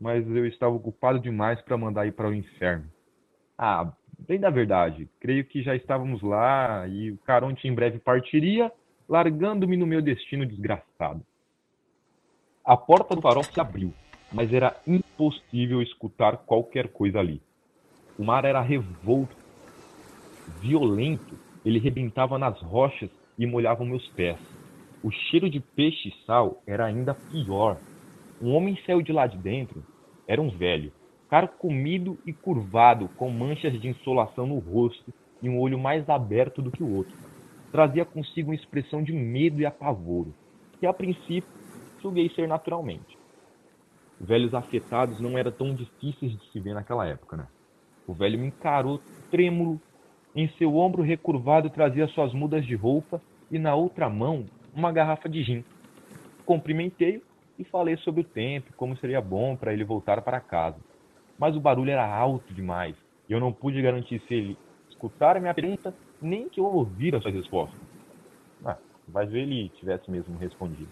mas 0.00 0.26
eu 0.28 0.46
estava 0.46 0.74
ocupado 0.74 1.20
demais 1.20 1.60
para 1.62 1.76
mandar 1.76 2.06
ir 2.06 2.12
para 2.12 2.28
o 2.28 2.34
inferno. 2.34 2.90
Ah, 3.56 3.92
bem 4.18 4.40
da 4.40 4.50
verdade, 4.50 5.08
creio 5.20 5.44
que 5.44 5.62
já 5.62 5.76
estávamos 5.76 6.22
lá 6.22 6.86
e 6.88 7.12
o 7.12 7.18
Caronte 7.18 7.68
em 7.68 7.74
breve 7.74 7.98
partiria, 7.98 8.72
largando-me 9.08 9.76
no 9.76 9.86
meu 9.86 10.02
destino 10.02 10.44
desgraçado. 10.44 11.24
A 12.64 12.76
porta 12.76 13.14
do 13.14 13.20
farol 13.20 13.44
se 13.44 13.60
abriu, 13.60 13.92
mas 14.32 14.52
era 14.52 14.74
impossível 14.86 15.80
escutar 15.82 16.38
qualquer 16.38 16.88
coisa 16.88 17.20
ali. 17.20 17.40
O 18.18 18.24
mar 18.24 18.44
era 18.44 18.60
revolto, 18.60 19.36
violento, 20.60 21.38
ele 21.64 21.78
rebentava 21.78 22.38
nas 22.38 22.60
rochas 22.60 23.10
e 23.38 23.46
molhava 23.46 23.84
meus 23.84 24.06
pés. 24.08 24.38
O 25.04 25.10
cheiro 25.10 25.50
de 25.50 25.60
peixe 25.60 26.08
e 26.08 26.24
sal 26.24 26.62
era 26.66 26.86
ainda 26.86 27.12
pior. 27.12 27.76
Um 28.40 28.54
homem 28.54 28.78
saiu 28.86 29.02
de 29.02 29.12
lá 29.12 29.26
de 29.26 29.36
dentro, 29.36 29.84
era 30.26 30.40
um 30.40 30.48
velho, 30.48 30.90
carcomido 31.28 32.18
e 32.24 32.32
curvado, 32.32 33.10
com 33.10 33.28
manchas 33.28 33.78
de 33.78 33.86
insolação 33.86 34.46
no 34.46 34.58
rosto 34.58 35.12
e 35.42 35.48
um 35.50 35.60
olho 35.60 35.78
mais 35.78 36.08
aberto 36.08 36.62
do 36.62 36.70
que 36.70 36.82
o 36.82 36.90
outro. 36.90 37.14
Trazia 37.70 38.06
consigo 38.06 38.48
uma 38.48 38.54
expressão 38.54 39.02
de 39.02 39.12
medo 39.12 39.60
e 39.60 39.66
apavoro, 39.66 40.32
que 40.80 40.86
a 40.86 40.92
princípio 40.94 41.50
julguei 42.00 42.30
ser 42.30 42.48
naturalmente. 42.48 43.18
Velhos 44.18 44.54
afetados 44.54 45.20
não 45.20 45.36
eram 45.36 45.52
tão 45.52 45.74
difíceis 45.74 46.32
de 46.32 46.50
se 46.50 46.58
ver 46.58 46.72
naquela 46.72 47.06
época, 47.06 47.36
né? 47.36 47.46
O 48.06 48.14
velho 48.14 48.38
me 48.38 48.46
encarou 48.46 49.02
trêmulo, 49.30 49.78
em 50.34 50.48
seu 50.56 50.74
ombro 50.76 51.02
recurvado 51.02 51.68
trazia 51.68 52.08
suas 52.08 52.32
mudas 52.32 52.64
de 52.64 52.74
roupa 52.74 53.20
e 53.50 53.58
na 53.58 53.74
outra 53.74 54.08
mão 54.08 54.46
uma 54.74 54.92
garrafa 54.92 55.28
de 55.28 55.42
gin. 55.42 55.64
Cumprimentei-o 56.44 57.22
e 57.58 57.64
falei 57.64 57.96
sobre 57.98 58.22
o 58.22 58.24
tempo, 58.24 58.72
como 58.76 58.96
seria 58.98 59.20
bom 59.20 59.56
para 59.56 59.72
ele 59.72 59.84
voltar 59.84 60.20
para 60.22 60.40
casa. 60.40 60.78
Mas 61.38 61.56
o 61.56 61.60
barulho 61.60 61.90
era 61.90 62.06
alto 62.06 62.52
demais 62.52 62.96
e 63.28 63.32
eu 63.32 63.40
não 63.40 63.52
pude 63.52 63.80
garantir 63.80 64.20
se 64.26 64.34
ele 64.34 64.58
escutar 64.88 65.36
a 65.36 65.40
minha 65.40 65.54
pergunta 65.54 65.94
nem 66.20 66.48
que 66.48 66.60
eu 66.60 66.64
ouvir 66.64 67.14
a 67.14 67.20
sua 67.20 67.30
resposta. 67.30 67.76
Ah, 68.64 68.78
ver 69.08 69.34
ele 69.34 69.68
tivesse 69.70 70.10
mesmo 70.10 70.36
respondido. 70.38 70.90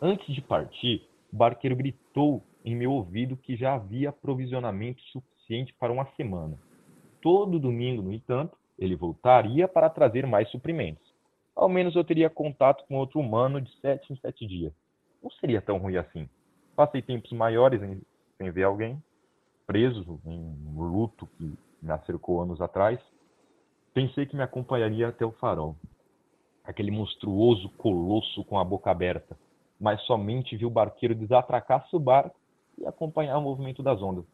Antes 0.00 0.32
de 0.34 0.40
partir, 0.40 1.02
o 1.32 1.36
barqueiro 1.36 1.76
gritou 1.76 2.42
em 2.64 2.76
meu 2.76 2.92
ouvido 2.92 3.36
que 3.36 3.56
já 3.56 3.74
havia 3.74 4.10
aprovisionamento 4.10 5.02
suficiente 5.04 5.74
para 5.78 5.92
uma 5.92 6.06
semana. 6.16 6.58
Todo 7.20 7.58
domingo, 7.58 8.02
no 8.02 8.12
entanto, 8.12 8.56
ele 8.78 8.94
voltaria 8.94 9.66
para 9.66 9.90
trazer 9.90 10.26
mais 10.26 10.48
suprimentos. 10.50 11.07
Ao 11.58 11.68
menos 11.68 11.96
eu 11.96 12.04
teria 12.04 12.30
contato 12.30 12.86
com 12.86 12.98
outro 12.98 13.18
humano 13.18 13.60
de 13.60 13.68
sete 13.80 14.12
em 14.12 14.16
sete 14.18 14.46
dias. 14.46 14.72
Não 15.20 15.28
seria 15.32 15.60
tão 15.60 15.76
ruim 15.76 15.96
assim. 15.96 16.28
Passei 16.76 17.02
tempos 17.02 17.32
maiores 17.32 17.82
em, 17.82 18.00
sem 18.36 18.48
ver 18.52 18.62
alguém, 18.62 19.02
preso 19.66 20.20
em 20.24 20.38
um 20.38 20.80
luto 20.80 21.26
que 21.36 21.58
me 21.82 21.90
acercou 21.90 22.40
anos 22.40 22.60
atrás. 22.60 23.00
Pensei 23.92 24.24
que 24.24 24.36
me 24.36 24.42
acompanharia 24.44 25.08
até 25.08 25.26
o 25.26 25.32
farol. 25.32 25.74
Aquele 26.62 26.92
monstruoso 26.92 27.68
colosso 27.70 28.44
com 28.44 28.56
a 28.56 28.62
boca 28.62 28.92
aberta, 28.92 29.36
mas 29.80 30.00
somente 30.02 30.56
vi 30.56 30.64
o 30.64 30.70
barqueiro 30.70 31.12
desatracar 31.12 31.88
seu 31.88 31.98
barco 31.98 32.38
e 32.78 32.86
acompanhar 32.86 33.36
o 33.36 33.42
movimento 33.42 33.82
das 33.82 34.00
ondas. 34.00 34.24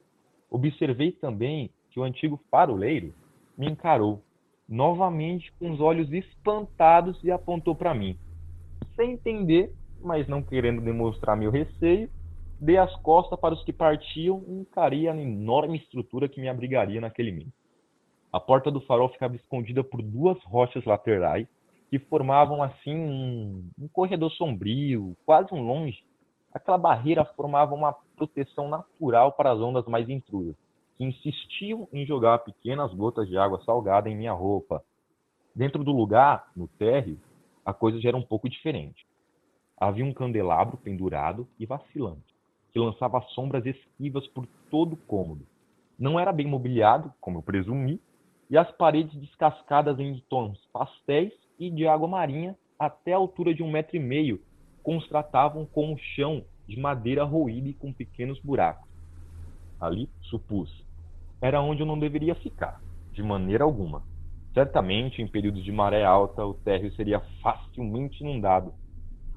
Observei 0.51 1.11
também 1.11 1.71
que 1.91 1.99
o 1.99 2.03
antigo 2.05 2.39
faroleiro 2.51 3.15
me 3.57 3.67
encarou, 3.67 4.23
novamente 4.69 5.53
com 5.59 5.71
os 5.71 5.81
olhos 5.81 6.13
espantados 6.13 7.23
e 7.23 7.31
apontou 7.31 7.75
para 7.75 7.95
mim. 7.95 8.19
Sem 8.97 9.13
entender, 9.13 9.73
mas 10.01 10.29
não 10.29 10.43
querendo 10.43 10.81
demonstrar 10.81 11.37
meu 11.37 11.51
receio, 11.51 12.09
dei 12.61 12.79
as 12.79 12.95
costas 12.97 13.39
para 13.39 13.55
os 13.55 13.63
que 13.65 13.73
partiam 13.73 14.43
e 14.47 14.53
encarei 14.53 15.09
a 15.09 15.17
enorme 15.17 15.79
estrutura 15.79 16.29
que 16.29 16.41
me 16.41 16.49
abrigaria 16.49 17.01
naquele 17.01 17.33
mês. 17.33 17.49
A 18.33 18.41
porta 18.41 18.71
do 18.71 18.81
farol 18.81 19.09
ficava 19.11 19.37
escondida 19.37 19.85
por 19.85 20.03
duas 20.03 20.43
rochas 20.45 20.85
laterais 20.85 21.47
que 21.91 21.99
formavam 21.99 22.63
assim 22.63 22.95
um, 22.95 23.71
um 23.79 23.89
corredor 23.89 24.31
sombrio, 24.33 25.17
quase 25.25 25.53
um 25.53 25.63
longe. 25.63 26.03
Aquela 26.53 26.79
barreira 26.79 27.25
formava 27.25 27.75
uma 27.75 27.93
proteção 28.17 28.69
natural 28.69 29.33
para 29.33 29.53
as 29.53 29.61
ondas 29.61 29.87
mais 29.87 30.09
intrusas 30.09 30.57
que 30.97 31.05
insistiam 31.05 31.89
em 31.93 32.07
jogar 32.07 32.39
pequenas 32.39 32.93
gotas 32.95 33.29
de 33.29 33.37
água 33.37 33.63
salgada 33.65 34.09
em 34.09 34.17
minha 34.17 34.33
roupa. 34.33 34.83
Dentro 35.55 35.85
do 35.85 35.93
lugar, 35.93 36.51
no 36.57 36.69
térreo, 36.69 37.19
a 37.65 37.73
coisa 37.73 38.01
já 38.01 38.09
era 38.09 38.17
um 38.17 38.23
pouco 38.23 38.49
diferente. 38.49 39.07
Havia 39.77 40.05
um 40.05 40.13
candelabro 40.13 40.77
pendurado 40.77 41.49
e 41.59 41.67
vacilante, 41.67 42.35
que 42.73 42.79
lançava 42.79 43.21
sombras 43.35 43.65
esquivas 43.67 44.27
por 44.29 44.47
todo 44.71 44.93
o 44.93 44.97
cômodo. 44.97 45.47
Não 45.99 46.19
era 46.19 46.33
bem 46.33 46.47
mobiliado, 46.47 47.13
como 47.21 47.39
eu 47.39 47.43
presumi, 47.43 48.01
e 48.51 48.59
as 48.59 48.71
paredes 48.73 49.19
descascadas 49.19 49.99
em 49.99 50.23
tons 50.29 50.59
pastéis 50.73 51.33
e 51.59 51.71
de 51.71 51.87
água 51.87 52.07
marinha 52.07 52.57
até 52.79 53.13
a 53.13 53.17
altura 53.17 53.55
de 53.55 53.63
um 53.63 53.71
metro 53.71 53.97
e 53.97 54.01
meio 54.01 54.41
constatavam 54.83 55.65
com 55.65 55.95
o 55.95 55.99
chão 55.99 56.45
de 56.69 56.79
madeira 56.79 57.25
roída 57.25 57.69
e 57.69 57.75
com 57.75 57.93
pequenos 57.93 58.39
buracos. 58.41 58.89
Ali, 59.81 60.09
supus, 60.23 60.84
era 61.45 61.61
onde 61.61 61.83
eu 61.83 61.87
não 61.87 61.99
deveria 61.99 62.35
ficar, 62.35 62.81
de 63.13 63.23
maneira 63.23 63.65
alguma. 63.65 64.03
Certamente, 64.55 65.21
em 65.21 65.29
períodos 65.29 65.63
de 65.63 65.71
maré 65.71 66.03
alta, 66.03 66.43
o 66.43 66.55
térreo 66.55 66.91
seria 66.95 67.21
facilmente 67.43 68.23
inundado. 68.23 68.73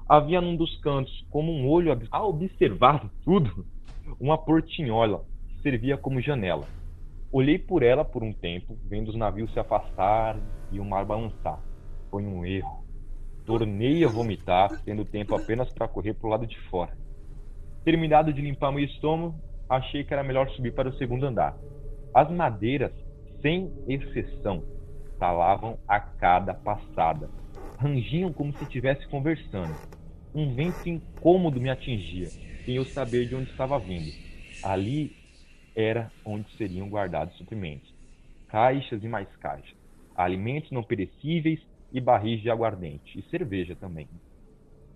Havia 0.08 0.40
num 0.40 0.56
dos 0.56 0.74
cantos, 0.80 1.26
como 1.28 1.52
um 1.52 1.68
olho 1.68 1.94
a 2.10 2.26
observar 2.26 3.10
tudo, 3.22 3.66
uma 4.18 4.38
portinhola 4.38 5.22
que 5.48 5.60
servia 5.60 5.98
como 5.98 6.18
janela. 6.18 6.64
Olhei 7.30 7.58
por 7.58 7.82
ela 7.82 8.06
por 8.06 8.22
um 8.22 8.32
tempo, 8.32 8.78
vendo 8.86 9.08
os 9.08 9.14
navios 9.14 9.52
se 9.52 9.60
afastarem 9.60 10.40
e 10.72 10.80
o 10.80 10.86
mar 10.86 11.04
balançar. 11.04 11.60
Foi 12.10 12.24
um 12.24 12.42
erro. 12.42 12.86
Tornei 13.44 14.02
a 14.02 14.08
vomitar, 14.08 14.70
tendo 14.82 15.04
tempo 15.04 15.34
apenas 15.34 15.70
para 15.74 15.86
correr 15.86 16.14
para 16.14 16.26
o 16.26 16.30
lado 16.30 16.46
de 16.46 16.58
fora. 16.70 16.96
Terminado 17.84 18.32
de 18.32 18.40
limpar 18.40 18.72
meu 18.72 18.82
estômago, 18.82 19.38
achei 19.68 20.04
que 20.04 20.14
era 20.14 20.22
melhor 20.22 20.48
subir 20.52 20.72
para 20.72 20.88
o 20.88 20.96
segundo 20.96 21.26
andar. 21.26 21.54
As 22.12 22.30
madeiras, 22.30 22.92
sem 23.40 23.72
exceção, 23.86 24.66
talavam 25.18 25.78
a 25.86 26.00
cada 26.00 26.54
passada. 26.54 27.30
Rangiam 27.78 28.32
como 28.32 28.52
se 28.54 28.64
estivesse 28.64 29.06
conversando. 29.08 29.80
Um 30.34 30.54
vento 30.54 30.88
incômodo 30.88 31.60
me 31.60 31.70
atingia, 31.70 32.32
sem 32.64 32.76
eu 32.76 32.86
saber 32.92 33.28
de 33.28 33.34
onde 33.34 33.50
estava 33.50 33.78
vindo. 33.78 34.14
Ali 34.62 35.16
era 35.76 36.12
onde 36.24 36.50
seriam 36.56 36.88
guardados 36.88 37.36
suprimentos. 37.36 37.90
Caixas 38.48 39.02
e 39.02 39.08
mais 39.08 39.34
caixas. 39.36 39.78
Alimentos 40.14 40.70
não 40.72 40.82
perecíveis 40.84 41.60
e 41.92 42.00
barris 42.00 42.40
de 42.42 42.50
aguardente. 42.50 43.18
E 43.18 43.22
cerveja 43.30 43.76
também. 43.76 44.08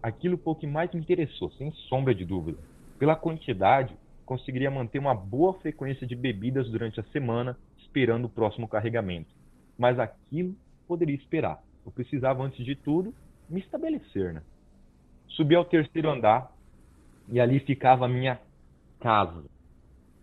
Aquilo 0.02 0.38
foi 0.38 0.52
o 0.52 0.56
que 0.56 0.66
mais 0.66 0.92
me 0.92 1.00
interessou, 1.00 1.50
sem 1.52 1.72
sombra 1.88 2.14
de 2.14 2.24
dúvida. 2.24 2.62
Pela 2.98 3.16
quantidade, 3.16 3.96
conseguiria 4.32 4.70
manter 4.70 4.98
uma 4.98 5.14
boa 5.14 5.52
frequência 5.60 6.06
de 6.06 6.16
bebidas 6.16 6.70
durante 6.70 6.98
a 6.98 7.04
semana, 7.04 7.54
esperando 7.76 8.24
o 8.24 8.30
próximo 8.30 8.66
carregamento. 8.66 9.28
Mas 9.76 9.98
aquilo 9.98 10.56
poderia 10.88 11.14
esperar. 11.14 11.62
Eu 11.84 11.92
precisava, 11.92 12.42
antes 12.42 12.64
de 12.64 12.74
tudo, 12.74 13.14
me 13.46 13.60
estabelecer. 13.60 14.32
Né? 14.32 14.42
Subi 15.28 15.54
ao 15.54 15.66
terceiro 15.66 16.08
andar 16.08 16.50
e 17.28 17.38
ali 17.38 17.60
ficava 17.60 18.06
a 18.06 18.08
minha 18.08 18.40
casa. 19.00 19.44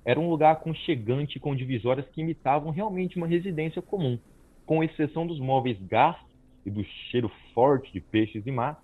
Era 0.03 0.19
um 0.19 0.27
lugar 0.27 0.53
aconchegante 0.53 1.39
com 1.39 1.55
divisórias 1.55 2.07
que 2.09 2.21
imitavam 2.21 2.71
realmente 2.71 3.15
uma 3.15 3.27
residência 3.27 3.79
comum, 3.79 4.17
com 4.65 4.83
exceção 4.83 5.27
dos 5.27 5.39
móveis 5.39 5.79
gastos 5.83 6.25
e 6.65 6.71
do 6.71 6.83
cheiro 6.83 7.29
forte 7.53 7.93
de 7.93 7.99
peixes 8.01 8.47
e 8.47 8.51
mar. 8.51 8.83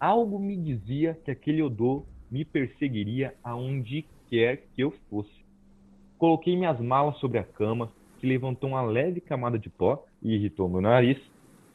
Algo 0.00 0.40
me 0.40 0.56
dizia 0.56 1.16
que 1.24 1.30
aquele 1.30 1.62
odor 1.62 2.04
me 2.28 2.44
perseguiria 2.44 3.32
aonde 3.44 4.06
quer 4.30 4.68
que 4.74 4.82
eu 4.82 4.92
fosse. 5.10 5.44
Coloquei 6.16 6.56
minhas 6.56 6.78
malas 6.80 7.18
sobre 7.18 7.38
a 7.38 7.44
cama, 7.44 7.92
que 8.18 8.26
levantou 8.26 8.70
uma 8.70 8.82
leve 8.82 9.20
camada 9.20 9.58
de 9.58 9.68
pó 9.68 10.04
e 10.22 10.34
irritou 10.34 10.68
meu 10.68 10.80
nariz. 10.80 11.18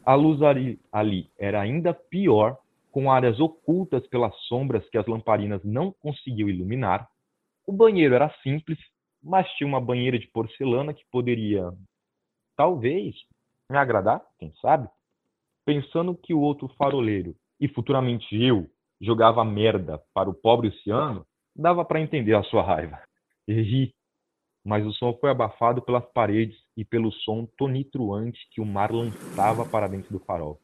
A 0.06 0.16
luz 0.16 0.42
ali, 0.42 0.80
ali 0.92 1.30
era 1.38 1.62
ainda 1.62 1.94
pior, 1.94 2.58
com 2.92 3.12
áreas 3.12 3.40
ocultas 3.40 4.08
pelas 4.08 4.34
sombras 4.48 4.88
que 4.90 4.98
as 4.98 5.06
lamparinas 5.06 5.62
não 5.66 5.92
conseguiam 5.92 6.48
iluminar. 6.48 7.10
O 7.68 7.74
banheiro 7.74 8.16
era 8.16 8.34
simples, 8.42 8.78
mas 9.22 9.50
tinha 9.54 9.68
uma 9.68 9.82
banheira 9.82 10.18
de 10.18 10.28
porcelana 10.28 10.94
que 10.94 11.04
poderia, 11.12 11.74
talvez, 12.56 13.16
me 13.70 13.78
agradar, 13.78 14.22
quem 14.40 14.54
sabe? 14.62 14.88
Pensando 15.66 16.16
que 16.16 16.34
o 16.34 16.40
outro 16.40 16.68
faroleiro, 16.78 17.36
e 17.60 17.68
futuramente 17.68 18.40
eu, 18.40 18.70
jogava 19.02 19.44
merda 19.44 20.02
para 20.14 20.30
o 20.30 20.34
pobre 20.34 20.68
oceano, 20.70 21.26
Dava 21.56 21.86
para 21.86 22.02
entender 22.02 22.36
a 22.36 22.44
sua 22.44 22.62
raiva. 22.62 23.00
Ri, 23.48 23.94
mas 24.64 24.86
o 24.86 24.92
som 24.92 25.14
foi 25.14 25.30
abafado 25.30 25.82
pelas 25.82 26.06
paredes 26.12 26.58
e 26.76 26.84
pelo 26.84 27.12
som 27.12 27.46
tonitruante 27.58 28.46
que 28.52 28.60
o 28.60 28.66
mar 28.66 28.92
lançava 28.92 29.64
para 29.66 29.88
dentro 29.88 30.12
do 30.12 30.20
farol. 30.20 30.60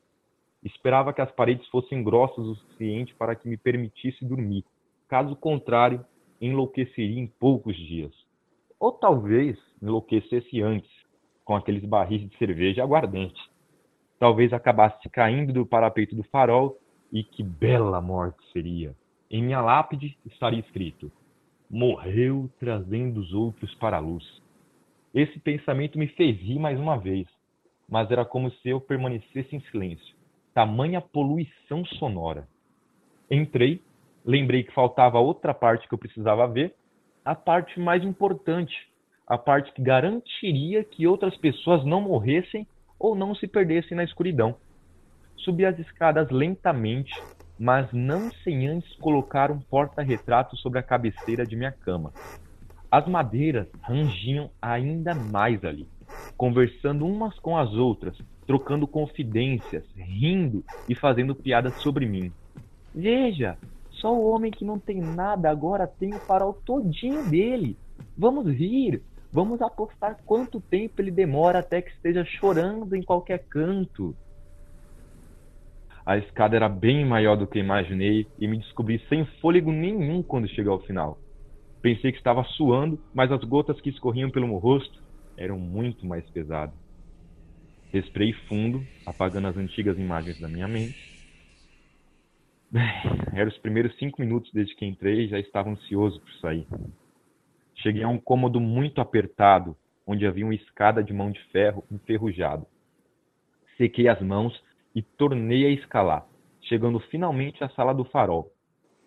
Esperava 0.61 1.13
que 1.13 1.21
as 1.21 1.31
paredes 1.31 1.65
fossem 1.69 2.03
grossas 2.03 2.45
o 2.45 2.55
suficiente 2.55 3.15
para 3.15 3.35
que 3.35 3.47
me 3.47 3.55
permitisse 3.55 4.25
dormir. 4.25 4.65
Caso 5.07 5.33
contrário, 5.35 6.05
enlouqueceria 6.41 7.19
em 7.19 7.27
poucos 7.27 7.75
dias. 7.75 8.11
Ou 8.77 8.91
talvez 8.91 9.57
enlouquecesse 9.81 10.61
antes, 10.61 10.91
com 11.45 11.55
aqueles 11.55 11.85
barris 11.85 12.29
de 12.29 12.37
cerveja 12.37 12.83
aguardente. 12.83 13.39
Talvez 14.19 14.51
acabasse 14.51 15.09
caindo 15.09 15.53
do 15.53 15.65
parapeito 15.65 16.15
do 16.15 16.23
farol 16.23 16.77
e 17.11 17.23
que 17.23 17.43
bela 17.43 18.01
morte 18.01 18.37
seria! 18.51 18.95
Em 19.31 19.41
minha 19.41 19.61
lápide 19.61 20.17
estaria 20.25 20.59
escrito: 20.59 21.09
Morreu 21.69 22.49
trazendo 22.59 23.21
os 23.21 23.33
outros 23.33 23.73
para 23.75 23.95
a 23.95 23.99
luz. 24.01 24.25
Esse 25.13 25.39
pensamento 25.39 25.97
me 25.97 26.07
fez 26.07 26.37
rir 26.37 26.59
mais 26.59 26.77
uma 26.77 26.97
vez, 26.97 27.25
mas 27.87 28.11
era 28.11 28.25
como 28.25 28.51
se 28.51 28.67
eu 28.67 28.81
permanecesse 28.81 29.55
em 29.55 29.61
silêncio. 29.71 30.15
Tamanha 30.53 30.99
poluição 30.99 31.85
sonora. 31.85 32.45
Entrei, 33.29 33.81
lembrei 34.25 34.63
que 34.63 34.73
faltava 34.73 35.17
outra 35.19 35.53
parte 35.53 35.87
que 35.87 35.93
eu 35.93 35.97
precisava 35.97 36.45
ver, 36.45 36.75
a 37.23 37.33
parte 37.33 37.79
mais 37.79 38.03
importante, 38.03 38.75
a 39.25 39.37
parte 39.37 39.71
que 39.71 39.81
garantiria 39.81 40.83
que 40.83 41.07
outras 41.07 41.37
pessoas 41.37 41.85
não 41.85 42.01
morressem 42.01 42.67
ou 42.99 43.15
não 43.15 43.33
se 43.33 43.47
perdessem 43.47 43.95
na 43.95 44.03
escuridão. 44.03 44.57
Subi 45.37 45.65
as 45.65 45.79
escadas 45.79 46.29
lentamente, 46.29 47.13
mas 47.61 47.93
não 47.93 48.31
sem 48.43 48.67
antes 48.67 48.91
colocar 48.95 49.51
um 49.51 49.59
porta-retrato 49.59 50.57
sobre 50.57 50.79
a 50.79 50.83
cabeceira 50.83 51.45
de 51.45 51.55
minha 51.55 51.71
cama. 51.71 52.11
As 52.89 53.07
madeiras 53.07 53.67
rangiam 53.83 54.49
ainda 54.59 55.13
mais 55.13 55.63
ali, 55.63 55.87
conversando 56.35 57.05
umas 57.05 57.37
com 57.37 57.55
as 57.55 57.71
outras, 57.75 58.17
trocando 58.47 58.87
confidências, 58.87 59.83
rindo 59.95 60.65
e 60.89 60.95
fazendo 60.95 61.35
piadas 61.35 61.75
sobre 61.75 62.07
mim. 62.07 62.31
Veja, 62.95 63.59
só 63.91 64.11
o 64.11 64.31
homem 64.31 64.49
que 64.49 64.65
não 64.65 64.79
tem 64.79 64.99
nada 64.99 65.47
agora 65.47 65.85
tem 65.85 66.15
o 66.15 66.19
farol 66.19 66.53
todinho 66.65 67.29
dele. 67.29 67.77
Vamos 68.17 68.47
rir, 68.47 69.03
vamos 69.31 69.61
apostar 69.61 70.17
quanto 70.25 70.59
tempo 70.59 70.99
ele 70.99 71.11
demora 71.11 71.59
até 71.59 71.79
que 71.79 71.91
esteja 71.91 72.25
chorando 72.25 72.95
em 72.95 73.03
qualquer 73.03 73.45
canto. 73.47 74.15
A 76.11 76.17
escada 76.17 76.57
era 76.57 76.67
bem 76.67 77.05
maior 77.05 77.37
do 77.37 77.47
que 77.47 77.57
imaginei 77.57 78.27
e 78.37 78.45
me 78.45 78.57
descobri 78.57 78.99
sem 79.07 79.23
fôlego 79.39 79.71
nenhum 79.71 80.21
quando 80.21 80.45
cheguei 80.49 80.69
ao 80.69 80.81
final. 80.81 81.17
Pensei 81.81 82.11
que 82.11 82.17
estava 82.17 82.43
suando, 82.43 82.99
mas 83.13 83.31
as 83.31 83.41
gotas 83.45 83.79
que 83.79 83.89
escorriam 83.89 84.29
pelo 84.29 84.45
meu 84.45 84.57
rosto 84.57 85.01
eram 85.37 85.57
muito 85.57 86.05
mais 86.05 86.29
pesadas. 86.31 86.75
Respirei 87.93 88.33
fundo, 88.49 88.85
apagando 89.05 89.47
as 89.47 89.55
antigas 89.55 89.97
imagens 89.97 90.37
da 90.41 90.49
minha 90.49 90.67
mente. 90.67 90.97
Eram 93.31 93.49
os 93.49 93.57
primeiros 93.59 93.97
cinco 93.97 94.19
minutos 94.19 94.51
desde 94.51 94.75
que 94.75 94.85
entrei 94.85 95.21
e 95.21 95.29
já 95.29 95.39
estava 95.39 95.69
ansioso 95.69 96.19
por 96.19 96.33
sair. 96.41 96.67
Cheguei 97.75 98.03
a 98.03 98.09
um 98.09 98.19
cômodo 98.19 98.59
muito 98.59 98.99
apertado, 98.99 99.77
onde 100.05 100.27
havia 100.27 100.43
uma 100.43 100.55
escada 100.55 101.01
de 101.01 101.13
mão 101.13 101.31
de 101.31 101.41
ferro 101.53 101.85
enferrujada. 101.89 102.67
Sequei 103.77 104.09
as 104.09 104.21
mãos 104.21 104.61
e 104.95 105.01
tornei 105.01 105.65
a 105.65 105.69
escalar, 105.69 106.25
chegando 106.61 106.99
finalmente 106.99 107.63
à 107.63 107.69
sala 107.69 107.93
do 107.93 108.03
farol. 108.05 108.51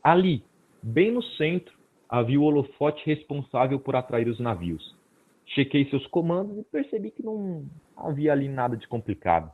Ali, 0.03 0.45
bem 0.83 1.11
no 1.11 1.23
centro, 1.23 1.75
havia 2.09 2.41
o 2.41 2.45
holofote 2.45 3.03
responsável 3.07 3.79
por 3.79 3.97
atrair 3.97 4.29
os 4.29 4.39
navios. 4.39 4.95
Chequei 5.47 5.89
seus 5.91 6.07
comandos 6.07 6.59
e 6.59 6.63
percebi 6.65 7.11
que 7.11 7.23
não 7.23 7.65
havia 7.97 8.33
ali 8.33 8.49
nada 8.49 8.77
de 8.77 8.89
complicado. 8.89 9.51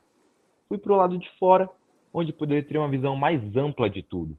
Fui 0.68 0.78
para 0.78 0.93
o 0.93 0.97
lado 0.97 1.18
de 1.18 1.28
fora, 1.39 1.68
onde 2.12 2.33
poderia 2.33 2.62
ter 2.62 2.78
uma 2.78 2.89
visão 2.89 3.16
mais 3.16 3.41
ampla 3.57 3.91
de 3.91 4.03
tudo. 4.03 4.37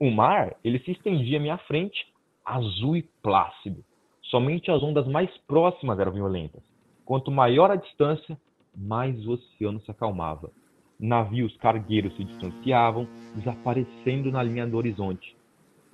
O 0.00 0.10
mar, 0.10 0.56
ele 0.62 0.78
se 0.80 0.92
estendia 0.92 1.38
à 1.38 1.40
minha 1.40 1.58
frente, 1.58 2.06
azul 2.44 2.96
e 2.96 3.02
plácido. 3.22 3.84
Somente 4.22 4.70
as 4.70 4.82
ondas 4.82 5.06
mais 5.06 5.30
próximas 5.46 5.98
eram 5.98 6.12
violentas. 6.12 6.62
Quanto 7.04 7.30
maior 7.30 7.70
a 7.70 7.76
distância, 7.76 8.38
mais 8.76 9.26
o 9.26 9.32
oceano 9.32 9.80
se 9.80 9.90
acalmava. 9.90 10.50
Navios 10.98 11.56
cargueiros 11.58 12.14
se 12.16 12.24
distanciavam, 12.24 13.06
desaparecendo 13.36 14.32
na 14.32 14.42
linha 14.42 14.66
do 14.66 14.76
horizonte. 14.76 15.36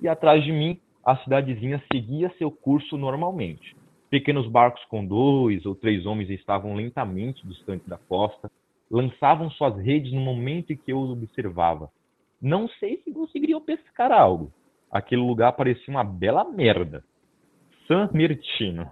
E 0.01 0.07
atrás 0.07 0.43
de 0.43 0.51
mim, 0.51 0.79
a 1.05 1.15
cidadezinha 1.17 1.81
seguia 1.91 2.33
seu 2.37 2.49
curso 2.49 2.97
normalmente. 2.97 3.75
Pequenos 4.09 4.47
barcos 4.47 4.83
com 4.85 5.05
dois 5.05 5.65
ou 5.65 5.75
três 5.75 6.05
homens 6.05 6.29
estavam 6.29 6.73
lentamente 6.73 7.45
distante 7.45 7.87
da 7.87 7.97
costa, 7.97 8.49
lançavam 8.89 9.49
suas 9.51 9.77
redes 9.77 10.11
no 10.11 10.21
momento 10.21 10.73
em 10.73 10.77
que 10.77 10.91
eu 10.91 10.99
os 10.99 11.11
observava. 11.11 11.91
Não 12.41 12.67
sei 12.67 13.01
se 13.03 13.11
conseguiriam 13.11 13.61
pescar 13.61 14.11
algo. 14.11 14.51
Aquele 14.91 15.21
lugar 15.21 15.53
parecia 15.53 15.93
uma 15.93 16.03
bela 16.03 16.43
merda. 16.43 17.03
San 17.87 18.09
Martino. 18.13 18.89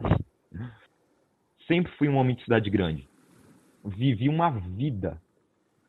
Sempre 1.68 1.92
fui 1.94 2.08
um 2.10 2.18
homem 2.18 2.36
de 2.36 2.44
cidade 2.44 2.70
grande. 2.70 3.08
Vivi 3.84 4.30
uma 4.30 4.50
vida 4.50 5.20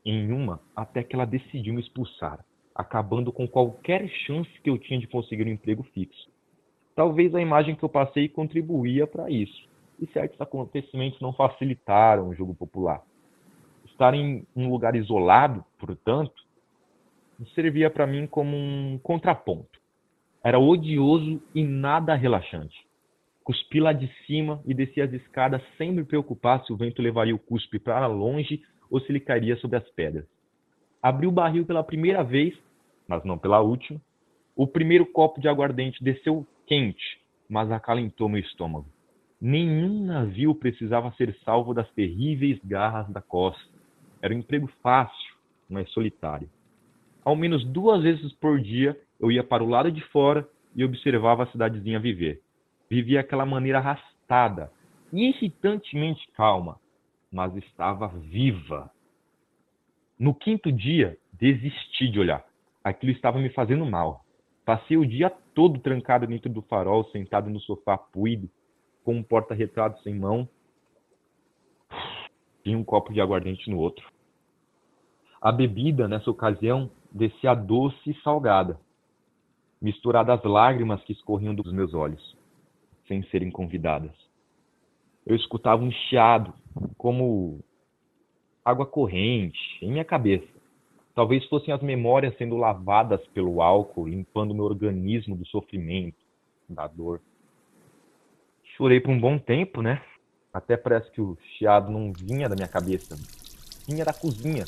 em 0.05 0.33
uma 0.33 0.61
até 0.75 1.03
que 1.03 1.15
ela 1.15 1.25
decidiu 1.25 1.75
me 1.75 1.81
expulsar, 1.81 2.45
acabando 2.75 3.33
com 3.33 3.49
qualquer 3.49 4.09
chance 4.09 4.51
que 4.63 4.69
eu 4.69 4.79
tinha 4.79 4.99
de 4.99 5.07
conseguir 5.07 5.45
um 5.45 5.53
emprego 5.53 5.83
fixo. 5.95 6.29
Talvez 6.95 7.35
a 7.35 7.41
imagem 7.41 7.75
que 7.75 7.83
eu 7.83 7.89
passei 7.89 8.29
contribuía 8.29 9.07
para 9.07 9.31
isso, 9.31 9.69
e 10.01 10.07
certos 10.09 10.41
acontecimentos 10.41 11.21
não 11.21 11.33
facilitaram 11.33 12.29
o 12.29 12.35
jogo 12.35 12.55
popular. 12.55 13.03
Estar 13.87 14.15
em 14.15 14.47
um 14.55 14.69
lugar 14.69 14.95
isolado, 14.97 15.65
portanto, 15.79 16.45
servia 17.55 17.91
para 17.91 18.07
mim 18.07 18.27
como 18.27 18.57
um 18.57 18.99
contraponto. 19.03 19.81
Era 20.43 20.59
odioso 20.59 21.41
e 21.55 21.65
nada 21.65 22.15
relaxante. 22.15 22.77
Cuspi 23.43 23.81
lá 23.81 23.93
de 23.93 24.11
cima 24.27 24.63
e 24.65 24.73
desci 24.73 25.01
as 25.01 25.13
escadas 25.13 25.63
sem 25.77 25.93
me 25.93 26.05
preocupar 26.05 26.65
se 26.65 26.73
o 26.73 26.77
vento 26.77 27.03
levaria 27.03 27.35
o 27.35 27.39
cuspe 27.39 27.79
para 27.79 28.07
longe 28.07 28.63
ou 28.95 29.01
se 29.01 29.11
ele 29.11 29.19
cairia 29.19 29.57
sobre 29.57 29.77
as 29.77 29.91
pedras. 29.91 30.25
Abri 31.03 31.27
o 31.27 31.33
barril 31.33 31.67
pela 31.67 31.83
primeira 31.83 32.23
vez, 32.23 32.57
mas 33.09 33.25
não 33.25 33.37
pela 33.37 33.61
última. 33.61 34.01
O 34.55 34.69
primeiro 34.69 35.05
copo 35.05 35.41
de 35.41 35.49
aguardente 35.49 36.03
desceu 36.03 36.47
quente, 36.65 37.21
mas 37.49 37.73
acalentou 37.73 38.29
meu 38.29 38.41
estômago. 38.41 38.87
Nenhum 39.41 40.05
navio 40.05 40.55
precisava 40.55 41.13
ser 41.17 41.37
salvo 41.45 41.75
das 41.75 41.91
terríveis 41.91 42.61
garras 42.65 43.11
da 43.11 43.21
costa. 43.21 43.69
Era 44.23 44.33
um 44.33 44.39
emprego 44.39 44.71
fácil, 44.81 45.35
mas 45.69 45.91
solitário. 45.91 46.49
Ao 47.25 47.35
menos 47.35 47.65
duas 47.65 48.01
vezes 48.01 48.33
por 48.35 48.61
dia 48.61 48.97
eu 49.19 49.33
ia 49.33 49.43
para 49.43 49.65
o 49.65 49.69
lado 49.69 49.91
de 49.91 50.03
fora 50.03 50.49
e 50.73 50.85
observava 50.85 51.43
a 51.43 51.47
cidadezinha 51.49 51.99
viver. 51.99 52.41
Vivia 52.89 53.19
aquela 53.19 53.45
maneira 53.45 53.79
arrastada, 53.79 54.71
irritantemente 55.13 56.29
calma, 56.37 56.79
mas 57.35 57.55
estava 57.57 58.07
viva. 58.07 58.89
No 60.17 60.33
quinto 60.33 60.71
dia, 60.71 61.19
desisti 61.33 62.09
de 62.09 62.21
olhar. 62.21 62.47
Aquilo 62.83 63.11
estava 63.11 63.41
me 63.41 63.51
fazendo 63.51 63.85
mal. 63.85 64.25
Passei 64.65 64.97
o 64.97 65.05
dia 65.05 65.29
todo 65.53 65.81
trancado 65.81 66.29
dentro 66.29 66.49
do 66.49 66.63
farol, 66.63 67.05
sentado 67.11 67.51
no 67.51 67.59
sofá 67.59 67.99
puído, 67.99 68.49
com 69.03 69.17
um 69.17 69.23
porta-retratos 69.23 70.07
em 70.07 70.15
mão 70.15 70.49
e 72.65 72.77
um 72.77 72.85
copo 72.85 73.13
de 73.13 73.21
aguardente 73.21 73.69
no 73.69 73.79
outro. 73.79 74.09
A 75.41 75.51
bebida, 75.51 76.07
nessa 76.07 76.31
ocasião, 76.31 76.89
descia 77.11 77.53
doce 77.53 78.11
e 78.11 78.15
salgada, 78.23 78.79
misturada 79.83 80.33
às 80.33 80.43
lágrimas 80.45 81.03
que 81.03 81.13
escorriam 81.13 81.55
dos 81.55 81.71
meus 81.73 81.93
olhos, 81.95 82.37
sem 83.09 83.25
serem 83.25 83.51
convidadas. 83.51 84.13
Eu 85.27 85.35
escutava 85.35 85.83
um 85.83 85.91
chiado, 85.91 86.53
como 86.99 87.61
água 88.65 88.87
corrente, 88.87 89.59
em 89.81 89.91
minha 89.91 90.05
cabeça. 90.05 90.47
Talvez 91.15 91.45
fossem 91.47 91.73
as 91.73 91.81
memórias 91.81 92.37
sendo 92.37 92.57
lavadas 92.57 93.25
pelo 93.29 93.63
álcool, 93.63 94.09
limpando 94.09 94.55
meu 94.55 94.65
organismo 94.65 95.37
do 95.37 95.47
sofrimento, 95.47 96.17
da 96.69 96.87
dor. 96.87 97.21
Chorei 98.77 99.01
por 99.01 99.13
um 99.13 99.21
bom 99.21 99.39
tempo, 99.39 99.81
né? 99.81 100.03
Até 100.53 100.77
parece 100.77 101.11
que 101.13 101.21
o 101.21 101.39
chiado 101.57 101.91
não 101.91 102.13
vinha 102.13 102.49
da 102.49 102.55
minha 102.55 102.69
cabeça, 102.69 103.17
vinha 103.89 104.05
da 104.05 104.13
cozinha. 104.13 104.65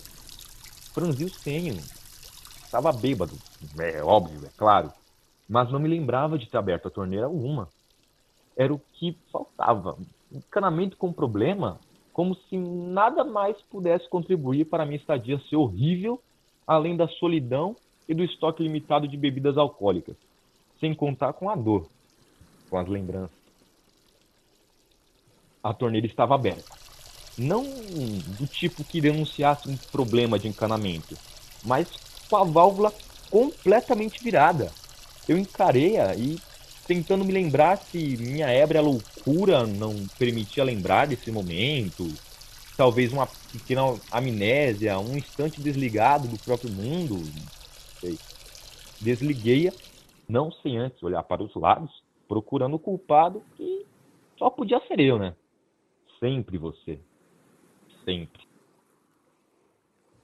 Franzi 0.95 1.25
o 1.25 1.29
senho. 1.29 1.75
Estava 2.65 2.93
bêbado, 2.93 3.33
é 3.79 4.03
óbvio, 4.03 4.47
é 4.47 4.51
claro. 4.57 4.93
Mas 5.49 5.71
não 5.71 5.79
me 5.79 5.89
lembrava 5.89 6.39
de 6.39 6.49
ter 6.49 6.57
aberto 6.57 6.89
a 6.89 6.91
torneira 6.91 7.29
uma. 7.29 7.69
Era 8.57 8.73
o 8.73 8.81
que 8.95 9.17
faltava. 9.31 9.97
Encanamento 10.33 10.97
com 10.97 11.13
problema, 11.13 11.79
como 12.13 12.35
se 12.35 12.57
nada 12.57 13.25
mais 13.25 13.57
pudesse 13.71 14.09
contribuir 14.09 14.65
para 14.65 14.83
a 14.83 14.87
minha 14.87 14.99
estadia 14.99 15.41
ser 15.49 15.57
horrível, 15.57 16.21
além 16.67 16.97
da 16.97 17.07
solidão 17.07 17.77
e 18.09 18.15
do 18.15 18.25
estoque 18.25 18.63
limitado 18.63 19.07
de 19.07 19.17
bebidas 19.17 19.57
alcoólicas, 19.57 20.17
sem 20.81 20.95
contar 20.95 21.33
com 21.33 21.51
a 21.51 21.55
dor, 21.55 21.87
com 22.71 22.79
as 22.79 22.89
lembranças. 22.89 23.37
A 25.63 25.75
torneira 25.75 26.07
estava 26.07 26.35
aberta. 26.35 26.75
Não 27.37 27.65
do 27.65 28.47
tipo 28.47 28.83
que 28.83 29.01
denunciasse 29.01 29.69
um 29.69 29.77
problema 29.77 30.39
de 30.39 30.49
encanamento, 30.49 31.17
mas 31.65 31.89
com 32.31 32.37
a 32.37 32.45
válvula 32.45 32.93
completamente 33.31 34.23
virada. 34.23 34.71
Eu 35.29 35.37
encarei-a 35.37 36.15
e, 36.15 36.39
tentando 36.87 37.25
me 37.25 37.33
lembrar 37.33 37.79
se 37.91 38.17
minha 38.17 38.49
ébria 38.49 38.81
loucura 38.81 39.67
não 39.67 39.95
permitia 40.19 40.63
lembrar 40.63 41.07
desse 41.07 41.31
momento, 41.31 42.07
talvez 42.77 43.13
uma 43.13 43.27
pequena 43.53 43.83
amnésia, 44.11 44.99
um 44.99 45.17
instante 45.17 45.61
desligado 45.61 46.29
do 46.29 46.39
próprio 46.39 46.71
mundo. 46.71 47.17
Desliguei-a, 49.01 49.73
não 50.29 50.51
sem 50.51 50.79
antes 50.79 51.03
olhar 51.03 51.23
para 51.25 51.43
os 51.43 51.55
lados, 51.55 51.91
procurando 52.29 52.75
o 52.75 52.79
culpado 52.79 53.43
que 53.57 53.85
só 54.39 54.49
podia 54.51 54.81
ser 54.87 55.01
eu, 55.01 55.19
né? 55.19 55.35
Sempre 56.21 56.57
você. 56.59 56.99
Sempre. 58.05 58.47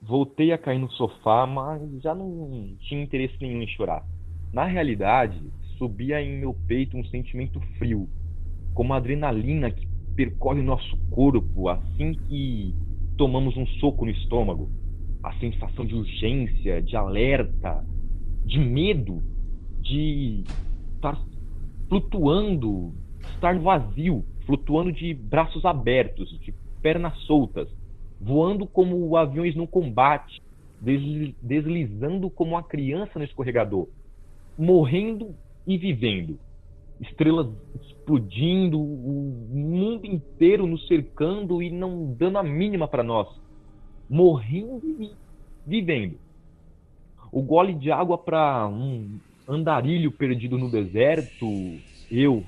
Voltei 0.01 0.53
a 0.53 0.59
cair 0.59 0.79
no 0.79 0.91
sofá, 0.93 1.47
mas 1.47 1.81
já 2.03 2.15
não 2.15 2.77
tinha 2.81 3.03
interesse 3.03 3.37
nenhum 3.41 3.63
em 3.63 3.69
chorar. 3.69 4.05
Na 4.53 4.65
realidade, 4.65 5.41
subia 5.83 6.23
em 6.23 6.39
meu 6.39 6.55
peito 6.69 6.97
um 6.97 7.05
sentimento 7.07 7.61
frio, 7.77 8.09
como 8.73 8.95
a 8.95 8.99
adrenalina 8.99 9.69
que 9.69 9.85
percorre 10.15 10.61
o 10.61 10.65
nosso 10.65 10.97
corpo 11.11 11.69
assim 11.69 12.15
que 12.29 12.73
tomamos 13.17 13.57
um 13.57 13.67
soco 13.67 14.05
no 14.05 14.13
estômago. 14.13 14.71
A 15.25 15.33
sensação 15.41 15.85
de 15.85 15.97
urgência, 15.97 16.81
de 16.81 16.97
alerta, 16.97 17.85
de 18.45 18.61
medo, 18.61 19.21
de 19.81 20.45
estar 20.95 21.21
flutuando, 21.89 22.93
estar 23.35 23.59
vazio, 23.59 24.25
flutuando 24.47 24.93
de 24.93 25.13
braços 25.15 25.65
abertos, 25.65 26.31
de 26.41 26.55
pernas 26.81 27.17
soltas, 27.23 27.69
voando 28.21 28.69
como 28.69 29.17
aviões 29.17 29.57
no 29.57 29.67
combate, 29.67 30.41
desli- 30.81 31.35
deslizando 31.43 32.31
como 32.31 32.53
uma 32.53 32.63
criança 32.63 33.19
no 33.19 33.25
escorregador, 33.25 33.89
morrendo 34.57 35.35
e 35.67 35.77
vivendo. 35.79 36.39
Estrelas 37.01 37.49
explodindo, 37.81 38.81
o 38.81 39.49
mundo 39.51 40.07
inteiro 40.07 40.67
nos 40.67 40.87
cercando 40.87 41.63
e 41.63 41.71
não 41.71 42.15
dando 42.19 42.39
a 42.39 42.43
mínima 42.43 42.87
para 42.87 43.03
nós. 43.03 43.29
Morrendo 44.09 44.83
e 45.01 45.11
vivendo. 45.67 46.19
O 47.31 47.43
gole 47.43 47.75
de 47.75 47.91
água 47.91 48.19
para 48.19 48.69
um 48.69 49.19
andarilho 49.49 50.13
perdido 50.13 50.59
no 50.59 50.71
deserto, 50.71 51.47
eu 52.11 52.45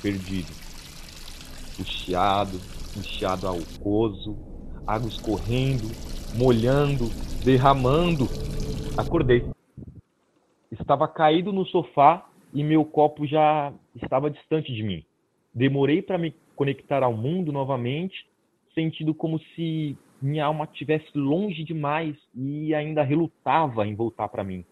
perdido. 0.00 0.50
O 1.78 1.84
chiado, 1.84 2.60
um 2.96 3.02
chiado 3.02 3.46
alcoso, 3.46 4.36
água 4.86 5.08
escorrendo, 5.08 5.90
molhando, 6.36 7.08
derramando. 7.44 8.28
Acordei. 8.96 9.44
Estava 10.70 11.08
caído 11.08 11.52
no 11.52 11.66
sofá 11.66 12.29
e 12.52 12.64
meu 12.64 12.84
copo 12.84 13.26
já 13.26 13.72
estava 13.94 14.30
distante 14.30 14.72
de 14.72 14.82
mim. 14.82 15.04
Demorei 15.54 16.02
para 16.02 16.18
me 16.18 16.34
conectar 16.54 17.02
ao 17.02 17.16
mundo 17.16 17.52
novamente, 17.52 18.26
sentindo 18.74 19.14
como 19.14 19.38
se 19.38 19.96
minha 20.20 20.44
alma 20.44 20.64
estivesse 20.64 21.16
longe 21.16 21.64
demais 21.64 22.16
e 22.34 22.74
ainda 22.74 23.02
relutava 23.02 23.86
em 23.86 23.94
voltar 23.94 24.28
para 24.28 24.44
mim, 24.44 24.64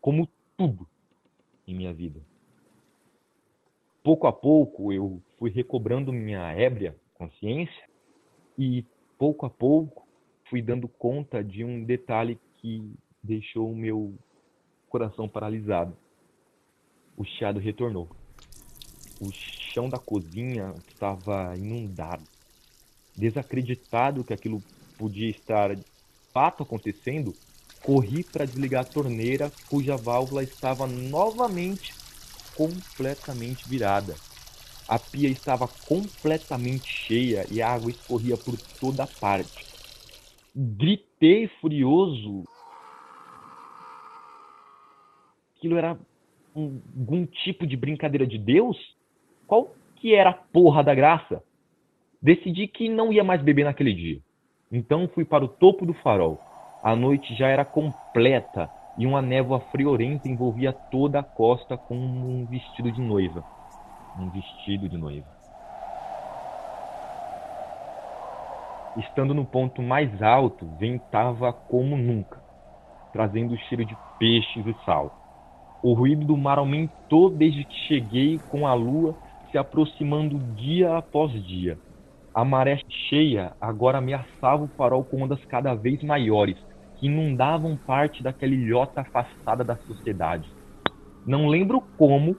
como 0.00 0.28
tudo 0.56 0.86
em 1.66 1.74
minha 1.74 1.92
vida. 1.92 2.20
Pouco 4.02 4.26
a 4.26 4.32
pouco 4.32 4.92
eu 4.92 5.20
fui 5.38 5.50
recobrando 5.50 6.12
minha 6.12 6.52
ébria 6.52 6.96
consciência 7.14 7.88
e 8.56 8.84
pouco 9.18 9.44
a 9.44 9.50
pouco 9.50 10.06
fui 10.48 10.62
dando 10.62 10.88
conta 10.88 11.44
de 11.44 11.62
um 11.64 11.84
detalhe 11.84 12.38
que 12.56 12.94
deixou 13.22 13.70
o 13.70 13.76
meu 13.76 14.14
coração 14.88 15.28
paralisado. 15.28 15.94
O 17.18 17.24
chiado 17.24 17.58
retornou. 17.58 18.08
O 19.20 19.32
chão 19.32 19.88
da 19.88 19.98
cozinha 19.98 20.72
estava 20.86 21.52
inundado. 21.56 22.22
Desacreditado 23.16 24.22
que 24.22 24.32
aquilo 24.32 24.62
podia 24.96 25.28
estar 25.28 25.74
de 25.74 25.84
fato 26.32 26.62
acontecendo, 26.62 27.34
corri 27.82 28.22
para 28.22 28.44
desligar 28.44 28.82
a 28.82 28.88
torneira 28.88 29.52
cuja 29.68 29.96
válvula 29.96 30.44
estava 30.44 30.86
novamente 30.86 31.92
completamente 32.54 33.68
virada. 33.68 34.14
A 34.86 34.96
pia 35.00 35.28
estava 35.28 35.66
completamente 35.66 36.86
cheia 36.86 37.44
e 37.50 37.60
a 37.60 37.72
água 37.72 37.90
escorria 37.90 38.36
por 38.36 38.56
toda 38.80 39.08
parte. 39.08 39.66
Gritei 40.54 41.48
furioso. 41.60 42.44
Aquilo 45.56 45.76
era 45.76 45.98
algum 46.58 47.26
tipo 47.26 47.66
de 47.66 47.76
brincadeira 47.76 48.26
de 48.26 48.38
Deus? 48.38 48.76
Qual 49.46 49.74
que 49.96 50.14
era 50.14 50.30
a 50.30 50.34
porra 50.34 50.82
da 50.82 50.94
graça? 50.94 51.42
Decidi 52.20 52.66
que 52.66 52.88
não 52.88 53.12
ia 53.12 53.22
mais 53.22 53.42
beber 53.42 53.64
naquele 53.64 53.92
dia. 53.92 54.20
Então 54.70 55.08
fui 55.08 55.24
para 55.24 55.44
o 55.44 55.48
topo 55.48 55.86
do 55.86 55.94
farol. 55.94 56.40
A 56.82 56.94
noite 56.94 57.34
já 57.34 57.48
era 57.48 57.64
completa 57.64 58.70
e 58.96 59.06
uma 59.06 59.22
névoa 59.22 59.60
friorenta 59.70 60.28
envolvia 60.28 60.72
toda 60.90 61.20
a 61.20 61.22
costa 61.22 61.78
como 61.78 62.02
um 62.28 62.46
vestido 62.46 62.90
de 62.90 63.00
noiva. 63.00 63.44
Um 64.16 64.28
vestido 64.28 64.88
de 64.88 64.96
noiva. 64.96 65.28
Estando 68.96 69.32
no 69.32 69.46
ponto 69.46 69.80
mais 69.80 70.20
alto, 70.20 70.66
ventava 70.76 71.52
como 71.52 71.96
nunca, 71.96 72.42
trazendo 73.12 73.54
o 73.54 73.58
cheiro 73.58 73.84
de 73.84 73.96
peixes 74.18 74.66
e 74.66 74.74
sal. 74.84 75.16
O 75.82 75.92
ruído 75.92 76.26
do 76.26 76.36
mar 76.36 76.58
aumentou 76.58 77.30
desde 77.30 77.64
que 77.64 77.74
cheguei 77.86 78.38
com 78.50 78.66
a 78.66 78.74
lua 78.74 79.14
se 79.50 79.56
aproximando 79.56 80.38
dia 80.54 80.96
após 80.96 81.32
dia. 81.46 81.78
A 82.34 82.44
maré 82.44 82.80
cheia 83.08 83.52
agora 83.60 83.98
ameaçava 83.98 84.64
o 84.64 84.68
farol 84.68 85.04
com 85.04 85.22
ondas 85.22 85.42
cada 85.46 85.74
vez 85.74 86.02
maiores, 86.02 86.56
que 86.98 87.06
inundavam 87.06 87.76
parte 87.76 88.22
daquela 88.22 88.52
ilhota 88.52 89.00
afastada 89.00 89.64
da 89.64 89.76
sociedade. 89.76 90.48
Não 91.26 91.48
lembro 91.48 91.80
como, 91.96 92.36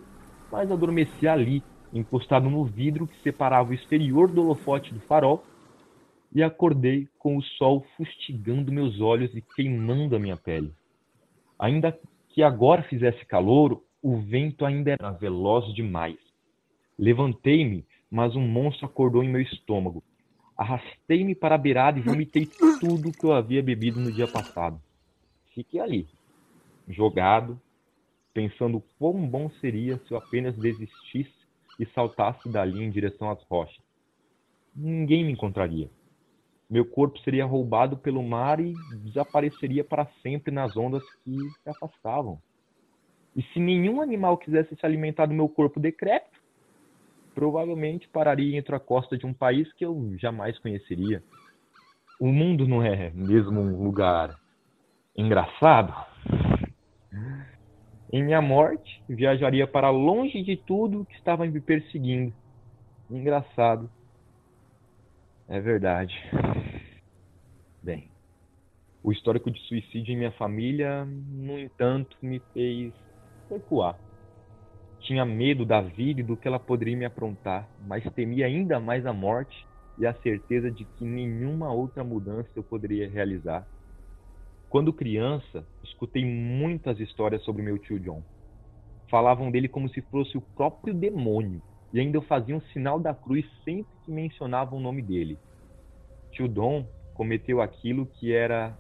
mas 0.51 0.71
adormeci 0.71 1.27
ali, 1.27 1.63
encostado 1.93 2.49
no 2.49 2.65
vidro 2.65 3.07
que 3.07 3.21
separava 3.21 3.71
o 3.71 3.73
exterior 3.73 4.29
do 4.29 4.41
holofote 4.41 4.93
do 4.93 4.99
farol, 5.01 5.43
e 6.33 6.43
acordei 6.43 7.07
com 7.17 7.37
o 7.37 7.41
sol 7.41 7.83
fustigando 7.97 8.71
meus 8.71 9.01
olhos 9.01 9.33
e 9.35 9.41
queimando 9.41 10.15
a 10.15 10.19
minha 10.19 10.37
pele. 10.37 10.71
Ainda 11.57 11.97
que 12.29 12.43
agora 12.43 12.83
fizesse 12.83 13.25
calor, 13.25 13.83
o 14.01 14.17
vento 14.17 14.65
ainda 14.65 14.91
era 14.91 15.11
veloz 15.11 15.73
demais. 15.73 16.17
Levantei-me, 16.97 17.85
mas 18.09 18.35
um 18.35 18.47
monstro 18.47 18.85
acordou 18.85 19.23
em 19.23 19.29
meu 19.29 19.41
estômago. 19.41 20.03
Arrastei-me 20.57 21.33
para 21.33 21.55
a 21.55 21.57
beirada 21.57 21.99
e 21.99 22.01
vomitei 22.01 22.47
tudo 22.79 23.11
que 23.11 23.25
eu 23.25 23.33
havia 23.33 23.63
bebido 23.63 23.99
no 23.99 24.11
dia 24.11 24.27
passado. 24.27 24.81
Fiquei 25.53 25.79
ali, 25.79 26.07
jogado, 26.87 27.59
pensando 28.33 28.83
quão 28.97 29.27
bom 29.27 29.49
seria 29.61 29.97
se 29.99 30.13
eu 30.13 30.17
apenas 30.17 30.55
desistisse 30.55 31.33
e 31.79 31.85
saltasse 31.87 32.47
dali 32.49 32.83
em 32.83 32.89
direção 32.89 33.29
às 33.29 33.41
rochas. 33.43 33.83
Ninguém 34.75 35.25
me 35.25 35.31
encontraria. 35.31 35.89
Meu 36.69 36.85
corpo 36.85 37.17
seria 37.19 37.45
roubado 37.45 37.97
pelo 37.97 38.21
mar 38.21 38.59
e 38.59 38.75
desapareceria 39.03 39.83
para 39.83 40.05
sempre 40.21 40.53
nas 40.53 40.77
ondas 40.77 41.03
que 41.23 41.35
se 41.63 41.69
afastavam. 41.69 42.39
E 43.35 43.41
se 43.41 43.59
nenhum 43.59 44.01
animal 44.01 44.37
quisesse 44.37 44.75
se 44.75 44.85
alimentar 44.85 45.25
do 45.25 45.33
meu 45.33 45.49
corpo 45.49 45.79
decrépito, 45.79 46.39
provavelmente 47.33 48.07
pararia 48.09 48.57
entre 48.57 48.75
a 48.75 48.79
costa 48.79 49.17
de 49.17 49.25
um 49.25 49.33
país 49.33 49.71
que 49.73 49.85
eu 49.85 50.13
jamais 50.17 50.59
conheceria. 50.59 51.23
O 52.19 52.27
mundo 52.27 52.67
não 52.67 52.83
é 52.83 53.09
mesmo 53.11 53.61
um 53.61 53.83
lugar 53.83 54.37
engraçado? 55.15 55.93
Em 58.11 58.23
minha 58.23 58.41
morte, 58.41 59.01
viajaria 59.07 59.65
para 59.65 59.89
longe 59.89 60.43
de 60.43 60.57
tudo 60.57 61.05
que 61.05 61.15
estava 61.15 61.45
me 61.45 61.61
perseguindo. 61.61 62.33
Engraçado. 63.09 63.89
É 65.49 65.59
verdade. 65.59 66.13
Bem, 67.81 68.11
o 69.03 69.11
histórico 69.11 69.51
de 69.51 69.59
suicídio 69.67 70.13
em 70.13 70.17
minha 70.17 70.31
família, 70.33 71.05
no 71.05 71.59
entanto, 71.59 72.15
me 72.21 72.39
fez 72.53 72.93
recuar. 73.49 73.99
Tinha 75.01 75.25
medo 75.25 75.65
da 75.65 75.81
vida 75.81 76.21
e 76.21 76.23
do 76.23 76.37
que 76.37 76.47
ela 76.47 76.59
poderia 76.59 76.95
me 76.95 77.05
aprontar, 77.05 77.69
mas 77.79 78.03
temia 78.13 78.45
ainda 78.45 78.79
mais 78.79 79.05
a 79.05 79.13
morte 79.13 79.55
e 79.97 80.05
a 80.05 80.13
certeza 80.21 80.71
de 80.71 80.85
que 80.85 81.05
nenhuma 81.05 81.73
outra 81.73 82.03
mudança 82.03 82.49
eu 82.55 82.63
poderia 82.63 83.09
realizar. 83.09 83.67
Quando 84.69 84.93
criança, 84.93 85.67
escutei 85.83 86.23
muitas 86.23 86.99
histórias 86.99 87.43
sobre 87.43 87.63
meu 87.63 87.79
tio 87.79 87.99
John. 87.99 88.23
Falavam 89.09 89.49
dele 89.49 89.67
como 89.67 89.89
se 89.89 90.01
fosse 90.03 90.37
o 90.37 90.41
próprio 90.55 90.93
demônio 90.93 91.63
e 91.91 91.99
ainda 91.99 92.21
faziam 92.21 92.59
um 92.59 92.61
sinal 92.73 92.99
da 92.99 93.13
cruz 93.13 93.45
sempre 93.63 93.91
que 94.05 94.11
mencionavam 94.11 94.77
o 94.79 94.81
nome 94.81 95.01
dele. 95.01 95.37
Tio 96.31 96.47
Dom 96.47 96.85
cometeu 97.15 97.61
aquilo 97.61 98.05
que 98.05 98.31
era 98.33 98.77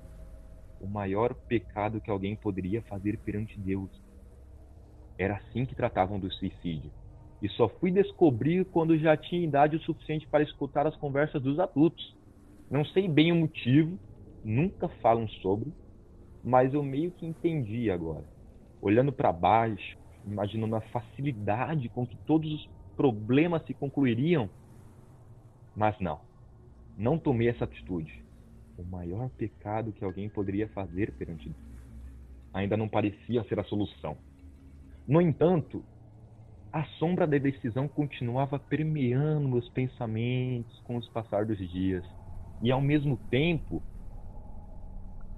o 0.79 0.87
maior 0.87 1.33
pecado 1.33 1.99
que 1.99 2.09
alguém 2.09 2.35
poderia 2.35 2.81
fazer 2.83 3.17
perante 3.19 3.59
Deus. 3.59 3.89
Era 5.17 5.35
assim 5.37 5.65
que 5.65 5.75
tratavam 5.75 6.19
do 6.19 6.31
suicídio. 6.31 6.91
E 7.41 7.49
só 7.49 7.67
fui 7.67 7.91
descobrir 7.91 8.65
quando 8.65 8.97
já 8.97 9.15
tinha 9.17 9.43
idade 9.43 9.75
o 9.75 9.81
suficiente 9.81 10.27
para 10.27 10.43
escutar 10.43 10.85
as 10.85 10.95
conversas 10.97 11.41
dos 11.41 11.59
adultos. 11.59 12.15
Não 12.69 12.85
sei 12.85 13.07
bem 13.07 13.31
o 13.31 13.35
motivo, 13.35 13.97
nunca 14.43 14.87
falam 15.01 15.27
sobre, 15.41 15.73
mas 16.43 16.73
eu 16.73 16.83
meio 16.83 17.11
que 17.11 17.25
entendi 17.25 17.89
agora. 17.89 18.25
Olhando 18.81 19.11
para 19.11 19.31
baixo, 19.31 19.97
imaginando 20.25 20.75
a 20.75 20.81
facilidade 20.81 21.89
com 21.89 22.05
que 22.05 22.17
todos 22.25 22.51
os 22.51 22.78
problemas 22.99 23.65
se 23.65 23.73
concluiriam. 23.73 24.49
Mas 25.75 25.97
não, 26.01 26.19
não 26.97 27.17
tomei 27.17 27.47
essa 27.47 27.63
atitude. 27.63 28.25
O 28.77 28.83
maior 28.83 29.29
pecado 29.31 29.93
que 29.93 30.03
alguém 30.03 30.29
poderia 30.29 30.67
fazer 30.69 31.13
perante 31.13 31.49
Deus 31.49 31.69
ainda 32.53 32.75
não 32.75 32.89
parecia 32.89 33.43
ser 33.45 33.59
a 33.59 33.63
solução. 33.63 34.17
No 35.07 35.21
entanto, 35.21 35.85
A 36.71 36.83
sombra 36.99 37.25
da 37.25 37.37
decisão 37.39 37.87
continuava 37.87 38.59
permeando 38.59 39.49
meus 39.49 39.67
pensamentos 39.69 40.79
com 40.81 40.97
os 40.97 41.09
passar 41.09 41.45
dos 41.45 41.57
dias. 41.57 42.05
E 42.61 42.71
ao 42.71 42.79
mesmo 42.79 43.17
tempo, 43.31 43.81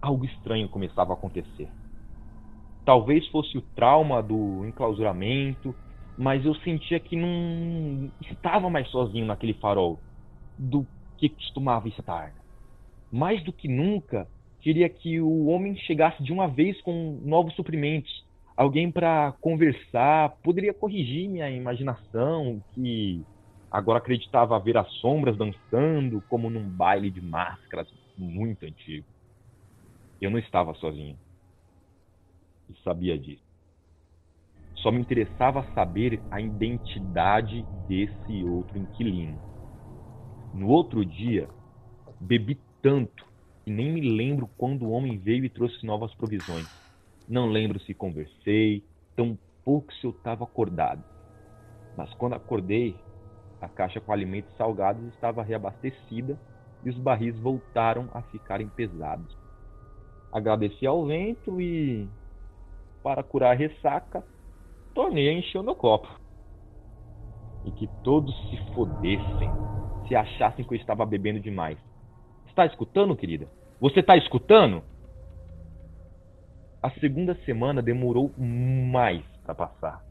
algo 0.02 0.26
estranho 0.26 0.68
começava 0.68 1.14
a 1.14 1.16
acontecer. 1.16 1.70
Talvez 2.84 3.26
fosse 3.30 3.58
o 3.58 3.62
trauma 3.62 4.22
do 4.22 4.66
enclausuramento, 4.66 5.74
mas 6.18 6.46
eu 6.46 6.54
sentia 6.56 7.00
que 7.00 7.16
não 7.16 8.12
estava 8.22 8.70
mais 8.70 8.90
sozinho 8.90 9.26
naquele 9.26 9.54
farol 9.56 10.00
do 10.58 10.86
que 11.18 11.30
costumava 11.30 11.88
estar. 11.88 12.34
Mais 13.12 13.44
do 13.44 13.52
que 13.52 13.68
nunca, 13.68 14.28
queria 14.62 14.90
que 14.90 15.20
o 15.20 15.48
homem 15.48 15.76
chegasse 15.78 16.24
de 16.24 16.32
uma 16.32 16.48
vez 16.48 16.80
com 16.82 17.20
novos 17.24 17.54
suprimentos, 17.56 18.12
alguém 18.56 18.92
para 18.92 19.34
conversar, 19.42 20.30
poderia 20.44 20.74
corrigir 20.74 21.30
minha 21.30 21.50
imaginação, 21.50 22.62
que 22.74 23.22
agora 23.70 24.00
acreditava 24.00 24.60
ver 24.60 24.78
as 24.78 24.92
sombras 24.96 25.38
dançando 25.38 26.22
como 26.28 26.50
num 26.50 26.70
baile 26.70 27.10
de 27.10 27.22
máscaras 27.22 27.88
muito 28.18 28.66
antigo. 28.66 29.06
Eu 30.22 30.30
não 30.30 30.38
estava 30.38 30.74
sozinho. 30.76 31.18
E 32.70 32.80
sabia 32.84 33.18
disso. 33.18 33.51
Só 34.82 34.92
me 34.92 35.00
interessava 35.00 35.64
saber 35.74 36.26
a 36.32 36.42
identidade 36.42 37.64
desse 37.70 38.44
outro 38.44 38.78
inquilino. 38.78 39.40
No 40.54 40.68
outro 40.70 41.06
dia, 41.06 41.48
bebi 42.20 42.62
tanto 42.82 43.26
que 43.64 43.72
nem 43.72 43.92
me 43.94 44.02
lembro 44.02 44.50
quando 44.58 44.84
o 44.84 44.92
homem 44.92 45.20
veio 45.20 45.46
e 45.46 45.50
trouxe 45.50 45.86
novas 45.86 46.14
provisões. 46.16 46.68
Não 47.28 47.48
lembro 47.50 47.80
se 47.82 47.94
conversei, 47.94 48.84
tampouco 49.16 49.94
se 49.94 50.06
eu 50.06 50.12
estava 50.12 50.44
acordado. 50.44 51.04
Mas 51.96 52.14
quando 52.16 52.34
acordei, 52.34 53.04
a 53.60 53.70
caixa 53.70 54.02
com 54.02 54.12
alimentos 54.12 54.54
salgados 54.56 55.08
estava 55.14 55.44
reabastecida 55.44 56.40
e 56.84 56.90
os 56.90 56.98
barris 56.98 57.38
voltaram 57.40 58.10
a 58.14 58.24
ficarem 58.24 58.68
pesados. 58.70 59.38
Agradeci 60.32 60.86
ao 60.86 61.06
vento 61.06 61.62
e, 61.62 62.10
para 63.04 63.24
curar 63.24 63.52
a 63.52 63.58
ressaca, 63.58 64.24
tornei 64.94 65.30
a 65.30 65.34
encher 65.34 65.60
o 65.60 65.64
meu 65.64 65.76
copo. 65.76 66.08
E 67.66 67.72
que 67.72 67.88
todos 68.04 68.36
se 68.50 68.58
fodessem 68.74 69.50
se 70.12 70.16
achassem 70.16 70.66
que 70.66 70.74
eu 70.74 70.78
estava 70.78 71.06
bebendo 71.06 71.40
demais. 71.40 71.78
Está 72.48 72.66
escutando, 72.66 73.16
querida? 73.16 73.48
Você 73.80 74.02
está 74.02 74.18
escutando? 74.18 74.84
A 76.84 76.90
segunda 77.00 77.34
semana 77.46 77.82
demorou 77.82 78.30
mais 78.38 79.24
para 79.44 79.56
passar. 79.56 80.04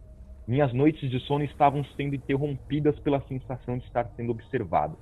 Minhas 0.49 0.73
noites 0.73 1.11
de 1.11 1.21
sono 1.21 1.45
estavam 1.45 1.85
sendo 1.97 2.15
interrompidas 2.15 2.99
pela 3.01 3.21
sensação 3.29 3.77
de 3.77 3.85
estar 3.85 4.07
sendo 4.17 4.31
observado. 4.31 4.97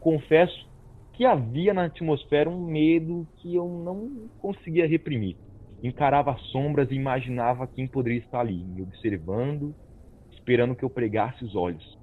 Confesso 0.00 0.68
que 1.12 1.24
havia 1.24 1.72
na 1.72 1.84
atmosfera 1.84 2.50
um 2.50 2.66
medo 2.66 3.28
que 3.36 3.54
eu 3.54 3.68
não 3.68 4.28
conseguia 4.40 4.88
reprimir. 4.88 5.36
Encarava 5.82 6.32
as 6.32 6.42
sombras 6.48 6.90
e 6.90 6.94
imaginava 6.94 7.66
quem 7.66 7.88
poderia 7.88 8.18
estar 8.18 8.40
ali, 8.40 8.62
me 8.64 8.82
observando, 8.82 9.74
esperando 10.32 10.74
que 10.76 10.84
eu 10.84 10.90
pregasse 10.90 11.44
os 11.44 11.54
olhos. 11.54 11.98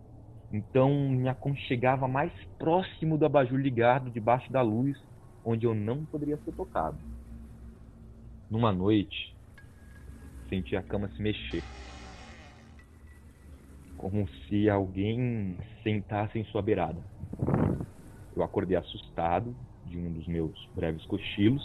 Então 0.52 1.10
me 1.10 1.28
aconchegava 1.28 2.08
mais 2.08 2.32
próximo 2.58 3.18
do 3.18 3.26
abajur 3.26 3.60
ligado 3.60 4.10
debaixo 4.10 4.52
da 4.52 4.62
luz, 4.62 4.98
onde 5.44 5.66
eu 5.66 5.76
não 5.76 6.06
poderia 6.06 6.38
ser 6.38 6.54
tocado. 6.54 6.98
Numa 8.50 8.72
noite, 8.72 9.36
senti 10.50 10.76
a 10.76 10.82
cama 10.82 11.10
se 11.10 11.22
mexer. 11.22 11.64
Como 13.98 14.28
se 14.48 14.70
alguém 14.70 15.58
sentasse 15.84 16.40
em 16.40 16.46
sua 16.46 16.62
beirada. 16.62 17.02
Eu 18.36 18.44
acordei 18.44 18.78
assustado 18.78 19.56
de 19.84 19.98
um 19.98 20.14
dos 20.14 20.28
meus 20.28 20.54
breves 20.74 21.06
cochilos. 21.06 21.64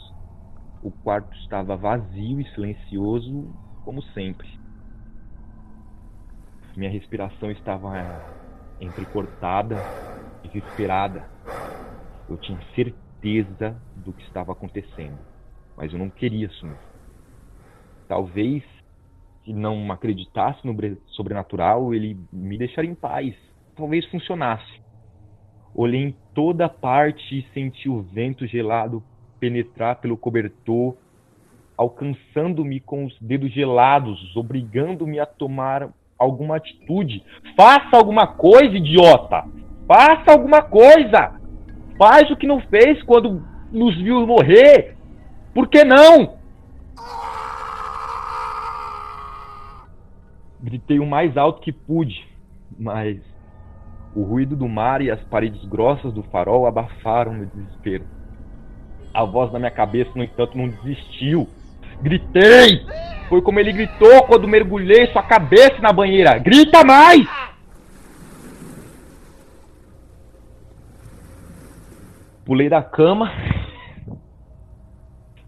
O 0.82 0.90
quarto 0.90 1.34
estava 1.38 1.76
vazio 1.76 2.40
e 2.40 2.48
silencioso, 2.54 3.48
como 3.84 4.02
sempre. 4.14 4.48
Minha 6.76 6.90
respiração 6.90 7.50
estava 7.50 7.92
entrecortada, 8.80 9.76
desesperada. 10.42 11.24
Eu 12.28 12.36
tinha 12.38 12.58
certeza 12.74 13.80
do 13.96 14.12
que 14.12 14.22
estava 14.24 14.52
acontecendo 14.52 15.32
mas 15.76 15.92
eu 15.92 15.98
não 15.98 16.10
queria 16.10 16.48
sumir. 16.50 16.78
Talvez, 18.08 18.62
se 19.44 19.52
não 19.52 19.90
acreditasse 19.90 20.64
no 20.66 20.76
sobrenatural, 21.08 21.94
ele 21.94 22.16
me 22.32 22.58
deixaria 22.58 22.90
em 22.90 22.94
paz. 22.94 23.34
Talvez 23.74 24.04
funcionasse. 24.06 24.80
Olhei 25.74 26.02
em 26.02 26.16
toda 26.34 26.68
parte 26.68 27.38
e 27.38 27.52
senti 27.52 27.88
o 27.88 28.02
vento 28.02 28.46
gelado 28.46 29.02
penetrar 29.42 29.96
pelo 29.96 30.16
cobertor, 30.16 30.94
alcançando-me 31.76 32.78
com 32.78 33.06
os 33.06 33.18
dedos 33.20 33.50
gelados, 33.50 34.36
obrigando-me 34.36 35.18
a 35.18 35.26
tomar 35.26 35.88
alguma 36.16 36.58
atitude. 36.58 37.24
Faça 37.56 37.96
alguma 37.96 38.24
coisa, 38.24 38.76
idiota! 38.76 39.44
Faça 39.84 40.30
alguma 40.30 40.62
coisa! 40.62 41.40
Faz 41.98 42.30
o 42.30 42.36
que 42.36 42.46
não 42.46 42.60
fez 42.60 43.02
quando 43.02 43.44
nos 43.72 43.96
viu 43.96 44.24
morrer! 44.24 44.96
Por 45.52 45.66
que 45.66 45.82
não? 45.82 46.36
Gritei 50.60 51.00
o 51.00 51.06
mais 51.06 51.36
alto 51.36 51.60
que 51.60 51.72
pude, 51.72 52.28
mas 52.78 53.18
o 54.14 54.22
ruído 54.22 54.54
do 54.54 54.68
mar 54.68 55.02
e 55.02 55.10
as 55.10 55.20
paredes 55.24 55.64
grossas 55.64 56.12
do 56.12 56.22
farol 56.22 56.64
abafaram 56.64 57.34
meu 57.34 57.46
desespero. 57.46 58.21
A 59.14 59.24
voz 59.24 59.52
na 59.52 59.58
minha 59.58 59.70
cabeça, 59.70 60.10
no 60.14 60.24
entanto, 60.24 60.56
não 60.56 60.68
desistiu. 60.68 61.48
Gritei! 62.00 62.84
Foi 63.28 63.40
como 63.42 63.60
ele 63.60 63.72
gritou 63.72 64.24
quando 64.24 64.48
mergulhei 64.48 65.06
sua 65.08 65.22
cabeça 65.22 65.78
na 65.80 65.92
banheira. 65.92 66.38
Grita 66.38 66.84
mais! 66.84 67.26
Pulei 72.44 72.68
da 72.68 72.82
cama 72.82 73.30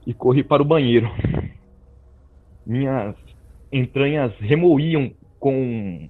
e 0.06 0.14
corri 0.14 0.44
para 0.44 0.62
o 0.62 0.66
banheiro. 0.66 1.10
Minhas 2.64 3.16
entranhas 3.72 4.32
remoíam 4.38 5.10
com 5.40 6.08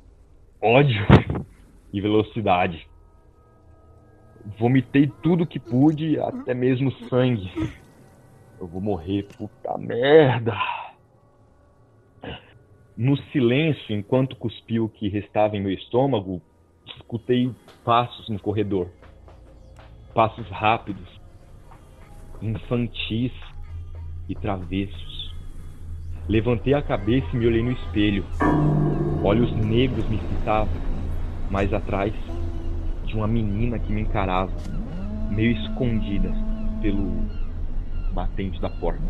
ódio 0.60 1.04
e 1.92 2.00
velocidade. 2.00 2.86
Vomitei 4.58 5.10
tudo 5.22 5.46
que 5.46 5.58
pude, 5.58 6.18
até 6.18 6.54
mesmo 6.54 6.92
sangue. 7.08 7.50
Eu 8.60 8.66
vou 8.66 8.80
morrer, 8.80 9.26
puta 9.36 9.76
merda. 9.78 10.54
No 12.96 13.16
silêncio, 13.32 13.94
enquanto 13.94 14.36
cuspi 14.36 14.78
o 14.78 14.88
que 14.88 15.08
restava 15.08 15.56
em 15.56 15.60
meu 15.60 15.72
estômago, 15.72 16.40
escutei 16.86 17.50
passos 17.84 18.28
no 18.28 18.38
corredor. 18.38 18.88
Passos 20.14 20.48
rápidos, 20.48 21.08
infantis, 22.40 23.32
e 24.28 24.34
travessos. 24.34 25.34
Levantei 26.28 26.74
a 26.74 26.82
cabeça 26.82 27.26
e 27.34 27.36
me 27.36 27.46
olhei 27.46 27.62
no 27.62 27.72
espelho. 27.72 28.24
Olhos 29.22 29.52
negros 29.52 30.08
me 30.08 30.18
fitavam, 30.18 30.74
mais 31.50 31.72
atrás 31.72 32.12
uma 33.14 33.26
menina 33.26 33.78
que 33.78 33.92
me 33.92 34.02
encarava, 34.02 34.52
meio 35.30 35.52
escondida 35.52 36.32
pelo 36.80 37.24
batente 38.12 38.60
da 38.60 38.70
porta. 38.70 39.02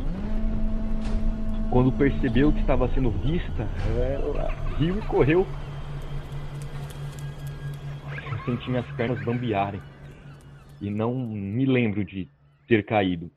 Quando 1.71 1.91
percebeu 1.93 2.53
que 2.53 2.61
estava 2.61 2.89
sendo 2.95 3.11
vista, 3.11 3.69
ela 3.97 4.49
riu 4.79 4.99
e 4.99 5.03
correu. 5.03 5.47
Eu 8.31 8.39
senti 8.45 8.71
minhas 8.71 8.87
pernas 8.93 9.23
bambearem 9.25 9.81
e 10.81 10.91
não 10.91 11.15
me 11.15 11.65
lembro 11.65 12.05
de 12.05 12.29
ter 12.69 12.85
caído. 12.85 13.31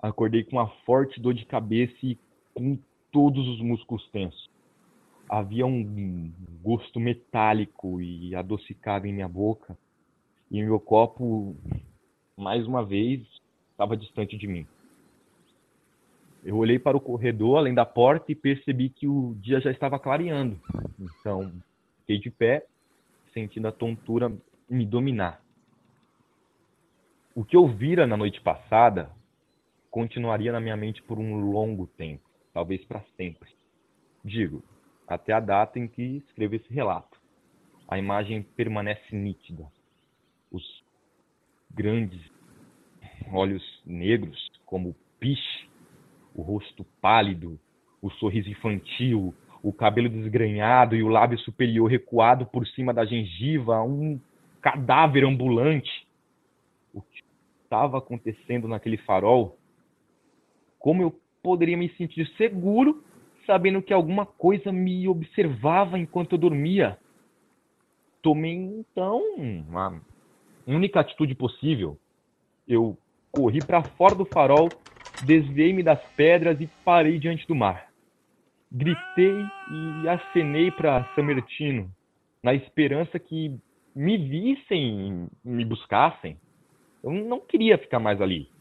Acordei 0.00 0.44
com 0.44 0.56
uma 0.56 0.68
forte 0.84 1.20
dor 1.20 1.34
de 1.34 1.44
cabeça 1.44 1.94
e 2.02 2.18
com 2.52 2.78
todos 3.10 3.48
os 3.48 3.60
músculos 3.60 4.06
tensos. 4.10 4.53
Havia 5.34 5.66
um 5.66 6.32
gosto 6.62 7.00
metálico 7.00 8.00
e 8.00 8.36
adocicado 8.36 9.04
em 9.08 9.12
minha 9.12 9.26
boca, 9.26 9.76
e 10.48 10.62
meu 10.62 10.78
copo, 10.78 11.56
mais 12.36 12.64
uma 12.68 12.84
vez, 12.84 13.20
estava 13.72 13.96
distante 13.96 14.38
de 14.38 14.46
mim. 14.46 14.64
Eu 16.44 16.56
olhei 16.56 16.78
para 16.78 16.96
o 16.96 17.00
corredor, 17.00 17.58
além 17.58 17.74
da 17.74 17.84
porta, 17.84 18.30
e 18.30 18.34
percebi 18.36 18.88
que 18.88 19.08
o 19.08 19.34
dia 19.40 19.60
já 19.60 19.72
estava 19.72 19.98
clareando. 19.98 20.56
Então, 21.00 21.52
fiquei 22.02 22.20
de 22.20 22.30
pé, 22.30 22.64
sentindo 23.32 23.66
a 23.66 23.72
tontura 23.72 24.32
me 24.70 24.86
dominar. 24.86 25.42
O 27.34 27.44
que 27.44 27.56
eu 27.56 27.66
vira 27.66 28.06
na 28.06 28.16
noite 28.16 28.40
passada 28.40 29.10
continuaria 29.90 30.52
na 30.52 30.60
minha 30.60 30.76
mente 30.76 31.02
por 31.02 31.18
um 31.18 31.50
longo 31.50 31.88
tempo, 31.88 32.22
talvez 32.52 32.84
para 32.84 33.02
sempre. 33.16 33.50
Digo, 34.24 34.62
até 35.06 35.32
a 35.32 35.40
data 35.40 35.78
em 35.78 35.86
que 35.86 36.22
escrevo 36.26 36.54
esse 36.54 36.72
relato. 36.72 37.18
A 37.88 37.98
imagem 37.98 38.42
permanece 38.42 39.14
nítida. 39.14 39.70
Os 40.50 40.62
grandes 41.70 42.20
olhos 43.32 43.62
negros, 43.84 44.50
como 44.64 44.94
piche, 45.18 45.68
o 46.34 46.42
rosto 46.42 46.84
pálido, 47.00 47.58
o 48.00 48.10
sorriso 48.10 48.48
infantil, 48.48 49.34
o 49.62 49.72
cabelo 49.72 50.08
desgrenhado 50.08 50.94
e 50.94 51.02
o 51.02 51.08
lábio 51.08 51.38
superior 51.38 51.90
recuado 51.90 52.44
por 52.46 52.66
cima 52.68 52.92
da 52.92 53.04
gengiva, 53.04 53.82
um 53.82 54.20
cadáver 54.60 55.24
ambulante. 55.24 56.06
O 56.92 57.00
que 57.00 57.22
estava 57.62 57.98
acontecendo 57.98 58.68
naquele 58.68 58.98
farol? 58.98 59.58
Como 60.78 61.02
eu 61.02 61.18
poderia 61.42 61.76
me 61.76 61.88
sentir 61.96 62.26
seguro 62.36 63.02
sabendo 63.46 63.82
que 63.82 63.92
alguma 63.92 64.26
coisa 64.26 64.72
me 64.72 65.08
observava 65.08 65.98
enquanto 65.98 66.32
eu 66.32 66.38
dormia? 66.38 66.98
Tomei 68.22 68.54
então 68.54 69.22
a 69.74 69.92
única 70.66 71.00
atitude 71.00 71.34
possível. 71.34 71.98
Eu 72.66 72.96
corri 73.30 73.60
para 73.60 73.82
fora 73.82 74.14
do 74.14 74.24
farol, 74.26 74.70
desviei-me 75.20 75.82
das 75.82 76.00
pedras 76.16 76.60
e 76.60 76.66
parei 76.84 77.18
diante 77.18 77.46
do 77.46 77.54
mar. 77.54 77.88
Gritei 78.72 79.36
e 80.02 80.08
acenei 80.08 80.70
para 80.70 81.04
Samertino, 81.14 81.90
na 82.42 82.54
esperança 82.54 83.18
que 83.18 83.56
me 83.94 84.16
vissem, 84.16 85.28
me 85.44 85.64
buscassem. 85.64 86.36
Eu 87.02 87.12
não 87.12 87.40
queria 87.40 87.78
ficar 87.78 88.00
mais 88.00 88.20
ali. 88.20 88.53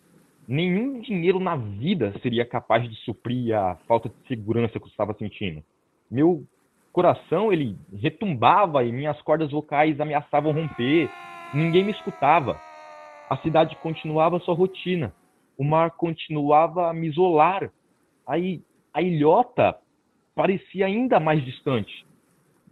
Nenhum 0.48 1.00
dinheiro 1.00 1.40
na 1.40 1.56
vida 1.56 2.14
seria 2.22 2.46
capaz 2.46 2.90
de 2.90 2.96
suprir 3.06 3.56
a 3.56 3.76
falta 3.88 4.10
de 4.10 4.16
segurança 4.28 4.78
que 4.78 4.86
eu 4.86 4.90
estava 4.90 5.14
sentindo. 5.14 5.64
Meu 6.12 6.44
coração, 6.92 7.52
ele 7.52 7.78
retumbava 7.94 8.84
e 8.84 8.92
minhas 8.92 9.20
cordas 9.22 9.52
vocais 9.52 10.00
ameaçavam 10.00 10.52
romper. 10.52 11.10
Ninguém 11.54 11.86
me 11.86 11.92
escutava. 11.92 12.60
A 13.30 13.38
cidade 13.38 13.76
continuava 13.78 14.40
sua 14.40 14.54
rotina. 14.54 15.14
O 15.58 15.64
mar 15.64 15.92
continuava 15.92 16.90
a 16.90 16.94
me 16.94 17.08
isolar. 17.08 17.72
Aí 18.28 18.62
a 18.94 19.02
ilhota 19.02 19.78
parecia 20.36 20.86
ainda 20.88 21.20
mais 21.20 21.44
distante. 21.44 22.06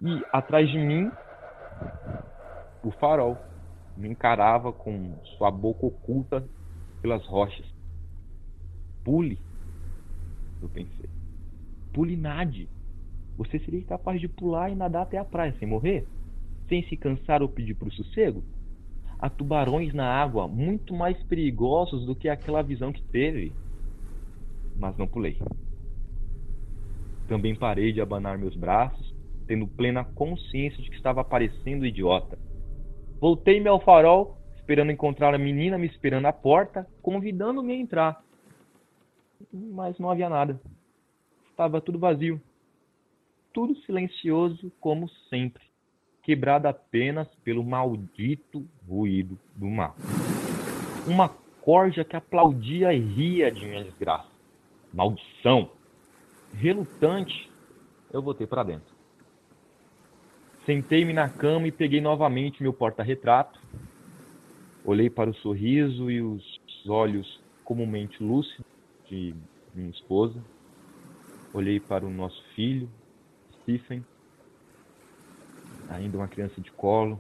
E 0.04 0.22
atrás 0.34 0.70
de 0.70 0.78
mim, 0.78 1.10
o 2.84 2.92
farol 2.92 3.38
me 3.96 4.10
encarava 4.10 4.74
com 4.74 5.16
sua 5.38 5.50
boca 5.50 5.86
oculta 5.86 6.44
pelas 7.02 7.26
rochas. 7.26 7.66
Pule, 9.04 9.40
eu 10.62 10.70
pensei. 10.70 11.10
Pule 11.94 12.16
nade. 12.16 12.70
Você 13.38 13.60
seria 13.60 13.84
capaz 13.84 14.22
de 14.22 14.28
pular 14.28 14.70
e 14.70 14.76
nadar 14.76 15.04
até 15.04 15.18
a 15.18 15.26
praia 15.26 15.56
sem 15.58 15.68
morrer? 15.68 16.08
Sem 16.70 16.84
se 16.88 16.96
cansar 16.96 17.42
ou 17.42 17.50
pedir 17.50 17.74
por 17.74 17.92
sossego? 17.92 18.44
Há 19.18 19.30
tubarões 19.30 19.94
na 19.94 20.06
água 20.06 20.48
muito 20.48 20.94
mais 20.94 21.22
perigosos 21.24 22.06
do 22.06 22.16
que 22.16 22.30
aquela 22.30 22.62
visão 22.62 22.92
que 22.92 23.04
teve. 23.04 23.54
Mas 24.76 24.98
não 24.98 25.08
pulei. 25.08 25.38
Também 27.28 27.56
parei 27.56 27.94
de 27.94 28.02
abanar 28.02 28.38
meus 28.38 28.56
braços, 28.56 29.14
tendo 29.48 29.68
plena 29.68 30.04
consciência 30.04 30.82
de 30.82 30.90
que 30.90 30.96
estava 30.96 31.24
parecendo 31.24 31.86
idiota. 31.86 32.38
Voltei-me 33.20 33.68
ao 33.68 33.80
farol, 33.80 34.41
esperando 34.72 34.92
encontrar 34.92 35.36
a 35.36 35.38
menina 35.38 35.78
me 35.78 35.86
esperando 35.86 36.28
à 36.28 36.32
porta, 36.32 36.88
convidando-me 37.02 37.74
a 37.74 37.76
entrar. 37.76 38.24
Mas 39.52 40.00
não 40.00 40.10
havia 40.10 40.30
nada. 40.30 40.62
Estava 41.50 41.82
tudo 41.82 42.00
vazio. 42.00 42.42
Tudo 43.52 43.76
silencioso 43.80 44.72
como 44.80 45.10
sempre, 45.30 45.62
quebrado 46.24 46.70
apenas 46.70 47.28
pelo 47.44 47.66
maldito 47.66 48.66
ruído 48.88 49.38
do 49.58 49.68
mar. 49.68 49.94
Uma 51.06 51.28
corja 51.62 52.06
que 52.06 52.16
aplaudia 52.16 52.94
e 52.94 53.00
ria 53.00 53.52
de 53.52 53.66
minha 53.66 53.84
desgraça. 53.84 54.30
Maldição! 54.94 55.70
Relutante, 56.54 57.52
eu 58.14 58.22
voltei 58.22 58.48
para 58.48 58.64
dentro. 58.64 58.96
Sentei-me 60.66 61.12
na 61.12 61.28
cama 61.28 61.68
e 61.68 61.74
peguei 61.74 62.00
novamente 62.00 62.64
meu 62.64 62.72
porta-retrato. 62.72 63.60
Olhei 64.84 65.10
para 65.10 65.30
o 65.30 65.36
sorriso 65.36 66.10
e 66.10 66.22
os 66.22 66.44
olhos 66.88 67.28
comumente 67.64 68.22
lúcidos 68.22 68.66
de 69.08 69.36
minha 69.74 69.92
esposa. 69.92 70.44
Olhei 71.54 71.80
para 71.80 72.06
o 72.06 72.10
nosso 72.10 72.42
filho, 72.56 72.90
Stephen, 73.62 74.04
ainda 75.88 76.18
uma 76.18 76.28
criança 76.28 76.60
de 76.60 76.72
colo, 76.72 77.20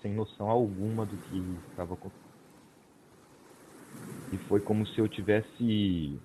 sem 0.00 0.14
noção 0.14 0.48
alguma 0.48 1.04
do 1.04 1.18
que 1.18 1.58
estava 1.70 1.94
acontecendo. 1.94 2.24
E 4.30 4.38
foi 4.48 4.60
como 4.60 4.86
se 4.86 5.00
eu 5.00 5.08
tivesse 5.08 6.20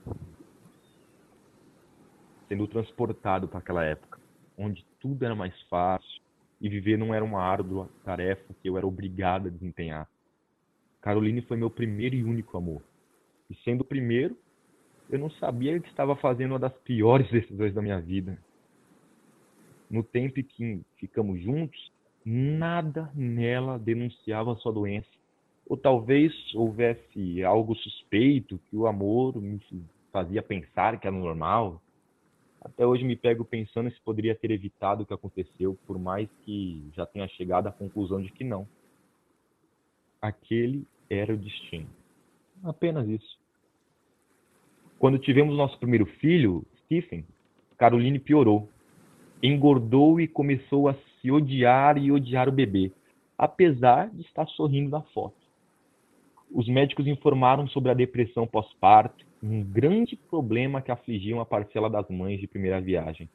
sendo 2.48 2.68
transportado 2.68 3.48
para 3.48 3.60
aquela 3.60 3.86
época, 3.86 4.20
onde 4.58 4.86
tudo 5.00 5.24
era 5.24 5.36
mais 5.36 5.54
fácil 5.64 6.22
e 6.60 6.68
viver 6.70 6.98
não 6.98 7.14
era 7.14 7.24
uma 7.24 7.42
árdua 7.42 7.90
tarefa 8.04 8.54
que 8.62 8.70
eu 8.70 8.78
era 8.78 8.86
obrigado 8.86 9.48
a 9.48 9.52
desempenhar. 9.52 10.08
Caroline 11.02 11.42
foi 11.42 11.58
meu 11.58 11.70
primeiro 11.70 12.16
e 12.16 12.24
único 12.24 12.58
amor. 12.58 12.82
E 13.50 13.56
sendo 13.64 13.82
o 13.82 13.86
primeiro, 13.86 14.38
eu 15.10 15.18
não 15.18 15.30
sabia 15.32 15.80
que 15.80 15.90
estava 15.90 16.16
fazendo 16.16 16.52
uma 16.52 16.60
das 16.60 16.74
piores 16.80 17.30
decisões 17.32 17.74
da 17.74 17.82
minha 17.82 18.00
vida. 18.00 18.38
No 19.90 20.04
tempo 20.04 20.40
em 20.40 20.44
que 20.44 20.82
ficamos 20.98 21.42
juntos, 21.42 21.92
nada 22.24 23.12
nela 23.16 23.80
denunciava 23.80 24.56
sua 24.56 24.72
doença. 24.72 25.08
Ou 25.68 25.78
talvez 25.78 26.34
houvesse 26.54 27.44
algo 27.44 27.76
suspeito 27.76 28.60
que 28.70 28.76
o 28.76 28.88
amor 28.88 29.42
me 29.42 29.60
fazia 30.12 30.44
pensar 30.44 31.00
que 31.00 31.08
era 31.08 31.16
normal. 31.16 31.82
Até 32.62 32.86
hoje 32.86 33.04
me 33.04 33.16
pego 33.16 33.46
pensando 33.46 33.90
se 33.90 34.02
poderia 34.02 34.36
ter 34.36 34.52
evitado 34.52 35.04
o 35.04 35.06
que 35.06 35.14
aconteceu, 35.14 35.78
por 35.88 35.98
mais 35.98 36.30
que 36.44 36.84
já 36.94 37.06
tenha 37.06 37.28
chegado 37.30 37.68
à 37.68 37.72
conclusão 37.72 38.22
de 38.22 38.32
que 38.32 38.44
não. 38.44 38.68
Aquele 40.22 40.86
era 41.10 41.34
o 41.34 41.38
destino. 41.38 41.88
Apenas 42.64 43.08
isso. 43.08 43.40
Quando 44.98 45.18
tivemos 45.18 45.56
nosso 45.56 45.78
primeiro 45.80 46.06
filho, 46.06 46.66
Stephen, 46.84 47.26
Caroline 47.78 48.20
piorou. 48.20 48.70
Engordou 49.42 50.20
e 50.20 50.28
começou 50.28 50.90
a 50.90 50.96
se 51.22 51.32
odiar 51.32 51.98
e 51.98 52.12
odiar 52.12 52.50
o 52.50 52.52
bebê, 52.52 52.92
apesar 53.38 54.10
de 54.10 54.22
estar 54.22 54.46
sorrindo 54.48 54.90
na 54.90 55.02
foto. 55.02 55.40
Os 56.52 56.68
médicos 56.68 57.08
informaram 57.08 57.68
sobre 57.68 57.92
a 57.92 57.94
depressão 57.94 58.46
pós-parto, 58.46 59.26
um 59.42 59.64
grande 59.64 60.18
problema 60.18 60.82
que 60.82 60.92
afligia 60.92 61.36
uma 61.36 61.46
parcela 61.46 61.90
das 61.90 62.10
mães 62.10 62.40
de 62.40 62.48
primeira 62.48 62.82
viagem. 62.82 63.30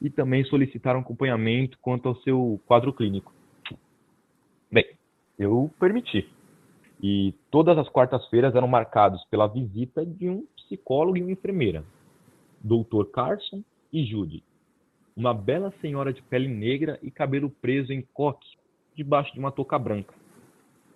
E 0.00 0.08
também 0.08 0.42
solicitaram 0.44 1.00
acompanhamento 1.00 1.76
quanto 1.82 2.08
ao 2.08 2.16
seu 2.16 2.58
quadro 2.66 2.92
clínico. 2.92 3.34
Bem, 4.72 4.86
eu 5.40 5.70
permiti. 5.80 6.28
E 7.02 7.34
todas 7.50 7.78
as 7.78 7.88
quartas-feiras 7.88 8.54
eram 8.54 8.68
marcadas 8.68 9.24
pela 9.24 9.46
visita 9.46 10.04
de 10.04 10.28
um 10.28 10.46
psicólogo 10.54 11.16
e 11.16 11.22
uma 11.22 11.32
enfermeira, 11.32 11.82
Dr. 12.62 13.06
Carson 13.10 13.64
e 13.90 14.04
Judy, 14.04 14.44
uma 15.16 15.32
bela 15.32 15.72
senhora 15.80 16.12
de 16.12 16.20
pele 16.20 16.46
negra 16.46 16.98
e 17.02 17.10
cabelo 17.10 17.48
preso 17.48 17.90
em 17.90 18.02
coque, 18.12 18.46
debaixo 18.94 19.32
de 19.32 19.38
uma 19.38 19.50
touca 19.50 19.78
branca. 19.78 20.14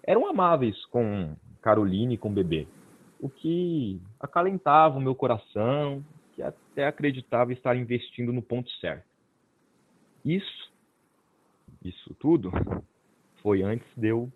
Eram 0.02 0.26
amáveis 0.26 0.84
com 0.86 1.34
Caroline 1.62 2.14
e 2.14 2.18
com 2.18 2.28
o 2.28 2.34
bebê, 2.34 2.68
o 3.18 3.30
que 3.30 3.98
acalentava 4.20 4.98
o 4.98 5.00
meu 5.00 5.14
coração, 5.14 6.04
que 6.34 6.42
até 6.42 6.86
acreditava 6.86 7.54
estar 7.54 7.74
investindo 7.76 8.30
no 8.30 8.42
ponto 8.42 8.70
certo. 8.72 9.06
Isso, 10.22 10.70
isso 11.82 12.14
tudo, 12.20 12.52
foi 13.44 13.62
antes 13.62 13.86
de 13.94 14.08
eu 14.08 14.32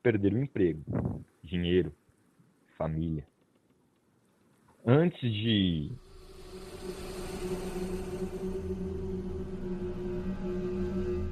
perder 0.00 0.32
o 0.32 0.38
emprego, 0.38 0.80
dinheiro, 1.42 1.92
família. 2.78 3.26
Antes 4.86 5.20
de 5.20 5.90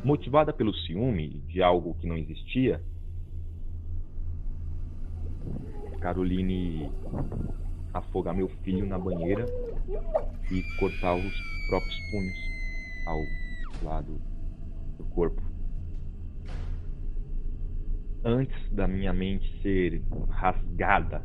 motivada 0.02 0.52
pelo 0.52 0.74
ciúme 0.74 1.28
de 1.46 1.62
algo 1.62 1.94
que 1.94 2.08
não 2.08 2.16
existia, 2.16 2.82
Caroline 6.00 6.90
afogar 7.94 8.34
meu 8.34 8.48
filho 8.64 8.84
na 8.84 8.98
banheira 8.98 9.46
e 10.50 10.64
cortar 10.76 11.14
os 11.14 11.40
próprios 11.68 12.00
punhos 12.10 12.50
ao 13.06 13.24
lado 13.80 14.20
do 14.98 15.04
corpo. 15.14 15.51
Antes 18.24 18.56
da 18.70 18.86
minha 18.86 19.12
mente 19.12 19.50
ser 19.60 20.00
rasgada, 20.28 21.22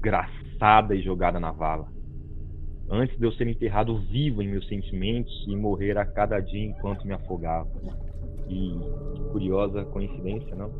graçada 0.00 0.94
e 0.94 1.02
jogada 1.02 1.38
na 1.38 1.52
vala. 1.52 1.88
antes 2.90 3.18
de 3.18 3.24
eu 3.26 3.32
ser 3.32 3.46
enterrado 3.46 3.98
vivo 3.98 4.40
em 4.42 4.48
meus 4.48 4.66
sentimentos 4.66 5.44
e 5.46 5.54
morrer 5.54 5.98
a 5.98 6.06
cada 6.06 6.40
dia 6.40 6.64
enquanto 6.64 7.06
me 7.06 7.12
afogava. 7.12 7.68
E 8.48 8.72
curiosa 9.30 9.84
coincidência, 9.84 10.56
não? 10.56 10.72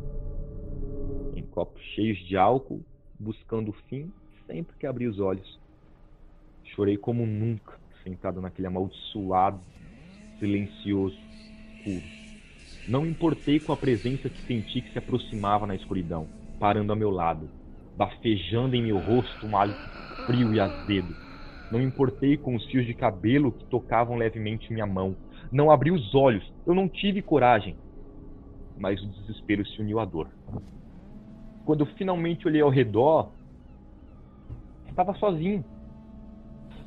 Em 1.35 1.43
copos 1.43 1.79
cheios 1.93 2.17
de 2.27 2.35
álcool, 2.35 2.81
buscando 3.19 3.69
o 3.69 3.75
fim 3.87 4.11
sempre 4.47 4.75
que 4.75 4.87
abri 4.87 5.07
os 5.07 5.19
olhos. 5.19 5.59
Chorei 6.63 6.97
como 6.97 7.27
nunca, 7.27 7.77
sentado 8.03 8.41
naquele 8.41 8.67
amaldiçoado, 8.67 9.59
silencioso, 10.39 11.15
escuro. 11.85 12.18
Não 12.89 13.05
importei 13.05 13.59
com 13.59 13.71
a 13.71 13.77
presença 13.77 14.27
que 14.27 14.47
senti 14.47 14.81
que 14.81 14.91
se 14.91 14.97
aproximava 14.97 15.67
na 15.67 15.75
escuridão, 15.75 16.27
parando 16.59 16.91
a 16.91 16.95
meu 16.95 17.11
lado, 17.11 17.47
bafejando 17.95 18.75
em 18.75 18.81
meu 18.81 18.97
rosto 18.97 19.45
um 19.45 19.55
hálito 19.55 19.79
frio 20.25 20.51
e 20.55 20.59
azedo. 20.59 21.15
Não 21.71 21.79
importei 21.79 22.35
com 22.35 22.55
os 22.55 22.65
fios 22.65 22.87
de 22.87 22.95
cabelo 22.95 23.51
que 23.51 23.63
tocavam 23.65 24.17
levemente 24.17 24.73
minha 24.73 24.87
mão. 24.87 25.15
Não 25.51 25.69
abri 25.69 25.91
os 25.91 26.15
olhos, 26.15 26.43
eu 26.65 26.73
não 26.73 26.89
tive 26.89 27.21
coragem. 27.21 27.75
Mas 28.75 28.99
o 29.03 29.07
desespero 29.07 29.63
se 29.67 29.79
uniu 29.79 29.99
à 29.99 30.05
dor. 30.05 30.27
Quando 31.65 31.81
eu 31.81 31.87
finalmente 31.95 32.47
olhei 32.47 32.61
ao 32.61 32.71
redor, 32.71 33.29
estava 34.89 35.13
sozinho. 35.13 35.63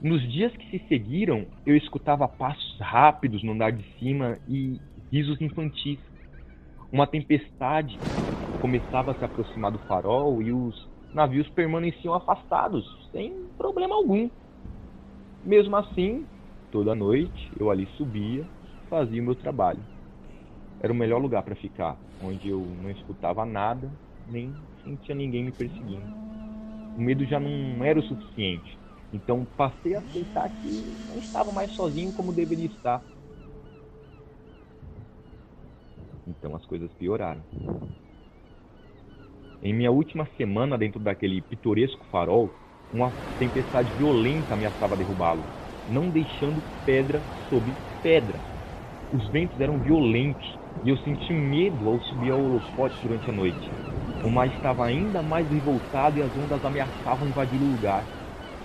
Nos 0.03 0.21
dias 0.33 0.53
que 0.57 0.69
se 0.69 0.85
seguiram, 0.89 1.47
eu 1.65 1.77
escutava 1.77 2.27
passos 2.27 2.77
rápidos 2.81 3.45
no 3.45 3.53
andar 3.53 3.71
de 3.71 3.85
cima 4.01 4.37
e 4.49 4.81
risos 5.13 5.41
infantis. 5.41 6.01
Uma 6.93 7.07
tempestade 7.07 8.03
começava 8.59 9.13
a 9.13 9.17
se 9.17 9.25
aproximar 9.25 9.73
do 9.73 9.81
farol 9.81 10.43
e 10.43 10.53
os 10.53 10.77
navios 11.13 11.49
permaneciam 11.51 12.15
afastados, 12.15 12.87
sem 13.13 13.51
problema 13.59 13.95
algum. 13.97 14.31
Mesmo 15.43 15.77
assim, 15.77 16.29
toda 16.71 16.95
noite 16.95 17.51
eu 17.59 17.71
ali 17.71 17.87
subia, 17.97 18.49
fazia 18.89 19.21
o 19.21 19.25
meu 19.25 19.35
trabalho. 19.37 19.87
Era 20.81 20.93
o 20.93 20.97
melhor 20.97 21.21
lugar 21.21 21.43
para 21.45 21.57
ficar, 21.57 22.01
onde 22.21 22.49
eu 22.49 22.77
não 22.77 22.91
escutava 22.91 23.45
nada, 23.47 23.93
nem 24.27 24.67
sentia 24.83 25.15
ninguém 25.15 25.45
me 25.45 25.53
perseguindo. 25.53 26.13
O 26.97 27.03
medo 27.03 27.25
já 27.27 27.41
não 27.41 27.85
era 27.85 28.01
o 28.01 28.03
suficiente, 28.03 28.79
então 29.13 29.47
passei 29.57 29.95
a 29.95 30.01
aceitar 30.01 30.51
que 30.51 30.69
não 31.07 31.19
estava 31.19 31.53
mais 31.53 31.75
sozinho 31.75 32.13
como 32.13 32.33
deveria 32.35 32.67
estar. 32.69 33.05
Então 36.27 36.55
as 36.57 36.65
coisas 36.67 36.93
pioraram. 36.95 37.45
Em 39.63 39.73
minha 39.73 39.91
última 39.91 40.27
semana 40.37 40.77
dentro 40.77 41.01
daquele 41.01 41.41
pitoresco 41.41 42.07
farol, 42.11 42.59
uma 42.93 43.17
tempestade 43.39 43.93
violenta 43.93 44.55
ameaçava 44.55 44.97
derrubá-lo, 44.97 45.49
não 45.87 46.11
deixando 46.11 46.65
pedra 46.85 47.27
sob 47.49 47.79
pedra. 48.03 48.45
Os 49.13 49.29
ventos 49.31 49.61
eram 49.61 49.81
violentos 49.81 50.47
e 50.83 50.89
eu 50.89 50.97
senti 50.99 51.33
medo 51.33 51.89
ao 51.89 52.01
subir 52.03 52.31
ao 52.31 52.43
holofote 52.43 53.01
durante 53.03 53.31
a 53.31 53.33
noite. 53.33 53.73
O 54.23 54.31
mar 54.31 54.49
estava 54.49 54.85
ainda 54.85 55.23
mais 55.23 55.49
revoltado 55.49 56.19
e 56.19 56.23
as 56.23 56.35
ondas 56.37 56.65
ameaçavam 56.65 57.29
invadir 57.29 57.61
o 57.63 57.67
lugar. 57.67 58.09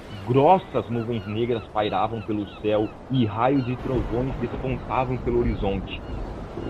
Grossas 0.10 0.90
nuvens 0.90 1.26
negras 1.26 1.68
pairavam 1.70 2.22
pelo 2.22 2.48
céu 2.62 2.92
e 3.10 3.26
raios 3.26 3.68
e 3.68 3.78
trovões 3.78 4.38
despontavam 4.38 5.20
pelo 5.20 5.40
horizonte. 5.40 6.04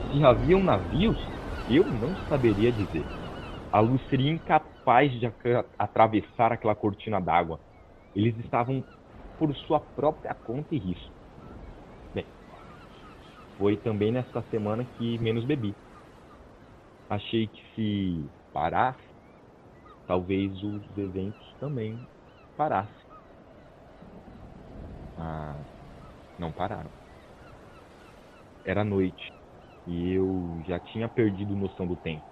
Se 0.10 0.24
haviam 0.24 0.64
navios, 0.64 1.20
eu 1.68 1.86
não 1.92 2.16
saberia 2.28 2.72
dizer. 2.72 3.08
A 3.72 3.80
luz 3.80 4.02
seria 4.10 4.32
incapaz 4.32 5.12
de 5.20 5.26
atravessar 5.78 6.52
aquela 6.52 6.76
cortina 6.76 7.20
d'água. 7.22 7.60
Eles 8.16 8.38
estavam 8.44 8.84
por 9.38 9.56
sua 9.56 9.80
própria 9.80 10.34
conta 10.34 10.74
e 10.76 10.80
risco. 10.80 11.14
Bem, 12.14 12.28
foi 13.58 13.78
também 13.78 14.12
nesta 14.12 14.42
semana 14.50 14.86
que 14.86 15.18
menos 15.20 15.46
bebi. 15.46 15.76
Achei 17.10 17.48
que 17.48 17.62
se 17.76 18.32
parasse, 18.54 19.02
talvez 20.06 20.62
os 20.64 20.98
eventos 20.98 21.56
também 21.60 22.06
parassem. 22.56 23.08
Mas 25.18 25.68
não 26.38 26.52
pararam. 26.52 26.92
Era 28.64 28.84
noite 28.84 29.37
e 29.88 30.14
eu 30.14 30.62
já 30.68 30.80
tinha 30.80 31.08
perdido 31.08 31.56
noção 31.56 31.88
do 31.88 31.96
tempo. 31.96 32.24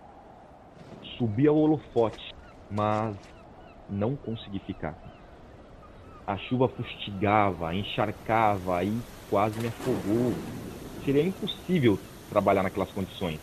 Subi 1.18 1.48
ao 1.48 1.56
holofote, 1.56 2.22
mas 2.70 3.16
não 3.90 4.16
consegui 4.18 4.60
ficar. 4.60 4.96
A 6.28 6.38
chuva 6.38 6.68
fustigava, 6.68 7.74
encharcava 7.74 8.84
e 8.84 9.02
quase 9.30 9.58
me 9.60 9.68
afogou. 9.68 10.34
Seria 11.06 11.24
impossível 11.24 11.98
trabalhar 12.30 12.64
naquelas 12.64 12.92
condições. 12.92 13.40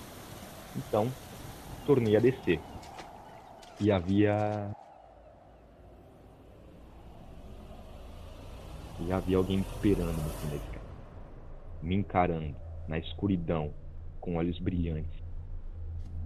Então, 0.77 1.11
tornei 1.87 2.17
a 2.17 2.21
descer. 2.21 2.61
E 3.81 3.91
havia. 3.91 4.71
E 9.01 9.11
havia 9.11 9.37
alguém 9.37 9.59
me 9.59 9.67
esperando 9.75 10.21
no 10.21 10.31
fim 10.39 10.49
da 10.49 10.57
escada. 10.57 10.85
Me 11.83 11.95
encarando, 11.95 12.55
na 12.89 12.99
escuridão, 12.99 13.73
com 14.23 14.37
olhos 14.37 14.59
brilhantes. 14.59 15.21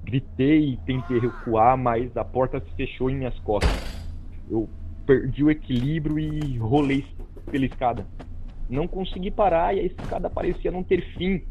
Gritei 0.05 0.75
e 0.75 0.77
tentei 0.87 1.19
recuar, 1.19 1.77
mas 1.77 2.17
a 2.17 2.25
porta 2.25 2.61
se 2.61 2.71
fechou 2.77 3.11
em 3.11 3.17
minhas 3.17 3.37
costas. 3.41 4.07
Eu 4.49 4.69
perdi 5.05 5.43
o 5.43 5.51
equilíbrio 5.51 6.19
e 6.21 6.57
rolei 6.59 7.05
pela 7.51 7.67
escada. 7.67 8.07
Não 8.71 8.87
consegui 8.87 9.33
parar 9.33 9.75
e 9.75 9.81
a 9.81 9.85
escada 9.85 10.31
parecia 10.31 10.71
não 10.71 10.85
ter 10.85 11.03
fim. 11.17 11.43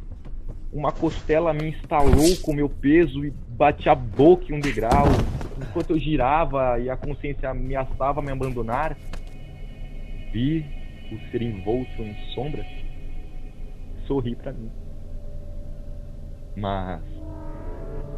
Uma 0.71 0.93
costela 0.93 1.53
me 1.53 1.69
instalou 1.69 2.37
com 2.41 2.53
meu 2.53 2.69
peso 2.69 3.25
e 3.25 3.31
bati 3.31 3.89
a 3.89 3.95
boca 3.95 4.45
em 4.49 4.55
um 4.55 4.59
degrau. 4.61 5.07
Enquanto 5.57 5.89
eu 5.89 5.99
girava 5.99 6.79
e 6.79 6.89
a 6.89 6.95
consciência 6.95 7.49
ameaçava 7.49 8.21
me 8.21 8.31
abandonar, 8.31 8.97
vi 10.31 10.65
o 11.11 11.31
ser 11.31 11.41
envolto 11.41 12.01
em 12.01 12.15
sombras 12.33 12.65
sorri 14.07 14.35
para 14.35 14.53
mim. 14.53 14.71
Mas 16.55 17.01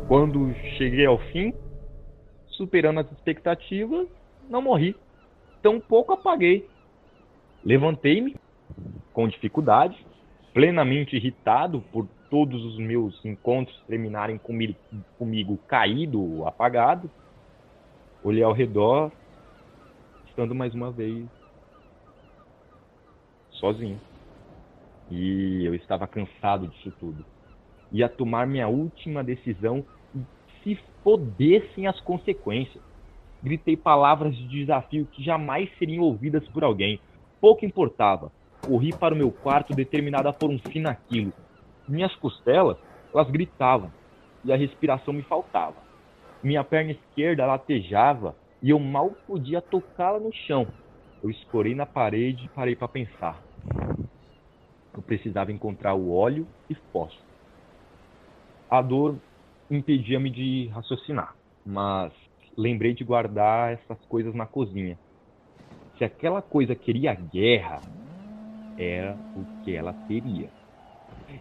quando 0.07 0.53
cheguei 0.77 1.05
ao 1.05 1.17
fim, 1.17 1.53
superando 2.47 2.99
as 2.99 3.11
expectativas, 3.11 4.07
não 4.49 4.61
morri. 4.61 4.95
Tampouco 5.61 6.13
apaguei. 6.13 6.67
Levantei-me 7.63 8.35
com 9.11 9.27
dificuldade, 9.27 10.05
plenamente 10.53 11.15
irritado 11.15 11.81
por 11.91 12.07
todos 12.29 12.63
os 12.63 12.77
meus 12.77 13.23
encontros 13.25 13.77
terminarem 13.87 14.37
comigo, 14.37 14.75
comigo 15.17 15.57
caído, 15.67 16.45
apagado. 16.45 17.09
Olhei 18.23 18.43
ao 18.43 18.53
redor, 18.53 19.11
estando 20.27 20.53
mais 20.53 20.73
uma 20.73 20.91
vez 20.91 21.25
sozinho. 23.51 23.99
E 25.09 25.65
eu 25.65 25.73
estava 25.73 26.07
cansado 26.07 26.67
disso 26.67 26.91
tudo. 26.99 27.25
Ia 27.91 28.09
tomar 28.09 28.45
minha 28.45 28.67
última 28.67 29.23
decisão 29.23 29.85
e 30.15 30.19
se 30.63 30.79
fodessem 31.03 31.87
as 31.87 31.99
consequências. 32.01 32.83
Gritei 33.41 33.77
palavras 33.77 34.35
de 34.35 34.47
desafio 34.47 35.07
que 35.11 35.23
jamais 35.23 35.69
seriam 35.77 36.03
ouvidas 36.03 36.47
por 36.49 36.63
alguém. 36.63 36.99
Pouco 37.39 37.65
importava. 37.65 38.31
Corri 38.65 38.91
para 38.91 39.13
o 39.13 39.17
meu 39.17 39.31
quarto 39.31 39.73
determinado 39.73 40.27
a 40.27 40.33
pôr 40.33 40.49
um 40.49 40.59
fim 40.59 40.79
naquilo. 40.79 41.31
Minhas 41.87 42.13
costelas, 42.15 42.77
elas 43.13 43.29
gritavam 43.29 43.91
e 44.43 44.51
a 44.51 44.57
respiração 44.57 45.13
me 45.13 45.21
faltava. 45.21 45.75
Minha 46.43 46.63
perna 46.63 46.91
esquerda 46.91 47.45
latejava 47.45 48.35
e 48.61 48.71
eu 48.71 48.79
mal 48.79 49.11
podia 49.25 49.61
tocá-la 49.61 50.19
no 50.19 50.33
chão. 50.33 50.67
Eu 51.23 51.29
escorei 51.29 51.75
na 51.75 51.85
parede 51.85 52.45
e 52.45 52.49
parei 52.49 52.75
para 52.75 52.87
pensar. 52.87 53.41
Eu 54.93 55.01
precisava 55.01 55.51
encontrar 55.51 55.93
o 55.93 56.11
óleo 56.11 56.47
e 56.69 56.75
fósforo. 56.91 57.26
A 58.69 58.81
dor 58.81 59.21
impedia-me 59.69 60.29
de 60.29 60.67
raciocinar, 60.67 61.35
mas 61.65 62.13
lembrei 62.57 62.93
de 62.93 63.03
guardar 63.03 63.73
essas 63.73 64.03
coisas 64.07 64.35
na 64.35 64.45
cozinha. 64.45 64.97
Se 65.97 66.03
aquela 66.03 66.41
coisa 66.41 66.75
queria 66.75 67.13
guerra, 67.13 67.81
era 68.77 69.17
o 69.33 69.45
que 69.63 69.73
ela 69.73 69.93
teria. 70.07 70.51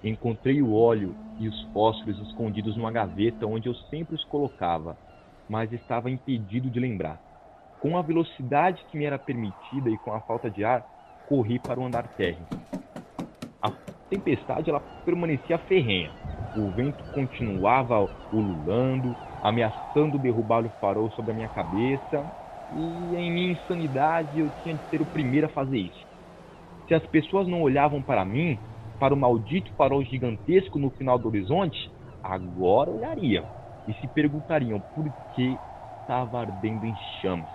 Encontrei 0.03 0.63
o 0.63 0.73
óleo 0.73 1.17
e 1.39 1.49
os 1.49 1.63
fósforos 1.73 2.19
escondidos 2.21 2.77
numa 2.77 2.93
gaveta 2.93 3.47
onde 3.47 3.69
eu 3.69 3.75
sempre 3.75 4.15
os 4.15 4.25
colocava, 4.25 4.97
mas 5.49 5.73
estava 5.73 6.11
impedido 6.11 6.71
de 6.71 6.81
lembrar. 6.81 7.21
Com 7.79 7.97
a 7.99 8.03
velocidade 8.03 8.85
que 8.91 8.97
me 8.97 9.05
era 9.05 9.19
permitida 9.19 9.91
e 9.91 9.99
com 9.99 10.13
a 10.13 10.21
falta 10.23 10.51
de 10.51 10.65
ar, 10.65 10.85
corri 11.25 11.59
para 11.59 11.81
o 11.81 11.85
andar 11.85 12.09
térreo. 12.15 12.49
A 13.63 13.73
tempestade 14.09 14.71
ela 14.71 14.81
permanecia 15.05 15.59
ferrenha. 15.59 16.15
O 16.57 16.73
vento 16.73 17.05
continuava 17.11 18.09
ululando, 18.33 19.15
ameaçando 19.43 20.19
derrubar 20.19 20.65
o 20.65 20.71
farol 20.81 21.11
sobre 21.11 21.33
a 21.33 21.35
minha 21.35 21.51
cabeça, 21.51 22.27
e 22.71 23.15
em 23.15 23.31
minha 23.31 23.53
insanidade 23.53 24.39
eu 24.39 24.51
tinha 24.51 24.75
de 24.75 24.83
ser 24.89 25.03
o 25.03 25.07
primeiro 25.07 25.47
a 25.47 25.51
fazer 25.51 25.79
isso. 25.79 26.07
Se 26.89 26.95
as 26.95 27.07
pessoas 27.09 27.47
não 27.47 27.61
olhavam 27.61 28.03
para 28.03 28.25
mim, 28.25 28.59
para 28.99 29.13
o 29.13 29.19
maldito 29.19 29.71
farol 29.77 30.03
gigantesco 30.03 30.79
no 30.79 30.91
final 30.93 31.19
do 31.19 31.29
horizonte, 31.29 31.79
agora 32.23 32.91
olhariam 32.91 33.47
e 33.87 33.93
se 33.93 34.09
perguntariam 34.09 34.81
por 34.95 35.13
que 35.33 35.61
estava 36.01 36.41
ardendo 36.41 36.87
em 36.87 36.97
chamas. 37.21 37.51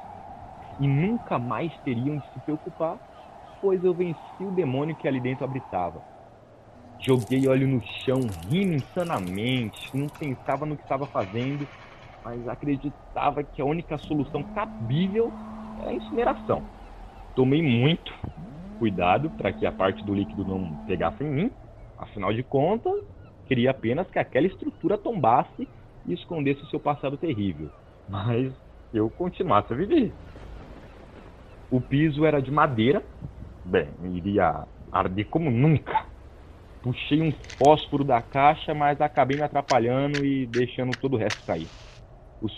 E 0.78 0.88
nunca 0.88 1.40
mais 1.40 1.76
teriam 1.82 2.20
de 2.20 2.28
se 2.30 2.40
preocupar, 2.40 3.00
pois 3.60 3.84
eu 3.84 3.96
venci 3.96 4.46
o 4.46 4.52
demônio 4.52 4.96
que 4.96 5.08
ali 5.08 5.20
dentro 5.20 5.44
habitava. 5.44 6.04
Joguei 7.02 7.48
óleo 7.48 7.68
no 7.68 7.82
chão, 8.06 8.20
rindo 8.48 8.76
insanamente, 8.76 9.98
não 9.98 10.08
pensava 10.08 10.68
no 10.68 10.78
que 10.78 10.84
estava 10.84 11.08
fazendo, 11.08 11.68
mas 12.24 12.48
acreditava 12.48 13.44
que 13.44 13.60
a 13.60 13.66
única 13.66 13.98
solução 13.98 14.44
cabível 14.44 15.34
era 15.80 15.90
a 15.90 15.94
incineração. 15.94 16.64
Tomei 17.36 17.62
muito 17.62 18.14
cuidado 18.78 19.32
para 19.32 19.52
que 19.52 19.66
a 19.66 19.72
parte 19.72 20.06
do 20.06 20.14
líquido 20.14 20.46
não 20.46 20.76
pegasse 20.86 21.24
em 21.24 21.32
mim, 21.32 21.52
afinal 21.98 22.32
de 22.32 22.44
contas, 22.44 22.94
queria 23.48 23.72
apenas 23.72 24.08
que 24.12 24.20
aquela 24.20 24.46
estrutura 24.46 24.96
tombasse 24.96 25.68
e 26.06 26.14
escondesse 26.14 26.62
o 26.62 26.68
seu 26.68 26.80
passado 26.80 27.18
terrível. 27.18 27.72
Mas 28.08 28.54
eu 28.94 29.10
continuasse 29.10 29.74
a 29.74 29.76
viver. 29.76 30.14
O 31.72 31.82
piso 31.82 32.26
era 32.26 32.40
de 32.42 32.52
madeira, 32.52 33.04
bem, 33.66 33.88
iria 34.16 34.68
arder 34.92 35.28
como 35.30 35.50
nunca. 35.50 36.11
Puxei 36.82 37.22
um 37.22 37.32
fósforo 37.60 38.04
da 38.04 38.22
caixa, 38.22 38.74
mas 38.74 39.00
acabei 39.00 39.38
me 39.38 39.44
atrapalhando 39.44 40.26
e 40.26 40.48
deixando 40.48 40.96
todo 40.96 41.14
o 41.14 41.18
resto 41.18 41.46
cair. 41.46 41.68
Os 42.42 42.52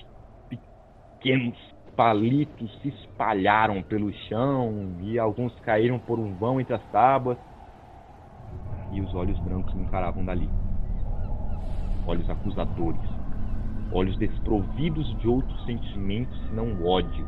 pequenos 1.19 1.57
palitos 1.95 2.71
se 2.81 2.87
espalharam 2.87 3.81
pelo 3.83 4.11
chão 4.29 4.95
e 5.01 5.19
alguns 5.19 5.53
caíram 5.59 5.99
por 5.99 6.19
um 6.19 6.33
vão 6.35 6.59
entre 6.59 6.73
as 6.73 6.83
tábuas. 6.91 7.37
E 8.93 9.01
os 9.01 9.13
olhos 9.13 9.37
brancos 9.39 9.73
me 9.73 9.83
encaravam 9.83 10.23
dali. 10.23 10.49
Olhos 12.07 12.29
acusadores. 12.29 13.09
Olhos 13.91 14.17
desprovidos 14.17 15.19
de 15.19 15.27
outros 15.27 15.65
sentimentos 15.65 16.37
senão 16.47 16.83
ódio. 16.85 17.27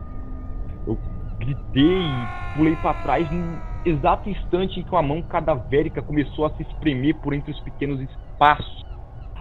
Eu 0.88 0.98
gritei 1.40 2.10
pulei 2.56 2.76
para 2.78 2.94
trás 2.96 3.30
no 3.30 3.60
exato 3.84 4.30
instante 4.30 4.80
em 4.80 4.84
que 4.84 4.92
uma 4.92 5.02
mão 5.02 5.22
cadavérica 5.22 6.02
começou 6.02 6.46
a 6.46 6.50
se 6.52 6.64
espremer 6.64 7.16
por 7.16 7.34
entre 7.34 7.52
os 7.52 7.60
pequenos 7.60 8.00
espaços. 8.02 8.84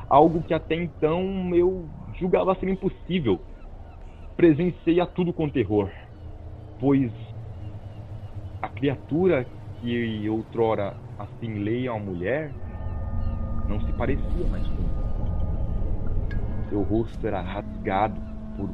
Algo 0.08 0.42
que 0.42 0.52
até 0.52 0.74
então 0.74 1.54
eu 1.54 1.88
julgava 2.18 2.54
ser 2.56 2.68
impossível. 2.68 3.40
Presenciei 4.36 5.00
a 5.00 5.06
tudo 5.06 5.32
com 5.32 5.48
terror, 5.48 5.88
pois 6.80 7.10
a 8.60 8.68
criatura 8.68 9.46
que 9.80 10.28
outrora 10.28 10.96
assimilei 11.18 11.86
a 11.86 11.94
uma 11.94 12.04
mulher 12.04 12.52
não 13.68 13.80
se 13.80 13.92
parecia 13.92 14.46
mais 14.50 14.66
comigo. 14.66 15.04
Seu 16.68 16.82
rosto 16.82 17.26
era 17.26 17.40
rasgado 17.40 18.20
por 18.56 18.68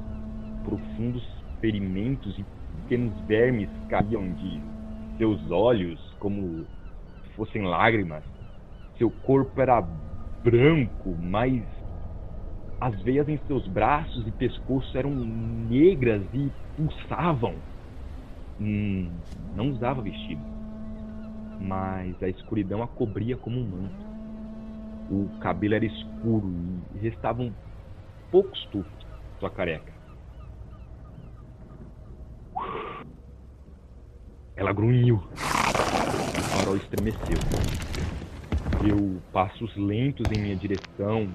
profundos 0.65 1.27
ferimentos 1.61 2.39
e 2.39 2.45
pequenos 2.91 3.21
vermes 3.25 3.69
caíam 3.89 4.33
de 4.35 4.61
seus 5.17 5.49
olhos 5.49 6.01
como 6.19 6.67
se 7.23 7.31
fossem 7.37 7.63
lágrimas. 7.63 8.25
Seu 8.99 9.09
corpo 9.09 9.61
era 9.61 9.81
branco, 10.43 11.17
mas 11.23 11.65
as 12.81 13.01
veias 13.05 13.29
em 13.29 13.39
seus 13.47 13.65
braços 13.69 14.27
e 14.27 14.33
pescoço 14.33 14.99
eram 14.99 15.15
negras 15.15 16.27
e 16.35 16.51
pulsavam. 16.77 17.63
Hum, 18.59 19.09
não 19.55 19.71
usava 19.71 20.03
vestido, 20.03 20.43
mas 21.61 22.21
a 22.21 22.29
escuridão 22.29 22.83
a 22.83 22.89
cobria 22.89 23.37
como 23.37 23.61
um 23.61 23.69
manto. 23.71 24.11
O 25.13 25.29
cabelo 25.39 25.75
era 25.75 25.87
escuro 25.87 26.53
e 26.93 26.99
restavam 26.99 27.55
poucos 28.33 28.61
tufos 28.73 29.07
sua 29.39 29.49
careca. 29.51 30.00
Ela 34.57 34.73
grunhiu. 34.73 35.17
O 35.17 36.43
farol 36.57 36.77
estremeceu. 36.77 37.39
Deu 38.83 39.21
passos 39.33 39.75
lentos 39.77 40.27
em 40.33 40.41
minha 40.41 40.57
direção, 40.57 41.29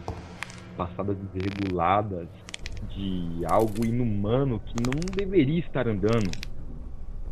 passadas 0.77 1.17
desreguladas 1.17 2.27
de 2.89 3.43
algo 3.47 3.85
inumano 3.85 4.59
que 4.59 4.75
não 4.81 4.99
deveria 5.15 5.59
estar 5.59 5.87
andando. 5.87 6.31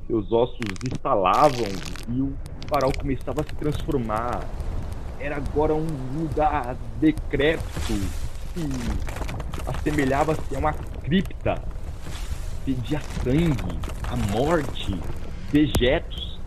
Seus 0.08 0.32
ossos 0.32 0.60
estalavam 0.84 1.68
e 2.10 2.22
o 2.22 2.34
farol 2.68 2.92
começava 2.98 3.42
a 3.42 3.44
se 3.44 3.56
transformar. 3.56 4.44
Era 5.20 5.38
agora 5.38 5.74
um 5.74 5.88
lugar 6.20 6.76
decrépito 7.00 7.94
que 8.54 9.70
assemelhava-se 9.70 10.56
a 10.56 10.60
uma 10.60 10.74
cripta. 10.74 11.73
Pedia 12.66 13.02
sangue, 13.22 13.78
a 14.10 14.16
morte, 14.32 14.98
dejetos. 15.52 16.40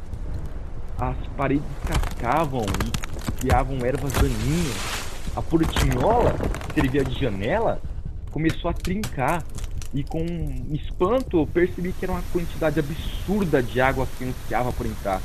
As 0.99 1.17
paredes 1.37 1.67
cascavam 1.87 2.63
e 2.63 3.33
criavam 3.33 3.77
ervas 3.85 4.13
daninhas. 4.15 4.97
A 5.37 5.43
portinhola, 5.43 6.35
que 6.69 6.75
servia 6.81 7.05
de 7.05 7.21
janela, 7.21 7.83
começou 8.31 8.71
a 8.71 8.75
trincar. 8.75 9.43
E 9.93 10.03
com 10.03 10.25
espanto 10.73 11.47
percebi 11.53 11.93
que 11.93 12.05
era 12.05 12.13
uma 12.13 12.23
quantidade 12.33 12.81
absurda 12.81 13.63
de 13.63 13.81
água 13.81 14.07
que 14.17 14.25
ansiava 14.25 14.73
por 14.73 14.87
entrar. 14.87 15.21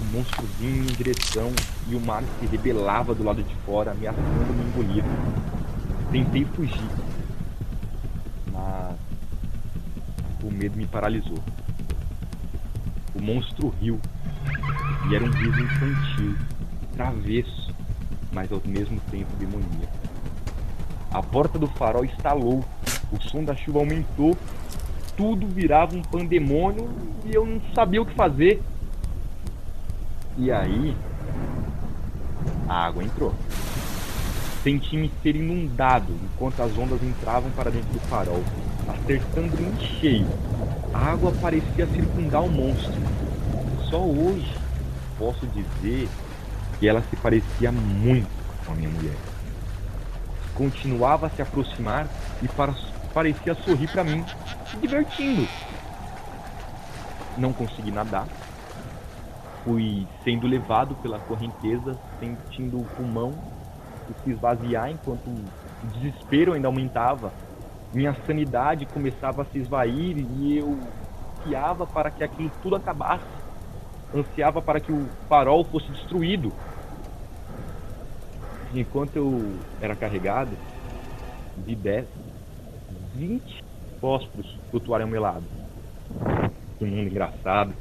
O 0.00 0.04
monstro 0.16 0.44
vinha 0.58 0.82
em 0.82 0.86
direção 0.86 1.50
e 1.88 1.94
o 1.94 2.00
mar 2.00 2.22
se 2.38 2.46
rebelava 2.46 3.14
do 3.14 3.24
lado 3.24 3.42
de 3.42 3.54
fora, 3.66 3.92
ameaçando 3.92 4.52
me 4.52 4.64
engolir. 4.64 5.04
Tentei 6.12 6.44
fugir, 6.44 6.90
mas 8.52 8.96
o 10.44 10.52
medo 10.52 10.76
me 10.76 10.86
paralisou. 10.86 11.38
O 13.14 13.22
monstro 13.22 13.72
riu, 13.80 13.98
e 15.08 15.14
era 15.14 15.24
um 15.24 15.30
riso 15.30 15.60
infantil, 15.60 16.36
travesso, 16.92 17.74
mas 18.32 18.52
ao 18.52 18.60
mesmo 18.64 19.00
tempo 19.10 19.34
demoníaco. 19.38 19.98
A 21.10 21.22
porta 21.22 21.58
do 21.58 21.66
farol 21.66 22.04
estalou, 22.04 22.64
o 23.12 23.22
som 23.22 23.44
da 23.44 23.54
chuva 23.54 23.78
aumentou, 23.78 24.36
tudo 25.16 25.46
virava 25.46 25.96
um 25.96 26.02
pandemônio 26.02 26.90
e 27.24 27.34
eu 27.34 27.46
não 27.46 27.60
sabia 27.74 28.02
o 28.02 28.06
que 28.06 28.14
fazer. 28.14 28.60
E 30.36 30.50
aí, 30.50 30.96
a 32.68 32.86
água 32.86 33.04
entrou. 33.04 33.32
Senti-me 34.64 35.10
ser 35.22 35.36
inundado 35.36 36.12
enquanto 36.24 36.60
as 36.60 36.76
ondas 36.76 37.02
entravam 37.02 37.50
para 37.52 37.70
dentro 37.70 37.92
do 37.92 38.00
farol, 38.00 38.42
acertando 38.88 39.62
em 39.62 39.78
cheio. 39.80 40.26
A 40.92 41.12
água 41.12 41.32
parecia 41.40 41.86
circundar 41.86 42.42
o 42.42 42.50
monstro. 42.50 43.00
Só 43.90 44.00
hoje 44.00 44.54
posso 45.18 45.46
dizer 45.48 46.08
que 46.78 46.88
ela 46.88 47.02
se 47.02 47.16
parecia 47.16 47.70
muito 47.70 48.28
com 48.64 48.72
a 48.72 48.74
minha 48.74 48.90
mulher. 48.90 49.16
Continuava 50.54 51.26
a 51.26 51.30
se 51.30 51.42
aproximar 51.42 52.06
e 52.42 52.48
parecia 53.12 53.54
sorrir 53.54 53.88
para 53.88 54.04
mim, 54.04 54.24
se 54.70 54.76
divertindo. 54.76 55.48
Não 57.36 57.52
consegui 57.52 57.90
nadar. 57.90 58.26
Fui 59.64 60.06
sendo 60.22 60.46
levado 60.46 60.94
pela 60.96 61.18
correnteza, 61.18 61.98
sentindo 62.20 62.78
o 62.78 62.84
pulmão 62.84 63.32
se 64.22 64.30
esvaziar 64.30 64.90
enquanto 64.90 65.28
o 65.28 65.86
desespero 65.94 66.52
ainda 66.52 66.68
aumentava. 66.68 67.32
Minha 67.94 68.12
sanidade 68.26 68.86
começava 68.86 69.42
a 69.42 69.44
se 69.44 69.58
esvair 69.58 70.18
e 70.18 70.58
eu 70.58 70.76
ansiava 71.38 71.86
para 71.86 72.10
que 72.10 72.24
aquilo 72.24 72.50
tudo 72.60 72.74
acabasse. 72.74 73.24
Ansiava 74.12 74.60
para 74.60 74.80
que 74.80 74.90
o 74.90 75.06
farol 75.28 75.62
fosse 75.64 75.88
destruído. 75.92 76.52
Enquanto 78.74 79.14
eu 79.14 79.58
era 79.80 79.94
carregado, 79.94 80.50
vi 81.64 81.76
10, 81.76 82.04
20 83.14 83.64
fósforos 84.00 84.58
flutuarem 84.70 85.04
ao 85.04 85.10
meu 85.10 85.22
lado. 85.22 85.44
Que 86.78 86.84
mundo 86.84 87.08
engraçado. 87.08 87.72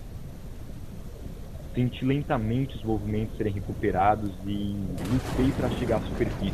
Senti 1.74 2.06
lentamente 2.06 2.76
os 2.76 2.84
movimentos 2.84 3.36
serem 3.36 3.52
recuperados 3.52 4.32
e 4.46 4.78
lutei 5.12 5.52
para 5.58 5.72
chegar 5.72 5.98
à 5.98 6.02
superfície. 6.02 6.54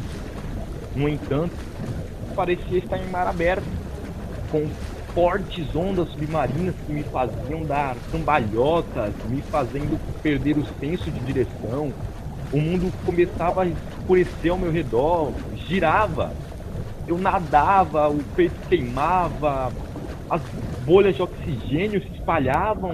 No 0.95 1.09
entanto, 1.09 1.53
parecia 2.39 2.77
estar 2.77 2.97
em 2.97 3.11
mar 3.11 3.27
aberto, 3.27 3.67
com 4.49 4.65
fortes 5.13 5.75
ondas 5.75 6.07
submarinas 6.11 6.73
que 6.85 6.93
me 6.93 7.03
faziam 7.03 7.65
dar 7.65 7.97
cambalhotas, 8.09 9.13
me 9.25 9.41
fazendo 9.41 9.99
perder 10.23 10.57
o 10.57 10.65
senso 10.79 11.11
de 11.11 11.19
direção. 11.19 11.91
O 12.53 12.61
mundo 12.61 12.89
começava 13.05 13.63
a 13.63 13.65
escurecer 13.67 14.51
ao 14.51 14.57
meu 14.57 14.71
redor, 14.71 15.33
girava. 15.67 16.31
Eu 17.09 17.17
nadava, 17.17 18.07
o 18.07 18.23
peito 18.23 18.55
queimava, 18.69 19.73
as 20.29 20.41
bolhas 20.85 21.15
de 21.15 21.21
oxigênio 21.21 22.01
se 22.01 22.13
espalhavam. 22.13 22.93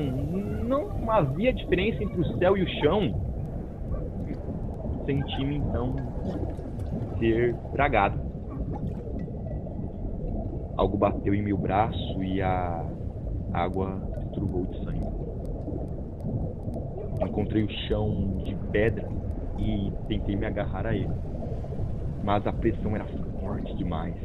não 0.64 1.12
havia 1.12 1.54
diferença 1.54 2.04
entre 2.04 2.20
o 2.20 2.38
céu 2.40 2.58
e 2.58 2.64
o 2.64 2.68
chão, 2.82 3.14
senti-me 5.06 5.58
então 5.58 5.96
ser 7.20 7.56
tragado. 7.74 8.24
Algo 10.77 10.97
bateu 10.97 11.34
em 11.34 11.41
meu 11.41 11.57
braço 11.57 12.23
e 12.23 12.41
a 12.41 12.85
água 13.53 13.97
estrugou 14.26 14.65
de 14.65 14.84
sangue. 14.84 15.06
Encontrei 17.22 17.64
o 17.64 17.69
chão 17.88 18.38
de 18.43 18.56
pedra 18.72 19.07
e 19.57 19.91
tentei 20.07 20.35
me 20.35 20.45
agarrar 20.45 20.85
a 20.85 20.93
ele. 20.93 21.07
Mas 22.23 22.45
a 22.45 22.52
pressão 22.52 22.93
era 22.95 23.06
forte 23.39 23.73
demais. 23.76 24.15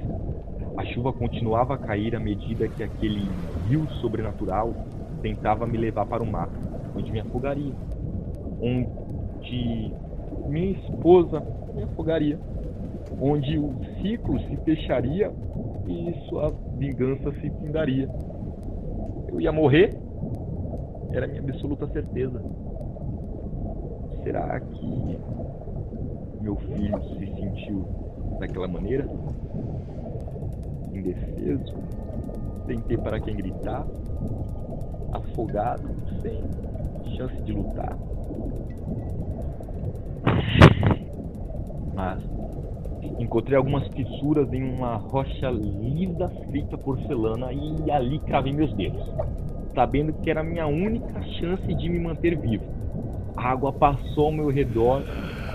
A 0.77 0.85
chuva 0.87 1.13
continuava 1.13 1.75
a 1.75 1.79
cair 1.79 2.17
à 2.17 2.21
medida 2.21 2.69
que 2.69 2.83
aquele 2.83 3.29
rio 3.69 3.89
sobrenatural 4.01 4.73
tentava 5.23 5.67
me 5.67 5.79
levar 5.79 6.07
para 6.07 6.23
o 6.23 6.27
mar, 6.27 6.49
onde 6.97 7.13
me 7.13 7.21
afogaria. 7.21 7.75
Onde 8.61 9.93
minha 10.49 10.73
esposa 10.73 11.41
me 11.75 11.85
afogaria. 11.85 12.39
Onde 13.21 13.59
o 13.59 13.73
ciclo 14.01 14.41
se 14.41 14.57
fecharia 14.65 15.31
sua 16.29 16.51
vingança 16.77 17.33
se 17.33 17.51
findaria. 17.51 18.09
Eu 19.29 19.41
ia 19.41 19.53
morrer? 19.53 19.97
Era 21.13 21.27
minha 21.27 21.41
absoluta 21.41 21.87
certeza. 21.89 22.43
Será 24.23 24.61
que 24.61 25.19
meu 26.41 26.57
filho 26.57 27.03
se 27.03 27.27
sentiu 27.35 27.85
daquela 28.39 28.69
maneira? 28.69 29.07
Indefeso, 30.93 31.75
sem 32.67 32.81
ter 32.81 32.99
para 32.99 33.21
quem 33.21 33.37
gritar, 33.37 33.87
afogado, 35.13 35.89
sem 36.21 36.43
chance 37.17 37.43
de 37.43 37.53
lutar. 37.53 37.97
Mas 41.95 42.23
encontrei 43.19 43.57
algumas 43.57 43.87
fissuras 43.89 44.53
em 44.53 44.63
uma 44.63 44.97
rocha 44.97 45.51
lisa 45.51 46.29
feita 46.51 46.77
porcelana 46.77 47.53
e 47.53 47.91
ali 47.91 48.19
cravei 48.21 48.53
meus 48.53 48.73
dedos, 48.75 49.03
sabendo 49.75 50.13
que 50.13 50.31
era 50.31 50.41
a 50.41 50.45
minha 50.45 50.67
única 50.67 51.23
chance 51.39 51.75
de 51.75 51.89
me 51.89 51.99
manter 51.99 52.37
vivo. 52.37 52.65
A 53.37 53.51
água 53.51 53.73
passou 53.73 54.27
ao 54.27 54.33
meu 54.33 54.49
redor, 54.49 55.03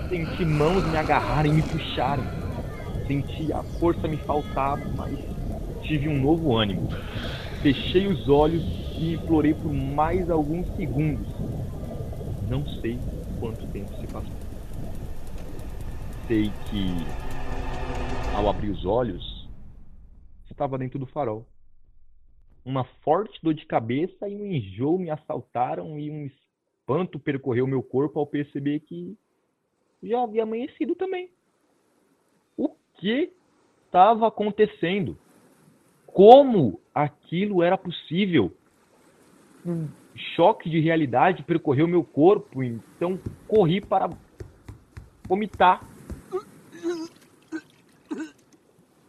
senti 0.08 0.44
mãos 0.44 0.84
me 0.90 0.96
agarrarem 0.96 1.52
e 1.52 1.54
me 1.56 1.62
puxarem. 1.62 2.24
Senti 3.06 3.52
a 3.52 3.62
força 3.62 4.08
me 4.08 4.16
faltar, 4.16 4.78
mas 4.96 5.16
tive 5.82 6.08
um 6.08 6.20
novo 6.20 6.56
ânimo. 6.56 6.88
Fechei 7.62 8.08
os 8.08 8.28
olhos 8.28 8.64
e 8.98 9.14
implorei 9.14 9.54
por 9.54 9.72
mais 9.72 10.28
alguns 10.28 10.66
segundos. 10.74 11.26
Não 12.48 12.66
sei 12.80 12.98
quanto 13.38 13.66
tempo 13.68 13.90
se 14.00 14.06
passou. 14.06 14.32
Sei 16.26 16.50
que, 16.68 17.06
ao 18.36 18.50
abrir 18.50 18.68
os 18.68 18.84
olhos, 18.84 19.48
estava 20.50 20.76
dentro 20.76 20.98
do 20.98 21.06
farol. 21.06 21.46
Uma 22.66 22.84
forte 23.02 23.38
dor 23.42 23.54
de 23.54 23.64
cabeça 23.64 24.28
e 24.28 24.36
um 24.36 24.52
enjoo 24.52 24.98
me 24.98 25.08
assaltaram 25.08 25.98
e 25.98 26.10
um 26.10 26.26
espanto 26.26 27.18
percorreu 27.18 27.66
meu 27.66 27.82
corpo 27.82 28.18
ao 28.18 28.26
perceber 28.26 28.80
que 28.80 29.16
já 30.02 30.22
havia 30.22 30.42
amanhecido 30.42 30.94
também. 30.94 31.30
O 32.58 32.68
que 32.98 33.32
estava 33.86 34.28
acontecendo? 34.28 35.16
Como 36.06 36.78
aquilo 36.94 37.62
era 37.62 37.78
possível? 37.78 38.54
Um 39.64 39.88
choque 40.34 40.68
de 40.68 40.78
realidade 40.78 41.42
percorreu 41.42 41.88
meu 41.88 42.04
corpo, 42.04 42.62
então 42.62 43.18
corri 43.48 43.80
para 43.80 44.10
vomitar. 45.26 45.82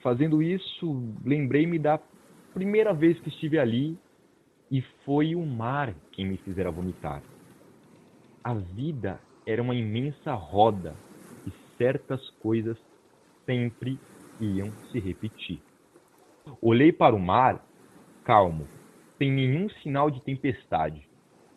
Fazendo 0.07 0.41
isso, 0.41 1.13
lembrei-me 1.25 1.77
da 1.77 1.99
primeira 2.53 2.93
vez 2.93 3.19
que 3.19 3.27
estive 3.27 3.59
ali 3.59 3.99
e 4.71 4.81
foi 5.03 5.35
o 5.35 5.45
mar 5.45 5.93
quem 6.13 6.25
me 6.25 6.37
fizera 6.37 6.71
vomitar. 6.71 7.21
A 8.41 8.53
vida 8.53 9.19
era 9.45 9.61
uma 9.61 9.75
imensa 9.75 10.33
roda 10.33 10.95
e 11.45 11.51
certas 11.77 12.25
coisas 12.41 12.77
sempre 13.45 13.99
iam 14.39 14.71
se 14.93 14.99
repetir. 14.99 15.59
Olhei 16.61 16.93
para 16.93 17.13
o 17.13 17.19
mar, 17.19 17.61
calmo, 18.23 18.65
sem 19.17 19.29
nenhum 19.29 19.69
sinal 19.83 20.09
de 20.09 20.21
tempestade. 20.21 21.05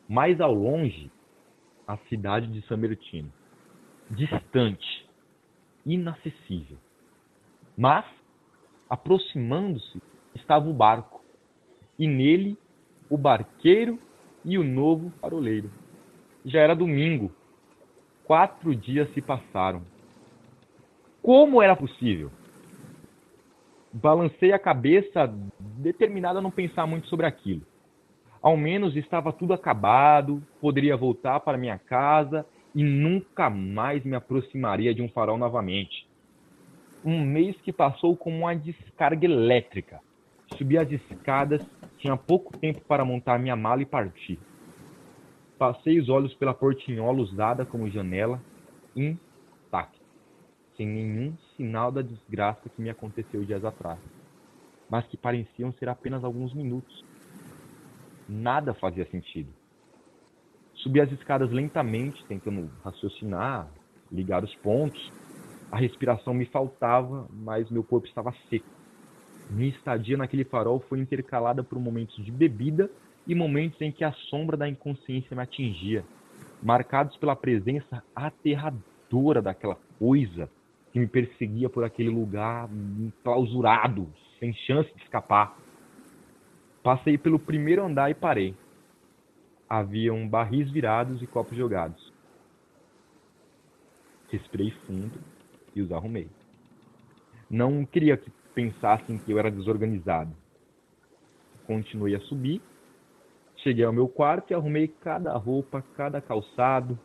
Mais 0.08 0.40
ao 0.40 0.52
longe, 0.52 1.08
a 1.86 1.96
cidade 2.08 2.48
de 2.48 2.66
Samertino, 2.66 3.30
distante, 4.10 5.06
inacessível. 5.86 6.78
Mas, 7.78 8.04
aproximando-se, 8.90 10.02
estava 10.34 10.68
o 10.68 10.74
barco, 10.74 11.22
e 11.96 12.08
nele 12.08 12.58
o 13.08 13.16
barqueiro 13.16 13.98
e 14.44 14.58
o 14.58 14.64
novo 14.64 15.10
faroleiro. 15.20 15.70
Já 16.44 16.60
era 16.60 16.74
domingo. 16.74 17.30
Quatro 18.24 18.74
dias 18.74 19.12
se 19.14 19.20
passaram. 19.20 19.82
Como 21.22 21.62
era 21.62 21.76
possível? 21.76 22.30
Balancei 23.92 24.52
a 24.52 24.58
cabeça, 24.58 25.32
determinado 25.58 26.38
a 26.38 26.42
não 26.42 26.50
pensar 26.50 26.86
muito 26.86 27.06
sobre 27.08 27.26
aquilo. 27.26 27.62
Ao 28.40 28.56
menos 28.56 28.96
estava 28.96 29.32
tudo 29.32 29.52
acabado, 29.52 30.42
poderia 30.60 30.96
voltar 30.96 31.40
para 31.40 31.58
minha 31.58 31.78
casa 31.78 32.46
e 32.74 32.82
nunca 32.82 33.50
mais 33.50 34.02
me 34.04 34.16
aproximaria 34.16 34.94
de 34.94 35.02
um 35.02 35.08
farol 35.08 35.36
novamente. 35.36 36.09
Um 37.02 37.24
mês 37.24 37.56
que 37.62 37.72
passou 37.72 38.16
como 38.16 38.38
uma 38.40 38.54
descarga 38.54 39.24
elétrica. 39.24 40.00
Subi 40.58 40.76
as 40.76 40.90
escadas, 40.90 41.62
tinha 41.98 42.16
pouco 42.16 42.52
tempo 42.60 42.80
para 42.86 43.04
montar 43.04 43.38
minha 43.38 43.56
mala 43.56 43.82
e 43.82 43.86
partir. 43.86 44.38
Passei 45.58 45.98
os 46.00 46.08
olhos 46.08 46.34
pela 46.34 46.54
portinhola 46.54 47.20
usada 47.20 47.64
como 47.66 47.90
janela, 47.90 48.42
intacta, 48.96 49.98
sem 50.76 50.86
nenhum 50.86 51.36
sinal 51.56 51.92
da 51.92 52.02
desgraça 52.02 52.68
que 52.70 52.82
me 52.82 52.90
aconteceu 52.90 53.44
dias 53.44 53.64
atrás, 53.64 54.00
mas 54.90 55.06
que 55.08 55.16
pareciam 55.16 55.72
ser 55.74 55.88
apenas 55.88 56.24
alguns 56.24 56.54
minutos. 56.54 56.94
Nada 58.28 58.74
fazia 58.74 59.10
sentido. 59.10 59.52
Subi 60.74 61.00
as 61.00 61.12
escadas 61.12 61.50
lentamente, 61.50 62.24
tentando 62.26 62.68
raciocinar, 62.82 63.70
ligar 64.10 64.42
os 64.44 64.54
pontos. 64.56 65.00
A 65.70 65.76
respiração 65.76 66.34
me 66.34 66.46
faltava, 66.46 67.28
mas 67.30 67.70
meu 67.70 67.84
corpo 67.84 68.06
estava 68.06 68.34
seco. 68.48 68.66
Minha 69.48 69.70
estadia 69.70 70.16
naquele 70.16 70.44
farol 70.44 70.80
foi 70.88 70.98
intercalada 70.98 71.62
por 71.62 71.78
momentos 71.78 72.24
de 72.24 72.30
bebida 72.30 72.90
e 73.26 73.34
momentos 73.34 73.80
em 73.80 73.92
que 73.92 74.04
a 74.04 74.12
sombra 74.12 74.56
da 74.56 74.68
inconsciência 74.68 75.36
me 75.36 75.42
atingia, 75.42 76.04
marcados 76.62 77.16
pela 77.18 77.36
presença 77.36 78.02
aterradora 78.14 79.40
daquela 79.40 79.76
coisa 79.98 80.50
que 80.92 80.98
me 80.98 81.06
perseguia 81.06 81.68
por 81.68 81.84
aquele 81.84 82.10
lugar 82.10 82.68
enclausurado, 82.98 84.08
sem 84.40 84.52
chance 84.52 84.92
de 84.96 85.02
escapar. 85.02 85.56
Passei 86.82 87.16
pelo 87.16 87.38
primeiro 87.38 87.84
andar 87.84 88.10
e 88.10 88.14
parei. 88.14 88.56
Haviam 89.68 90.26
barris 90.26 90.68
virados 90.70 91.22
e 91.22 91.26
copos 91.28 91.56
jogados. 91.56 92.12
Respirei 94.30 94.72
fundo 94.86 95.20
e 95.74 95.82
os 95.82 95.92
arrumei. 95.92 96.28
Não 97.48 97.84
queria 97.84 98.16
que 98.16 98.30
pensassem 98.54 99.18
que 99.18 99.32
eu 99.32 99.38
era 99.38 99.50
desorganizado. 99.50 100.34
Continuei 101.66 102.14
a 102.14 102.20
subir. 102.20 102.60
Cheguei 103.56 103.84
ao 103.84 103.92
meu 103.92 104.08
quarto 104.08 104.50
e 104.50 104.54
arrumei 104.54 104.88
cada 104.88 105.36
roupa, 105.36 105.82
cada 105.96 106.20
calçado. 106.20 106.98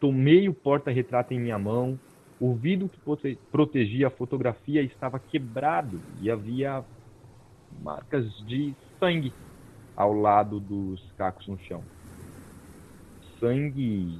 Tomei 0.00 0.48
o 0.48 0.54
porta-retrato 0.54 1.34
em 1.34 1.40
minha 1.40 1.58
mão. 1.58 1.98
O 2.40 2.54
vidro 2.54 2.88
que 2.88 2.98
prote- 3.00 3.38
protegia 3.50 4.08
a 4.08 4.10
fotografia 4.10 4.82
estava 4.82 5.18
quebrado 5.18 6.00
e 6.20 6.30
havia 6.30 6.84
marcas 7.82 8.26
de 8.46 8.74
sangue 8.98 9.32
ao 9.96 10.12
lado 10.12 10.58
dos 10.58 11.00
cacos 11.12 11.46
no 11.46 11.58
chão. 11.60 11.82
Sangue 13.38 14.18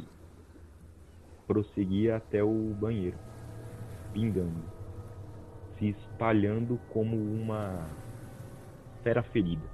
prosseguia 1.46 2.16
até 2.16 2.42
o 2.42 2.74
banheiro, 2.80 3.16
pingando, 4.12 4.62
se 5.78 5.88
espalhando 5.88 6.78
como 6.92 7.16
uma 7.16 7.88
fera 9.02 9.22
ferida. 9.22 9.68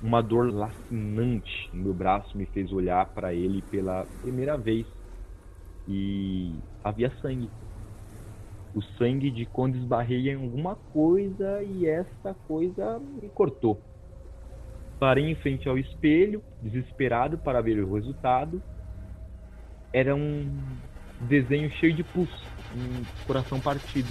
Uma 0.00 0.22
dor 0.22 0.52
lacinante 0.52 1.70
no 1.72 1.84
meu 1.84 1.94
braço 1.94 2.36
me 2.36 2.46
fez 2.46 2.72
olhar 2.72 3.04
para 3.14 3.34
ele 3.34 3.62
pela 3.62 4.06
primeira 4.22 4.56
vez 4.56 4.86
e 5.88 6.52
havia 6.84 7.10
sangue. 7.20 7.50
O 8.74 8.82
sangue 8.96 9.30
de 9.30 9.46
quando 9.46 9.76
esbarrei 9.76 10.28
em 10.30 10.34
alguma 10.34 10.76
coisa 10.92 11.62
e 11.64 11.86
essa 11.86 12.34
coisa 12.46 12.98
me 12.98 13.28
cortou. 13.30 13.82
Parei 15.00 15.24
em 15.30 15.34
frente 15.36 15.68
ao 15.68 15.78
espelho, 15.78 16.42
desesperado 16.60 17.38
para 17.38 17.60
ver 17.60 17.82
o 17.82 17.94
resultado. 17.94 18.62
Era 19.92 20.14
um 20.14 20.76
desenho 21.20 21.70
cheio 21.72 21.94
de 21.94 22.04
pus, 22.04 22.28
um 22.74 23.26
coração 23.26 23.60
partido. 23.60 24.08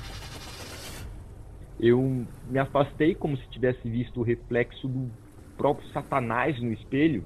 Eu 1.79 2.25
me 2.49 2.59
afastei 2.59 3.13
como 3.13 3.37
se 3.37 3.47
tivesse 3.49 3.87
visto 3.87 4.19
o 4.19 4.23
reflexo 4.23 4.87
do 4.87 5.11
próprio 5.55 5.87
Satanás 5.89 6.59
no 6.61 6.71
espelho. 6.73 7.23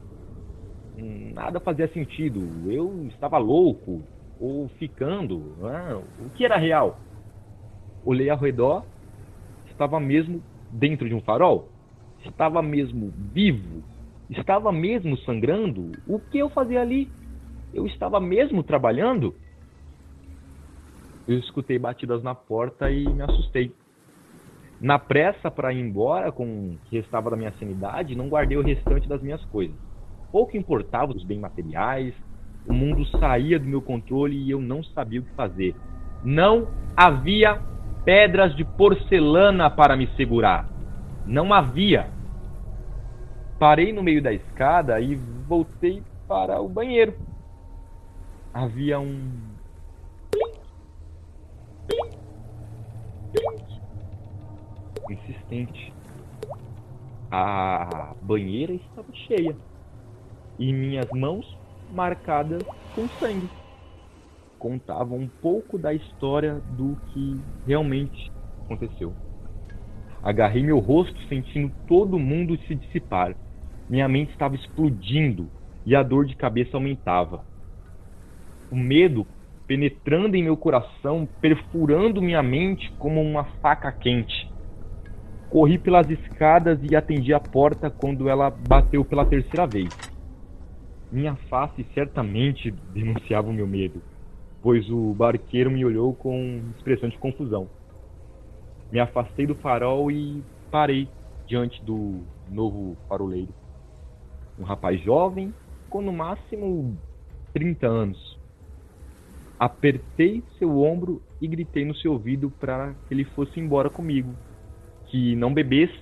Nada 1.33 1.59
fazia 1.59 1.87
sentido. 1.87 2.41
Eu 2.69 3.07
estava 3.07 3.37
louco 3.37 4.03
ou 4.39 4.67
ficando. 4.77 5.55
Ah, 5.63 6.01
o 6.19 6.29
que 6.31 6.43
era 6.43 6.57
real? 6.57 6.99
Olhei 8.03 8.29
ao 8.29 8.37
redor. 8.37 8.83
Estava 9.69 9.99
mesmo 9.99 10.43
dentro 10.71 11.07
de 11.07 11.15
um 11.15 11.21
farol? 11.21 11.69
Estava 12.25 12.61
mesmo 12.61 13.13
vivo? 13.33 13.83
Estava 14.29 14.71
mesmo 14.71 15.17
sangrando? 15.19 15.91
O 16.07 16.19
que 16.19 16.37
eu 16.37 16.49
fazia 16.49 16.81
ali? 16.81 17.09
Eu 17.73 17.87
estava 17.87 18.19
mesmo 18.19 18.63
trabalhando? 18.63 19.33
Eu 21.31 21.39
escutei 21.39 21.79
batidas 21.79 22.21
na 22.21 22.35
porta 22.35 22.91
e 22.91 23.07
me 23.07 23.21
assustei. 23.21 23.73
Na 24.81 24.99
pressa 24.99 25.49
para 25.49 25.71
ir 25.71 25.79
embora 25.79 26.29
com 26.29 26.43
o 26.43 26.77
que 26.89 26.97
restava 26.97 27.29
da 27.29 27.37
minha 27.37 27.53
sanidade, 27.53 28.17
não 28.17 28.27
guardei 28.27 28.57
o 28.57 28.61
restante 28.61 29.07
das 29.07 29.21
minhas 29.21 29.41
coisas. 29.45 29.75
Pouco 30.29 30.57
importava 30.57 31.13
os 31.13 31.23
bens 31.23 31.39
materiais, 31.39 32.13
o 32.67 32.73
mundo 32.73 33.05
saía 33.17 33.57
do 33.57 33.65
meu 33.65 33.81
controle 33.81 34.35
e 34.35 34.51
eu 34.51 34.59
não 34.59 34.83
sabia 34.83 35.21
o 35.21 35.23
que 35.23 35.31
fazer. 35.31 35.73
Não 36.21 36.67
havia 36.97 37.61
pedras 38.03 38.53
de 38.53 38.65
porcelana 38.65 39.69
para 39.69 39.95
me 39.95 40.07
segurar. 40.17 40.67
Não 41.25 41.53
havia. 41.53 42.09
Parei 43.57 43.93
no 43.93 44.03
meio 44.03 44.21
da 44.21 44.33
escada 44.33 44.99
e 44.99 45.15
voltei 45.47 46.03
para 46.27 46.59
o 46.59 46.67
banheiro. 46.67 47.15
Havia 48.53 48.99
um 48.99 49.50
A 57.29 58.15
banheira 58.21 58.73
estava 58.73 59.07
cheia 59.27 59.55
e 60.57 60.71
minhas 60.71 61.09
mãos 61.11 61.45
marcadas 61.91 62.63
com 62.95 63.05
sangue. 63.19 63.49
Contavam 64.57 65.17
um 65.17 65.27
pouco 65.27 65.77
da 65.77 65.93
história 65.93 66.61
do 66.77 66.95
que 67.07 67.37
realmente 67.67 68.31
aconteceu. 68.63 69.13
Agarrei 70.23 70.63
meu 70.63 70.79
rosto, 70.79 71.19
sentindo 71.27 71.71
todo 71.85 72.17
mundo 72.17 72.57
se 72.67 72.75
dissipar. 72.75 73.35
Minha 73.89 74.07
mente 74.07 74.31
estava 74.31 74.55
explodindo 74.55 75.49
e 75.85 75.95
a 75.95 76.03
dor 76.03 76.25
de 76.25 76.35
cabeça 76.35 76.77
aumentava. 76.77 77.43
O 78.71 78.75
medo 78.75 79.27
penetrando 79.67 80.37
em 80.37 80.43
meu 80.43 80.55
coração, 80.55 81.27
perfurando 81.41 82.21
minha 82.21 82.41
mente 82.41 82.89
como 82.99 83.21
uma 83.21 83.43
faca 83.61 83.91
quente. 83.91 84.40
Corri 85.51 85.77
pelas 85.77 86.09
escadas 86.09 86.79
e 86.81 86.95
atendi 86.95 87.33
a 87.33 87.39
porta 87.39 87.89
quando 87.89 88.29
ela 88.29 88.49
bateu 88.49 89.03
pela 89.03 89.25
terceira 89.25 89.67
vez. 89.67 89.89
Minha 91.11 91.35
face 91.49 91.85
certamente 91.93 92.71
denunciava 92.93 93.49
o 93.49 93.53
meu 93.53 93.67
medo, 93.67 94.01
pois 94.63 94.89
o 94.89 95.13
barqueiro 95.13 95.69
me 95.69 95.83
olhou 95.83 96.13
com 96.13 96.61
expressão 96.77 97.09
de 97.09 97.17
confusão. 97.17 97.67
Me 98.89 99.01
afastei 99.01 99.45
do 99.45 99.53
farol 99.55 100.09
e 100.09 100.41
parei 100.71 101.09
diante 101.45 101.83
do 101.83 102.21
novo 102.49 102.95
faroleiro. 103.09 103.53
Um 104.57 104.63
rapaz 104.63 105.01
jovem, 105.01 105.53
com 105.89 106.01
no 106.01 106.13
máximo 106.13 106.97
30 107.53 107.85
anos. 107.85 108.39
Apertei 109.59 110.41
seu 110.57 110.81
ombro 110.81 111.21
e 111.41 111.47
gritei 111.47 111.83
no 111.83 111.93
seu 111.95 112.13
ouvido 112.13 112.49
para 112.49 112.93
que 113.05 113.13
ele 113.13 113.25
fosse 113.25 113.59
embora 113.59 113.89
comigo, 113.89 114.33
que 115.11 115.35
não 115.35 115.53
bebesse, 115.53 115.99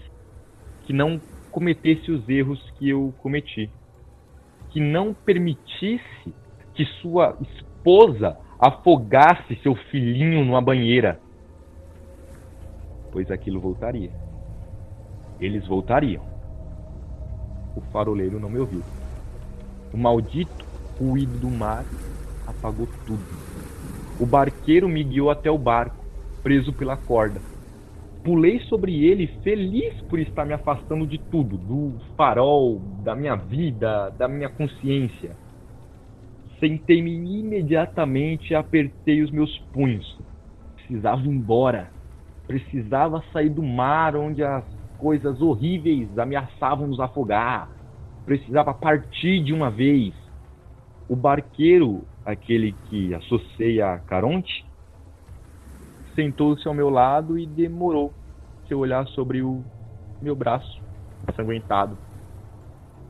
que 0.85 0.93
não 0.93 1.19
cometesse 1.49 2.11
os 2.11 2.29
erros 2.29 2.61
que 2.77 2.87
eu 2.87 3.11
cometi, 3.17 3.67
que 4.69 4.79
não 4.79 5.15
permitisse 5.15 6.33
que 6.75 6.85
sua 7.01 7.35
esposa 7.41 8.37
afogasse 8.59 9.55
seu 9.63 9.73
filhinho 9.73 10.45
numa 10.45 10.61
banheira, 10.61 11.19
pois 13.11 13.31
aquilo 13.31 13.59
voltaria. 13.59 14.11
Eles 15.41 15.65
voltariam. 15.65 16.23
O 17.75 17.81
faroleiro 17.91 18.39
não 18.39 18.49
me 18.49 18.59
ouviu. 18.59 18.83
O 19.91 19.97
maldito 19.97 20.65
ruído 20.99 21.39
do 21.39 21.49
mar 21.49 21.83
apagou 22.45 22.87
tudo. 23.07 23.25
O 24.19 24.25
barqueiro 24.25 24.87
me 24.87 25.03
guiou 25.03 25.31
até 25.31 25.49
o 25.49 25.57
barco, 25.57 26.05
preso 26.43 26.71
pela 26.73 26.95
corda. 26.95 27.41
Pulei 28.23 28.59
sobre 28.61 29.05
ele, 29.05 29.27
feliz 29.43 29.93
por 30.09 30.19
estar 30.19 30.45
me 30.45 30.53
afastando 30.53 31.07
de 31.07 31.17
tudo, 31.17 31.57
do 31.57 31.93
farol, 32.17 32.81
da 33.03 33.15
minha 33.15 33.35
vida, 33.35 34.09
da 34.17 34.27
minha 34.27 34.49
consciência. 34.49 35.35
Sentei-me 36.59 37.39
imediatamente 37.39 38.51
e 38.51 38.55
apertei 38.55 39.21
os 39.21 39.31
meus 39.31 39.57
punhos. 39.71 40.19
Precisava 40.75 41.21
ir 41.21 41.29
embora. 41.29 41.89
Precisava 42.45 43.23
sair 43.31 43.49
do 43.49 43.63
mar 43.63 44.17
onde 44.17 44.43
as 44.43 44.65
coisas 44.97 45.41
horríveis 45.41 46.17
ameaçavam 46.19 46.87
nos 46.87 46.99
afogar. 46.99 47.69
Precisava 48.25 48.73
partir 48.73 49.41
de 49.41 49.53
uma 49.53 49.71
vez. 49.71 50.13
O 51.07 51.15
barqueiro, 51.15 52.03
aquele 52.25 52.73
que 52.89 53.13
associei 53.13 53.81
a 53.81 53.97
Caronte, 53.99 54.65
sentou-se 56.15 56.67
ao 56.67 56.73
meu 56.73 56.89
lado 56.89 57.37
e 57.37 57.45
demorou 57.45 58.13
seu 58.67 58.79
olhar 58.79 59.07
sobre 59.07 59.41
o 59.41 59.63
meu 60.21 60.35
braço 60.35 60.81
ensanguentado. 61.29 61.97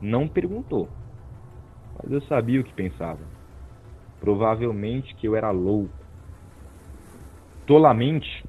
Não 0.01 0.27
perguntou, 0.27 0.87
mas 2.01 2.11
eu 2.11 2.21
sabia 2.21 2.61
o 2.61 2.63
que 2.63 2.73
pensava. 2.73 3.19
Provavelmente 4.19 5.13
que 5.15 5.27
eu 5.27 5.35
era 5.35 5.51
louco. 5.51 5.93
Tolamente, 7.65 8.43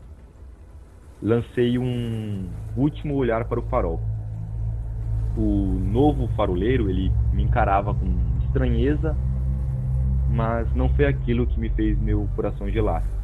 lancei 1.23 1.79
um 1.79 2.49
último 2.77 3.15
olhar 3.17 3.45
para 3.47 3.61
o 3.61 3.69
farol. 3.69 4.01
O 5.37 5.79
novo 5.93 6.29
faroleiro, 6.37 6.89
ele 6.89 7.11
me 7.33 7.43
encarava 7.43 7.95
com 7.95 8.07
estranheza, 8.47 9.17
mas 10.31 10.73
não 10.75 10.89
foi 10.91 11.07
aquilo 11.07 11.47
que 11.47 11.59
me 11.59 11.69
fez 11.71 11.99
meu 12.01 12.29
coração 12.35 12.69
gelar. 12.71 13.20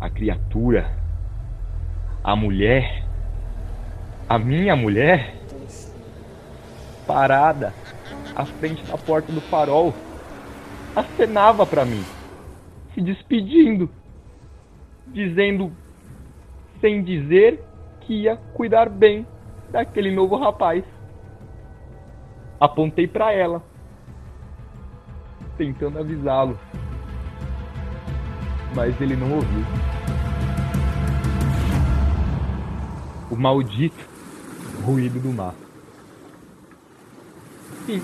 A 0.00 0.08
criatura, 0.08 0.90
a 2.24 2.34
mulher, 2.34 3.04
a 4.26 4.38
minha 4.38 4.74
mulher, 4.74 5.34
parada 7.06 7.74
à 8.34 8.46
frente 8.46 8.82
da 8.86 8.96
porta 8.96 9.30
do 9.30 9.40
farol, 9.42 9.92
acenava 10.96 11.66
para 11.66 11.84
mim, 11.84 12.02
se 12.94 13.02
despedindo, 13.02 13.90
dizendo, 15.08 15.70
sem 16.80 17.02
dizer, 17.02 17.62
que 18.00 18.22
ia 18.22 18.36
cuidar 18.54 18.88
bem 18.88 19.26
daquele 19.70 20.10
novo 20.10 20.36
rapaz. 20.36 20.82
Apontei 22.58 23.06
para 23.06 23.32
ela, 23.32 23.62
tentando 25.58 25.98
avisá-lo, 25.98 26.58
mas 28.74 29.00
ele 29.00 29.16
não 29.16 29.32
ouviu. 29.32 29.64
O 33.30 33.36
maldito 33.36 34.08
ruído 34.84 35.20
do 35.20 35.32
mar. 35.32 35.54
Sim. 37.86 38.02